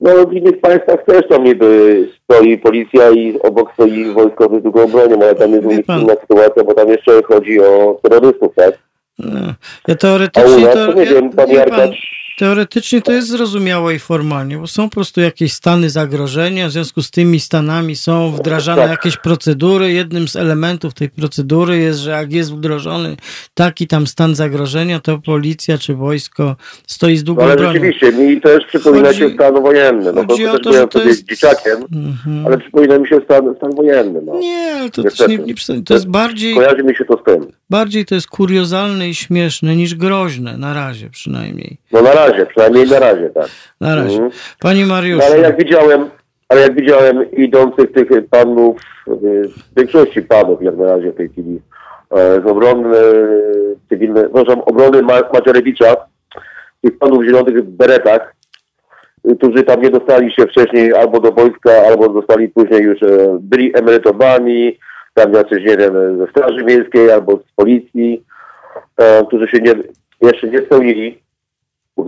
No 0.00 0.26
w 0.26 0.32
innych 0.32 0.60
państwach 0.60 1.04
też 1.04 1.28
tam 1.28 1.44
niby 1.44 2.08
stoi 2.24 2.58
policja 2.58 3.10
i 3.10 3.38
obok 3.42 3.72
stoi 3.72 4.04
wojskowy 4.04 4.60
z 4.60 4.62
długą 4.62 4.86
bronią, 4.86 5.16
ale 5.22 5.34
tam 5.34 5.52
jest 5.52 5.64
inna 5.64 6.14
sytuacja, 6.20 6.64
bo 6.64 6.74
tam 6.74 6.88
jeszcze 6.88 7.22
chodzi 7.22 7.60
o 7.60 8.00
terrorystów, 8.02 8.54
tak? 8.54 8.78
No. 9.18 9.40
Ja 9.88 9.94
teoretycznie... 9.94 10.52
A 10.52 10.56
u 10.56 10.60
nas, 10.60 10.74
to 10.74 10.92
nie 10.92 11.04
ja, 11.04 11.10
wiem, 11.10 11.30
pan 11.30 11.50
Jarkacz 11.50 12.19
Teoretycznie 12.40 13.02
to 13.02 13.12
jest 13.12 13.28
zrozumiałe 13.28 13.94
i 13.94 13.98
formalnie, 13.98 14.58
bo 14.58 14.66
są 14.66 14.88
po 14.88 14.94
prostu 14.94 15.20
jakieś 15.20 15.52
stany 15.52 15.90
zagrożenia, 15.90 16.68
w 16.68 16.70
związku 16.70 17.02
z 17.02 17.10
tymi 17.10 17.40
stanami 17.40 17.96
są 17.96 18.30
wdrażane 18.30 18.82
tak. 18.82 18.90
jakieś 18.90 19.16
procedury. 19.16 19.92
Jednym 19.92 20.28
z 20.28 20.36
elementów 20.36 20.94
tej 20.94 21.08
procedury 21.08 21.78
jest, 21.78 21.98
że 21.98 22.10
jak 22.10 22.32
jest 22.32 22.54
wdrożony 22.54 23.16
taki 23.54 23.86
tam 23.86 24.06
stan 24.06 24.34
zagrożenia, 24.34 25.00
to 25.00 25.18
policja 25.18 25.78
czy 25.78 25.94
wojsko 25.94 26.56
stoi 26.86 27.16
z 27.16 27.24
długą 27.24 27.42
no, 27.42 27.46
ale 27.46 27.56
bronią. 27.56 27.72
rzeczywiście, 27.72 28.12
mi 28.12 28.40
też 28.40 28.66
przypomina 28.66 29.08
chodzi, 29.08 29.18
się 29.18 29.30
stan 29.30 29.54
wojenny. 29.54 30.12
No, 30.12 30.26
chodzi 30.26 30.44
to, 30.44 30.58
to, 30.58 30.72
że 30.72 30.88
to 30.88 31.02
jest... 31.02 31.28
dzieciakiem, 31.28 31.76
mhm. 31.92 32.46
ale 32.46 32.58
przypomina 32.58 32.98
mi 32.98 33.08
się 33.08 33.20
stan, 33.24 33.54
stan 33.56 33.70
wojenny. 33.70 34.20
No. 34.24 34.38
Nie, 34.38 34.74
ale 34.80 34.90
to, 34.90 35.02
nie, 35.26 35.38
nie, 35.38 35.54
to 35.84 35.94
jest 35.94 36.08
bardziej... 36.08 36.54
Kojarzy 36.54 36.82
mi 36.82 36.96
się 36.96 37.04
to 37.04 37.18
z 37.18 37.24
tym. 37.24 37.52
Bardziej 37.70 38.04
to 38.04 38.14
jest 38.14 38.26
kuriozalne 38.26 39.08
i 39.08 39.14
śmieszne 39.14 39.76
niż 39.76 39.94
groźne, 39.94 40.56
na 40.56 40.74
razie 40.74 41.10
przynajmniej. 41.10 41.76
No 41.92 42.02
na 42.02 42.12
razie, 42.12 42.29
przynajmniej 42.46 42.86
na 42.86 42.98
razie, 42.98 43.30
tak. 43.30 43.46
Na 43.80 43.96
razie. 43.96 44.14
Mhm. 44.14 44.30
Panie 44.60 44.86
Mariuszu. 44.86 45.26
Ale 45.26 45.38
jak 45.38 45.58
widziałem, 45.58 46.10
ale 46.48 46.60
jak 46.60 46.74
widziałem 46.74 47.30
idących 47.30 47.92
tych 47.92 48.08
panów, 48.30 48.80
w 49.06 49.46
większości 49.76 50.22
panów 50.22 50.62
jak 50.62 50.76
na 50.76 50.86
razie 50.86 51.12
w 51.12 51.16
tej 51.16 51.28
chwili, 51.28 51.60
e, 52.10 52.40
z 52.40 52.46
obrony 52.46 52.98
cywilnej, 53.88 54.24
przepraszam, 54.34 54.60
obrony 54.60 55.02
Macierewicza, 55.32 55.96
tych 56.82 56.98
panów 56.98 57.22
w 57.22 57.24
zielonych 57.24 57.62
beretach, 57.62 58.34
którzy 59.38 59.62
tam 59.62 59.82
nie 59.82 59.90
dostali 59.90 60.32
się 60.32 60.42
wcześniej 60.46 60.94
albo 60.94 61.20
do 61.20 61.32
wojska, 61.32 61.70
albo 61.88 62.12
zostali 62.12 62.48
później 62.48 62.82
już, 62.82 63.02
e, 63.02 63.38
byli 63.40 63.78
emerytowani, 63.78 64.78
tam 65.14 65.32
jacyś, 65.32 65.64
nie 65.64 65.76
wiem, 65.76 66.18
ze 66.18 66.26
Straży 66.26 66.64
Miejskiej 66.64 67.10
albo 67.10 67.36
z 67.36 67.52
Policji, 67.56 68.24
e, 68.96 69.26
którzy 69.26 69.48
się 69.48 69.58
nie, 69.58 69.74
jeszcze 70.22 70.48
nie 70.48 70.58
spełnili, 70.58 71.22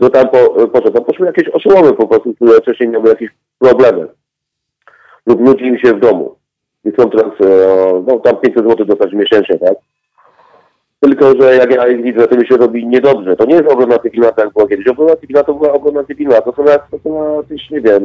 to 0.00 0.10
tam 0.10 0.28
po, 0.28 0.66
po 0.66 0.80
co? 0.80 0.90
Tam 0.90 1.04
poszły 1.04 1.26
jakieś 1.26 1.48
oszołomy 1.48 1.92
po 1.92 2.08
prostu, 2.08 2.34
które 2.34 2.60
wcześniej 2.60 2.88
miały 2.88 3.08
jakieś 3.08 3.30
problemy 3.58 4.08
lub 5.26 5.40
nudzi 5.40 5.64
im 5.64 5.78
się 5.78 5.94
w 5.94 6.00
domu. 6.00 6.34
I 6.84 6.90
chcą 6.90 7.10
teraz, 7.10 7.32
e, 7.40 8.04
no 8.06 8.18
tam 8.18 8.36
500 8.36 8.68
zł 8.68 8.86
dostać 8.86 9.12
miesięcznie, 9.12 9.58
tak? 9.58 9.74
Tylko, 11.00 11.32
że 11.40 11.56
jak 11.56 11.74
ja 11.74 11.88
ich 11.88 12.02
widzę, 12.02 12.28
to 12.28 12.36
mi 12.36 12.46
się 12.46 12.56
robi 12.56 12.86
niedobrze. 12.86 13.36
To 13.36 13.44
nie 13.44 13.54
jest 13.54 13.72
obrona 13.72 13.98
cywilna, 13.98 14.32
jak 14.38 14.52
było 14.52 14.66
kiedyś. 14.66 14.86
Obrona 14.86 15.16
cywilna 15.16 15.44
to 15.44 15.54
była 15.54 15.72
obrona 15.72 16.04
cywilna. 16.04 16.40
To 16.40 16.52
są, 16.52 16.64
to 16.90 16.98
są 17.04 17.36
jakieś, 17.36 17.70
nie 17.70 17.80
wiem, 17.80 18.02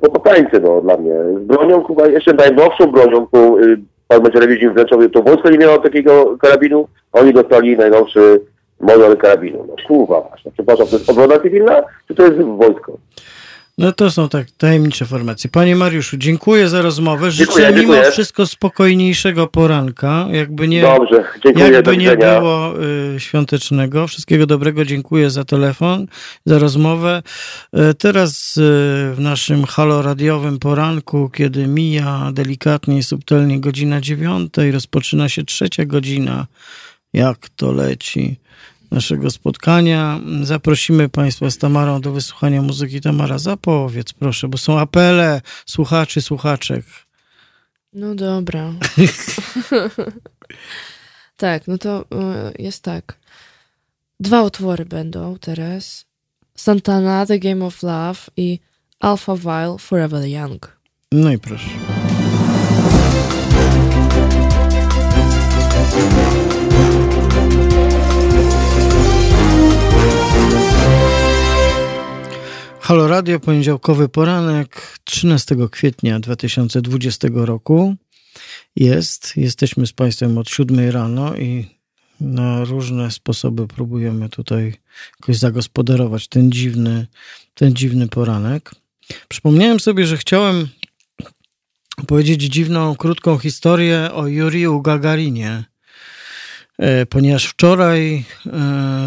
pokopańcy 0.00 0.60
no, 0.60 0.80
dla 0.80 0.96
mnie. 0.96 1.14
Z 1.42 1.46
bronią, 1.46 1.84
chyba 1.84 2.06
jeszcze 2.06 2.34
najnowszą 2.34 2.86
bronią, 2.86 3.26
którą 3.26 3.58
y, 3.58 3.76
pan 4.08 4.22
Macierewicz 4.22 4.62
im 4.62 4.74
wręczał, 4.74 5.08
to 5.08 5.22
wojsko 5.22 5.50
nie 5.50 5.58
miało 5.58 5.78
takiego 5.78 6.38
karabinu, 6.38 6.88
oni 7.12 7.32
dostali 7.32 7.76
najnowszy 7.76 8.40
model 8.80 9.16
karabinu. 9.16 9.66
No 9.68 9.74
kurwa 9.88 10.20
właśnie. 10.20 10.52
Przepraszam, 10.52 10.86
to 10.86 10.96
jest 10.96 11.10
obrona 11.10 11.38
cywilna, 11.38 11.82
czy 12.08 12.14
to 12.14 12.22
jest 12.22 12.38
wojsko? 12.38 12.98
No 13.78 13.92
to 13.92 14.10
są 14.10 14.28
tak 14.28 14.46
tajemnicze 14.50 15.04
formacje. 15.04 15.50
Panie 15.50 15.76
Mariuszu, 15.76 16.16
dziękuję 16.16 16.68
za 16.68 16.82
rozmowę. 16.82 17.30
Życzę 17.30 17.52
dziękuję, 17.52 17.66
mimo 17.66 17.94
dziękuję. 17.94 18.10
wszystko 18.10 18.46
spokojniejszego 18.46 19.46
poranka. 19.46 20.26
Jakby 20.32 20.68
nie, 20.68 20.82
Dobrze, 20.82 21.24
dziękuję, 21.44 21.70
jakby 21.70 21.96
nie 21.96 22.16
było 22.16 22.72
y, 23.16 23.20
świątecznego. 23.20 24.06
Wszystkiego 24.06 24.46
dobrego. 24.46 24.84
Dziękuję 24.84 25.30
za 25.30 25.44
telefon, 25.44 26.06
za 26.46 26.58
rozmowę. 26.58 27.22
Y, 27.90 27.94
teraz 27.94 28.56
y, 28.56 28.60
w 29.14 29.16
naszym 29.18 29.64
halo 29.64 30.02
radiowym 30.02 30.58
poranku, 30.58 31.30
kiedy 31.30 31.66
mija 31.66 32.30
delikatnie 32.32 32.98
i 32.98 33.02
subtelnie 33.02 33.60
godzina 33.60 34.00
dziewiąta 34.00 34.64
i 34.64 34.70
rozpoczyna 34.70 35.28
się 35.28 35.44
trzecia 35.44 35.84
godzina, 35.84 36.46
jak 37.12 37.48
to 37.56 37.72
leci 37.72 38.36
naszego 38.90 39.30
spotkania. 39.30 40.20
Zaprosimy 40.42 41.08
Państwa 41.08 41.50
z 41.50 41.58
Tamarą 41.58 42.00
do 42.00 42.12
wysłuchania 42.12 42.62
muzyki. 42.62 43.00
Tamara, 43.00 43.38
zapowiedz 43.38 44.12
proszę, 44.12 44.48
bo 44.48 44.58
są 44.58 44.78
apele 44.78 45.40
słuchaczy, 45.66 46.22
słuchaczek. 46.22 46.84
No 47.92 48.14
dobra. 48.14 48.72
tak, 51.36 51.68
no 51.68 51.78
to 51.78 52.00
y, 52.00 52.62
jest 52.62 52.82
tak. 52.82 53.18
Dwa 54.20 54.42
utwory 54.42 54.84
będą 54.84 55.38
teraz. 55.38 56.06
Santana, 56.56 57.26
The 57.26 57.38
Game 57.38 57.64
of 57.64 57.82
Love 57.82 58.20
i 58.36 58.58
Alpha 59.00 59.36
Vile, 59.36 59.78
Forever 59.78 60.24
Young. 60.24 60.76
No 61.12 61.32
i 61.32 61.38
proszę. 61.38 61.70
Halo 72.86 73.08
Radio, 73.08 73.40
poniedziałkowy 73.40 74.08
poranek 74.08 74.98
13 75.04 75.56
kwietnia 75.70 76.20
2020 76.20 77.28
roku 77.34 77.94
jest. 78.76 79.36
Jesteśmy 79.36 79.86
z 79.86 79.92
Państwem 79.92 80.38
od 80.38 80.50
7 80.50 80.90
rano 80.90 81.36
i 81.36 81.66
na 82.20 82.64
różne 82.64 83.10
sposoby 83.10 83.66
próbujemy 83.68 84.28
tutaj 84.28 84.74
jakoś 85.20 85.36
zagospodarować 85.36 86.28
ten 86.28 86.52
dziwny, 86.52 87.06
ten 87.54 87.74
dziwny 87.74 88.08
poranek. 88.08 88.70
Przypomniałem 89.28 89.80
sobie, 89.80 90.06
że 90.06 90.16
chciałem 90.16 90.68
powiedzieć 92.06 92.42
dziwną, 92.42 92.96
krótką 92.96 93.38
historię 93.38 94.10
o 94.12 94.26
Juriju 94.26 94.82
Gagarinie, 94.82 95.64
e, 96.78 97.06
ponieważ 97.06 97.46
wczoraj, 97.46 98.24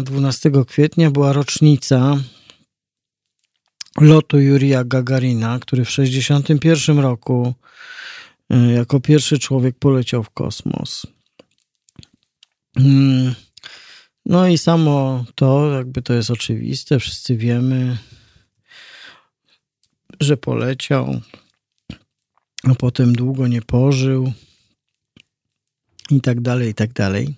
12 0.02 0.48
e, 0.48 0.64
kwietnia, 0.64 1.10
była 1.10 1.32
rocznica 1.32 2.16
lotu 3.98 4.40
Jurija 4.40 4.84
Gagarina, 4.84 5.58
który 5.58 5.84
w 5.84 5.88
1961 5.88 6.98
roku 6.98 7.54
e, 8.50 8.72
jako 8.72 9.00
pierwszy 9.00 9.38
człowiek 9.38 9.78
poleciał 9.78 10.22
w 10.22 10.30
kosmos. 10.30 11.06
Mm, 12.76 13.34
no 14.26 14.48
i 14.48 14.58
samo 14.58 15.24
to, 15.34 15.72
jakby 15.72 16.02
to 16.02 16.14
jest 16.14 16.30
oczywiste, 16.30 16.98
wszyscy 16.98 17.36
wiemy, 17.36 17.98
że 20.20 20.36
poleciał, 20.36 21.20
a 22.62 22.74
potem 22.74 23.12
długo 23.12 23.46
nie 23.46 23.62
pożył 23.62 24.32
i 26.10 26.20
tak 26.20 26.40
dalej, 26.40 26.70
i 26.70 26.74
tak 26.74 26.92
dalej. 26.92 27.34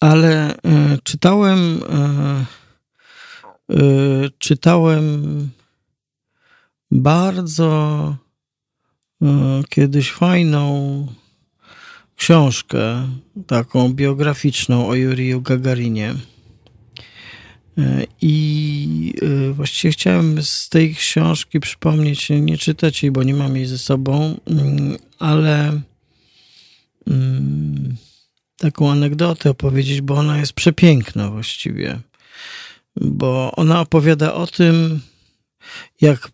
Ale 0.00 0.54
y, 0.54 0.58
czytałem 1.04 1.82
y, 1.82 2.46
Y, 2.48 2.67
czytałem 4.38 5.48
bardzo 6.90 8.16
y, 9.22 9.26
kiedyś 9.68 10.12
fajną 10.12 11.06
książkę, 12.16 13.08
taką 13.46 13.92
biograficzną 13.92 14.88
o 14.88 14.94
Juriju 14.94 15.40
Gagarinie. 15.40 16.14
Y, 17.78 18.06
I 18.22 19.14
właściwie 19.52 19.92
chciałem 19.92 20.42
z 20.42 20.68
tej 20.68 20.94
książki 20.94 21.60
przypomnieć, 21.60 22.30
nie 22.30 22.58
czytać 22.58 23.02
jej, 23.02 23.12
bo 23.12 23.22
nie 23.22 23.34
mam 23.34 23.56
jej 23.56 23.66
ze 23.66 23.78
sobą, 23.78 24.40
mm, 24.46 24.96
ale 25.18 25.80
mm, 27.06 27.96
taką 28.56 28.90
anegdotę 28.90 29.50
opowiedzieć, 29.50 30.00
bo 30.00 30.14
ona 30.14 30.38
jest 30.38 30.52
przepiękna 30.52 31.30
właściwie 31.30 32.00
bo 33.00 33.52
ona 33.56 33.80
opowiada 33.80 34.34
o 34.34 34.46
tym, 34.46 35.00
jak 36.00 36.30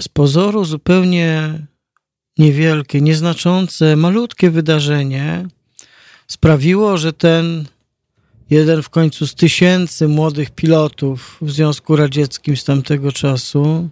z 0.00 0.08
pozoru 0.08 0.64
zupełnie 0.64 1.58
niewielkie, 2.38 3.00
nieznaczące, 3.00 3.96
malutkie 3.96 4.50
wydarzenie 4.50 5.46
sprawiło, 6.26 6.98
że 6.98 7.12
ten 7.12 7.64
jeden 8.50 8.82
w 8.82 8.90
końcu 8.90 9.26
z 9.26 9.34
tysięcy 9.34 10.08
młodych 10.08 10.50
pilotów 10.50 11.38
w 11.42 11.50
Związku 11.50 11.96
Radzieckim 11.96 12.56
z 12.56 12.64
tamtego 12.64 13.12
czasu 13.12 13.88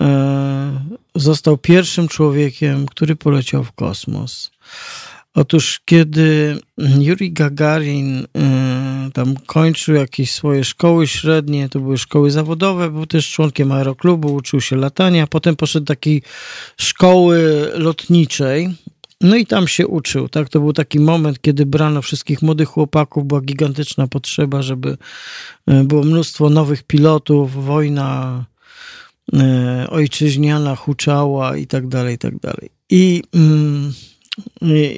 e, 0.00 0.80
został 1.14 1.58
pierwszym 1.58 2.08
człowiekiem, 2.08 2.86
który 2.86 3.16
poleciał 3.16 3.64
w 3.64 3.72
kosmos. 3.72 4.50
Otóż 5.34 5.80
kiedy 5.84 6.58
Yuri 6.78 7.32
Gagarin 7.32 8.18
y, 8.18 8.26
tam 9.12 9.36
kończył 9.46 9.94
jakieś 9.94 10.32
swoje 10.32 10.64
szkoły 10.64 11.06
średnie, 11.06 11.68
to 11.68 11.80
były 11.80 11.98
szkoły 11.98 12.30
zawodowe, 12.30 12.90
był 12.90 13.06
też 13.06 13.30
członkiem 13.30 13.72
aeroklubu, 13.72 14.34
uczył 14.34 14.60
się 14.60 14.76
latania, 14.76 15.26
potem 15.26 15.56
poszedł 15.56 15.84
do 15.84 15.94
takiej 15.94 16.22
szkoły 16.76 17.68
lotniczej, 17.74 18.70
no 19.20 19.36
i 19.36 19.46
tam 19.46 19.68
się 19.68 19.86
uczył, 19.86 20.28
tak? 20.28 20.48
To 20.48 20.60
był 20.60 20.72
taki 20.72 21.00
moment, 21.00 21.40
kiedy 21.40 21.66
brano 21.66 22.02
wszystkich 22.02 22.42
młodych 22.42 22.68
chłopaków, 22.68 23.26
była 23.26 23.40
gigantyczna 23.40 24.06
potrzeba, 24.06 24.62
żeby 24.62 24.96
y, 25.70 25.84
było 25.84 26.02
mnóstwo 26.02 26.50
nowych 26.50 26.82
pilotów, 26.82 27.64
wojna 27.64 28.44
y, 29.34 29.90
ojczyźniana 29.90 30.76
huczała 30.76 31.56
i 31.56 31.66
tak 31.66 31.88
dalej, 31.88 32.14
i 32.14 32.18
tak 32.18 32.38
dalej. 32.38 32.70
I... 32.90 33.22
Mm, 33.34 33.92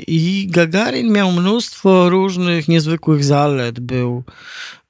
I 0.06 0.46
Gagarin 0.50 1.12
miał 1.12 1.32
mnóstwo 1.32 2.10
różnych 2.10 2.68
niezwykłych 2.68 3.24
zalet. 3.24 3.80
Był 3.80 4.22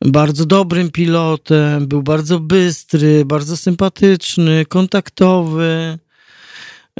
bardzo 0.05 0.47
dobrym 0.47 0.91
pilotem, 0.91 1.87
był 1.87 2.03
bardzo 2.03 2.41
bystry, 2.41 3.24
bardzo 3.24 3.57
sympatyczny, 3.57 4.66
kontaktowy. 4.66 5.99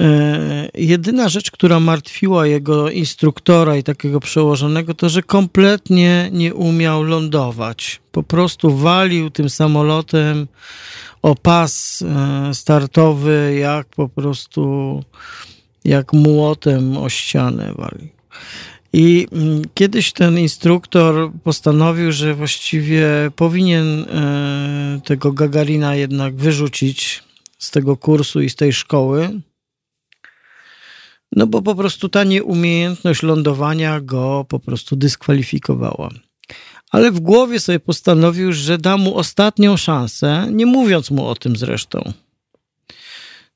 E, 0.01 0.69
jedyna 0.73 1.29
rzecz, 1.29 1.51
która 1.51 1.79
martwiła 1.79 2.47
jego 2.47 2.89
instruktora 2.89 3.75
i 3.75 3.83
takiego 3.83 4.19
przełożonego, 4.19 4.93
to 4.93 5.09
że 5.09 5.23
kompletnie 5.23 6.29
nie 6.31 6.53
umiał 6.53 7.03
lądować. 7.03 8.01
Po 8.11 8.23
prostu 8.23 8.77
walił 8.77 9.29
tym 9.29 9.49
samolotem 9.49 10.47
o 11.21 11.35
pas 11.35 12.01
e, 12.01 12.53
startowy, 12.53 13.55
jak 13.59 13.87
po 13.87 14.09
prostu 14.09 15.03
jak 15.85 16.13
młotem 16.13 16.97
o 16.97 17.09
ścianę 17.09 17.73
wali. 17.77 18.09
I 18.93 19.27
mm, 19.31 19.61
kiedyś 19.73 20.11
ten 20.11 20.39
instruktor 20.39 21.31
postanowił, 21.43 22.11
że 22.11 22.33
właściwie 22.33 23.07
powinien 23.35 24.01
e, 24.01 25.01
tego 25.05 25.31
Gagarina 25.31 25.95
jednak 25.95 26.35
wyrzucić 26.35 27.23
z 27.57 27.71
tego 27.71 27.97
kursu 27.97 28.41
i 28.41 28.49
z 28.49 28.55
tej 28.55 28.73
szkoły, 28.73 29.29
no 31.35 31.47
bo 31.47 31.61
po 31.61 31.75
prostu 31.75 32.09
ta 32.09 32.23
nieumiejętność 32.23 33.23
lądowania 33.23 34.01
go 34.01 34.45
po 34.49 34.59
prostu 34.59 34.95
dyskwalifikowała. 34.95 36.09
Ale 36.91 37.11
w 37.11 37.19
głowie 37.19 37.59
sobie 37.59 37.79
postanowił, 37.79 38.53
że 38.53 38.77
da 38.77 38.97
mu 38.97 39.17
ostatnią 39.17 39.77
szansę, 39.77 40.47
nie 40.51 40.65
mówiąc 40.65 41.11
mu 41.11 41.27
o 41.27 41.35
tym 41.35 41.55
zresztą. 41.55 42.13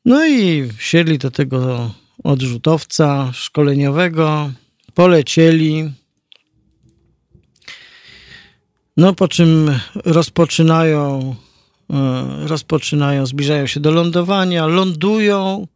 No 0.05 0.27
i 0.27 0.69
wsiedli 0.77 1.17
do 1.17 1.31
tego 1.31 1.91
odrzutowca 2.23 3.31
szkoleniowego, 3.33 4.51
polecieli. 4.93 5.91
No 8.97 9.13
po 9.13 9.27
czym 9.27 9.79
rozpoczynają, 10.05 11.35
e, 11.93 12.47
rozpoczynają, 12.47 13.25
zbliżają 13.25 13.67
się 13.67 13.79
do 13.79 13.91
lądowania, 13.91 14.65
lądują 14.67 15.67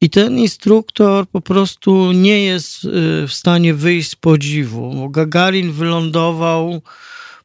i 0.00 0.10
ten 0.10 0.38
instruktor 0.38 1.26
po 1.26 1.40
prostu 1.40 2.12
nie 2.12 2.44
jest 2.44 2.84
e, 2.84 2.88
w 3.26 3.32
stanie 3.32 3.74
wyjść 3.74 4.10
z 4.10 4.16
podziwu. 4.16 5.10
Gagarin 5.10 5.72
wylądował 5.72 6.82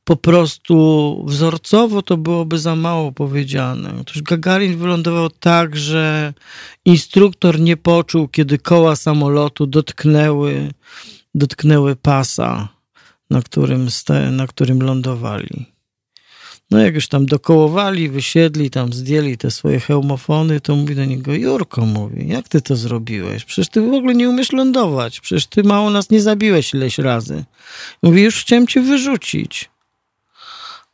po 0.04 0.16
prostu 0.16 1.26
wzorcowo 1.28 2.02
to 2.02 2.18
byłoby 2.18 2.60
za 2.60 2.76
mało 2.76 3.12
powiedziane. 3.12 3.94
Otóż 4.02 4.22
Gagarin 4.22 4.78
wylądował 4.78 5.30
tak, 5.30 5.76
że 5.76 6.34
instruktor 6.86 7.60
nie 7.60 7.78
poczuł, 7.78 8.28
kiedy 8.28 8.58
koła 8.58 8.96
samolotu 8.96 9.68
dotknęły, 9.68 10.72
dotknęły 11.36 11.96
pasa, 11.96 12.68
na 13.30 13.42
którym, 13.42 13.88
na 14.32 14.48
którym 14.48 14.82
lądowali. 14.82 15.66
No 16.72 16.80
jak 16.80 16.96
już 16.96 17.08
tam 17.08 17.26
dokołowali, 17.26 18.10
wysiedli, 18.10 18.70
tam 18.70 18.94
zdjęli 18.94 19.38
te 19.38 19.52
swoje 19.52 19.80
hełmofony, 19.80 20.62
to 20.62 20.76
mówi 20.76 20.96
do 20.96 21.06
niego, 21.06 21.34
Jurko, 21.34 21.86
mówi, 21.86 22.28
jak 22.28 22.48
ty 22.48 22.62
to 22.62 22.76
zrobiłeś? 22.76 23.46
Przecież 23.46 23.70
ty 23.70 23.82
w 23.82 23.94
ogóle 23.94 24.16
nie 24.16 24.30
umiesz 24.30 24.52
lądować, 24.52 25.20
przecież 25.20 25.48
ty 25.48 25.64
mało 25.64 25.90
nas 25.90 26.10
nie 26.10 26.22
zabiłeś 26.22 26.74
ileś 26.74 26.98
razy. 26.98 27.44
Mówi, 28.04 28.22
już 28.22 28.42
chciałem 28.42 28.68
cię 28.68 28.82
wyrzucić. 28.82 29.70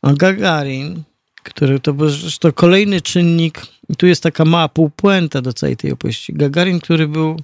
A 0.02 0.12
Gagarin, 0.12 1.02
który 1.42 1.80
to 1.80 1.92
był 1.92 2.10
zresztą 2.10 2.52
kolejny 2.52 3.00
czynnik, 3.00 3.62
tu 3.98 4.06
jest 4.06 4.22
taka 4.22 4.44
mała 4.44 4.68
półpuenta 4.68 5.42
do 5.42 5.52
całej 5.52 5.76
tej 5.76 5.92
opowieści. 5.92 6.32
Gagarin, 6.34 6.80
który 6.80 7.08
był 7.08 7.40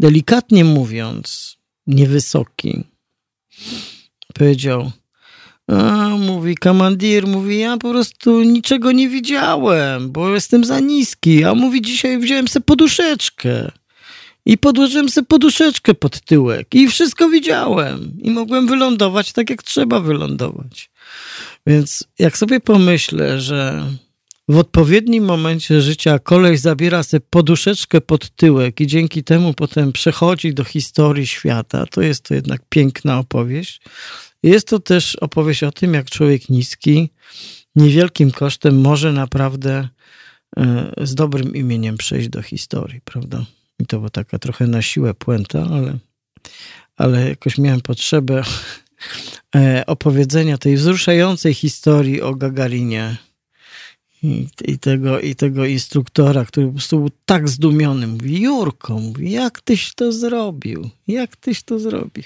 delikatnie 0.00 0.64
mówiąc 0.64 1.56
niewysoki, 1.86 2.84
powiedział, 4.34 4.92
a, 5.68 6.08
mówi 6.08 6.54
komandir, 6.54 7.26
mówi, 7.26 7.58
ja 7.58 7.76
po 7.76 7.90
prostu 7.90 8.42
niczego 8.42 8.92
nie 8.92 9.08
widziałem, 9.08 10.12
bo 10.12 10.34
jestem 10.34 10.64
za 10.64 10.80
niski. 10.80 11.44
A 11.44 11.54
mówi, 11.54 11.82
dzisiaj 11.82 12.18
wziąłem 12.18 12.48
sobie 12.48 12.64
poduszeczkę 12.64 13.70
i 14.46 14.58
podłożyłem 14.58 15.08
sobie 15.08 15.26
poduszeczkę 15.26 15.94
pod 15.94 16.20
tyłek 16.20 16.74
i 16.74 16.88
wszystko 16.88 17.28
widziałem 17.28 18.12
i 18.22 18.30
mogłem 18.30 18.66
wylądować 18.66 19.32
tak, 19.32 19.50
jak 19.50 19.62
trzeba 19.62 20.00
wylądować. 20.00 20.90
Więc 21.66 22.04
jak 22.18 22.38
sobie 22.38 22.60
pomyślę, 22.60 23.40
że 23.40 23.86
w 24.48 24.58
odpowiednim 24.58 25.24
momencie 25.24 25.82
życia 25.82 26.18
kolej 26.18 26.56
zabiera 26.56 27.02
sobie 27.02 27.20
poduszeczkę 27.30 28.00
pod 28.00 28.30
tyłek 28.30 28.80
i 28.80 28.86
dzięki 28.86 29.24
temu 29.24 29.54
potem 29.54 29.92
przechodzi 29.92 30.54
do 30.54 30.64
historii 30.64 31.26
świata, 31.26 31.86
to 31.86 32.02
jest 32.02 32.24
to 32.24 32.34
jednak 32.34 32.62
piękna 32.68 33.18
opowieść. 33.18 33.80
Jest 34.42 34.68
to 34.68 34.78
też 34.78 35.16
opowieść 35.16 35.62
o 35.62 35.72
tym, 35.72 35.94
jak 35.94 36.10
człowiek 36.10 36.48
niski 36.48 37.10
niewielkim 37.76 38.30
kosztem 38.30 38.80
może 38.80 39.12
naprawdę 39.12 39.88
e, 40.56 40.92
z 41.02 41.14
dobrym 41.14 41.56
imieniem 41.56 41.96
przejść 41.96 42.28
do 42.28 42.42
historii, 42.42 43.00
prawda? 43.04 43.44
I 43.78 43.86
to 43.86 43.96
była 43.96 44.10
taka 44.10 44.38
trochę 44.38 44.66
na 44.66 44.82
siłę 44.82 45.14
puenta, 45.14 45.66
ale, 45.70 45.98
ale 46.96 47.28
jakoś 47.28 47.58
miałem 47.58 47.80
potrzebę 47.80 48.42
opowiedzenia 49.86 50.58
tej 50.58 50.76
wzruszającej 50.76 51.54
historii 51.54 52.22
o 52.22 52.34
Gagarinie 52.34 53.16
i, 54.22 54.46
i, 54.64 54.78
tego, 54.78 55.20
i 55.20 55.34
tego 55.34 55.66
instruktora, 55.66 56.44
który 56.44 56.66
po 56.66 56.72
prostu 56.72 56.98
był 56.98 57.10
tak 57.24 57.48
zdumiony. 57.48 58.06
Mówi, 58.06 58.40
Jurko, 58.40 58.98
mówi, 58.98 59.30
jak 59.30 59.60
tyś 59.60 59.94
to 59.94 60.12
zrobił? 60.12 60.90
Jak 61.08 61.36
tyś 61.36 61.62
to 61.62 61.78
zrobił? 61.78 62.24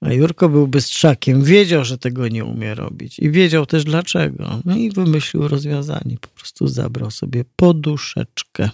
A 0.00 0.12
Jurko 0.12 0.48
był 0.48 0.68
bystrzakiem, 0.68 1.44
wiedział, 1.44 1.84
że 1.84 1.98
tego 1.98 2.28
nie 2.28 2.44
umie 2.44 2.74
robić 2.74 3.18
i 3.18 3.30
wiedział 3.30 3.66
też 3.66 3.84
dlaczego. 3.84 4.60
No 4.64 4.76
i 4.76 4.90
wymyślił 4.90 5.48
rozwiązanie. 5.48 6.16
Po 6.20 6.28
prostu 6.28 6.68
zabrał 6.68 7.10
sobie 7.10 7.44
poduszeczkę. 7.56 8.70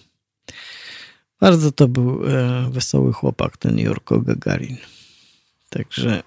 Bardzo 1.40 1.72
to 1.72 1.88
był 1.88 2.26
e, 2.26 2.70
wesoły 2.70 3.12
chłopak, 3.12 3.56
ten 3.56 3.78
Jurko 3.78 4.20
Gagarin. 4.20 4.76
Także 5.70 6.22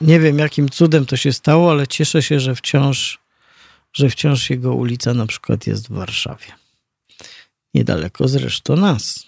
nie 0.00 0.20
wiem, 0.20 0.38
jakim 0.38 0.68
cudem 0.68 1.06
to 1.06 1.16
się 1.16 1.32
stało, 1.32 1.70
ale 1.70 1.86
cieszę 1.86 2.22
się, 2.22 2.40
że 2.40 2.54
wciąż, 2.54 3.18
że 3.92 4.10
wciąż 4.10 4.50
jego 4.50 4.74
ulica 4.74 5.14
na 5.14 5.26
przykład 5.26 5.66
jest 5.66 5.88
w 5.88 5.92
Warszawie. 5.92 6.46
Niedaleko 7.74 8.28
zresztą 8.28 8.76
nas. 8.76 9.26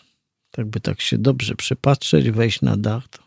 Tak 0.51 0.66
by 0.66 0.81
tak 0.81 1.01
się 1.01 1.19
dobrze 1.19 1.55
przypatrzeć, 1.55 2.31
wejść 2.31 2.62
na 2.62 2.77
dach, 2.77 3.09
to 3.09 3.19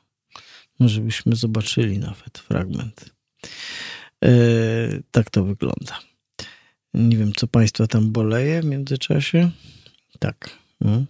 może 0.80 1.02
byśmy 1.02 1.36
zobaczyli 1.36 2.00
nawet 2.00 2.38
fragment. 2.38 3.10
Yy, 4.22 5.04
tak 5.12 5.30
to 5.30 5.44
wygląda. 5.44 6.00
Nie 6.94 7.18
wiem, 7.18 7.34
co 7.36 7.48
Państwa 7.48 7.88
tam 7.88 8.12
boleje 8.12 8.62
w 8.62 8.66
międzyczasie. 8.66 9.52
Tak. 10.20 10.50
No. 10.82 11.04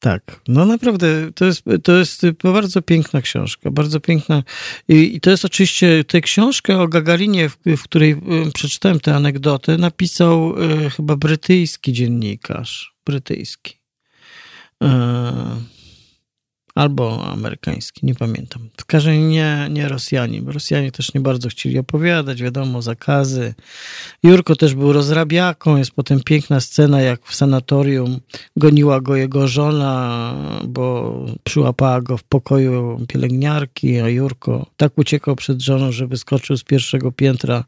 Tak, 0.00 0.40
no 0.48 0.66
naprawdę, 0.66 1.32
to 1.32 1.44
jest, 1.44 1.62
to 1.82 1.96
jest 1.96 2.26
bardzo 2.42 2.82
piękna 2.82 3.22
książka, 3.22 3.70
bardzo 3.70 4.00
piękna. 4.00 4.42
I, 4.88 5.16
i 5.16 5.20
to 5.20 5.30
jest 5.30 5.44
oczywiście, 5.44 6.04
tę 6.04 6.20
książkę 6.20 6.80
o 6.80 6.88
Gagarinie, 6.88 7.48
w, 7.48 7.58
w 7.66 7.82
której 7.82 8.12
y, 8.12 8.52
przeczytałem 8.54 9.00
tę 9.00 9.14
anegdotę, 9.14 9.78
napisał 9.78 10.62
y, 10.62 10.90
chyba 10.90 11.16
brytyjski 11.16 11.92
dziennikarz, 11.92 12.94
brytyjski. 13.06 13.78
Y, 14.84 15.77
albo 16.78 17.24
amerykański, 17.24 18.06
nie 18.06 18.14
pamiętam. 18.14 18.70
W 18.76 18.84
każdym 18.84 19.12
razie 19.12 19.26
nie, 19.26 19.68
nie 19.70 19.88
Rosjanie, 19.88 20.42
bo 20.42 20.52
Rosjanie 20.52 20.92
też 20.92 21.14
nie 21.14 21.20
bardzo 21.20 21.48
chcieli 21.48 21.78
opowiadać, 21.78 22.42
wiadomo, 22.42 22.82
zakazy. 22.82 23.54
Jurko 24.22 24.56
też 24.56 24.74
był 24.74 24.92
rozrabiaką, 24.92 25.76
jest 25.76 25.90
potem 25.90 26.20
piękna 26.20 26.60
scena, 26.60 27.00
jak 27.00 27.26
w 27.26 27.34
sanatorium 27.34 28.20
goniła 28.56 29.00
go 29.00 29.16
jego 29.16 29.48
żona, 29.48 30.34
bo 30.64 31.14
przyłapała 31.44 32.00
go 32.00 32.16
w 32.16 32.22
pokoju 32.22 33.06
pielęgniarki, 33.08 33.98
a 33.98 34.08
Jurko 34.08 34.66
tak 34.76 34.98
uciekał 34.98 35.36
przed 35.36 35.62
żoną, 35.62 35.92
że 35.92 36.06
wyskoczył 36.06 36.56
z 36.56 36.64
pierwszego 36.64 37.12
piętra 37.12 37.64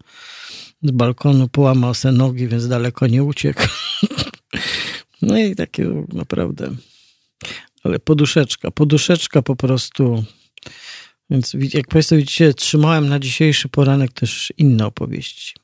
z 0.82 0.90
balkonu, 0.90 1.48
połamał 1.48 1.94
se 1.94 2.12
nogi, 2.12 2.48
więc 2.48 2.68
daleko 2.68 3.06
nie 3.06 3.24
uciekł. 3.24 3.62
No 5.22 5.38
i 5.38 5.56
takie 5.56 6.04
naprawdę 6.12 6.70
ale 7.84 7.98
poduszeczka, 7.98 8.70
poduszeczka 8.70 9.42
po 9.42 9.56
prostu. 9.56 10.24
Więc 11.30 11.56
jak 11.74 11.86
Państwo 11.86 12.16
widzicie, 12.16 12.54
trzymałem 12.54 13.08
na 13.08 13.18
dzisiejszy 13.18 13.68
poranek 13.68 14.12
też 14.12 14.52
inne 14.58 14.86
opowieści. 14.86 15.54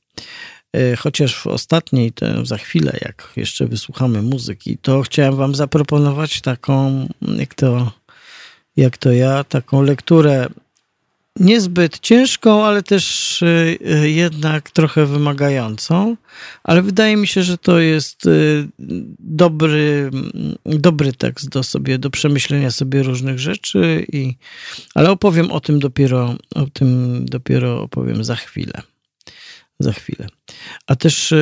E, 0.73 0.97
chociaż 0.97 1.37
w 1.37 1.47
ostatniej, 1.47 2.13
to 2.13 2.47
za 2.47 2.59
chwilę, 2.59 2.99
jak 3.01 3.33
jeszcze 3.37 3.67
wysłuchamy 3.67 4.23
muzyki, 4.23 4.79
to 4.79 5.03
chciałem 5.03 5.37
Wam 5.37 5.55
zaproponować 5.55 6.41
taką, 6.41 7.09
jak 7.39 7.55
to, 7.55 7.93
jak 8.77 8.99
to 8.99 9.13
ja, 9.13 9.45
taką 9.45 9.83
lekturę 9.83 10.49
niezbyt 11.41 11.99
ciężką, 12.01 12.65
ale 12.65 12.83
też 12.83 13.43
y, 13.43 13.79
y, 14.05 14.11
jednak 14.11 14.71
trochę 14.71 15.07
wymagającą, 15.07 16.17
ale 16.65 16.83
wydaje 16.83 17.17
mi 17.17 17.27
się, 17.27 17.43
że 17.43 17.59
to 17.59 17.81
jest 17.81 18.27
y, 18.27 18.69
dobry, 19.19 20.11
dobry 20.65 21.13
tekst 21.13 21.49
do 21.49 21.63
sobie, 21.63 21.99
do 21.99 22.11
przemyślenia 22.11 22.71
sobie 22.71 23.03
różnych 23.03 23.39
rzeczy, 23.39 24.07
i, 24.13 24.35
ale 24.95 25.11
opowiem 25.11 25.53
o 25.53 25.61
tym 25.61 25.79
dopiero, 25.79 26.37
o 26.55 26.67
tym 26.67 27.21
dopiero 27.27 27.83
opowiem 27.83 28.25
za 28.25 28.37
chwilę. 28.37 28.83
Za 29.81 29.93
chwilę. 29.93 30.27
A 30.87 30.97
też 30.97 31.35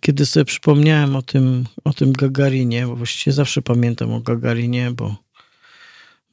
kiedy 0.00 0.26
sobie 0.26 0.44
przypomniałem 0.44 1.16
o 1.16 1.22
tym, 1.22 1.64
o 1.84 1.92
tym 1.92 2.12
Gagarinie, 2.12 2.86
bo 2.86 2.96
właściwie 2.96 3.34
zawsze 3.34 3.62
pamiętam 3.62 4.12
o 4.12 4.20
Gagarinie, 4.20 4.90
bo, 4.90 5.16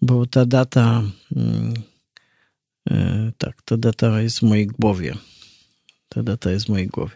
bo 0.02 0.26
ta 0.26 0.46
data 0.46 1.04
mm, 1.36 1.74
tak, 3.38 3.62
ta 3.62 3.78
data 3.78 4.22
jest 4.22 4.40
w 4.40 4.44
mojej 4.44 4.68
głowie. 4.68 5.16
Ta 6.10 6.24
data 6.24 6.52
jest 6.52 6.66
w 6.66 6.70
mojej 6.70 6.88
głowie. 6.88 7.16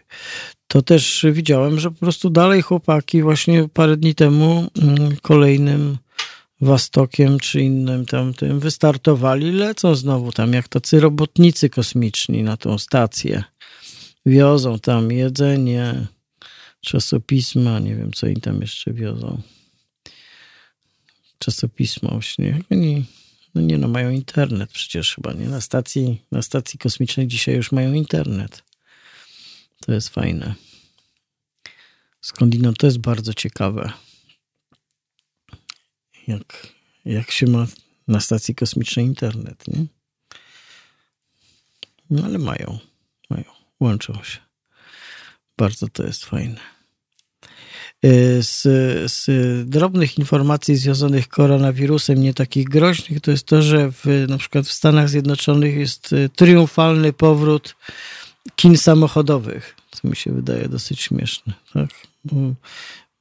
To 0.68 0.82
też 0.82 1.26
widziałem, 1.32 1.80
że 1.80 1.90
po 1.90 1.98
prostu 1.98 2.30
dalej 2.30 2.62
chłopaki 2.62 3.22
właśnie 3.22 3.68
parę 3.68 3.96
dni 3.96 4.14
temu 4.14 4.70
mm, 4.82 5.16
kolejnym 5.22 5.98
Wastokiem 6.60 7.38
czy 7.38 7.60
innym 7.60 8.06
tamtym 8.06 8.60
wystartowali, 8.60 9.52
lecą 9.52 9.94
znowu 9.94 10.32
tam 10.32 10.52
jak 10.52 10.68
tacy 10.68 11.00
robotnicy 11.00 11.70
kosmiczni 11.70 12.42
na 12.42 12.56
tą 12.56 12.78
stację. 12.78 13.44
Wiozą 14.26 14.78
tam 14.78 15.12
jedzenie, 15.12 16.06
czasopisma, 16.80 17.78
nie 17.78 17.96
wiem 17.96 18.12
co 18.12 18.26
im 18.26 18.40
tam 18.40 18.60
jeszcze 18.60 18.92
wiozą. 18.92 19.40
Czasopisma 21.38 22.08
właśnie. 22.10 22.60
Oni 22.70 23.04
no 23.54 23.60
nie 23.60 23.78
no, 23.78 23.88
mają 23.88 24.10
internet 24.10 24.72
przecież 24.72 25.14
chyba, 25.14 25.32
nie? 25.32 25.48
Na 25.48 25.60
stacji, 25.60 26.22
na 26.30 26.42
stacji 26.42 26.78
kosmicznej 26.78 27.26
dzisiaj 27.26 27.54
już 27.54 27.72
mają 27.72 27.92
internet. 27.92 28.62
To 29.80 29.92
jest 29.92 30.08
fajne. 30.08 30.54
Skądinąd 32.20 32.78
to 32.78 32.86
jest 32.86 32.98
bardzo 32.98 33.34
ciekawe. 33.34 33.92
Jak, 36.26 36.66
jak 37.04 37.30
się 37.30 37.46
ma 37.46 37.66
na 38.08 38.20
stacji 38.20 38.54
kosmicznej 38.54 39.06
internet, 39.06 39.68
nie? 39.68 39.86
No 42.10 42.24
ale 42.24 42.38
mają, 42.38 42.78
mają, 43.30 43.44
łączą 43.80 44.22
się. 44.22 44.38
Bardzo 45.56 45.88
to 45.88 46.06
jest 46.06 46.24
fajne. 46.24 46.73
Y, 48.04 48.42
z, 48.42 48.62
z 49.12 49.28
drobnych 49.68 50.18
informacji 50.18 50.76
związanych 50.76 51.24
z 51.24 51.28
koronawirusem, 51.28 52.22
nie 52.22 52.34
takich 52.34 52.68
groźnych, 52.68 53.20
to 53.20 53.30
jest 53.30 53.46
to, 53.46 53.62
że 53.62 53.90
w, 53.92 54.04
na 54.28 54.38
przykład 54.38 54.66
w 54.66 54.72
Stanach 54.72 55.08
Zjednoczonych 55.08 55.76
jest 55.76 56.12
y, 56.12 56.28
triumfalny 56.36 57.12
powrót 57.12 57.76
kin 58.56 58.76
samochodowych, 58.76 59.76
co 59.90 60.08
mi 60.08 60.16
się 60.16 60.32
wydaje 60.32 60.68
dosyć 60.68 61.00
śmieszne. 61.00 61.52
Tak? 61.72 61.90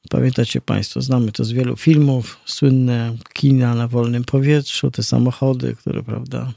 Pamiętacie 0.09 0.61
Państwo, 0.61 1.01
znamy 1.01 1.31
to 1.31 1.43
z 1.43 1.51
wielu 1.51 1.75
filmów, 1.75 2.39
słynne 2.45 3.17
kina 3.33 3.75
na 3.75 3.87
wolnym 3.87 4.23
powietrzu, 4.23 4.91
te 4.91 5.03
samochody, 5.03 5.75
które, 5.75 6.03
prawda, 6.03 6.53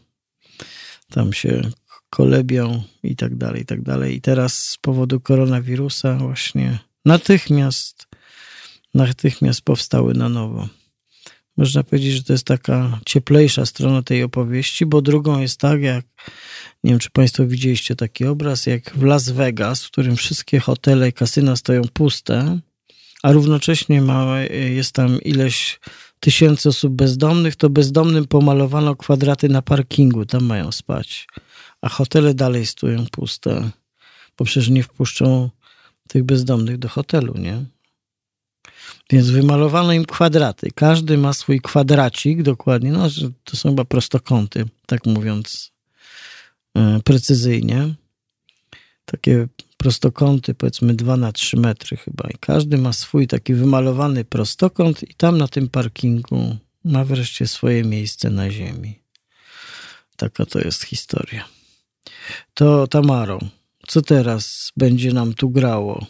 tam 1.10 1.32
się 1.32 1.70
kolebią 2.10 2.82
i 3.02 3.16
tak 3.16 3.36
dalej, 3.36 3.62
i 3.62 3.66
tak 3.66 3.82
dalej. 3.82 4.16
I 4.16 4.20
teraz 4.20 4.58
z 4.58 4.76
powodu 4.78 5.20
koronawirusa 5.20 6.14
właśnie 6.14 6.78
natychmiast 7.04 8.06
natychmiast 8.96 9.60
powstały 9.62 10.14
na 10.14 10.28
nowo. 10.28 10.68
Można 11.56 11.82
powiedzieć, 11.82 12.12
że 12.12 12.22
to 12.22 12.32
jest 12.32 12.46
taka 12.46 13.00
cieplejsza 13.06 13.66
strona 13.66 14.02
tej 14.02 14.22
opowieści, 14.22 14.86
bo 14.86 15.02
drugą 15.02 15.40
jest 15.40 15.60
tak, 15.60 15.82
jak 15.82 16.04
nie 16.84 16.90
wiem, 16.90 16.98
czy 16.98 17.10
Państwo 17.10 17.46
widzieliście 17.46 17.96
taki 17.96 18.24
obraz, 18.24 18.66
jak 18.66 18.90
w 18.96 19.02
Las 19.02 19.28
Vegas, 19.28 19.84
w 19.84 19.90
którym 19.90 20.16
wszystkie 20.16 20.60
hotele 20.60 21.08
i 21.08 21.12
kasyna 21.12 21.56
stoją 21.56 21.82
puste, 21.92 22.58
a 23.22 23.32
równocześnie 23.32 24.02
ma, 24.02 24.40
jest 24.74 24.92
tam 24.92 25.20
ileś 25.20 25.80
tysięcy 26.20 26.68
osób 26.68 26.92
bezdomnych, 26.92 27.56
to 27.56 27.70
bezdomnym 27.70 28.26
pomalowano 28.26 28.96
kwadraty 28.96 29.48
na 29.48 29.62
parkingu, 29.62 30.26
tam 30.26 30.44
mają 30.44 30.72
spać. 30.72 31.28
A 31.80 31.88
hotele 31.88 32.34
dalej 32.34 32.66
stoją 32.66 33.06
puste, 33.12 33.70
bo 34.38 34.44
przecież 34.44 34.68
nie 34.68 34.82
wpuszczą 34.82 35.50
tych 36.08 36.24
bezdomnych 36.24 36.78
do 36.78 36.88
hotelu, 36.88 37.34
nie? 37.38 37.64
Więc 39.10 39.30
wymalowano 39.30 39.92
im 39.92 40.04
kwadraty. 40.04 40.70
Każdy 40.74 41.18
ma 41.18 41.32
swój 41.32 41.60
kwadracik, 41.60 42.42
dokładnie. 42.42 42.92
No, 42.92 43.08
to 43.44 43.56
są 43.56 43.68
chyba 43.68 43.84
prostokąty, 43.84 44.64
tak 44.86 45.06
mówiąc 45.06 45.72
e, 46.74 47.00
precyzyjnie. 47.04 47.94
Takie 49.04 49.48
prostokąty, 49.76 50.54
powiedzmy 50.54 50.94
2 50.94 51.16
na 51.16 51.32
3 51.32 51.56
metry 51.56 51.96
chyba. 51.96 52.28
I 52.30 52.38
każdy 52.40 52.78
ma 52.78 52.92
swój 52.92 53.26
taki 53.26 53.54
wymalowany 53.54 54.24
prostokąt, 54.24 55.02
i 55.02 55.14
tam 55.14 55.38
na 55.38 55.48
tym 55.48 55.68
parkingu 55.68 56.56
ma 56.84 57.04
wreszcie 57.04 57.46
swoje 57.46 57.84
miejsce 57.84 58.30
na 58.30 58.50
ziemi. 58.50 59.00
Taka 60.16 60.46
to 60.46 60.58
jest 60.60 60.84
historia. 60.84 61.44
To 62.54 62.86
Tamaro, 62.86 63.38
co 63.86 64.02
teraz 64.02 64.72
będzie 64.76 65.12
nam 65.12 65.34
tu 65.34 65.50
grało? 65.50 66.06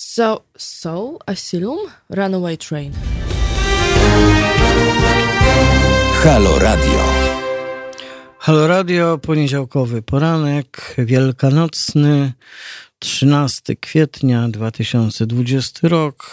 So, 0.00 0.44
Soul, 0.56 1.18
Asylum, 1.26 1.78
Runaway 2.10 2.56
Train. 2.56 2.92
Halo 6.22 6.58
Radio. 6.58 7.00
Halo 8.38 8.66
Radio, 8.68 9.18
poniedziałkowy 9.18 10.02
poranek, 10.02 10.94
wielkanocny, 10.98 12.32
13 12.98 13.76
kwietnia 13.76 14.48
2020 14.48 15.88
rok. 15.88 16.30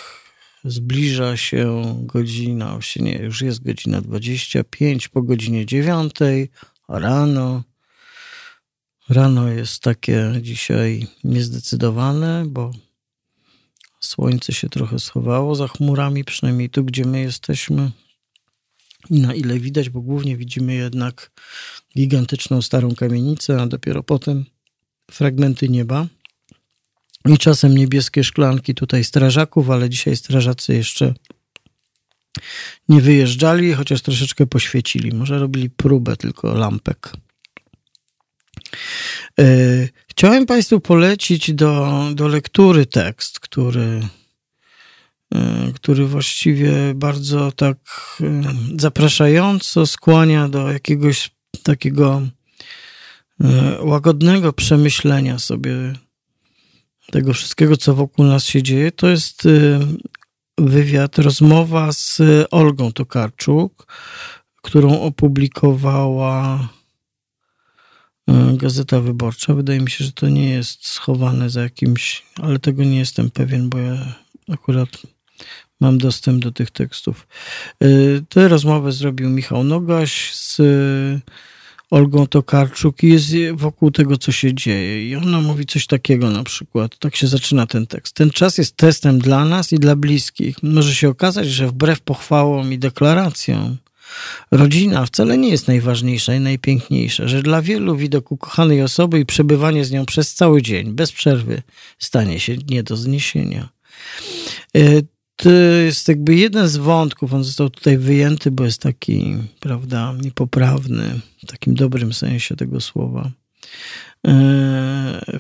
Zbliża 0.64 1.38
się 1.38 1.84
godzina, 2.00 2.80
nie, 3.00 3.18
już 3.18 3.42
jest 3.42 3.64
godzina 3.64 4.02
25 4.02 5.08
po 5.08 5.22
godzinie 5.22 5.66
9 5.66 6.14
rano. 6.90 7.64
Rano 9.10 9.48
jest 9.48 9.84
takie 9.84 10.34
dzisiaj 10.42 11.08
niezdecydowane, 11.24 12.44
bo 12.48 12.72
Słońce 14.06 14.54
się 14.54 14.70
trochę 14.70 15.00
schowało 15.00 15.56
za 15.56 15.68
chmurami, 15.68 16.24
przynajmniej 16.24 16.70
tu, 16.70 16.84
gdzie 16.84 17.06
my 17.06 17.22
jesteśmy. 17.22 17.92
I 19.10 19.20
na 19.20 19.34
ile 19.34 19.60
widać, 19.60 19.90
bo 19.90 20.02
głównie 20.02 20.38
widzimy 20.38 20.74
jednak 20.74 21.32
gigantyczną 21.98 22.62
starą 22.62 22.96
kamienicę, 22.96 23.62
a 23.62 23.68
dopiero 23.68 24.04
potem 24.04 24.46
fragmenty 25.12 25.70
nieba. 25.70 26.08
I 27.26 27.38
czasem 27.38 27.78
niebieskie 27.78 28.24
szklanki 28.24 28.76
tutaj 28.76 29.04
strażaków, 29.04 29.70
ale 29.70 29.90
dzisiaj 29.90 30.16
strażacy 30.16 30.74
jeszcze 30.74 31.14
nie 32.90 33.02
wyjeżdżali, 33.02 33.74
chociaż 33.74 34.02
troszeczkę 34.02 34.48
poświecili. 34.48 35.12
Może 35.12 35.40
robili 35.40 35.70
próbę 35.70 36.18
tylko 36.18 36.54
lampek. 36.54 37.14
E, 39.40 39.46
chciałem 40.08 40.46
Państwu 40.46 40.80
polecić 40.80 41.54
do, 41.54 42.04
do 42.14 42.28
lektury 42.28 42.86
tekst, 42.86 43.40
który, 43.40 44.02
e, 45.36 45.72
który 45.76 46.06
właściwie 46.06 46.74
bardzo 46.96 47.52
tak 47.52 47.78
e, 48.22 48.42
zapraszająco 48.80 49.86
skłania 49.86 50.50
do 50.50 50.72
jakiegoś 50.72 51.32
takiego 51.64 52.22
łagodnego 53.80 54.54
przemyślenia 54.54 55.40
sobie 55.40 55.94
tego 57.12 57.34
wszystkiego, 57.34 57.78
co 57.78 57.96
wokół 57.96 58.26
nas 58.26 58.46
się 58.46 58.64
dzieje. 58.64 58.92
To 58.92 59.08
jest 59.08 59.48
wywiad, 60.58 61.18
rozmowa 61.18 61.92
z 61.92 62.22
Olgą 62.52 62.92
Tokarczuk, 62.92 63.88
którą 64.62 65.02
opublikowała 65.02 66.70
Gazeta 68.54 69.02
Wyborcza. 69.02 69.54
Wydaje 69.54 69.80
mi 69.80 69.90
się, 69.90 70.06
że 70.06 70.12
to 70.12 70.30
nie 70.30 70.50
jest 70.50 70.88
schowane 70.88 71.50
za 71.50 71.62
jakimś, 71.62 72.24
ale 72.42 72.60
tego 72.60 72.84
nie 72.84 73.00
jestem 73.00 73.32
pewien, 73.32 73.70
bo 73.70 73.78
ja 73.78 74.16
akurat 74.50 74.90
mam 75.80 75.98
dostęp 75.98 76.44
do 76.44 76.52
tych 76.52 76.72
tekstów. 76.72 77.28
E, 77.82 77.88
tę 78.30 78.48
rozmowę 78.48 78.92
zrobił 78.92 79.30
Michał 79.30 79.64
Nogaś 79.64 80.36
z 80.36 80.62
Olgą 81.92 82.28
Tokarczuk 82.28 83.04
i 83.04 83.10
jest 83.10 83.34
wokół 83.54 83.92
tego, 83.92 84.18
co 84.18 84.32
się 84.32 84.54
dzieje. 84.54 85.10
I 85.10 85.16
ona 85.16 85.42
mówi 85.42 85.66
coś 85.66 85.88
takiego 85.88 86.30
na 86.30 86.44
przykład. 86.44 86.98
Tak 87.00 87.16
się 87.16 87.28
zaczyna 87.28 87.68
ten 87.68 87.88
tekst. 87.88 88.16
Ten 88.16 88.30
czas 88.30 88.58
jest 88.58 88.78
testem 88.78 89.20
dla 89.20 89.46
nas 89.46 89.74
i 89.74 89.80
dla 89.80 89.96
bliskich. 89.96 90.64
Może 90.64 90.96
się 90.96 91.10
okazać, 91.10 91.48
że 91.48 91.68
wbrew 91.68 92.02
pochwałom 92.02 92.74
i 92.74 92.80
deklaracjom 92.80 93.78
Rodzina 94.52 95.06
wcale 95.06 95.38
nie 95.38 95.50
jest 95.50 95.68
najważniejsza 95.68 96.36
i 96.36 96.40
najpiękniejsza, 96.40 97.28
że 97.28 97.44
dla 97.44 97.62
wielu 97.62 97.96
widok 97.96 98.32
ukochanej 98.32 98.82
osoby 98.82 99.20
i 99.20 99.26
przebywanie 99.26 99.86
z 99.86 99.92
nią 99.92 100.06
przez 100.06 100.34
cały 100.34 100.62
dzień, 100.62 100.92
bez 100.92 101.12
przerwy, 101.12 101.62
stanie 102.00 102.40
się 102.40 102.58
nie 102.70 102.84
do 102.84 102.98
zniesienia. 102.98 103.70
E, 104.76 104.82
to 105.36 105.50
jest 105.86 106.08
jakby 106.08 106.36
jeden 106.36 106.68
z 106.68 106.78
wątków, 106.78 107.34
on 107.34 107.44
został 107.44 107.70
tutaj 107.70 107.98
wyjęty, 107.98 108.52
bo 108.52 108.64
jest 108.64 108.82
taki, 108.82 109.36
prawda, 109.60 110.14
niepoprawny, 110.22 111.20
w 111.44 111.48
takim 111.48 111.76
dobrym 111.76 112.14
sensie 112.14 112.56
tego 112.56 112.82
słowa 112.82 113.32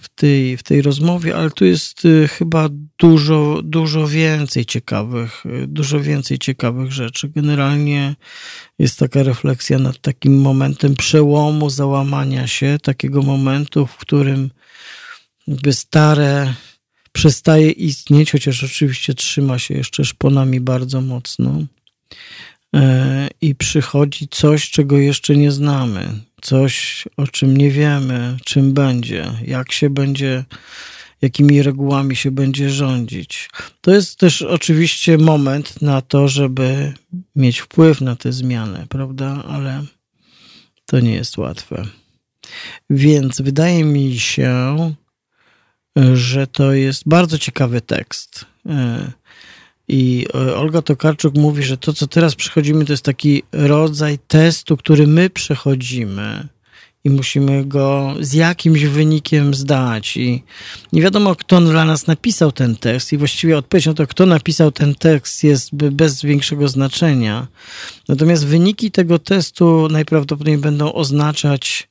w 0.01 0.09
tej, 0.15 0.57
w 0.57 0.63
tej 0.63 0.81
rozmowie, 0.81 1.35
ale 1.35 1.51
tu 1.51 1.65
jest 1.65 2.03
e, 2.05 2.27
chyba 2.27 2.69
dużo, 2.99 3.61
dużo 3.63 4.07
więcej 4.07 4.65
ciekawych, 4.65 5.43
e, 5.45 5.67
dużo 5.67 5.99
więcej 5.99 6.39
ciekawych 6.39 6.91
rzeczy. 6.91 7.29
Generalnie 7.29 8.15
jest 8.79 8.99
taka 8.99 9.23
refleksja 9.23 9.79
nad 9.79 10.01
takim 10.01 10.41
momentem 10.41 10.95
przełomu, 10.95 11.69
załamania 11.69 12.47
się, 12.47 12.77
takiego 12.83 13.21
momentu, 13.21 13.85
w 13.85 13.97
którym 13.97 14.51
jakby 15.47 15.73
stare 15.73 16.53
przestaje 17.11 17.71
istnieć, 17.71 18.31
chociaż 18.31 18.63
oczywiście 18.63 19.13
trzyma 19.13 19.59
się 19.59 19.73
jeszcze 19.73 20.05
szponami 20.05 20.59
bardzo 20.59 21.01
mocno. 21.01 21.61
E, 22.76 23.27
I 23.41 23.56
przychodzi 23.56 24.27
coś, 24.31 24.69
czego 24.69 24.97
jeszcze 24.97 25.35
nie 25.35 25.52
znamy, 25.52 26.10
coś, 26.41 27.03
o 27.18 27.27
czym 27.27 27.57
nie 27.57 27.72
wiemy, 27.72 28.38
czym 28.45 28.73
będzie, 28.73 29.31
jak 29.45 29.72
się 29.72 29.89
będzie, 29.89 30.45
jakimi 31.22 31.64
regułami 31.64 32.15
się 32.15 32.31
będzie 32.31 32.69
rządzić. 32.69 33.49
To 33.81 33.91
jest 33.91 34.19
też 34.19 34.41
oczywiście 34.41 35.18
moment 35.18 35.81
na 35.81 36.02
to, 36.02 36.27
żeby 36.27 36.93
mieć 37.35 37.60
wpływ 37.60 38.02
na 38.02 38.15
te 38.15 38.34
zmiany, 38.34 38.85
prawda? 38.89 39.43
Ale 39.47 39.84
to 40.85 40.99
nie 40.99 41.14
jest 41.14 41.38
łatwe. 41.38 41.85
Więc 42.89 43.41
wydaje 43.41 43.84
mi 43.84 44.19
się, 44.19 44.76
że 46.14 46.47
to 46.47 46.73
jest 46.73 47.03
bardzo 47.06 47.38
ciekawy 47.38 47.81
tekst. 47.81 48.45
I 49.87 50.25
e, 50.35 50.55
Olga 50.55 50.81
Tokarczuk 50.81 51.35
mówi, 51.35 51.63
że 51.63 51.77
to, 51.77 51.93
co 51.93 52.07
teraz 52.07 52.35
przechodzimy, 52.35 52.85
to 52.85 52.93
jest 52.93 53.05
taki 53.05 53.43
rodzaj 53.51 54.19
testu, 54.27 54.77
który 54.77 55.07
my 55.07 55.29
przechodzimy 55.29 56.47
i 57.03 57.09
musimy 57.09 57.65
go 57.65 58.15
z 58.19 58.33
jakimś 58.33 58.83
wynikiem 58.83 59.53
zdać. 59.53 60.17
I 60.17 60.43
nie 60.93 61.01
wiadomo, 61.01 61.35
kto 61.35 61.61
dla 61.61 61.85
nas 61.85 62.07
napisał 62.07 62.51
ten 62.51 62.75
tekst, 62.75 63.13
i 63.13 63.17
właściwie 63.17 63.57
odpowiedź 63.57 63.85
na 63.85 63.93
to, 63.93 64.07
kto 64.07 64.25
napisał 64.25 64.71
ten 64.71 64.95
tekst, 64.95 65.43
jest 65.43 65.75
bez 65.75 66.21
większego 66.21 66.67
znaczenia. 66.67 67.47
Natomiast 68.07 68.45
wyniki 68.45 68.91
tego 68.91 69.19
testu 69.19 69.87
najprawdopodobniej 69.91 70.57
będą 70.57 70.93
oznaczać 70.93 71.89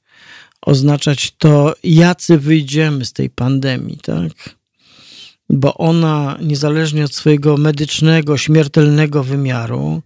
oznaczać 0.66 1.34
to, 1.38 1.74
jacy 1.84 2.38
wyjdziemy 2.38 3.04
z 3.04 3.12
tej 3.12 3.30
pandemii, 3.30 3.98
tak? 4.02 4.56
Bo 5.50 5.74
ona, 5.74 6.38
niezależnie 6.42 7.04
od 7.04 7.14
swojego 7.14 7.56
medycznego, 7.56 8.38
śmiertelnego 8.38 9.24
wymiaru, 9.24 10.02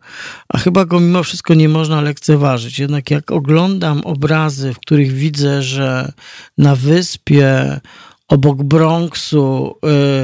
a 0.48 0.58
chyba 0.58 0.84
go 0.84 1.00
mimo 1.00 1.22
wszystko 1.22 1.54
nie 1.54 1.68
można 1.68 2.00
lekceważyć. 2.00 2.78
Jednak 2.78 3.10
jak 3.10 3.30
oglądam 3.30 4.00
obrazy, 4.00 4.74
w 4.74 4.78
których 4.78 5.12
widzę, 5.12 5.62
że 5.62 6.12
na 6.58 6.76
wyspie 6.76 7.80
obok 8.28 8.62
Bronxu 8.62 9.74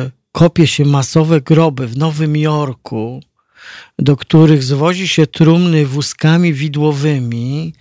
y, 0.07 0.11
kopie 0.33 0.67
się 0.67 0.85
masowe 0.85 1.41
groby 1.41 1.87
w 1.87 1.97
Nowym 1.97 2.37
Jorku, 2.37 3.21
do 3.99 4.17
których 4.17 4.63
zwozi 4.63 5.09
się 5.09 5.27
trumny 5.27 5.87
wózkami 5.87 6.53
widłowymi, 6.53 7.75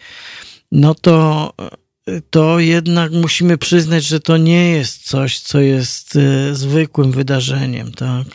no 0.72 0.95
to 0.95 1.53
to 2.30 2.60
jednak 2.60 3.12
musimy 3.12 3.58
przyznać, 3.58 4.04
że 4.04 4.20
to 4.20 4.38
nie 4.38 4.70
jest 4.70 5.04
coś, 5.04 5.40
co 5.40 5.60
jest 5.60 6.16
e, 6.16 6.56
zwykłym 6.56 7.12
wydarzeniem, 7.12 7.92
tak? 7.92 8.28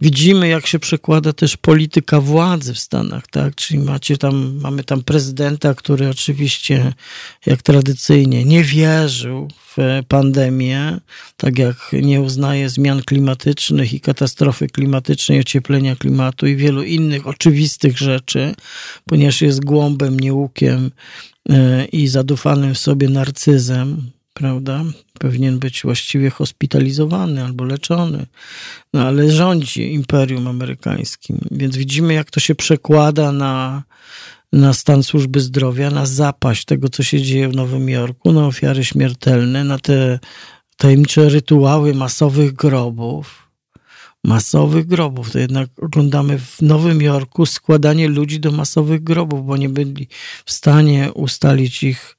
Widzimy, 0.00 0.48
jak 0.48 0.66
się 0.66 0.78
przekłada 0.78 1.32
też 1.32 1.56
polityka 1.56 2.20
władzy 2.20 2.74
w 2.74 2.78
Stanach, 2.78 3.26
tak? 3.26 3.54
Czyli 3.54 3.80
macie 3.80 4.16
tam, 4.16 4.58
mamy 4.60 4.84
tam 4.84 5.02
prezydenta, 5.02 5.74
który 5.74 6.08
oczywiście, 6.08 6.92
jak 7.46 7.62
tradycyjnie, 7.62 8.44
nie 8.44 8.64
wierzył 8.64 9.48
w 9.76 10.02
pandemię, 10.08 10.98
tak 11.36 11.58
jak 11.58 11.76
nie 11.92 12.20
uznaje 12.20 12.68
zmian 12.68 13.02
klimatycznych 13.02 13.92
i 13.92 14.00
katastrofy 14.00 14.66
klimatycznej, 14.66 15.40
ocieplenia 15.40 15.96
klimatu 15.96 16.46
i 16.46 16.56
wielu 16.56 16.82
innych 16.82 17.26
oczywistych 17.26 17.98
rzeczy, 17.98 18.54
ponieważ 19.06 19.42
jest 19.42 19.64
głąbem, 19.64 20.20
nieukiem 20.20 20.90
i 21.92 22.08
zadufanym 22.08 22.74
w 22.74 22.78
sobie 22.78 23.08
narcyzem, 23.08 24.10
prawda? 24.34 24.84
Powinien 25.18 25.58
być 25.58 25.82
właściwie 25.82 26.30
hospitalizowany 26.30 27.44
albo 27.44 27.64
leczony, 27.64 28.26
no 28.94 29.02
ale 29.02 29.30
rządzi 29.30 29.94
imperium 29.94 30.48
amerykańskim. 30.48 31.38
Więc 31.50 31.76
widzimy, 31.76 32.14
jak 32.14 32.30
to 32.30 32.40
się 32.40 32.54
przekłada 32.54 33.32
na, 33.32 33.82
na 34.52 34.72
stan 34.72 35.02
służby 35.02 35.40
zdrowia, 35.40 35.90
na 35.90 36.06
zapaść 36.06 36.64
tego, 36.64 36.88
co 36.88 37.02
się 37.02 37.22
dzieje 37.22 37.48
w 37.48 37.56
Nowym 37.56 37.88
Jorku, 37.88 38.32
na 38.32 38.46
ofiary 38.46 38.84
śmiertelne, 38.84 39.64
na 39.64 39.78
te 39.78 40.18
tajemnicze 40.76 41.28
rytuały 41.28 41.94
masowych 41.94 42.52
grobów 42.52 43.43
masowych 44.24 44.86
grobów. 44.86 45.30
To 45.30 45.38
jednak 45.38 45.68
oglądamy 45.82 46.38
w 46.38 46.62
Nowym 46.62 47.02
Jorku 47.02 47.46
składanie 47.46 48.08
ludzi 48.08 48.40
do 48.40 48.52
masowych 48.52 49.02
grobów, 49.02 49.46
bo 49.46 49.56
nie 49.56 49.68
byli 49.68 50.08
w 50.44 50.52
stanie 50.52 51.12
ustalić 51.12 51.82
ich 51.82 52.16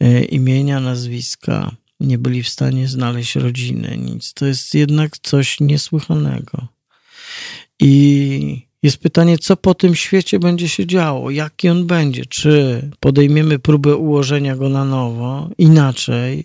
e, 0.00 0.24
imienia, 0.24 0.80
nazwiska, 0.80 1.76
nie 2.00 2.18
byli 2.18 2.42
w 2.42 2.48
stanie 2.48 2.88
znaleźć 2.88 3.36
rodziny, 3.36 3.98
nic. 3.98 4.32
To 4.34 4.46
jest 4.46 4.74
jednak 4.74 5.18
coś 5.18 5.60
niesłychanego. 5.60 6.68
I 7.80 8.68
jest 8.82 8.98
pytanie, 8.98 9.38
co 9.38 9.56
po 9.56 9.74
tym 9.74 9.94
świecie 9.94 10.38
będzie 10.38 10.68
się 10.68 10.86
działo, 10.86 11.30
jaki 11.30 11.68
on 11.68 11.86
będzie, 11.86 12.26
czy 12.26 12.82
podejmiemy 13.00 13.58
próbę 13.58 13.96
ułożenia 13.96 14.56
go 14.56 14.68
na 14.68 14.84
nowo, 14.84 15.50
inaczej, 15.58 16.44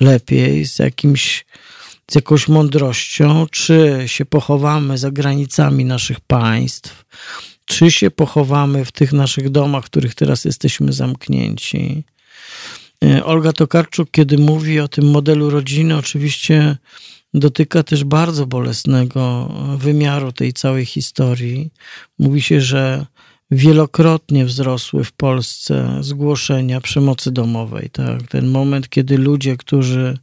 lepiej, 0.00 0.66
z 0.66 0.78
jakimś 0.78 1.44
z 2.10 2.14
jakąś 2.14 2.48
mądrością, 2.48 3.46
czy 3.50 4.02
się 4.06 4.24
pochowamy 4.24 4.98
za 4.98 5.10
granicami 5.10 5.84
naszych 5.84 6.20
państw, 6.20 7.04
czy 7.64 7.90
się 7.90 8.10
pochowamy 8.10 8.84
w 8.84 8.92
tych 8.92 9.12
naszych 9.12 9.50
domach, 9.50 9.84
w 9.84 9.90
których 9.90 10.14
teraz 10.14 10.44
jesteśmy 10.44 10.92
zamknięci. 10.92 12.04
E, 13.04 13.24
Olga 13.24 13.52
Tokarczuk, 13.52 14.10
kiedy 14.10 14.38
mówi 14.38 14.80
o 14.80 14.88
tym 14.88 15.10
modelu 15.10 15.50
rodziny, 15.50 15.96
oczywiście 15.96 16.76
dotyka 17.34 17.82
też 17.82 18.04
bardzo 18.04 18.46
bolesnego 18.46 19.52
wymiaru 19.76 20.32
tej 20.32 20.52
całej 20.52 20.86
historii. 20.86 21.70
Mówi 22.18 22.42
się, 22.42 22.60
że 22.60 23.06
wielokrotnie 23.50 24.44
wzrosły 24.44 25.04
w 25.04 25.12
Polsce 25.12 25.98
zgłoszenia 26.00 26.80
przemocy 26.80 27.30
domowej. 27.30 27.90
Tak? 27.90 28.22
Ten 28.22 28.46
moment, 28.46 28.88
kiedy 28.88 29.18
ludzie, 29.18 29.56
którzy 29.56 30.18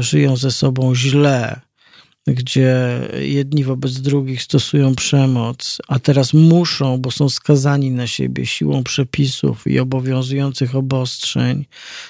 żyją 0.00 0.36
ze 0.36 0.50
sobą 0.50 0.94
źle, 0.94 1.60
gdzie 2.26 3.00
jedni 3.20 3.64
wobec 3.64 4.00
drugich 4.00 4.42
stosują 4.42 4.94
przemoc, 4.94 5.78
a 5.88 5.98
teraz 5.98 6.34
muszą, 6.34 6.98
bo 6.98 7.10
są 7.10 7.28
skazani 7.28 7.90
na 7.90 8.06
siebie 8.06 8.46
siłą 8.46 8.84
przepisów 8.84 9.66
i 9.66 9.78
obowiązujących 9.78 10.76
obostrzeń, 10.76 11.64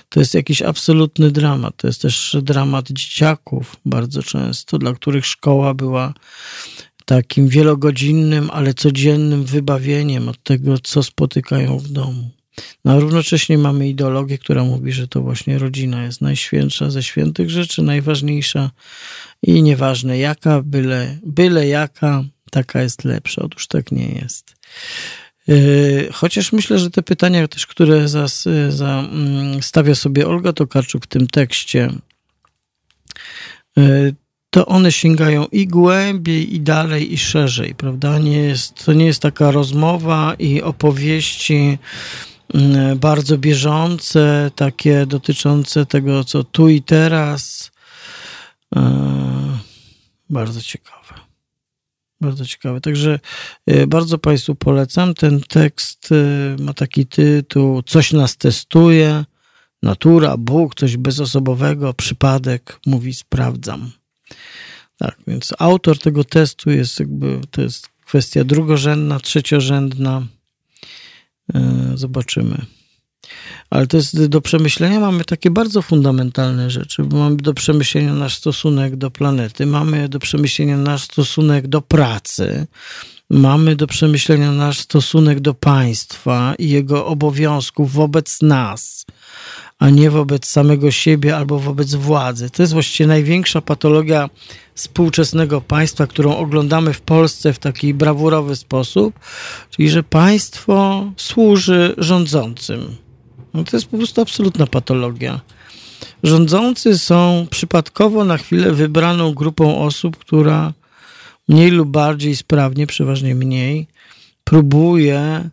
to 0.08 0.20
jest 0.20 0.34
jakiś 0.34 0.62
absolutny 0.62 1.30
dramat. 1.30 1.76
To 1.76 1.86
jest 1.86 2.02
też 2.02 2.36
dramat 2.42 2.88
dzieciaków 2.90 3.76
bardzo 3.86 4.22
często, 4.22 4.78
dla 4.78 4.92
których 4.92 5.26
szkoła 5.26 5.74
była 5.74 6.14
takim 7.04 7.48
wielogodzinnym, 7.48 8.50
ale 8.52 8.74
codziennym 8.74 9.44
wybawieniem 9.44 10.28
od 10.28 10.42
tego, 10.42 10.78
co 10.78 11.02
spotykają 11.02 11.78
w 11.78 11.88
domu. 11.88 12.39
No, 12.84 12.92
a 12.92 12.98
równocześnie 12.98 13.58
mamy 13.58 13.88
ideologię, 13.88 14.38
która 14.38 14.64
mówi, 14.64 14.92
że 14.92 15.08
to 15.08 15.20
właśnie 15.20 15.58
rodzina 15.58 16.04
jest 16.04 16.20
najświętsza 16.20 16.90
ze 16.90 17.02
świętych 17.02 17.50
rzeczy, 17.50 17.82
najważniejsza 17.82 18.70
i 19.42 19.62
nieważne 19.62 20.18
jaka, 20.18 20.62
byle, 20.62 21.18
byle 21.22 21.68
jaka, 21.68 22.24
taka 22.50 22.82
jest 22.82 23.04
lepsza. 23.04 23.42
Otóż 23.42 23.66
tak 23.66 23.92
nie 23.92 24.08
jest. 24.08 24.54
Yy, 25.46 26.08
chociaż 26.12 26.52
myślę, 26.52 26.78
że 26.78 26.90
te 26.90 27.02
pytania 27.02 27.48
też, 27.48 27.66
które 27.66 28.08
za, 28.08 28.26
za, 28.68 29.00
mm, 29.00 29.62
stawia 29.62 29.94
sobie 29.94 30.28
Olga 30.28 30.52
Tokarczuk 30.52 31.04
w 31.04 31.08
tym 31.08 31.26
tekście, 31.26 31.92
yy, 33.76 34.14
to 34.50 34.66
one 34.66 34.92
sięgają 34.92 35.46
i 35.46 35.66
głębiej, 35.66 36.54
i 36.54 36.60
dalej, 36.60 37.12
i 37.12 37.18
szerzej, 37.18 37.74
prawda? 37.74 38.18
Nie 38.18 38.36
jest, 38.36 38.84
to 38.84 38.92
nie 38.92 39.06
jest 39.06 39.22
taka 39.22 39.50
rozmowa 39.50 40.34
i 40.38 40.62
opowieści 40.62 41.78
bardzo 42.96 43.38
bieżące, 43.38 44.50
takie 44.56 45.06
dotyczące 45.06 45.86
tego, 45.86 46.24
co 46.24 46.44
tu 46.44 46.68
i 46.68 46.82
teraz. 46.82 47.70
E, 48.76 49.58
bardzo 50.30 50.60
ciekawe. 50.60 51.14
Bardzo 52.20 52.46
ciekawe. 52.46 52.80
Także 52.80 53.20
e, 53.66 53.86
bardzo 53.86 54.18
Państwu 54.18 54.54
polecam. 54.54 55.14
Ten 55.14 55.40
tekst 55.40 56.08
e, 56.12 56.62
ma 56.62 56.74
taki 56.74 57.06
tytuł: 57.06 57.82
Coś 57.82 58.12
nas 58.12 58.36
testuje. 58.36 59.24
Natura, 59.82 60.36
Bóg, 60.36 60.74
coś 60.74 60.96
bezosobowego, 60.96 61.94
przypadek, 61.94 62.80
mówi 62.86 63.14
sprawdzam. 63.14 63.90
Tak, 64.96 65.16
więc 65.26 65.54
autor 65.58 65.98
tego 65.98 66.24
testu 66.24 66.70
jest 66.70 67.00
jakby, 67.00 67.40
to 67.50 67.62
jest 67.62 67.88
kwestia 68.06 68.44
drugorzędna, 68.44 69.20
trzeciorzędna. 69.20 70.26
E, 71.54 71.92
zobaczymy. 71.94 72.66
Ale 73.70 73.86
to 73.86 73.96
jest 73.96 74.26
do 74.26 74.40
przemyślenia. 74.40 75.00
Mamy 75.00 75.24
takie 75.24 75.50
bardzo 75.50 75.82
fundamentalne 75.82 76.70
rzeczy, 76.70 77.02
mamy 77.02 77.36
do 77.36 77.54
przemyślenia 77.54 78.14
nasz 78.14 78.36
stosunek 78.36 78.96
do 78.96 79.10
planety, 79.10 79.66
mamy 79.66 80.08
do 80.08 80.18
przemyślenia 80.18 80.76
nasz 80.76 81.02
stosunek 81.02 81.68
do 81.68 81.82
pracy, 81.82 82.66
mamy 83.30 83.76
do 83.76 83.86
przemyślenia 83.86 84.52
nasz 84.52 84.78
stosunek 84.78 85.40
do 85.40 85.54
państwa 85.54 86.54
i 86.58 86.68
jego 86.68 87.06
obowiązków 87.06 87.92
wobec 87.92 88.42
nas, 88.42 89.06
a 89.78 89.90
nie 89.90 90.10
wobec 90.10 90.46
samego 90.46 90.90
siebie 90.90 91.36
albo 91.36 91.58
wobec 91.58 91.94
władzy. 91.94 92.50
To 92.50 92.62
jest 92.62 92.72
właściwie 92.72 93.06
największa 93.06 93.60
patologia 93.60 94.30
współczesnego 94.80 95.60
państwa, 95.60 96.06
którą 96.06 96.36
oglądamy 96.36 96.92
w 96.92 97.00
Polsce 97.00 97.52
w 97.52 97.58
taki 97.58 97.94
brawurowy 97.94 98.56
sposób, 98.56 99.20
czyli 99.70 99.90
że 99.90 100.02
państwo 100.02 101.04
służy 101.16 101.94
rządzącym. 101.98 102.96
No 103.54 103.64
to 103.64 103.76
jest 103.76 103.86
po 103.86 103.96
prostu 103.96 104.20
absolutna 104.20 104.66
patologia. 104.66 105.40
Rządzący 106.22 106.98
są 106.98 107.46
przypadkowo 107.50 108.24
na 108.24 108.38
chwilę 108.38 108.72
wybraną 108.72 109.34
grupą 109.34 109.78
osób, 109.78 110.16
która 110.16 110.72
mniej 111.48 111.70
lub 111.70 111.88
bardziej 111.88 112.36
sprawnie, 112.36 112.86
przeważnie 112.86 113.34
mniej, 113.34 113.86
próbuje 114.44 115.20
e, 115.20 115.50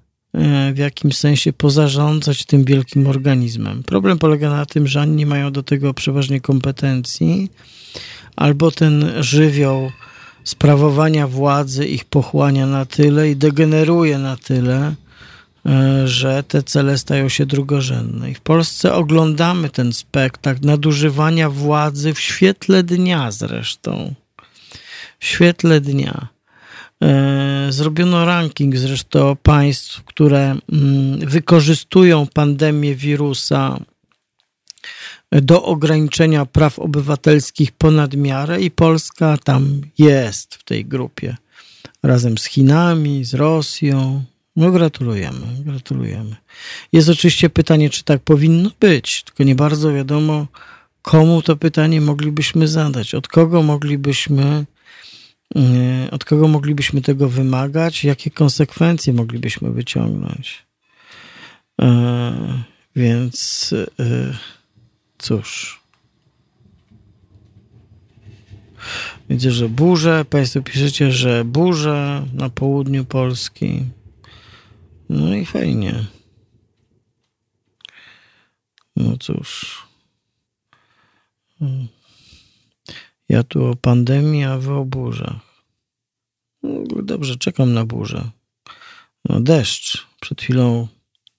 w 0.74 0.78
jakimś 0.78 1.18
sensie 1.18 1.54
pozarządzać 1.54 2.46
tym 2.46 2.64
wielkim 2.64 3.08
organizmem. 3.08 3.84
Problem 3.84 4.18
polega 4.18 4.50
na 4.50 4.66
tym, 4.66 4.88
że 4.88 5.02
oni 5.02 5.16
nie 5.16 5.26
mają 5.26 5.52
do 5.52 5.64
tego 5.64 5.94
przeważnie 5.94 6.42
kompetencji, 6.42 7.50
albo 8.38 8.72
ten 8.72 9.24
żywioł 9.24 9.92
sprawowania 10.44 11.28
władzy 11.28 11.86
ich 11.86 12.06
pochłania 12.06 12.66
na 12.66 12.86
tyle 12.86 13.32
i 13.32 13.36
degeneruje 13.36 14.18
na 14.18 14.38
tyle, 14.38 14.96
e, 15.66 16.08
że 16.08 16.44
te 16.44 16.64
cele 16.64 16.98
stają 16.98 17.30
się 17.30 17.46
drugorzędne. 17.46 18.32
I 18.32 18.34
w 18.34 18.42
Polsce 18.42 18.94
oglądamy 18.94 19.70
ten 19.70 19.94
spektakl 19.94 20.66
nadużywania 20.66 21.50
władzy 21.50 22.14
w 22.14 22.20
świetle 22.20 22.84
dnia 22.84 23.32
zresztą 23.32 24.14
w 25.20 25.26
świetle 25.26 25.82
dnia. 25.82 26.28
E, 27.04 27.68
zrobiono 27.70 28.26
ranking 28.26 28.78
zresztą 28.78 29.36
państw, 29.44 30.04
które 30.04 30.56
mm, 30.72 31.20
wykorzystują 31.20 32.28
pandemię 32.34 32.96
wirusa 32.96 33.80
do 35.32 35.64
ograniczenia 35.64 36.46
praw 36.46 36.80
obywatelskich 36.80 37.72
ponad 37.72 38.14
miarę 38.16 38.62
i 38.62 38.72
Polska 38.72 39.38
tam 39.44 39.82
jest 39.98 40.56
w 40.56 40.64
tej 40.64 40.86
grupie. 40.86 41.38
Razem 42.04 42.38
z 42.38 42.46
Chinami, 42.46 43.26
z 43.26 43.34
Rosją. 43.34 44.24
No 44.56 44.72
gratulujemy, 44.72 45.46
gratulujemy. 45.60 46.36
Jest 46.94 47.10
oczywiście 47.10 47.50
pytanie, 47.50 47.90
czy 47.90 48.04
tak 48.04 48.22
powinno 48.22 48.72
być, 48.80 49.24
tylko 49.24 49.44
nie 49.44 49.56
bardzo 49.56 49.94
wiadomo, 49.94 50.48
komu 51.02 51.42
to 51.42 51.56
pytanie 51.56 52.02
moglibyśmy 52.02 52.68
zadać, 52.68 53.16
od 53.16 53.28
kogo 53.28 53.64
moglibyśmy 53.64 54.66
E, 55.56 56.12
od 56.12 56.26
kogo 56.26 56.48
moglibyśmy 56.48 57.02
tego 57.02 57.30
wymagać? 57.30 58.04
Jakie 58.04 58.32
konsekwencje 58.32 59.14
moglibyśmy 59.14 59.72
wyciągnąć? 59.72 60.66
E, 61.82 62.64
więc 62.96 63.74
e, 64.00 64.34
cóż. 65.18 65.80
Widzę, 69.30 69.52
że 69.52 69.70
burze. 69.70 70.26
Państwo 70.26 70.62
piszecie, 70.62 71.12
że 71.12 71.46
burze 71.46 72.26
na 72.34 72.50
południu 72.50 73.06
Polski. 73.06 73.84
No 75.10 75.36
i 75.36 75.46
fajnie. 75.46 76.06
No 78.96 79.18
cóż. 79.18 79.78
Ja 83.30 83.44
tu 83.44 83.66
o 83.66 83.76
pandemii, 83.76 84.44
a 84.44 84.58
wy 84.58 84.74
o 84.74 84.86
burzach. 84.86 85.64
No, 86.64 87.04
dobrze, 87.04 87.36
czekam 87.36 87.74
na 87.74 87.86
burzę. 87.86 88.30
No, 89.30 89.42
deszcz. 89.42 90.08
Przed 90.20 90.42
chwilą, 90.42 90.88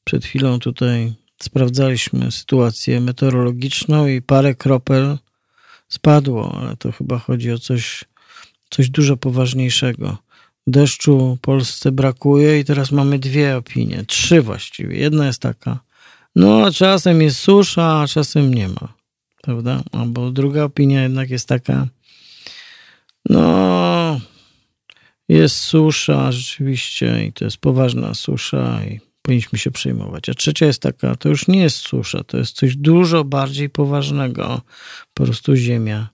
przed 0.04 0.24
chwilą 0.24 0.58
tutaj 0.58 1.14
sprawdzaliśmy 1.42 2.32
sytuację 2.32 3.00
meteorologiczną 3.00 4.06
i 4.06 4.22
parę 4.22 4.54
kropel 4.54 5.18
spadło, 5.88 6.58
ale 6.60 6.76
to 6.76 6.92
chyba 6.92 7.18
chodzi 7.18 7.52
o 7.52 7.58
coś, 7.58 8.04
coś 8.70 8.90
dużo 8.90 9.16
poważniejszego. 9.16 10.16
Deszczu 10.66 11.38
Polsce 11.42 11.92
brakuje 11.92 12.60
i 12.60 12.64
teraz 12.64 12.92
mamy 12.92 13.18
dwie 13.18 13.56
opinie, 13.56 14.04
trzy 14.06 14.42
właściwie. 14.42 14.96
Jedna 14.96 15.26
jest 15.26 15.42
taka, 15.42 15.78
no 16.36 16.66
a 16.66 16.70
czasem 16.70 17.22
jest 17.22 17.38
susza, 17.38 18.00
a 18.00 18.06
czasem 18.06 18.54
nie 18.54 18.68
ma 18.68 18.98
prawda? 19.48 19.82
Albo 19.92 20.30
druga 20.30 20.64
opinia 20.64 21.02
jednak 21.02 21.30
jest 21.30 21.48
taka, 21.48 21.86
no, 23.30 24.20
jest 25.28 25.56
susza 25.56 26.32
rzeczywiście 26.32 27.24
i 27.24 27.32
to 27.32 27.44
jest 27.44 27.56
poważna 27.56 28.14
susza 28.14 28.84
i 28.84 29.00
powinniśmy 29.28 29.58
się 29.58 29.70
przejmować. 29.70 30.28
A 30.28 30.34
trzecia 30.34 30.66
jest 30.66 30.82
taka, 30.82 31.14
to 31.14 31.28
już 31.28 31.48
nie 31.48 31.60
jest 31.60 31.76
susza, 31.76 32.24
to 32.24 32.38
jest 32.38 32.56
coś 32.56 32.76
dużo 32.76 33.24
bardziej 33.24 33.70
poważnego. 33.70 34.60
Po 35.14 35.24
prostu 35.24 35.56
ziemia 35.56 36.08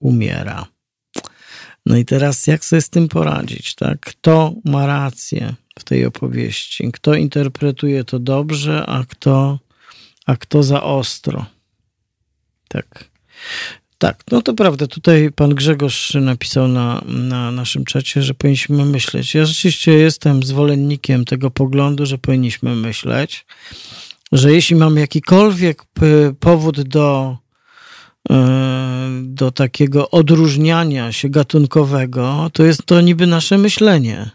umiera. 0.00 0.66
No 1.86 1.96
i 1.96 2.04
teraz 2.04 2.46
jak 2.46 2.64
sobie 2.64 2.82
z 2.82 2.90
tym 2.90 3.08
poradzić, 3.08 3.74
tak? 3.74 4.00
Kto 4.00 4.54
ma 4.64 4.86
rację 4.86 5.54
w 5.78 5.84
tej 5.84 6.06
opowieści? 6.06 6.92
Kto 6.92 7.14
interpretuje 7.14 8.04
to 8.04 8.18
dobrze, 8.18 8.86
a 8.86 9.04
kto, 9.04 9.58
a 10.26 10.36
kto 10.36 10.62
za 10.62 10.82
ostro? 10.82 11.46
Tak. 12.68 13.04
Tak, 13.98 14.24
no 14.30 14.42
to 14.42 14.54
prawda. 14.54 14.86
Tutaj 14.86 15.30
pan 15.32 15.54
Grzegorz 15.54 16.14
napisał 16.14 16.68
na, 16.68 17.02
na 17.06 17.50
naszym 17.50 17.84
czacie, 17.84 18.22
że 18.22 18.34
powinniśmy 18.34 18.84
myśleć. 18.84 19.34
Ja 19.34 19.46
rzeczywiście 19.46 19.92
jestem 19.92 20.42
zwolennikiem 20.42 21.24
tego 21.24 21.50
poglądu, 21.50 22.06
że 22.06 22.18
powinniśmy 22.18 22.76
myśleć, 22.76 23.46
że 24.32 24.52
jeśli 24.52 24.76
mamy 24.76 25.00
jakikolwiek 25.00 25.84
powód 26.40 26.82
do, 26.82 27.36
e, 28.30 29.08
do 29.22 29.50
takiego 29.50 30.10
odróżniania 30.10 31.12
się 31.12 31.28
gatunkowego, 31.28 32.50
to 32.52 32.64
jest 32.64 32.86
to 32.86 33.00
niby 33.00 33.26
nasze 33.26 33.58
myślenie. 33.58 34.30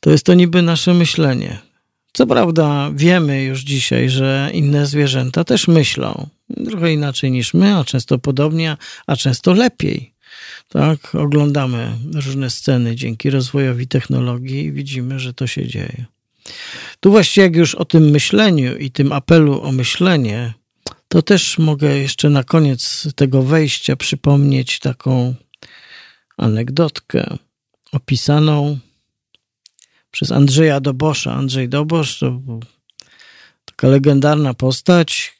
To 0.00 0.10
jest 0.10 0.24
to 0.24 0.34
niby 0.34 0.62
nasze 0.62 0.94
myślenie. 0.94 1.58
Co 2.12 2.26
prawda 2.26 2.90
wiemy 2.94 3.42
już 3.42 3.60
dzisiaj, 3.60 4.08
że 4.10 4.50
inne 4.52 4.86
zwierzęta 4.86 5.44
też 5.44 5.68
myślą. 5.68 6.28
Trochę 6.64 6.92
inaczej 6.92 7.30
niż 7.30 7.54
my, 7.54 7.76
a 7.76 7.84
często 7.84 8.18
podobnie, 8.18 8.76
a 9.06 9.16
często 9.16 9.52
lepiej. 9.52 10.14
Tak, 10.68 11.14
oglądamy 11.14 11.92
różne 12.14 12.50
sceny 12.50 12.96
dzięki 12.96 13.30
rozwojowi 13.30 13.88
technologii 13.88 14.64
i 14.64 14.72
widzimy, 14.72 15.18
że 15.18 15.34
to 15.34 15.46
się 15.46 15.66
dzieje. 15.66 16.04
Tu 17.00 17.10
właściwie 17.10 17.44
jak 17.44 17.56
już 17.56 17.74
o 17.74 17.84
tym 17.84 18.10
myśleniu 18.10 18.76
i 18.76 18.90
tym 18.90 19.12
apelu 19.12 19.62
o 19.62 19.72
myślenie, 19.72 20.54
to 21.08 21.22
też 21.22 21.58
mogę 21.58 21.98
jeszcze 21.98 22.30
na 22.30 22.44
koniec 22.44 23.08
tego 23.16 23.42
wejścia 23.42 23.96
przypomnieć 23.96 24.78
taką 24.78 25.34
anegdotkę 26.36 27.36
opisaną 27.92 28.78
przez 30.10 30.32
Andrzeja 30.32 30.80
Dobosza. 30.80 31.34
Andrzej 31.34 31.68
Dobosz 31.68 32.18
to 32.18 32.40
taka 33.64 33.88
legendarna 33.88 34.54
postać, 34.54 35.37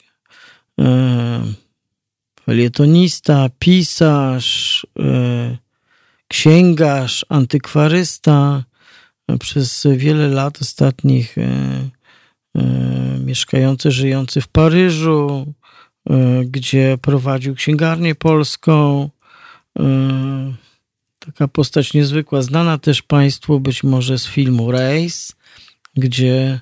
felietonista, 2.46 3.48
pisarz, 3.59 4.86
e, 4.98 5.56
księgarz, 6.28 7.26
antykwarysta. 7.28 8.64
Przez 9.40 9.86
wiele 9.96 10.28
lat 10.28 10.59
ostatnich 10.62 11.38
e, 11.38 11.90
mieszkający, 13.24 13.90
żyjący 13.90 14.40
w 14.40 14.48
Paryżu, 14.48 15.55
gdzie 16.44 16.98
prowadził 17.02 17.55
księgarnię 17.55 18.14
polską 18.14 19.10
Taka 21.18 21.48
postać 21.48 21.94
niezwykła, 21.94 22.42
znana 22.42 22.78
też 22.78 23.02
Państwu 23.02 23.60
być 23.60 23.84
może 23.84 24.18
z 24.18 24.26
filmu 24.26 24.72
Race, 24.72 25.32
gdzie 25.96 26.60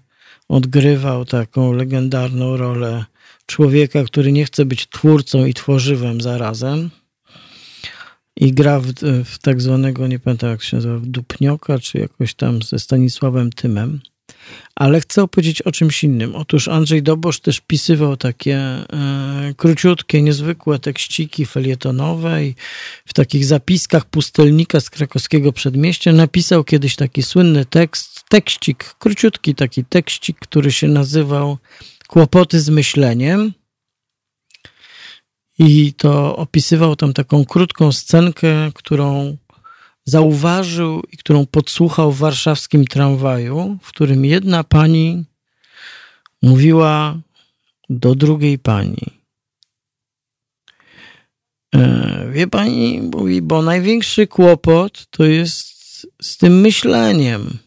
odgrywał 0.48 1.24
taką 1.24 1.72
legendarną 1.72 2.56
rolę 2.56 3.04
człowieka, 3.46 4.04
który 4.04 4.32
nie 4.32 4.44
chce 4.44 4.64
być 4.64 4.88
twórcą 4.88 5.44
i 5.44 5.54
tworzywem 5.54 6.20
zarazem. 6.20 6.90
I 8.36 8.52
gra 8.52 8.80
w, 8.80 8.92
w 9.24 9.38
tak 9.38 9.62
zwanego, 9.62 10.06
nie 10.06 10.18
pamiętam 10.18 10.50
jak 10.50 10.62
się 10.62 10.76
nazywa, 10.76 11.00
Dupnioka, 11.02 11.78
czy 11.78 11.98
jakoś 11.98 12.34
tam 12.34 12.62
ze 12.62 12.78
Stanisławem 12.78 13.52
Tymem. 13.52 14.00
Ale 14.74 15.00
chcę 15.00 15.22
opowiedzieć 15.22 15.62
o 15.62 15.72
czymś 15.72 16.04
innym. 16.04 16.34
Otóż 16.34 16.68
Andrzej 16.68 17.02
Dobosz 17.02 17.40
też 17.40 17.60
pisywał 17.60 18.16
takie 18.16 18.56
e, 18.56 19.54
króciutkie, 19.56 20.22
niezwykłe 20.22 20.78
tekściki 20.78 21.46
felietonowe 21.46 22.44
i 22.44 22.54
w 23.06 23.14
takich 23.14 23.44
zapiskach 23.44 24.04
pustelnika 24.04 24.80
z 24.80 24.90
krakowskiego 24.90 25.52
przedmieścia 25.52 26.12
napisał 26.12 26.64
kiedyś 26.64 26.96
taki 26.96 27.22
słynny 27.22 27.64
tekst, 27.64 28.24
tekścik, 28.28 28.94
króciutki 28.98 29.54
taki 29.54 29.84
tekścik, 29.84 30.38
który 30.38 30.72
się 30.72 30.88
nazywał 30.88 31.58
Kłopoty 32.06 32.60
z 32.60 32.68
myśleniem. 32.68 33.52
I 35.58 35.92
to 35.94 36.36
opisywał 36.36 36.96
tam 36.96 37.12
taką 37.12 37.44
krótką 37.44 37.92
scenkę, 37.92 38.72
którą 38.74 39.36
zauważył 40.04 41.02
i 41.12 41.16
którą 41.16 41.46
podsłuchał 41.46 42.12
w 42.12 42.18
warszawskim 42.18 42.84
tramwaju, 42.84 43.78
w 43.82 43.88
którym 43.88 44.24
jedna 44.24 44.64
pani 44.64 45.24
mówiła 46.42 47.18
do 47.90 48.14
drugiej 48.14 48.58
pani. 48.58 49.06
E, 51.74 52.30
wie 52.32 52.46
pani, 52.46 53.02
mówi, 53.02 53.42
bo 53.42 53.62
największy 53.62 54.26
kłopot 54.26 55.06
to 55.10 55.24
jest 55.24 55.66
z 56.22 56.36
tym 56.36 56.60
myśleniem. 56.60 57.58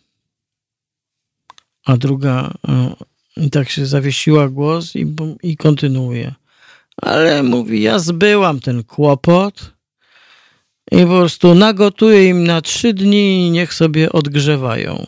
A 1.86 1.98
druga 1.98 2.54
e, 2.68 2.96
i 3.40 3.50
tak 3.50 3.70
się 3.70 3.86
zawiesiła 3.86 4.50
głos 4.50 4.96
i, 4.96 5.06
i 5.44 5.58
kontynuuje. 5.58 6.36
Ale 7.02 7.44
mówi, 7.44 7.82
ja 7.82 8.00
zbyłam 8.00 8.60
ten 8.60 8.84
kłopot 8.84 9.74
i 10.92 10.98
po 11.02 11.08
prostu 11.08 11.56
nagotuję 11.56 12.28
im 12.28 12.44
na 12.44 12.62
trzy 12.62 12.94
dni 12.94 13.48
i 13.48 13.52
niech 13.52 13.74
sobie 13.74 14.12
odgrzewają. 14.12 15.08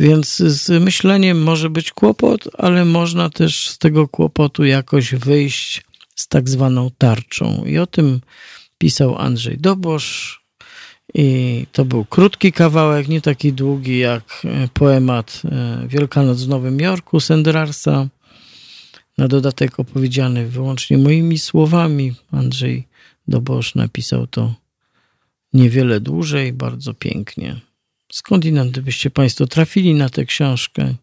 Więc 0.00 0.36
z 0.36 0.84
myśleniem 0.84 1.42
może 1.42 1.70
być 1.70 1.92
kłopot, 1.92 2.48
ale 2.58 2.84
można 2.84 3.30
też 3.30 3.68
z 3.68 3.78
tego 3.78 4.08
kłopotu 4.08 4.64
jakoś 4.64 5.14
wyjść 5.14 5.82
z 6.14 6.28
tak 6.28 6.48
zwaną 6.48 6.90
tarczą. 6.98 7.64
I 7.66 7.78
o 7.78 7.86
tym 7.86 8.20
pisał 8.78 9.18
Andrzej 9.18 9.58
Dobosz. 9.58 10.39
I 11.14 11.66
to 11.72 11.84
był 11.84 12.04
krótki 12.04 12.52
kawałek, 12.52 13.08
nie 13.08 13.20
taki 13.20 13.52
długi 13.52 13.98
jak 13.98 14.42
poemat 14.74 15.42
e, 15.44 15.88
Wielkanoc 15.88 16.42
w 16.42 16.48
Nowym 16.48 16.80
Jorku 16.80 17.20
Senderarsa. 17.20 18.08
Na 19.18 19.28
dodatek 19.28 19.80
opowiedziany 19.80 20.48
wyłącznie 20.48 20.98
moimi 20.98 21.38
słowami. 21.38 22.14
Andrzej 22.32 22.88
Dobosz 23.28 23.74
napisał 23.74 24.26
to 24.26 24.54
niewiele 25.52 26.00
dłużej, 26.00 26.52
bardzo 26.52 26.94
pięknie. 26.94 27.60
Skądinąd 28.12 28.70
gdybyście 28.70 29.10
Państwo 29.10 29.46
trafili 29.46 29.94
na 29.94 30.08
tę 30.08 30.24
książkę, 30.24 30.94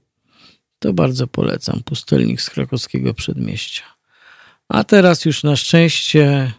to 0.79 0.93
bardzo 0.93 1.27
polecam. 1.27 1.84
Pustelnik 1.84 2.41
z 2.41 2.49
krakowskiego 2.49 3.13
przedmieścia. 3.13 3.84
A 4.69 4.84
teraz 4.84 5.25
już 5.25 5.43
na 5.43 5.55
szczęście 5.55 6.53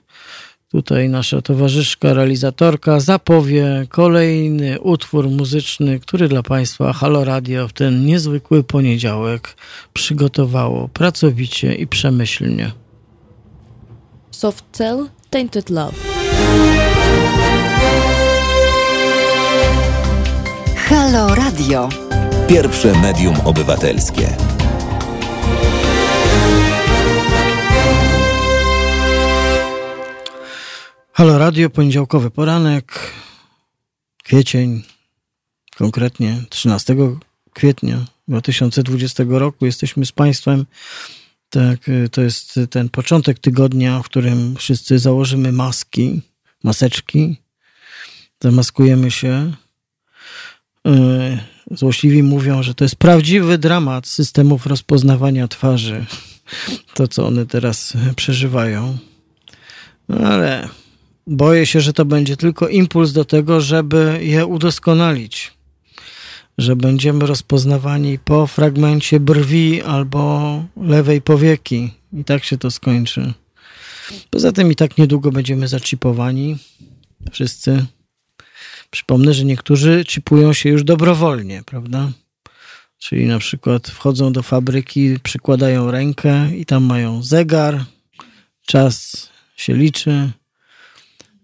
tutaj 0.73 1.09
nasza 1.09 1.43
towarzyszka, 1.43 2.15
realizatorka 2.15 3.01
zapowie 3.01 3.86
kolejny 3.89 4.81
utwór 4.81 5.28
muzyczny, 5.28 6.01
który 6.01 6.28
dla 6.28 6.43
Państwa 6.43 6.93
Halo 6.93 7.24
Radio 7.24 7.69
w 7.69 7.73
ten 7.73 8.07
niezwykły 8.07 8.65
poniedziałek 8.65 9.57
przygotowało 9.95 10.89
pracowicie 10.89 11.74
i 11.74 11.86
przemyślnie. 11.86 12.73
Soft 14.31 14.65
Cell 14.73 15.09
Tainted 15.31 15.70
Love. 15.70 15.99
Halo 20.77 21.35
Radio. 21.35 21.89
Pierwsze 22.49 22.93
medium 22.93 23.35
obywatelskie. 23.45 24.36
Halo 31.19 31.39
Radio, 31.39 31.70
poniedziałkowy 31.70 32.31
poranek, 32.31 33.12
kwiecień, 34.24 34.82
konkretnie 35.77 36.43
13 36.49 36.97
kwietnia 37.53 38.05
2020 38.28 39.24
roku. 39.28 39.66
Jesteśmy 39.66 40.07
z 40.07 40.12
Państwem 40.12 40.66
tak, 41.51 41.89
y, 41.89 42.09
to 42.09 42.23
jest 42.23 42.61
ten 42.70 42.89
początek 42.89 43.39
tygodnia, 43.39 44.03
w 44.03 44.05
którym 44.05 44.57
wszyscy 44.57 44.99
założymy 44.99 45.53
maski, 45.53 46.20
maseczki, 46.65 47.36
zamaskujemy 48.43 49.11
się. 49.11 49.53
Y, 50.86 51.39
złośliwi 51.70 52.23
mówią, 52.23 52.62
że 52.62 52.74
to 52.74 52.85
jest 52.85 52.97
prawdziwy 52.97 53.59
dramat 53.59 54.07
systemów 54.07 54.66
rozpoznawania 54.66 55.49
twarzy. 55.49 56.07
To, 56.95 57.09
co 57.09 57.27
one 57.27 57.47
teraz 57.47 57.93
przeżywają. 58.16 58.99
No 60.09 60.28
ale 60.28 60.69
boję 61.28 61.66
się, 61.66 61.80
że 61.80 61.92
to 61.92 62.05
będzie 62.05 62.36
tylko 62.36 62.68
impuls 62.68 63.12
do 63.12 63.24
tego, 63.24 63.60
żeby 63.60 64.18
je 64.22 64.46
udoskonalić 64.46 65.59
że 66.59 66.76
będziemy 66.76 67.26
rozpoznawani 67.26 68.18
po 68.18 68.46
fragmencie 68.46 69.20
brwi 69.20 69.82
albo 69.82 70.64
lewej 70.76 71.22
powieki. 71.22 71.90
I 72.12 72.24
tak 72.24 72.44
się 72.44 72.59
to 72.59 72.70
skończy. 72.70 73.32
Poza 74.30 74.52
tym 74.52 74.72
i 74.72 74.76
tak 74.76 74.98
niedługo 74.98 75.32
będziemy 75.32 75.68
zaczipowani. 75.68 76.56
Wszyscy. 77.32 77.86
Przypomnę, 78.90 79.34
że 79.34 79.44
niektórzy 79.44 80.05
chipują 80.09 80.52
się 80.52 80.68
już 80.68 80.84
dobrowolnie, 80.84 81.62
prawda? 81.66 82.12
Czyli 82.98 83.26
na 83.26 83.38
przykład 83.38 83.88
wchodzą 83.88 84.32
do 84.32 84.42
fabryki, 84.42 85.20
przykładają 85.22 85.90
rękę 85.90 86.56
i 86.56 86.66
tam 86.66 86.84
mają 86.84 87.22
zegar, 87.22 87.84
czas 88.66 89.28
się 89.56 89.74
liczy. 89.74 90.30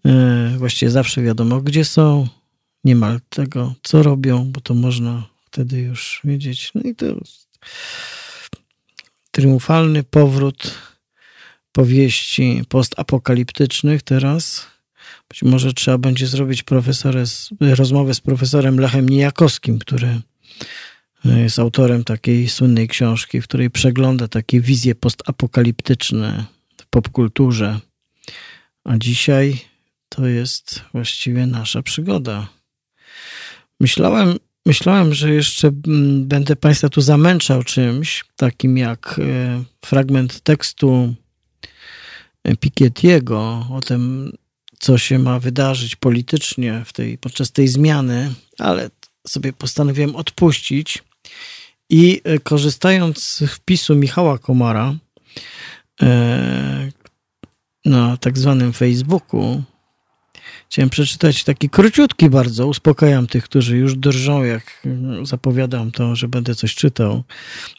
E, 0.07 0.55
właściwie 0.59 0.91
zawsze 0.91 1.23
wiadomo, 1.23 1.61
gdzie 1.61 1.85
są, 1.85 2.29
niemal 2.85 3.21
tego, 3.29 3.75
co 3.83 4.03
robią, 4.03 4.53
bo 4.53 4.61
to 4.61 4.75
można 4.75 5.27
wtedy 5.45 5.81
już 5.81 6.21
wiedzieć. 6.25 6.71
No 6.75 6.83
i 6.83 6.95
to 6.95 7.07
triumfalny 9.31 10.03
powrót 10.03 10.75
powieści 11.73 12.63
postapokaliptycznych 12.69 14.03
teraz. 14.03 14.67
Być 15.29 15.43
może 15.43 15.73
trzeba 15.73 15.99
będzie 15.99 16.27
zrobić 16.27 16.65
rozmowę 17.61 18.15
z 18.15 18.21
profesorem 18.21 18.81
Lechem 18.81 19.09
Nijakowskim, 19.09 19.79
który 19.79 20.21
jest 21.25 21.59
autorem 21.59 22.05
takiej 22.05 22.49
słynnej 22.49 22.89
książki, 22.89 23.41
w 23.41 23.45
której 23.45 23.71
przegląda 23.71 24.29
takie 24.29 24.61
wizje 24.61 24.95
postapokaliptyczne 24.95 26.45
w 26.77 26.87
popkulturze. 26.87 27.81
A 28.85 28.99
dzisiaj 28.99 29.61
to 30.09 30.27
jest 30.27 30.83
właściwie 30.93 31.47
nasza 31.47 31.83
przygoda. 31.83 32.49
Myślałem, 33.81 34.39
myślałem, 34.67 35.15
że 35.15 35.35
jeszcze 35.35 35.69
mm, 35.87 36.29
będę 36.29 36.57
Państwa 36.57 36.89
tu 36.89 37.01
zamęczał 37.01 37.63
czymś 37.63 38.25
takim 38.37 38.79
jak 38.79 39.21
e, 39.23 39.65
fragment 39.85 40.41
tekstu 40.41 41.15
Piketty'ego 42.49 43.65
o 43.71 43.81
tym, 43.81 44.33
co 44.79 44.99
się 44.99 45.19
ma 45.19 45.41
wydarzyć 45.41 45.97
politycznie 45.97 46.83
w 46.87 46.93
tej, 46.93 47.19
podczas 47.19 47.53
tej 47.53 47.69
zmiany, 47.69 48.35
ale 48.59 48.91
sobie 49.27 49.53
postanowiłem 49.53 50.17
odpuścić 50.17 51.03
i 51.91 52.21
e, 52.25 52.39
korzystając 52.39 53.23
z 53.23 53.41
wpisu 53.41 53.95
Michała 53.97 54.39
Komara 54.39 54.95
e, 56.03 56.91
na 57.85 58.17
tak 58.17 58.39
zwanym 58.39 58.73
Facebooku, 58.73 59.63
Chciałem 60.69 60.91
przeczytać 60.91 61.45
taki 61.45 61.71
króciutki 61.71 62.31
bardzo, 62.31 62.67
uspokajam 62.67 63.27
tych, 63.27 63.45
którzy 63.45 63.77
już 63.77 63.97
drżą, 63.97 64.43
jak 64.43 64.83
zapowiadam 65.23 65.91
to, 65.91 66.17
że 66.17 66.29
będę 66.29 66.55
coś 66.55 66.75
czytał. 66.75 67.23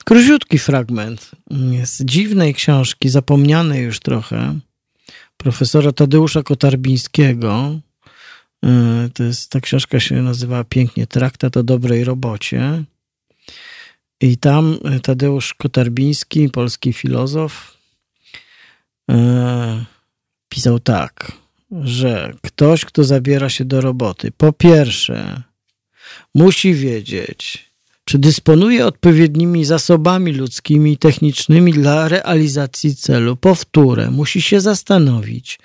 Króciutki 0.05 0.59
fragment 0.59 1.31
z 1.83 2.05
dziwnej 2.05 2.53
książki, 2.53 3.09
zapomnianej 3.09 3.83
już 3.83 3.99
trochę, 3.99 4.59
profesora 5.37 5.91
Tadeusza 5.91 6.43
Kotarbińskiego. 6.43 7.79
Y, 8.65 9.09
to 9.09 9.23
jest, 9.23 9.51
ta 9.51 9.59
książka 9.59 9.99
się 9.99 10.21
nazywa 10.21 10.63
pięknie 10.63 11.07
Traktat 11.07 11.57
o 11.57 11.63
dobrej 11.63 12.03
robocie. 12.03 12.83
I 14.21 14.37
tam 14.37 14.77
Tadeusz 15.03 15.53
Kotarbiński, 15.53 16.49
polski 16.49 16.93
filozof, 16.93 17.77
y, 19.11 19.15
pisał 20.49 20.79
tak– 20.79 21.31
że 21.71 22.33
ktoś, 22.41 22.85
kto 22.85 23.03
zabiera 23.03 23.49
się 23.49 23.65
do 23.65 23.81
roboty, 23.81 24.31
po 24.37 24.53
pierwsze, 24.53 25.41
musi 26.35 26.73
wiedzieć, 26.73 27.71
czy 28.05 28.17
dysponuje 28.19 28.85
odpowiednimi 28.85 29.65
zasobami 29.65 30.31
ludzkimi 30.31 30.91
i 30.93 30.97
technicznymi 30.97 31.73
dla 31.73 32.07
realizacji 32.07 32.95
celu. 32.95 33.35
Po 33.35 33.55
wtóre, 33.55 34.11
musi 34.11 34.41
się 34.41 34.61
zastanowić, 34.61 35.59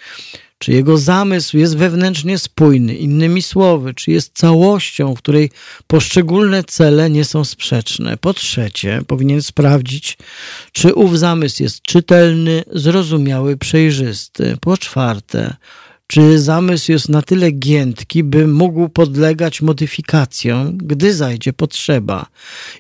czy 0.59 0.73
jego 0.73 0.99
zamysł 0.99 1.57
jest 1.57 1.77
wewnętrznie 1.77 2.39
spójny, 2.39 2.95
innymi 2.95 3.43
słowy, 3.43 3.95
czy 3.95 4.11
jest 4.11 4.39
całością, 4.39 5.15
w 5.15 5.19
której 5.19 5.51
poszczególne 5.87 6.65
cele 6.65 7.11
nie 7.11 7.25
są 7.25 7.45
sprzeczne. 7.45 8.17
Po 8.17 8.35
trzecie, 8.35 9.03
powinien 9.07 9.43
sprawdzić, 9.43 10.19
czy 10.73 10.95
ów 10.95 11.19
zamysł 11.19 11.63
jest 11.63 11.83
czytelny, 11.83 12.65
zrozumiały, 12.73 13.57
przejrzysty. 13.57 14.57
Po 14.61 14.77
czwarte, 14.77 15.57
czy 16.11 16.39
zamysł 16.39 16.93
jest 16.93 17.09
na 17.09 17.23
tyle 17.23 17.51
giętki, 17.51 18.25
by 18.25 18.47
mógł 18.47 18.89
podlegać 18.89 19.63
modyfikacjom, 19.63 20.77
gdy 20.77 21.15
zajdzie 21.15 21.53
potrzeba. 21.53 22.27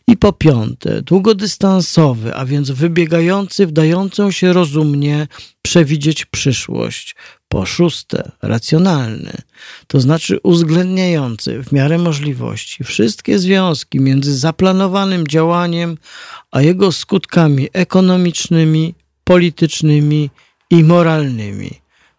I 0.06 0.16
po 0.16 0.32
piąte, 0.32 1.02
długodystansowy, 1.02 2.34
a 2.34 2.44
więc 2.44 2.70
wybiegający, 2.70 3.66
wdającą 3.66 4.30
się 4.30 4.52
rozumnie 4.52 5.28
przewidzieć 5.62 6.24
przyszłość. 6.24 7.16
Po 7.48 7.66
szóste, 7.66 8.32
racjonalny, 8.42 9.32
to 9.86 10.00
znaczy 10.00 10.38
uwzględniający 10.42 11.62
w 11.62 11.72
miarę 11.72 11.98
możliwości 11.98 12.84
wszystkie 12.84 13.38
związki 13.38 14.00
między 14.00 14.38
zaplanowanym 14.38 15.26
działaniem 15.26 15.98
a 16.50 16.62
jego 16.62 16.92
skutkami 16.92 17.68
ekonomicznymi, 17.72 18.94
politycznymi 19.24 20.30
i 20.70 20.84
moralnymi. 20.84 21.70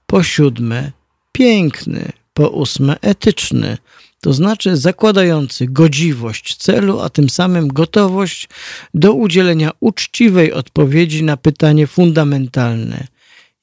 Po 0.05 0.23
siódme, 0.23 0.91
piękny, 1.31 2.11
po 2.33 2.49
ósme 2.49 2.97
etyczny, 3.01 3.77
to 4.21 4.33
znaczy 4.33 4.77
zakładający 4.77 5.67
godziwość 5.67 6.55
celu, 6.55 6.99
a 6.99 7.09
tym 7.09 7.29
samym 7.29 7.67
gotowość 7.67 8.49
do 8.93 9.13
udzielenia 9.13 9.71
uczciwej 9.79 10.53
odpowiedzi 10.53 11.23
na 11.23 11.37
pytanie 11.37 11.87
fundamentalne: 11.87 13.07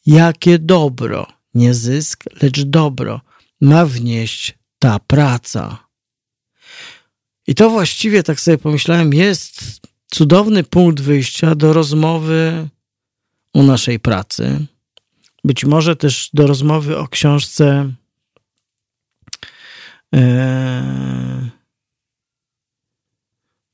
jakie 0.06 0.58
dobro, 0.58 1.26
nie 1.54 1.74
zysk, 1.74 2.24
lecz 2.42 2.62
dobro 2.62 3.20
ma 3.60 3.86
wnieść 3.86 4.54
ta 4.78 4.98
praca? 4.98 5.88
I 7.46 7.54
to 7.54 7.70
właściwie, 7.70 8.22
tak 8.22 8.40
sobie 8.40 8.58
pomyślałem, 8.58 9.14
jest 9.14 9.80
cudowny 10.10 10.64
punkt 10.64 11.00
wyjścia 11.00 11.54
do 11.54 11.72
rozmowy 11.72 12.68
o 13.52 13.62
naszej 13.62 14.00
pracy 14.00 14.66
być 15.44 15.64
może 15.64 15.96
też 15.96 16.30
do 16.34 16.46
rozmowy 16.46 16.98
o 16.98 17.08
książce 17.08 17.92
e, 20.14 21.50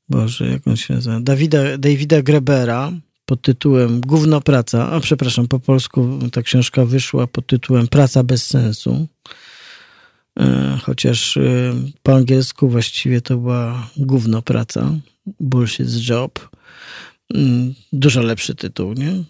Boże, 0.08 0.46
jak 0.46 0.68
on 0.68 0.76
się 0.76 0.94
nazywa? 0.94 1.20
Davida, 1.20 1.78
Davida 1.78 2.22
Grebera 2.22 2.92
pod 3.26 3.42
tytułem 3.42 4.00
Gówno 4.00 4.40
praca, 4.40 4.90
a 4.90 5.00
przepraszam, 5.00 5.48
po 5.48 5.60
polsku 5.60 6.18
ta 6.32 6.42
książka 6.42 6.84
wyszła 6.84 7.26
pod 7.26 7.46
tytułem 7.46 7.88
Praca 7.88 8.22
bez 8.24 8.46
sensu. 8.46 9.06
E, 10.40 10.78
chociaż 10.82 11.36
e, 11.36 11.74
po 12.02 12.14
angielsku 12.14 12.68
właściwie 12.68 13.20
to 13.20 13.36
była 13.36 13.90
gówno 13.96 14.42
praca, 14.42 14.94
bullshit 15.40 16.08
job. 16.08 16.48
Mm, 17.34 17.74
dużo 17.92 18.22
lepszy 18.22 18.54
tytuł, 18.54 18.92
nie? 18.92 19.24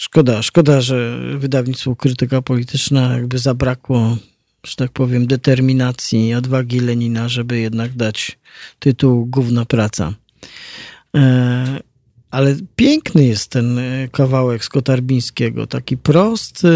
Szkoda, 0.00 0.42
szkoda, 0.42 0.80
że 0.80 1.18
wydawnictwu 1.38 1.96
Krytyka 1.96 2.42
Polityczna 2.42 3.12
jakby 3.12 3.38
zabrakło, 3.38 4.16
że 4.66 4.76
tak 4.76 4.92
powiem, 4.92 5.26
determinacji 5.26 6.28
i 6.28 6.34
odwagi 6.34 6.80
Lenina, 6.80 7.28
żeby 7.28 7.58
jednak 7.58 7.96
dać 7.96 8.38
tytuł 8.78 9.26
Gówno 9.26 9.66
Praca. 9.66 10.14
E, 11.16 11.80
ale 12.30 12.56
piękny 12.76 13.24
jest 13.24 13.50
ten 13.50 13.78
e, 13.78 14.08
kawałek 14.08 14.64
Skotarbińskiego, 14.64 15.66
taki 15.66 15.96
prosty, 15.96 16.72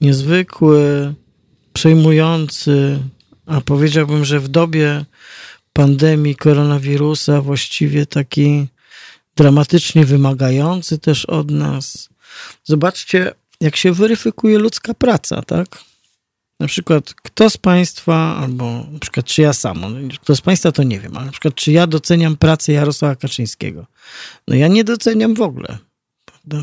niezwykły, 0.00 1.14
przejmujący, 1.72 2.98
a 3.46 3.60
powiedziałbym, 3.60 4.24
że 4.24 4.40
w 4.40 4.48
dobie 4.48 5.04
pandemii 5.72 6.36
koronawirusa 6.36 7.40
właściwie 7.40 8.06
taki 8.06 8.66
dramatycznie 9.36 10.06
wymagający 10.06 10.98
też 10.98 11.24
od 11.24 11.50
nas, 11.50 12.11
Zobaczcie, 12.64 13.34
jak 13.60 13.76
się 13.76 13.92
weryfikuje 13.92 14.58
ludzka 14.58 14.94
praca, 14.94 15.42
tak? 15.42 15.78
Na 16.60 16.66
przykład, 16.68 17.14
kto 17.14 17.50
z 17.50 17.56
Państwa, 17.56 18.36
albo 18.36 18.86
na 18.92 18.98
przykład, 18.98 19.26
czy 19.26 19.42
ja 19.42 19.52
sam, 19.52 19.80
no, 19.80 19.88
kto 20.20 20.36
z 20.36 20.40
Państwa 20.40 20.72
to 20.72 20.82
nie 20.82 21.00
wiem, 21.00 21.16
ale 21.16 21.26
na 21.26 21.32
przykład, 21.32 21.54
czy 21.54 21.72
ja 21.72 21.86
doceniam 21.86 22.36
pracę 22.36 22.72
Jarosława 22.72 23.16
Kaczyńskiego? 23.16 23.86
No 24.48 24.54
ja 24.54 24.68
nie 24.68 24.84
doceniam 24.84 25.34
w 25.34 25.40
ogóle. 25.40 25.78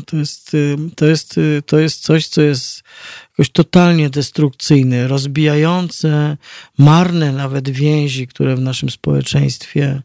To 0.06 0.16
jest, 0.16 0.56
to, 0.96 1.06
jest, 1.06 1.40
to 1.66 1.78
jest 1.78 2.02
coś, 2.02 2.26
co 2.26 2.42
jest 2.42 2.82
jakoś 3.30 3.50
totalnie 3.50 4.10
destrukcyjne, 4.10 5.08
rozbijające, 5.08 6.36
marne 6.78 7.32
nawet 7.32 7.70
więzi, 7.70 8.26
które 8.26 8.56
w 8.56 8.60
naszym 8.60 8.90
społeczeństwie 8.90 10.02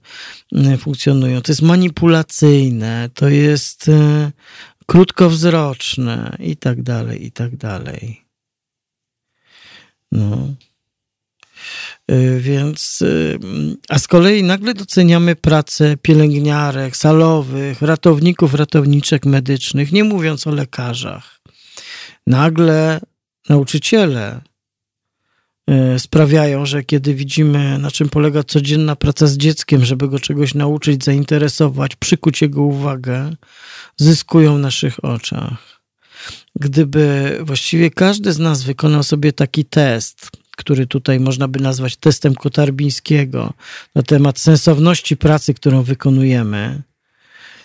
mm, 0.51 0.77
funkcjonują. 0.77 1.41
To 1.41 1.51
jest 1.51 1.61
manipulacyjne, 1.61 3.09
to 3.13 3.29
jest 3.29 3.91
krótkowzroczne 4.85 6.37
i 6.39 6.57
tak 6.57 6.81
dalej, 6.81 7.25
i 7.25 7.31
tak 7.31 7.55
dalej. 7.55 8.25
No. 10.11 10.55
Y, 12.11 12.39
więc, 12.41 13.01
y, 13.01 13.39
a 13.89 13.99
z 13.99 14.07
kolei 14.07 14.43
nagle 14.43 14.73
doceniamy 14.73 15.35
pracę 15.35 15.97
pielęgniarek, 15.97 16.97
salowych, 16.97 17.81
ratowników, 17.81 18.53
ratowniczek 18.53 19.25
medycznych, 19.25 19.91
nie 19.91 20.03
mówiąc 20.03 20.47
o 20.47 20.51
lekarzach. 20.51 21.41
Nagle 22.27 22.99
nauczyciele 23.49 24.41
sprawiają, 25.97 26.65
że 26.65 26.83
kiedy 26.83 27.13
widzimy, 27.13 27.77
na 27.77 27.91
czym 27.91 28.09
polega 28.09 28.43
codzienna 28.43 28.95
praca 28.95 29.27
z 29.27 29.37
dzieckiem, 29.37 29.85
żeby 29.85 30.07
go 30.07 30.19
czegoś 30.19 30.53
nauczyć, 30.53 31.03
zainteresować, 31.03 31.95
przykuć 31.95 32.41
jego 32.41 32.61
uwagę, 32.61 33.35
zyskują 33.97 34.55
w 34.57 34.59
naszych 34.59 35.05
oczach. 35.05 35.81
Gdyby 36.55 37.37
właściwie 37.41 37.91
każdy 37.91 38.33
z 38.33 38.39
nas 38.39 38.63
wykonał 38.63 39.03
sobie 39.03 39.33
taki 39.33 39.65
test, 39.65 40.29
który 40.57 40.87
tutaj 40.87 41.19
można 41.19 41.47
by 41.47 41.59
nazwać 41.59 41.95
testem 41.95 42.35
Kotarbińskiego 42.35 43.53
na 43.95 44.03
temat 44.03 44.39
sensowności 44.39 45.17
pracy, 45.17 45.53
którą 45.53 45.83
wykonujemy, 45.83 46.81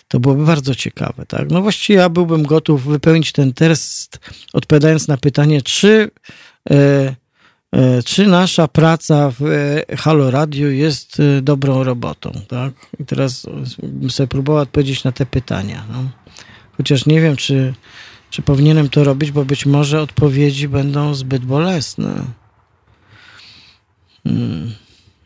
to 0.07 0.19
byłoby 0.19 0.45
bardzo 0.45 0.75
ciekawe. 0.75 1.25
Tak? 1.25 1.49
No 1.49 1.61
właściwie 1.61 1.99
ja 1.99 2.09
byłbym 2.09 2.43
gotów 2.43 2.83
wypełnić 2.85 3.31
ten 3.31 3.53
test, 3.53 4.19
odpowiadając 4.53 5.07
na 5.07 5.17
pytanie, 5.17 5.61
czy, 5.61 6.11
e, 6.69 6.75
e, 6.75 7.15
czy 8.05 8.27
nasza 8.27 8.67
praca 8.67 9.31
w 9.39 9.41
e, 9.41 9.97
Halo 9.97 10.31
Radio 10.31 10.67
jest 10.67 11.19
e, 11.19 11.41
dobrą 11.41 11.83
robotą. 11.83 12.31
Tak? 12.47 12.73
I 12.99 13.05
teraz 13.05 13.45
bym 13.83 14.09
sobie 14.09 14.27
próbował 14.27 14.61
odpowiedzieć 14.61 15.03
na 15.03 15.11
te 15.11 15.25
pytania. 15.25 15.83
No. 15.91 16.09
Chociaż 16.77 17.05
nie 17.05 17.21
wiem, 17.21 17.35
czy, 17.35 17.73
czy 18.29 18.41
powinienem 18.41 18.89
to 18.89 19.03
robić, 19.03 19.31
bo 19.31 19.45
być 19.45 19.65
może 19.65 20.01
odpowiedzi 20.01 20.67
będą 20.67 21.15
zbyt 21.15 21.45
bolesne. 21.45 22.23
Hmm. 24.23 24.71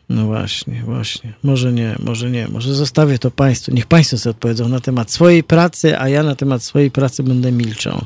No 0.08 0.26
właśnie, 0.26 0.82
właśnie. 0.82 1.32
Może 1.42 1.72
nie, 1.72 1.96
może 1.98 2.30
nie. 2.30 2.48
Może 2.48 2.74
zostawię 2.74 3.18
to 3.18 3.30
Państwu. 3.30 3.74
Niech 3.74 3.86
Państwo 3.86 4.18
sobie 4.18 4.30
odpowiedzą 4.30 4.68
na 4.68 4.80
temat 4.80 5.10
swojej 5.10 5.44
pracy, 5.44 5.98
a 5.98 6.08
ja 6.08 6.22
na 6.22 6.34
temat 6.34 6.62
swojej 6.62 6.90
pracy 6.90 7.22
będę 7.22 7.52
milczał. 7.52 8.04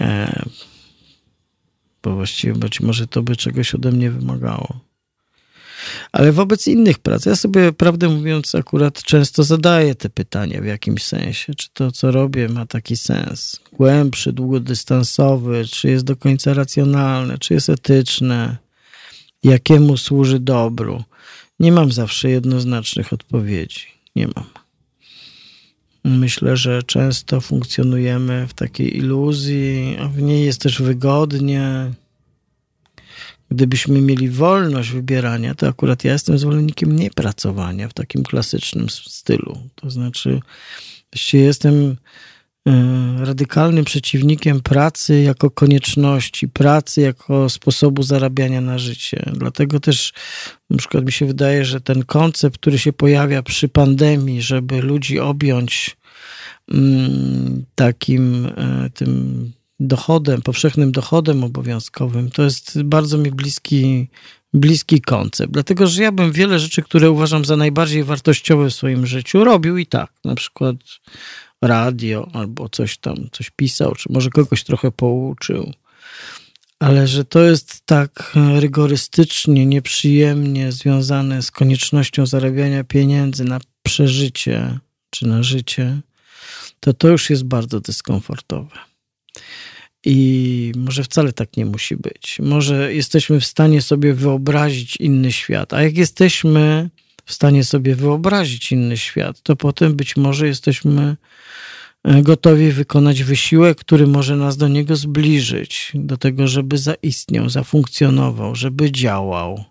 E, 0.00 0.42
bo 2.04 2.14
właściwie 2.14 2.54
być 2.54 2.80
może 2.80 3.06
to 3.06 3.22
by 3.22 3.36
czegoś 3.36 3.74
ode 3.74 3.92
mnie 3.92 4.10
wymagało. 4.10 4.80
Ale 6.12 6.32
wobec 6.32 6.66
innych 6.66 6.98
prac, 6.98 7.26
ja 7.26 7.36
sobie, 7.36 7.72
prawdę 7.72 8.08
mówiąc, 8.08 8.54
akurat 8.54 9.02
często 9.02 9.42
zadaję 9.42 9.94
te 9.94 10.10
pytania 10.10 10.60
w 10.60 10.64
jakimś 10.64 11.04
sensie. 11.04 11.54
Czy 11.54 11.68
to, 11.72 11.92
co 11.92 12.10
robię, 12.10 12.48
ma 12.48 12.66
taki 12.66 12.96
sens 12.96 13.60
głębszy, 13.72 14.32
długodystansowy, 14.32 15.64
czy 15.64 15.88
jest 15.88 16.04
do 16.04 16.16
końca 16.16 16.54
racjonalne, 16.54 17.38
czy 17.38 17.54
jest 17.54 17.68
etyczne, 17.68 18.56
jakiemu 19.42 19.96
służy 19.96 20.40
dobru. 20.40 21.02
Nie 21.60 21.72
mam 21.72 21.92
zawsze 21.92 22.30
jednoznacznych 22.30 23.12
odpowiedzi. 23.12 23.86
Nie 24.16 24.26
mam. 24.26 24.53
Myślę, 26.04 26.56
że 26.56 26.82
często 26.82 27.40
funkcjonujemy 27.40 28.46
w 28.46 28.54
takiej 28.54 28.96
iluzji, 28.96 29.96
a 30.00 30.08
w 30.08 30.22
niej 30.22 30.44
jest 30.44 30.60
też 30.60 30.82
wygodnie, 30.82 31.90
Gdybyśmy 33.50 34.00
mieli 34.00 34.28
wolność 34.28 34.90
wybierania, 34.90 35.54
to 35.54 35.68
akurat 35.68 36.04
ja 36.04 36.12
jestem 36.12 36.38
zwolennikiem 36.38 36.96
niepracowania 36.96 37.88
w 37.88 37.94
takim 37.94 38.22
klasycznym 38.22 38.88
stylu. 38.90 39.58
To 39.74 39.90
znaczy, 39.90 40.40
właściwie 41.12 41.44
jestem 41.44 41.96
radykalnym 43.18 43.84
przeciwnikiem 43.84 44.60
pracy 44.60 45.20
jako 45.20 45.50
konieczności, 45.50 46.48
pracy 46.48 47.00
jako 47.00 47.48
sposobu 47.48 48.02
zarabiania 48.02 48.60
na 48.60 48.78
życie. 48.78 49.30
Dlatego 49.32 49.80
też 49.80 50.12
na 50.70 50.76
przykład 50.78 51.04
mi 51.04 51.12
się 51.12 51.26
wydaje, 51.26 51.64
że 51.64 51.80
ten 51.80 52.04
koncept, 52.04 52.58
który 52.58 52.78
się 52.78 52.92
pojawia 52.92 53.42
przy 53.42 53.68
pandemii, 53.68 54.42
żeby 54.42 54.82
ludzi 54.82 55.18
objąć 55.18 55.96
mm, 56.70 57.64
takim 57.74 58.46
e, 58.46 58.90
tym 58.94 59.52
dochodem, 59.80 60.42
powszechnym 60.42 60.92
dochodem 60.92 61.44
obowiązkowym, 61.44 62.30
to 62.30 62.42
jest 62.42 62.82
bardzo 62.82 63.18
mi 63.18 63.30
bliski, 63.30 64.08
bliski 64.54 65.00
koncept. 65.00 65.52
Dlatego, 65.52 65.86
że 65.86 66.02
ja 66.02 66.12
bym 66.12 66.32
wiele 66.32 66.58
rzeczy, 66.58 66.82
które 66.82 67.10
uważam 67.10 67.44
za 67.44 67.56
najbardziej 67.56 68.04
wartościowe 68.04 68.70
w 68.70 68.74
swoim 68.74 69.06
życiu, 69.06 69.44
robił 69.44 69.76
i 69.76 69.86
tak. 69.86 70.12
Na 70.24 70.34
przykład 70.34 70.76
radio 71.64 72.30
albo 72.32 72.68
coś 72.68 72.98
tam, 72.98 73.16
coś 73.32 73.50
pisał, 73.50 73.94
czy 73.94 74.12
może 74.12 74.30
kogoś 74.30 74.64
trochę 74.64 74.90
pouczył. 74.90 75.72
Ale 76.78 77.08
że 77.08 77.24
to 77.24 77.42
jest 77.42 77.86
tak 77.86 78.32
rygorystycznie, 78.58 79.66
nieprzyjemnie 79.66 80.72
związane 80.72 81.42
z 81.42 81.50
koniecznością 81.50 82.26
zarabiania 82.26 82.84
pieniędzy 82.84 83.44
na 83.44 83.60
przeżycie 83.82 84.78
czy 85.10 85.26
na 85.26 85.42
życie, 85.42 86.00
to 86.80 86.92
to 86.92 87.08
już 87.08 87.30
jest 87.30 87.44
bardzo 87.44 87.80
dyskomfortowe. 87.80 88.76
I 90.06 90.72
może 90.76 91.04
wcale 91.04 91.32
tak 91.32 91.56
nie 91.56 91.66
musi 91.66 91.96
być. 91.96 92.38
Może 92.42 92.94
jesteśmy 92.94 93.40
w 93.40 93.46
stanie 93.46 93.82
sobie 93.82 94.14
wyobrazić 94.14 94.96
inny 94.96 95.32
świat, 95.32 95.72
a 95.72 95.82
jak 95.82 95.96
jesteśmy 95.96 96.90
w 97.24 97.32
stanie 97.32 97.64
sobie 97.64 97.94
wyobrazić 97.94 98.72
inny 98.72 98.96
świat, 98.96 99.42
to 99.42 99.56
potem 99.56 99.94
być 99.96 100.16
może 100.16 100.46
jesteśmy 100.46 101.02
e, 101.02 101.16
gotowi 102.04 102.72
wykonać 102.72 103.22
wysiłek, 103.22 103.78
który 103.78 104.06
może 104.06 104.36
nas 104.36 104.56
do 104.56 104.68
niego 104.68 104.96
zbliżyć, 104.96 105.92
do 105.94 106.16
tego, 106.16 106.48
żeby 106.48 106.78
zaistniał, 106.78 107.48
zafunkcjonował, 107.48 108.54
żeby 108.54 108.92
działał. 108.92 109.64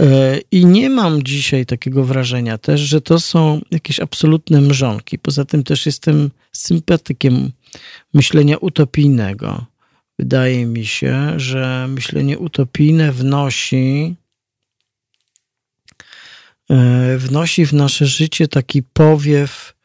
E, 0.00 0.38
I 0.50 0.66
nie 0.66 0.90
mam 0.90 1.22
dzisiaj 1.22 1.66
takiego 1.66 2.04
wrażenia 2.04 2.58
też, 2.58 2.80
że 2.80 3.00
to 3.00 3.20
są 3.20 3.60
jakieś 3.70 4.00
absolutne 4.00 4.60
mrzonki. 4.60 5.18
Poza 5.18 5.44
tym 5.44 5.64
też 5.64 5.86
jestem 5.86 6.30
sympatykiem 6.52 7.52
myślenia 8.14 8.56
utopijnego. 8.56 9.66
Wydaje 10.18 10.66
mi 10.66 10.86
się, 10.86 11.40
że 11.40 11.86
myślenie 11.88 12.38
utopijne 12.38 13.12
wnosi 13.12 14.14
e, 16.70 17.18
wnosi 17.18 17.66
w 17.66 17.72
nasze 17.72 18.06
życie 18.06 18.48
taki 18.48 18.82
powiew 18.82 19.74
e, 19.74 19.77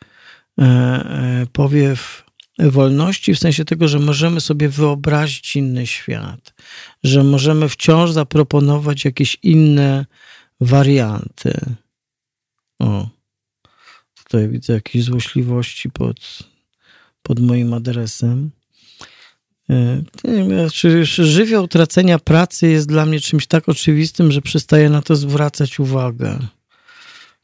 powiew 1.51 2.23
wolności, 2.59 3.35
w 3.35 3.39
sensie 3.39 3.65
tego, 3.65 3.87
że 3.87 3.99
możemy 3.99 4.41
sobie 4.41 4.69
wyobrazić 4.69 5.55
inny 5.55 5.87
świat, 5.87 6.53
że 7.03 7.23
możemy 7.23 7.69
wciąż 7.69 8.11
zaproponować 8.11 9.05
jakieś 9.05 9.37
inne 9.43 10.05
warianty. 10.61 11.59
O, 12.79 13.09
tutaj 14.23 14.49
widzę 14.49 14.73
jakieś 14.73 15.03
złośliwości 15.03 15.89
pod, 15.89 16.39
pod 17.23 17.39
moim 17.39 17.73
adresem. 17.73 18.51
E, 19.69 20.01
czy 20.73 21.05
żywioł 21.05 21.67
tracenia 21.67 22.19
pracy 22.19 22.67
jest 22.67 22.87
dla 22.87 23.05
mnie 23.05 23.19
czymś 23.19 23.47
tak 23.47 23.69
oczywistym, 23.69 24.31
że 24.31 24.41
przestaję 24.41 24.89
na 24.89 25.01
to 25.01 25.15
zwracać 25.15 25.79
uwagę. 25.79 26.39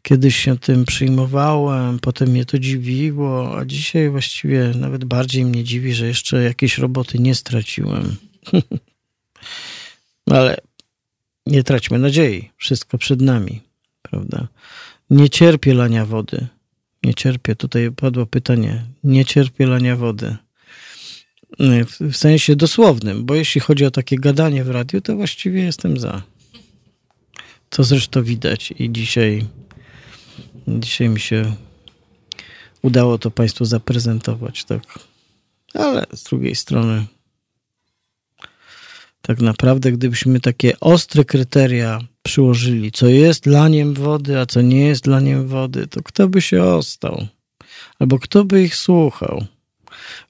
Kiedyś 0.02 0.36
się 0.36 0.58
tym 0.58 0.86
przyjmowałem, 0.86 2.00
potem 2.00 2.30
mnie 2.30 2.46
to 2.46 2.60
dziwiło, 2.60 3.58
a 3.58 3.66
dzisiaj 3.66 4.10
właściwie 4.10 4.72
nawet 4.76 5.06
bardziej 5.06 5.46
mnie 5.46 5.64
dziwi, 5.64 5.94
że 5.94 6.08
jeszcze 6.08 6.44
jakieś 6.44 6.78
roboty 6.78 7.20
nie 7.20 7.36
straciłem. 7.36 8.16
Ale 10.32 10.58
nie 11.46 11.64
traćmy 11.64 12.00
nadziei, 12.00 12.50
wszystko 12.58 12.98
przed 12.98 13.22
nami, 13.22 13.62
prawda? 14.02 14.48
Nie 15.10 15.30
cierpię 15.30 15.74
lania 15.74 16.06
wody. 16.06 16.48
Nie 17.04 17.14
cierpię, 17.14 17.56
tutaj 17.56 17.92
padło 17.92 18.26
pytanie, 18.26 18.86
nie 19.04 19.26
cierpię 19.26 19.68
lania 19.68 19.96
wody. 19.96 20.38
W 22.00 22.18
sensie 22.18 22.56
dosłownym, 22.56 23.26
bo 23.26 23.36
jeśli 23.36 23.62
chodzi 23.62 23.86
o 23.86 23.92
takie 23.92 24.16
gadanie 24.16 24.64
w 24.64 24.70
radiu, 24.70 25.02
to 25.02 25.16
właściwie 25.16 25.64
jestem 25.64 26.00
za. 26.00 26.22
Co 27.70 27.84
zresztą 27.84 28.24
widać 28.24 28.74
i 28.80 28.92
dzisiaj 28.92 29.46
Dzisiaj 30.70 31.10
mi 31.10 31.20
się 31.20 31.56
udało 32.82 33.18
to 33.18 33.32
Państwu 33.32 33.66
zaprezentować, 33.66 34.64
tak. 34.64 34.82
Ale 35.74 36.06
z 36.14 36.24
drugiej 36.24 36.56
strony, 36.56 37.06
tak 39.22 39.42
naprawdę, 39.42 39.92
gdybyśmy 39.92 40.40
takie 40.40 40.80
ostre 40.80 41.26
kryteria 41.26 42.00
przyłożyli, 42.24 42.92
co 42.92 43.08
jest 43.08 43.46
laniem 43.46 43.94
wody, 43.94 44.40
a 44.40 44.46
co 44.46 44.62
nie 44.62 44.88
jest 44.88 45.08
laniem 45.08 45.48
wody, 45.48 45.88
to 45.88 46.04
kto 46.04 46.28
by 46.28 46.42
się 46.42 46.64
ostał? 46.64 47.28
Albo 48.00 48.20
kto 48.20 48.46
by 48.46 48.64
ich 48.64 48.76
słuchał? 48.76 49.46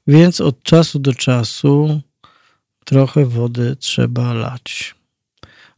Więc 0.07 0.41
od 0.41 0.64
czasu 0.64 0.99
do 0.99 1.14
czasu 1.14 2.02
trochę 2.86 3.26
wody 3.26 3.76
trzeba 3.76 4.34
lać. 4.34 4.95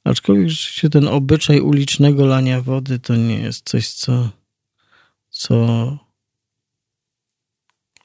Aczkolwiek 0.03 0.49
rzeczywiście 0.49 0.89
ten 0.89 1.07
obyczaj 1.07 1.59
ulicznego 1.59 2.25
lania 2.25 2.61
wody 2.61 2.99
to 2.99 3.15
nie 3.15 3.39
jest 3.39 3.69
coś, 3.69 3.89
co 3.89 4.29
co 5.41 5.97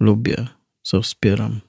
lubię, 0.00 0.46
co 0.82 1.02
wspieram. 1.02 1.60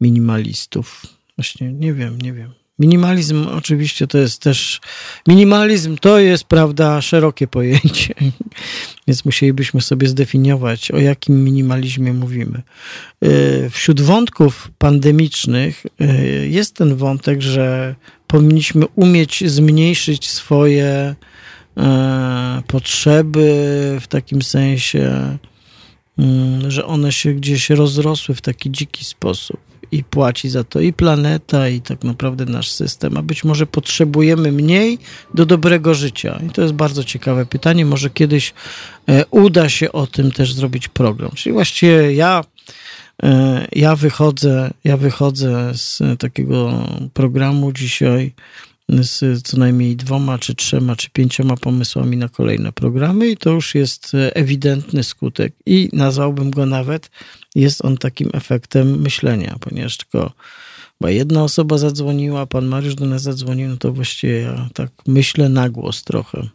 Minimalistów. 0.00 1.06
Właśnie 1.36 1.72
nie 1.72 1.94
wiem, 1.94 2.20
nie 2.22 2.32
wiem. 2.32 2.54
Minimalizm 2.78 3.46
oczywiście 3.46 4.06
to 4.06 4.18
jest 4.18 4.42
też. 4.42 4.80
Minimalizm 5.28 5.96
to 5.96 6.18
jest, 6.18 6.44
prawda, 6.44 7.00
szerokie 7.00 7.46
pojęcie, 7.46 8.14
więc 9.06 9.24
musielibyśmy 9.24 9.80
sobie 9.80 10.08
zdefiniować, 10.08 10.90
o 10.90 10.98
jakim 10.98 11.44
minimalizmie 11.44 12.12
mówimy. 12.12 12.62
Y, 13.24 13.70
wśród 13.70 14.00
wątków 14.00 14.70
pandemicznych 14.78 15.86
y, 16.00 16.48
jest 16.48 16.74
ten 16.76 16.96
wątek, 16.96 17.42
że 17.42 17.94
powinniśmy 18.26 18.86
umieć 18.86 19.50
zmniejszyć 19.50 20.30
swoje 20.30 21.14
potrzeby 22.66 23.98
w 24.00 24.06
takim 24.08 24.42
sensie, 24.42 25.36
mm, 26.18 26.70
że 26.70 26.86
one 26.86 27.12
się 27.12 27.32
gdzieś 27.32 27.70
rozrosły 27.70 28.34
w 28.34 28.40
taki 28.40 28.70
dziki 28.70 29.04
sposób 29.04 29.60
i 29.92 30.04
płaci 30.04 30.48
za 30.48 30.64
to 30.64 30.80
i 30.80 30.92
planeta, 30.92 31.68
i 31.68 31.80
tak 31.80 32.04
naprawdę 32.04 32.44
nasz 32.44 32.70
system, 32.70 33.16
a 33.16 33.22
być 33.22 33.44
może 33.44 33.66
potrzebujemy 33.66 34.52
mniej 34.52 34.98
do 35.34 35.46
dobrego 35.46 35.94
życia. 35.94 36.40
I 36.46 36.50
to 36.50 36.62
jest 36.62 36.74
bardzo 36.74 37.04
ciekawe 37.04 37.46
pytanie. 37.46 37.86
Może 37.86 38.10
kiedyś 38.10 38.54
e, 39.08 39.26
uda 39.30 39.68
się 39.68 39.92
o 39.92 40.06
tym 40.06 40.32
też 40.32 40.54
zrobić 40.54 40.88
program. 40.88 41.30
Czyli 41.34 41.52
właściwie 41.52 42.14
ja 42.14 42.44
e, 43.22 43.66
ja 43.72 43.96
wychodzę, 43.96 44.70
ja 44.84 44.96
wychodzę 44.96 45.72
z 45.74 46.02
takiego 46.18 46.88
programu 47.14 47.72
dzisiaj 47.72 48.34
z 48.88 49.42
co 49.42 49.56
najmniej 49.56 49.96
dwoma, 49.96 50.38
czy 50.38 50.54
trzema, 50.54 50.96
czy 50.96 51.10
pięcioma 51.10 51.56
pomysłami 51.56 52.16
na 52.16 52.28
kolejne 52.28 52.72
programy, 52.72 53.28
i 53.28 53.36
to 53.36 53.50
już 53.50 53.74
jest 53.74 54.12
ewidentny 54.14 55.04
skutek. 55.04 55.54
I 55.66 55.88
nazwałbym 55.92 56.50
go 56.50 56.66
nawet, 56.66 57.10
jest 57.54 57.84
on 57.84 57.96
takim 57.96 58.30
efektem 58.32 59.00
myślenia, 59.00 59.56
ponieważ 59.60 59.96
tylko 59.96 60.32
bo 61.00 61.08
jedna 61.08 61.44
osoba 61.44 61.78
zadzwoniła, 61.78 62.46
pan 62.46 62.66
Mariusz 62.66 62.94
do 62.94 63.06
nas 63.06 63.22
zadzwonił, 63.22 63.68
no 63.68 63.76
to 63.76 63.92
właściwie 63.92 64.40
ja 64.40 64.68
tak 64.74 64.90
myślę 65.06 65.48
na 65.48 65.68
głos 65.68 66.04
trochę 66.04 66.48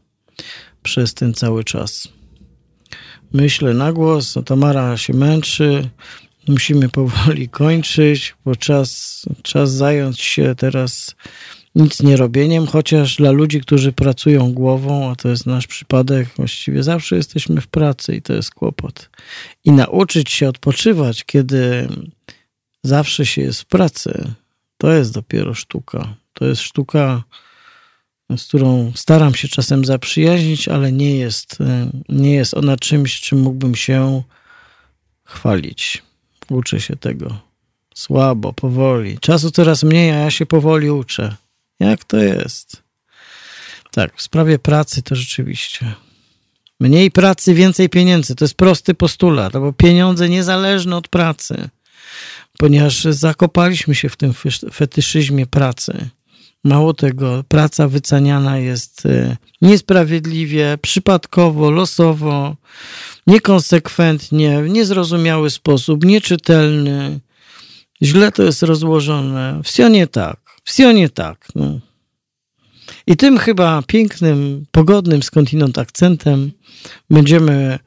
przez 0.83 1.13
ten 1.13 1.33
cały 1.33 1.63
czas. 1.63 2.07
Myślę 3.33 3.73
na 3.73 3.93
głos, 3.93 4.35
no 4.35 4.43
Tamara 4.43 4.97
się 4.97 5.13
męczy, 5.13 5.89
musimy 6.47 6.89
powoli 6.89 7.49
kończyć, 7.49 8.35
bo 8.45 8.55
czas, 8.55 9.21
czas 9.43 9.71
zająć 9.71 10.21
się 10.21 10.55
teraz 10.57 11.15
nic 11.75 12.01
nie 12.01 12.17
robieniem, 12.17 12.67
chociaż 12.67 13.15
dla 13.15 13.31
ludzi, 13.31 13.61
którzy 13.61 13.91
pracują 13.91 14.53
głową, 14.53 15.11
a 15.11 15.15
to 15.15 15.29
jest 15.29 15.45
nasz 15.45 15.67
przypadek, 15.67 16.29
właściwie 16.35 16.83
zawsze 16.83 17.15
jesteśmy 17.15 17.61
w 17.61 17.67
pracy 17.67 18.15
i 18.15 18.21
to 18.21 18.33
jest 18.33 18.53
kłopot. 18.53 19.09
I 19.65 19.71
nauczyć 19.71 20.31
się 20.31 20.49
odpoczywać, 20.49 21.23
kiedy 21.23 21.87
zawsze 22.83 23.25
się 23.25 23.41
jest 23.41 23.61
w 23.61 23.65
pracy, 23.65 24.33
to 24.77 24.91
jest 24.91 25.13
dopiero 25.13 25.53
sztuka. 25.53 26.15
To 26.33 26.45
jest 26.45 26.61
sztuka, 26.61 27.23
z 28.37 28.47
którą 28.47 28.91
staram 28.95 29.35
się 29.35 29.47
czasem 29.47 29.85
zaprzyjaźnić, 29.85 30.67
ale 30.67 30.91
nie 30.91 31.17
jest, 31.17 31.57
nie 32.09 32.33
jest 32.33 32.53
ona 32.53 32.77
czymś, 32.77 33.21
czym 33.21 33.39
mógłbym 33.39 33.75
się 33.75 34.23
chwalić. 35.23 36.03
Uczę 36.49 36.81
się 36.81 36.95
tego. 36.95 37.39
Słabo, 37.95 38.53
powoli. 38.53 39.19
Czasu 39.19 39.51
coraz 39.51 39.83
mniej, 39.83 40.11
a 40.11 40.15
ja 40.15 40.31
się 40.31 40.45
powoli 40.45 40.89
uczę. 40.89 41.35
Jak 41.81 42.03
to 42.03 42.17
jest? 42.17 42.83
Tak, 43.91 44.15
w 44.15 44.21
sprawie 44.21 44.59
pracy 44.59 45.01
to 45.01 45.15
rzeczywiście. 45.15 45.93
Mniej 46.79 47.11
pracy, 47.11 47.53
więcej 47.53 47.89
pieniędzy. 47.89 48.35
To 48.35 48.45
jest 48.45 48.55
prosty 48.55 48.93
postulat, 48.93 49.53
bo 49.53 49.73
pieniądze 49.73 50.29
niezależne 50.29 50.95
od 50.95 51.07
pracy, 51.07 51.69
ponieważ 52.57 53.03
zakopaliśmy 53.03 53.95
się 53.95 54.09
w 54.09 54.17
tym 54.17 54.33
fetyszyzmie 54.73 55.45
pracy. 55.47 56.09
Mało 56.63 56.93
tego, 56.93 57.43
praca 57.47 57.87
wyceniana 57.87 58.57
jest 58.57 59.05
e, 59.05 59.37
niesprawiedliwie, 59.61 60.77
przypadkowo, 60.81 61.71
losowo. 61.71 62.55
niekonsekwentnie, 63.27 64.63
w 64.63 64.69
niezrozumiały 64.69 65.49
sposób, 65.49 66.05
nieczytelny. 66.05 67.19
Źle 68.01 68.31
to 68.31 68.43
jest 68.43 68.63
rozłożone. 68.63 69.61
Wsio 69.63 69.87
nie 69.87 70.07
tak. 70.07 70.40
Wsio 70.63 70.91
nie 70.91 71.09
tak. 71.09 71.47
No. 71.55 71.79
I 73.07 73.17
tym 73.17 73.37
chyba 73.37 73.83
pięknym, 73.87 74.65
pogodnym 74.71 75.23
skądinąd 75.23 75.77
akcentem 75.77 76.51
będziemy 77.09 77.79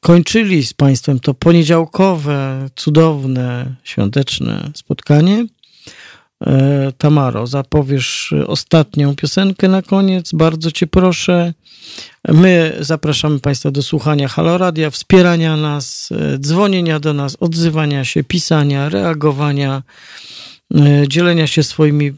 kończyli 0.00 0.66
z 0.66 0.74
Państwem 0.74 1.20
to 1.20 1.34
poniedziałkowe, 1.34 2.66
cudowne, 2.76 3.74
świąteczne 3.84 4.70
spotkanie. 4.74 5.46
E, 6.46 6.92
Tamaro, 6.98 7.46
zapowiesz 7.46 8.34
ostatnią 8.46 9.16
piosenkę 9.16 9.68
na 9.68 9.82
koniec. 9.82 10.32
Bardzo 10.32 10.72
Cię 10.72 10.86
proszę. 10.86 11.54
My 12.28 12.76
zapraszamy 12.80 13.40
Państwa 13.40 13.70
do 13.70 13.82
słuchania 13.82 14.28
Haloradia, 14.28 14.90
wspierania 14.90 15.56
nas, 15.56 16.08
e, 16.12 16.38
dzwonienia 16.38 17.00
do 17.00 17.14
nas, 17.14 17.36
odzywania 17.40 18.04
się, 18.04 18.24
pisania, 18.24 18.88
reagowania, 18.88 19.82
dzielenia 21.08 21.46
się 21.46 21.62
swoimi 21.62 22.12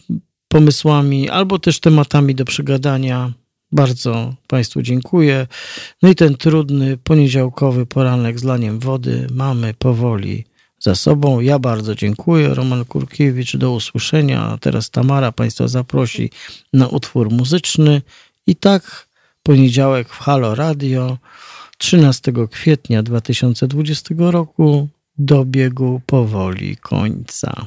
pomysłami 0.49 1.31
albo 1.31 1.59
też 1.59 1.81
tematami 1.81 2.35
do 2.35 2.45
przegadania. 2.45 3.33
Bardzo 3.73 4.35
Państwu 4.47 4.83
dziękuję. 4.83 5.47
No 6.03 6.09
i 6.09 6.15
ten 6.15 6.37
trudny 6.37 6.97
poniedziałkowy 6.97 7.87
poranek 7.87 8.41
z 8.41 8.45
laniem 8.45 8.79
wody 8.79 9.27
mamy 9.31 9.75
powoli 9.75 10.45
za 10.79 10.95
sobą. 10.95 11.41
Ja 11.41 11.59
bardzo 11.59 11.95
dziękuję. 11.95 12.55
Roman 12.55 12.85
Kurkiewicz, 12.85 13.57
do 13.57 13.73
usłyszenia. 13.73 14.43
A 14.43 14.59
teraz 14.59 14.91
Tamara 14.91 15.33
Państwa 15.33 15.69
zaprosi 15.69 16.31
na 16.73 16.89
utwór 16.89 17.31
muzyczny. 17.31 18.03
I 18.47 18.57
tak 18.57 19.09
poniedziałek 19.43 20.09
w 20.09 20.19
Halo 20.19 20.55
Radio 20.55 21.19
13 21.79 22.33
kwietnia 22.51 23.03
2020 23.03 24.15
roku 24.19 24.89
dobiegł 25.19 26.01
powoli 26.07 26.77
końca. 26.77 27.67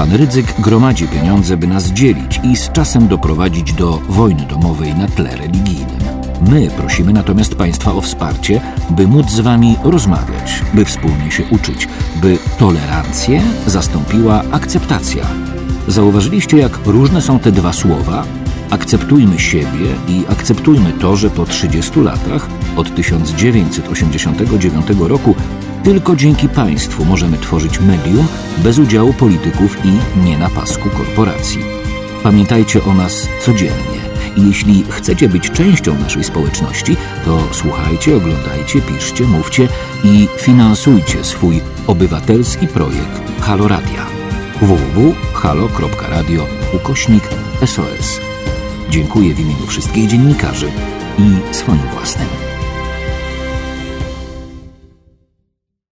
Pan 0.00 0.12
Rydzyk 0.12 0.54
gromadzi 0.60 1.08
pieniądze, 1.08 1.56
by 1.56 1.66
nas 1.66 1.86
dzielić 1.86 2.40
i 2.44 2.56
z 2.56 2.72
czasem 2.72 3.08
doprowadzić 3.08 3.72
do 3.72 4.00
wojny 4.08 4.46
domowej 4.46 4.94
na 4.94 5.08
tle 5.08 5.36
religijnym. 5.36 6.00
My 6.50 6.70
prosimy 6.76 7.12
natomiast 7.12 7.54
Państwa 7.54 7.92
o 7.92 8.00
wsparcie, 8.00 8.60
by 8.90 9.06
móc 9.06 9.30
z 9.30 9.40
Wami 9.40 9.76
rozmawiać, 9.84 10.62
by 10.74 10.84
wspólnie 10.84 11.30
się 11.30 11.42
uczyć, 11.50 11.88
by 12.16 12.38
tolerancję 12.58 13.42
zastąpiła 13.66 14.42
akceptacja. 14.50 15.26
Zauważyliście, 15.88 16.56
jak 16.56 16.86
różne 16.86 17.22
są 17.22 17.38
te 17.38 17.52
dwa 17.52 17.72
słowa? 17.72 18.24
Akceptujmy 18.70 19.38
siebie 19.38 19.88
i 20.08 20.24
akceptujmy 20.28 20.92
to, 20.92 21.16
że 21.16 21.30
po 21.30 21.46
30 21.46 22.00
latach, 22.00 22.48
od 22.76 22.94
1989 22.94 24.86
roku, 25.00 25.34
tylko 25.84 26.16
dzięki 26.16 26.48
państwu 26.48 27.04
możemy 27.04 27.38
tworzyć 27.38 27.80
medium 27.80 28.26
bez 28.58 28.78
udziału 28.78 29.12
polityków 29.12 29.76
i 29.84 30.20
nie 30.24 30.38
na 30.38 30.50
pasku 30.50 30.90
korporacji. 30.90 31.60
Pamiętajcie 32.22 32.84
o 32.84 32.94
nas 32.94 33.28
codziennie. 33.42 34.00
Jeśli 34.36 34.84
chcecie 34.88 35.28
być 35.28 35.50
częścią 35.50 35.98
naszej 35.98 36.24
społeczności, 36.24 36.96
to 37.24 37.42
słuchajcie, 37.52 38.16
oglądajcie, 38.16 38.80
piszcie, 38.80 39.24
mówcie 39.24 39.68
i 40.04 40.28
finansujcie 40.38 41.24
swój 41.24 41.60
obywatelski 41.86 42.66
projekt 42.66 43.40
Halo 43.40 43.68
Radia. 43.68 44.06
www.halo.radio 44.60 46.46
ukośnik 46.74 47.24
SOS. 47.66 48.20
Dziękuję 48.90 49.34
w 49.34 49.40
imieniu 49.40 49.66
wszystkich 49.66 50.08
dziennikarzy 50.08 50.70
i 51.18 51.54
swoim 51.54 51.82
własnym. 51.94 52.49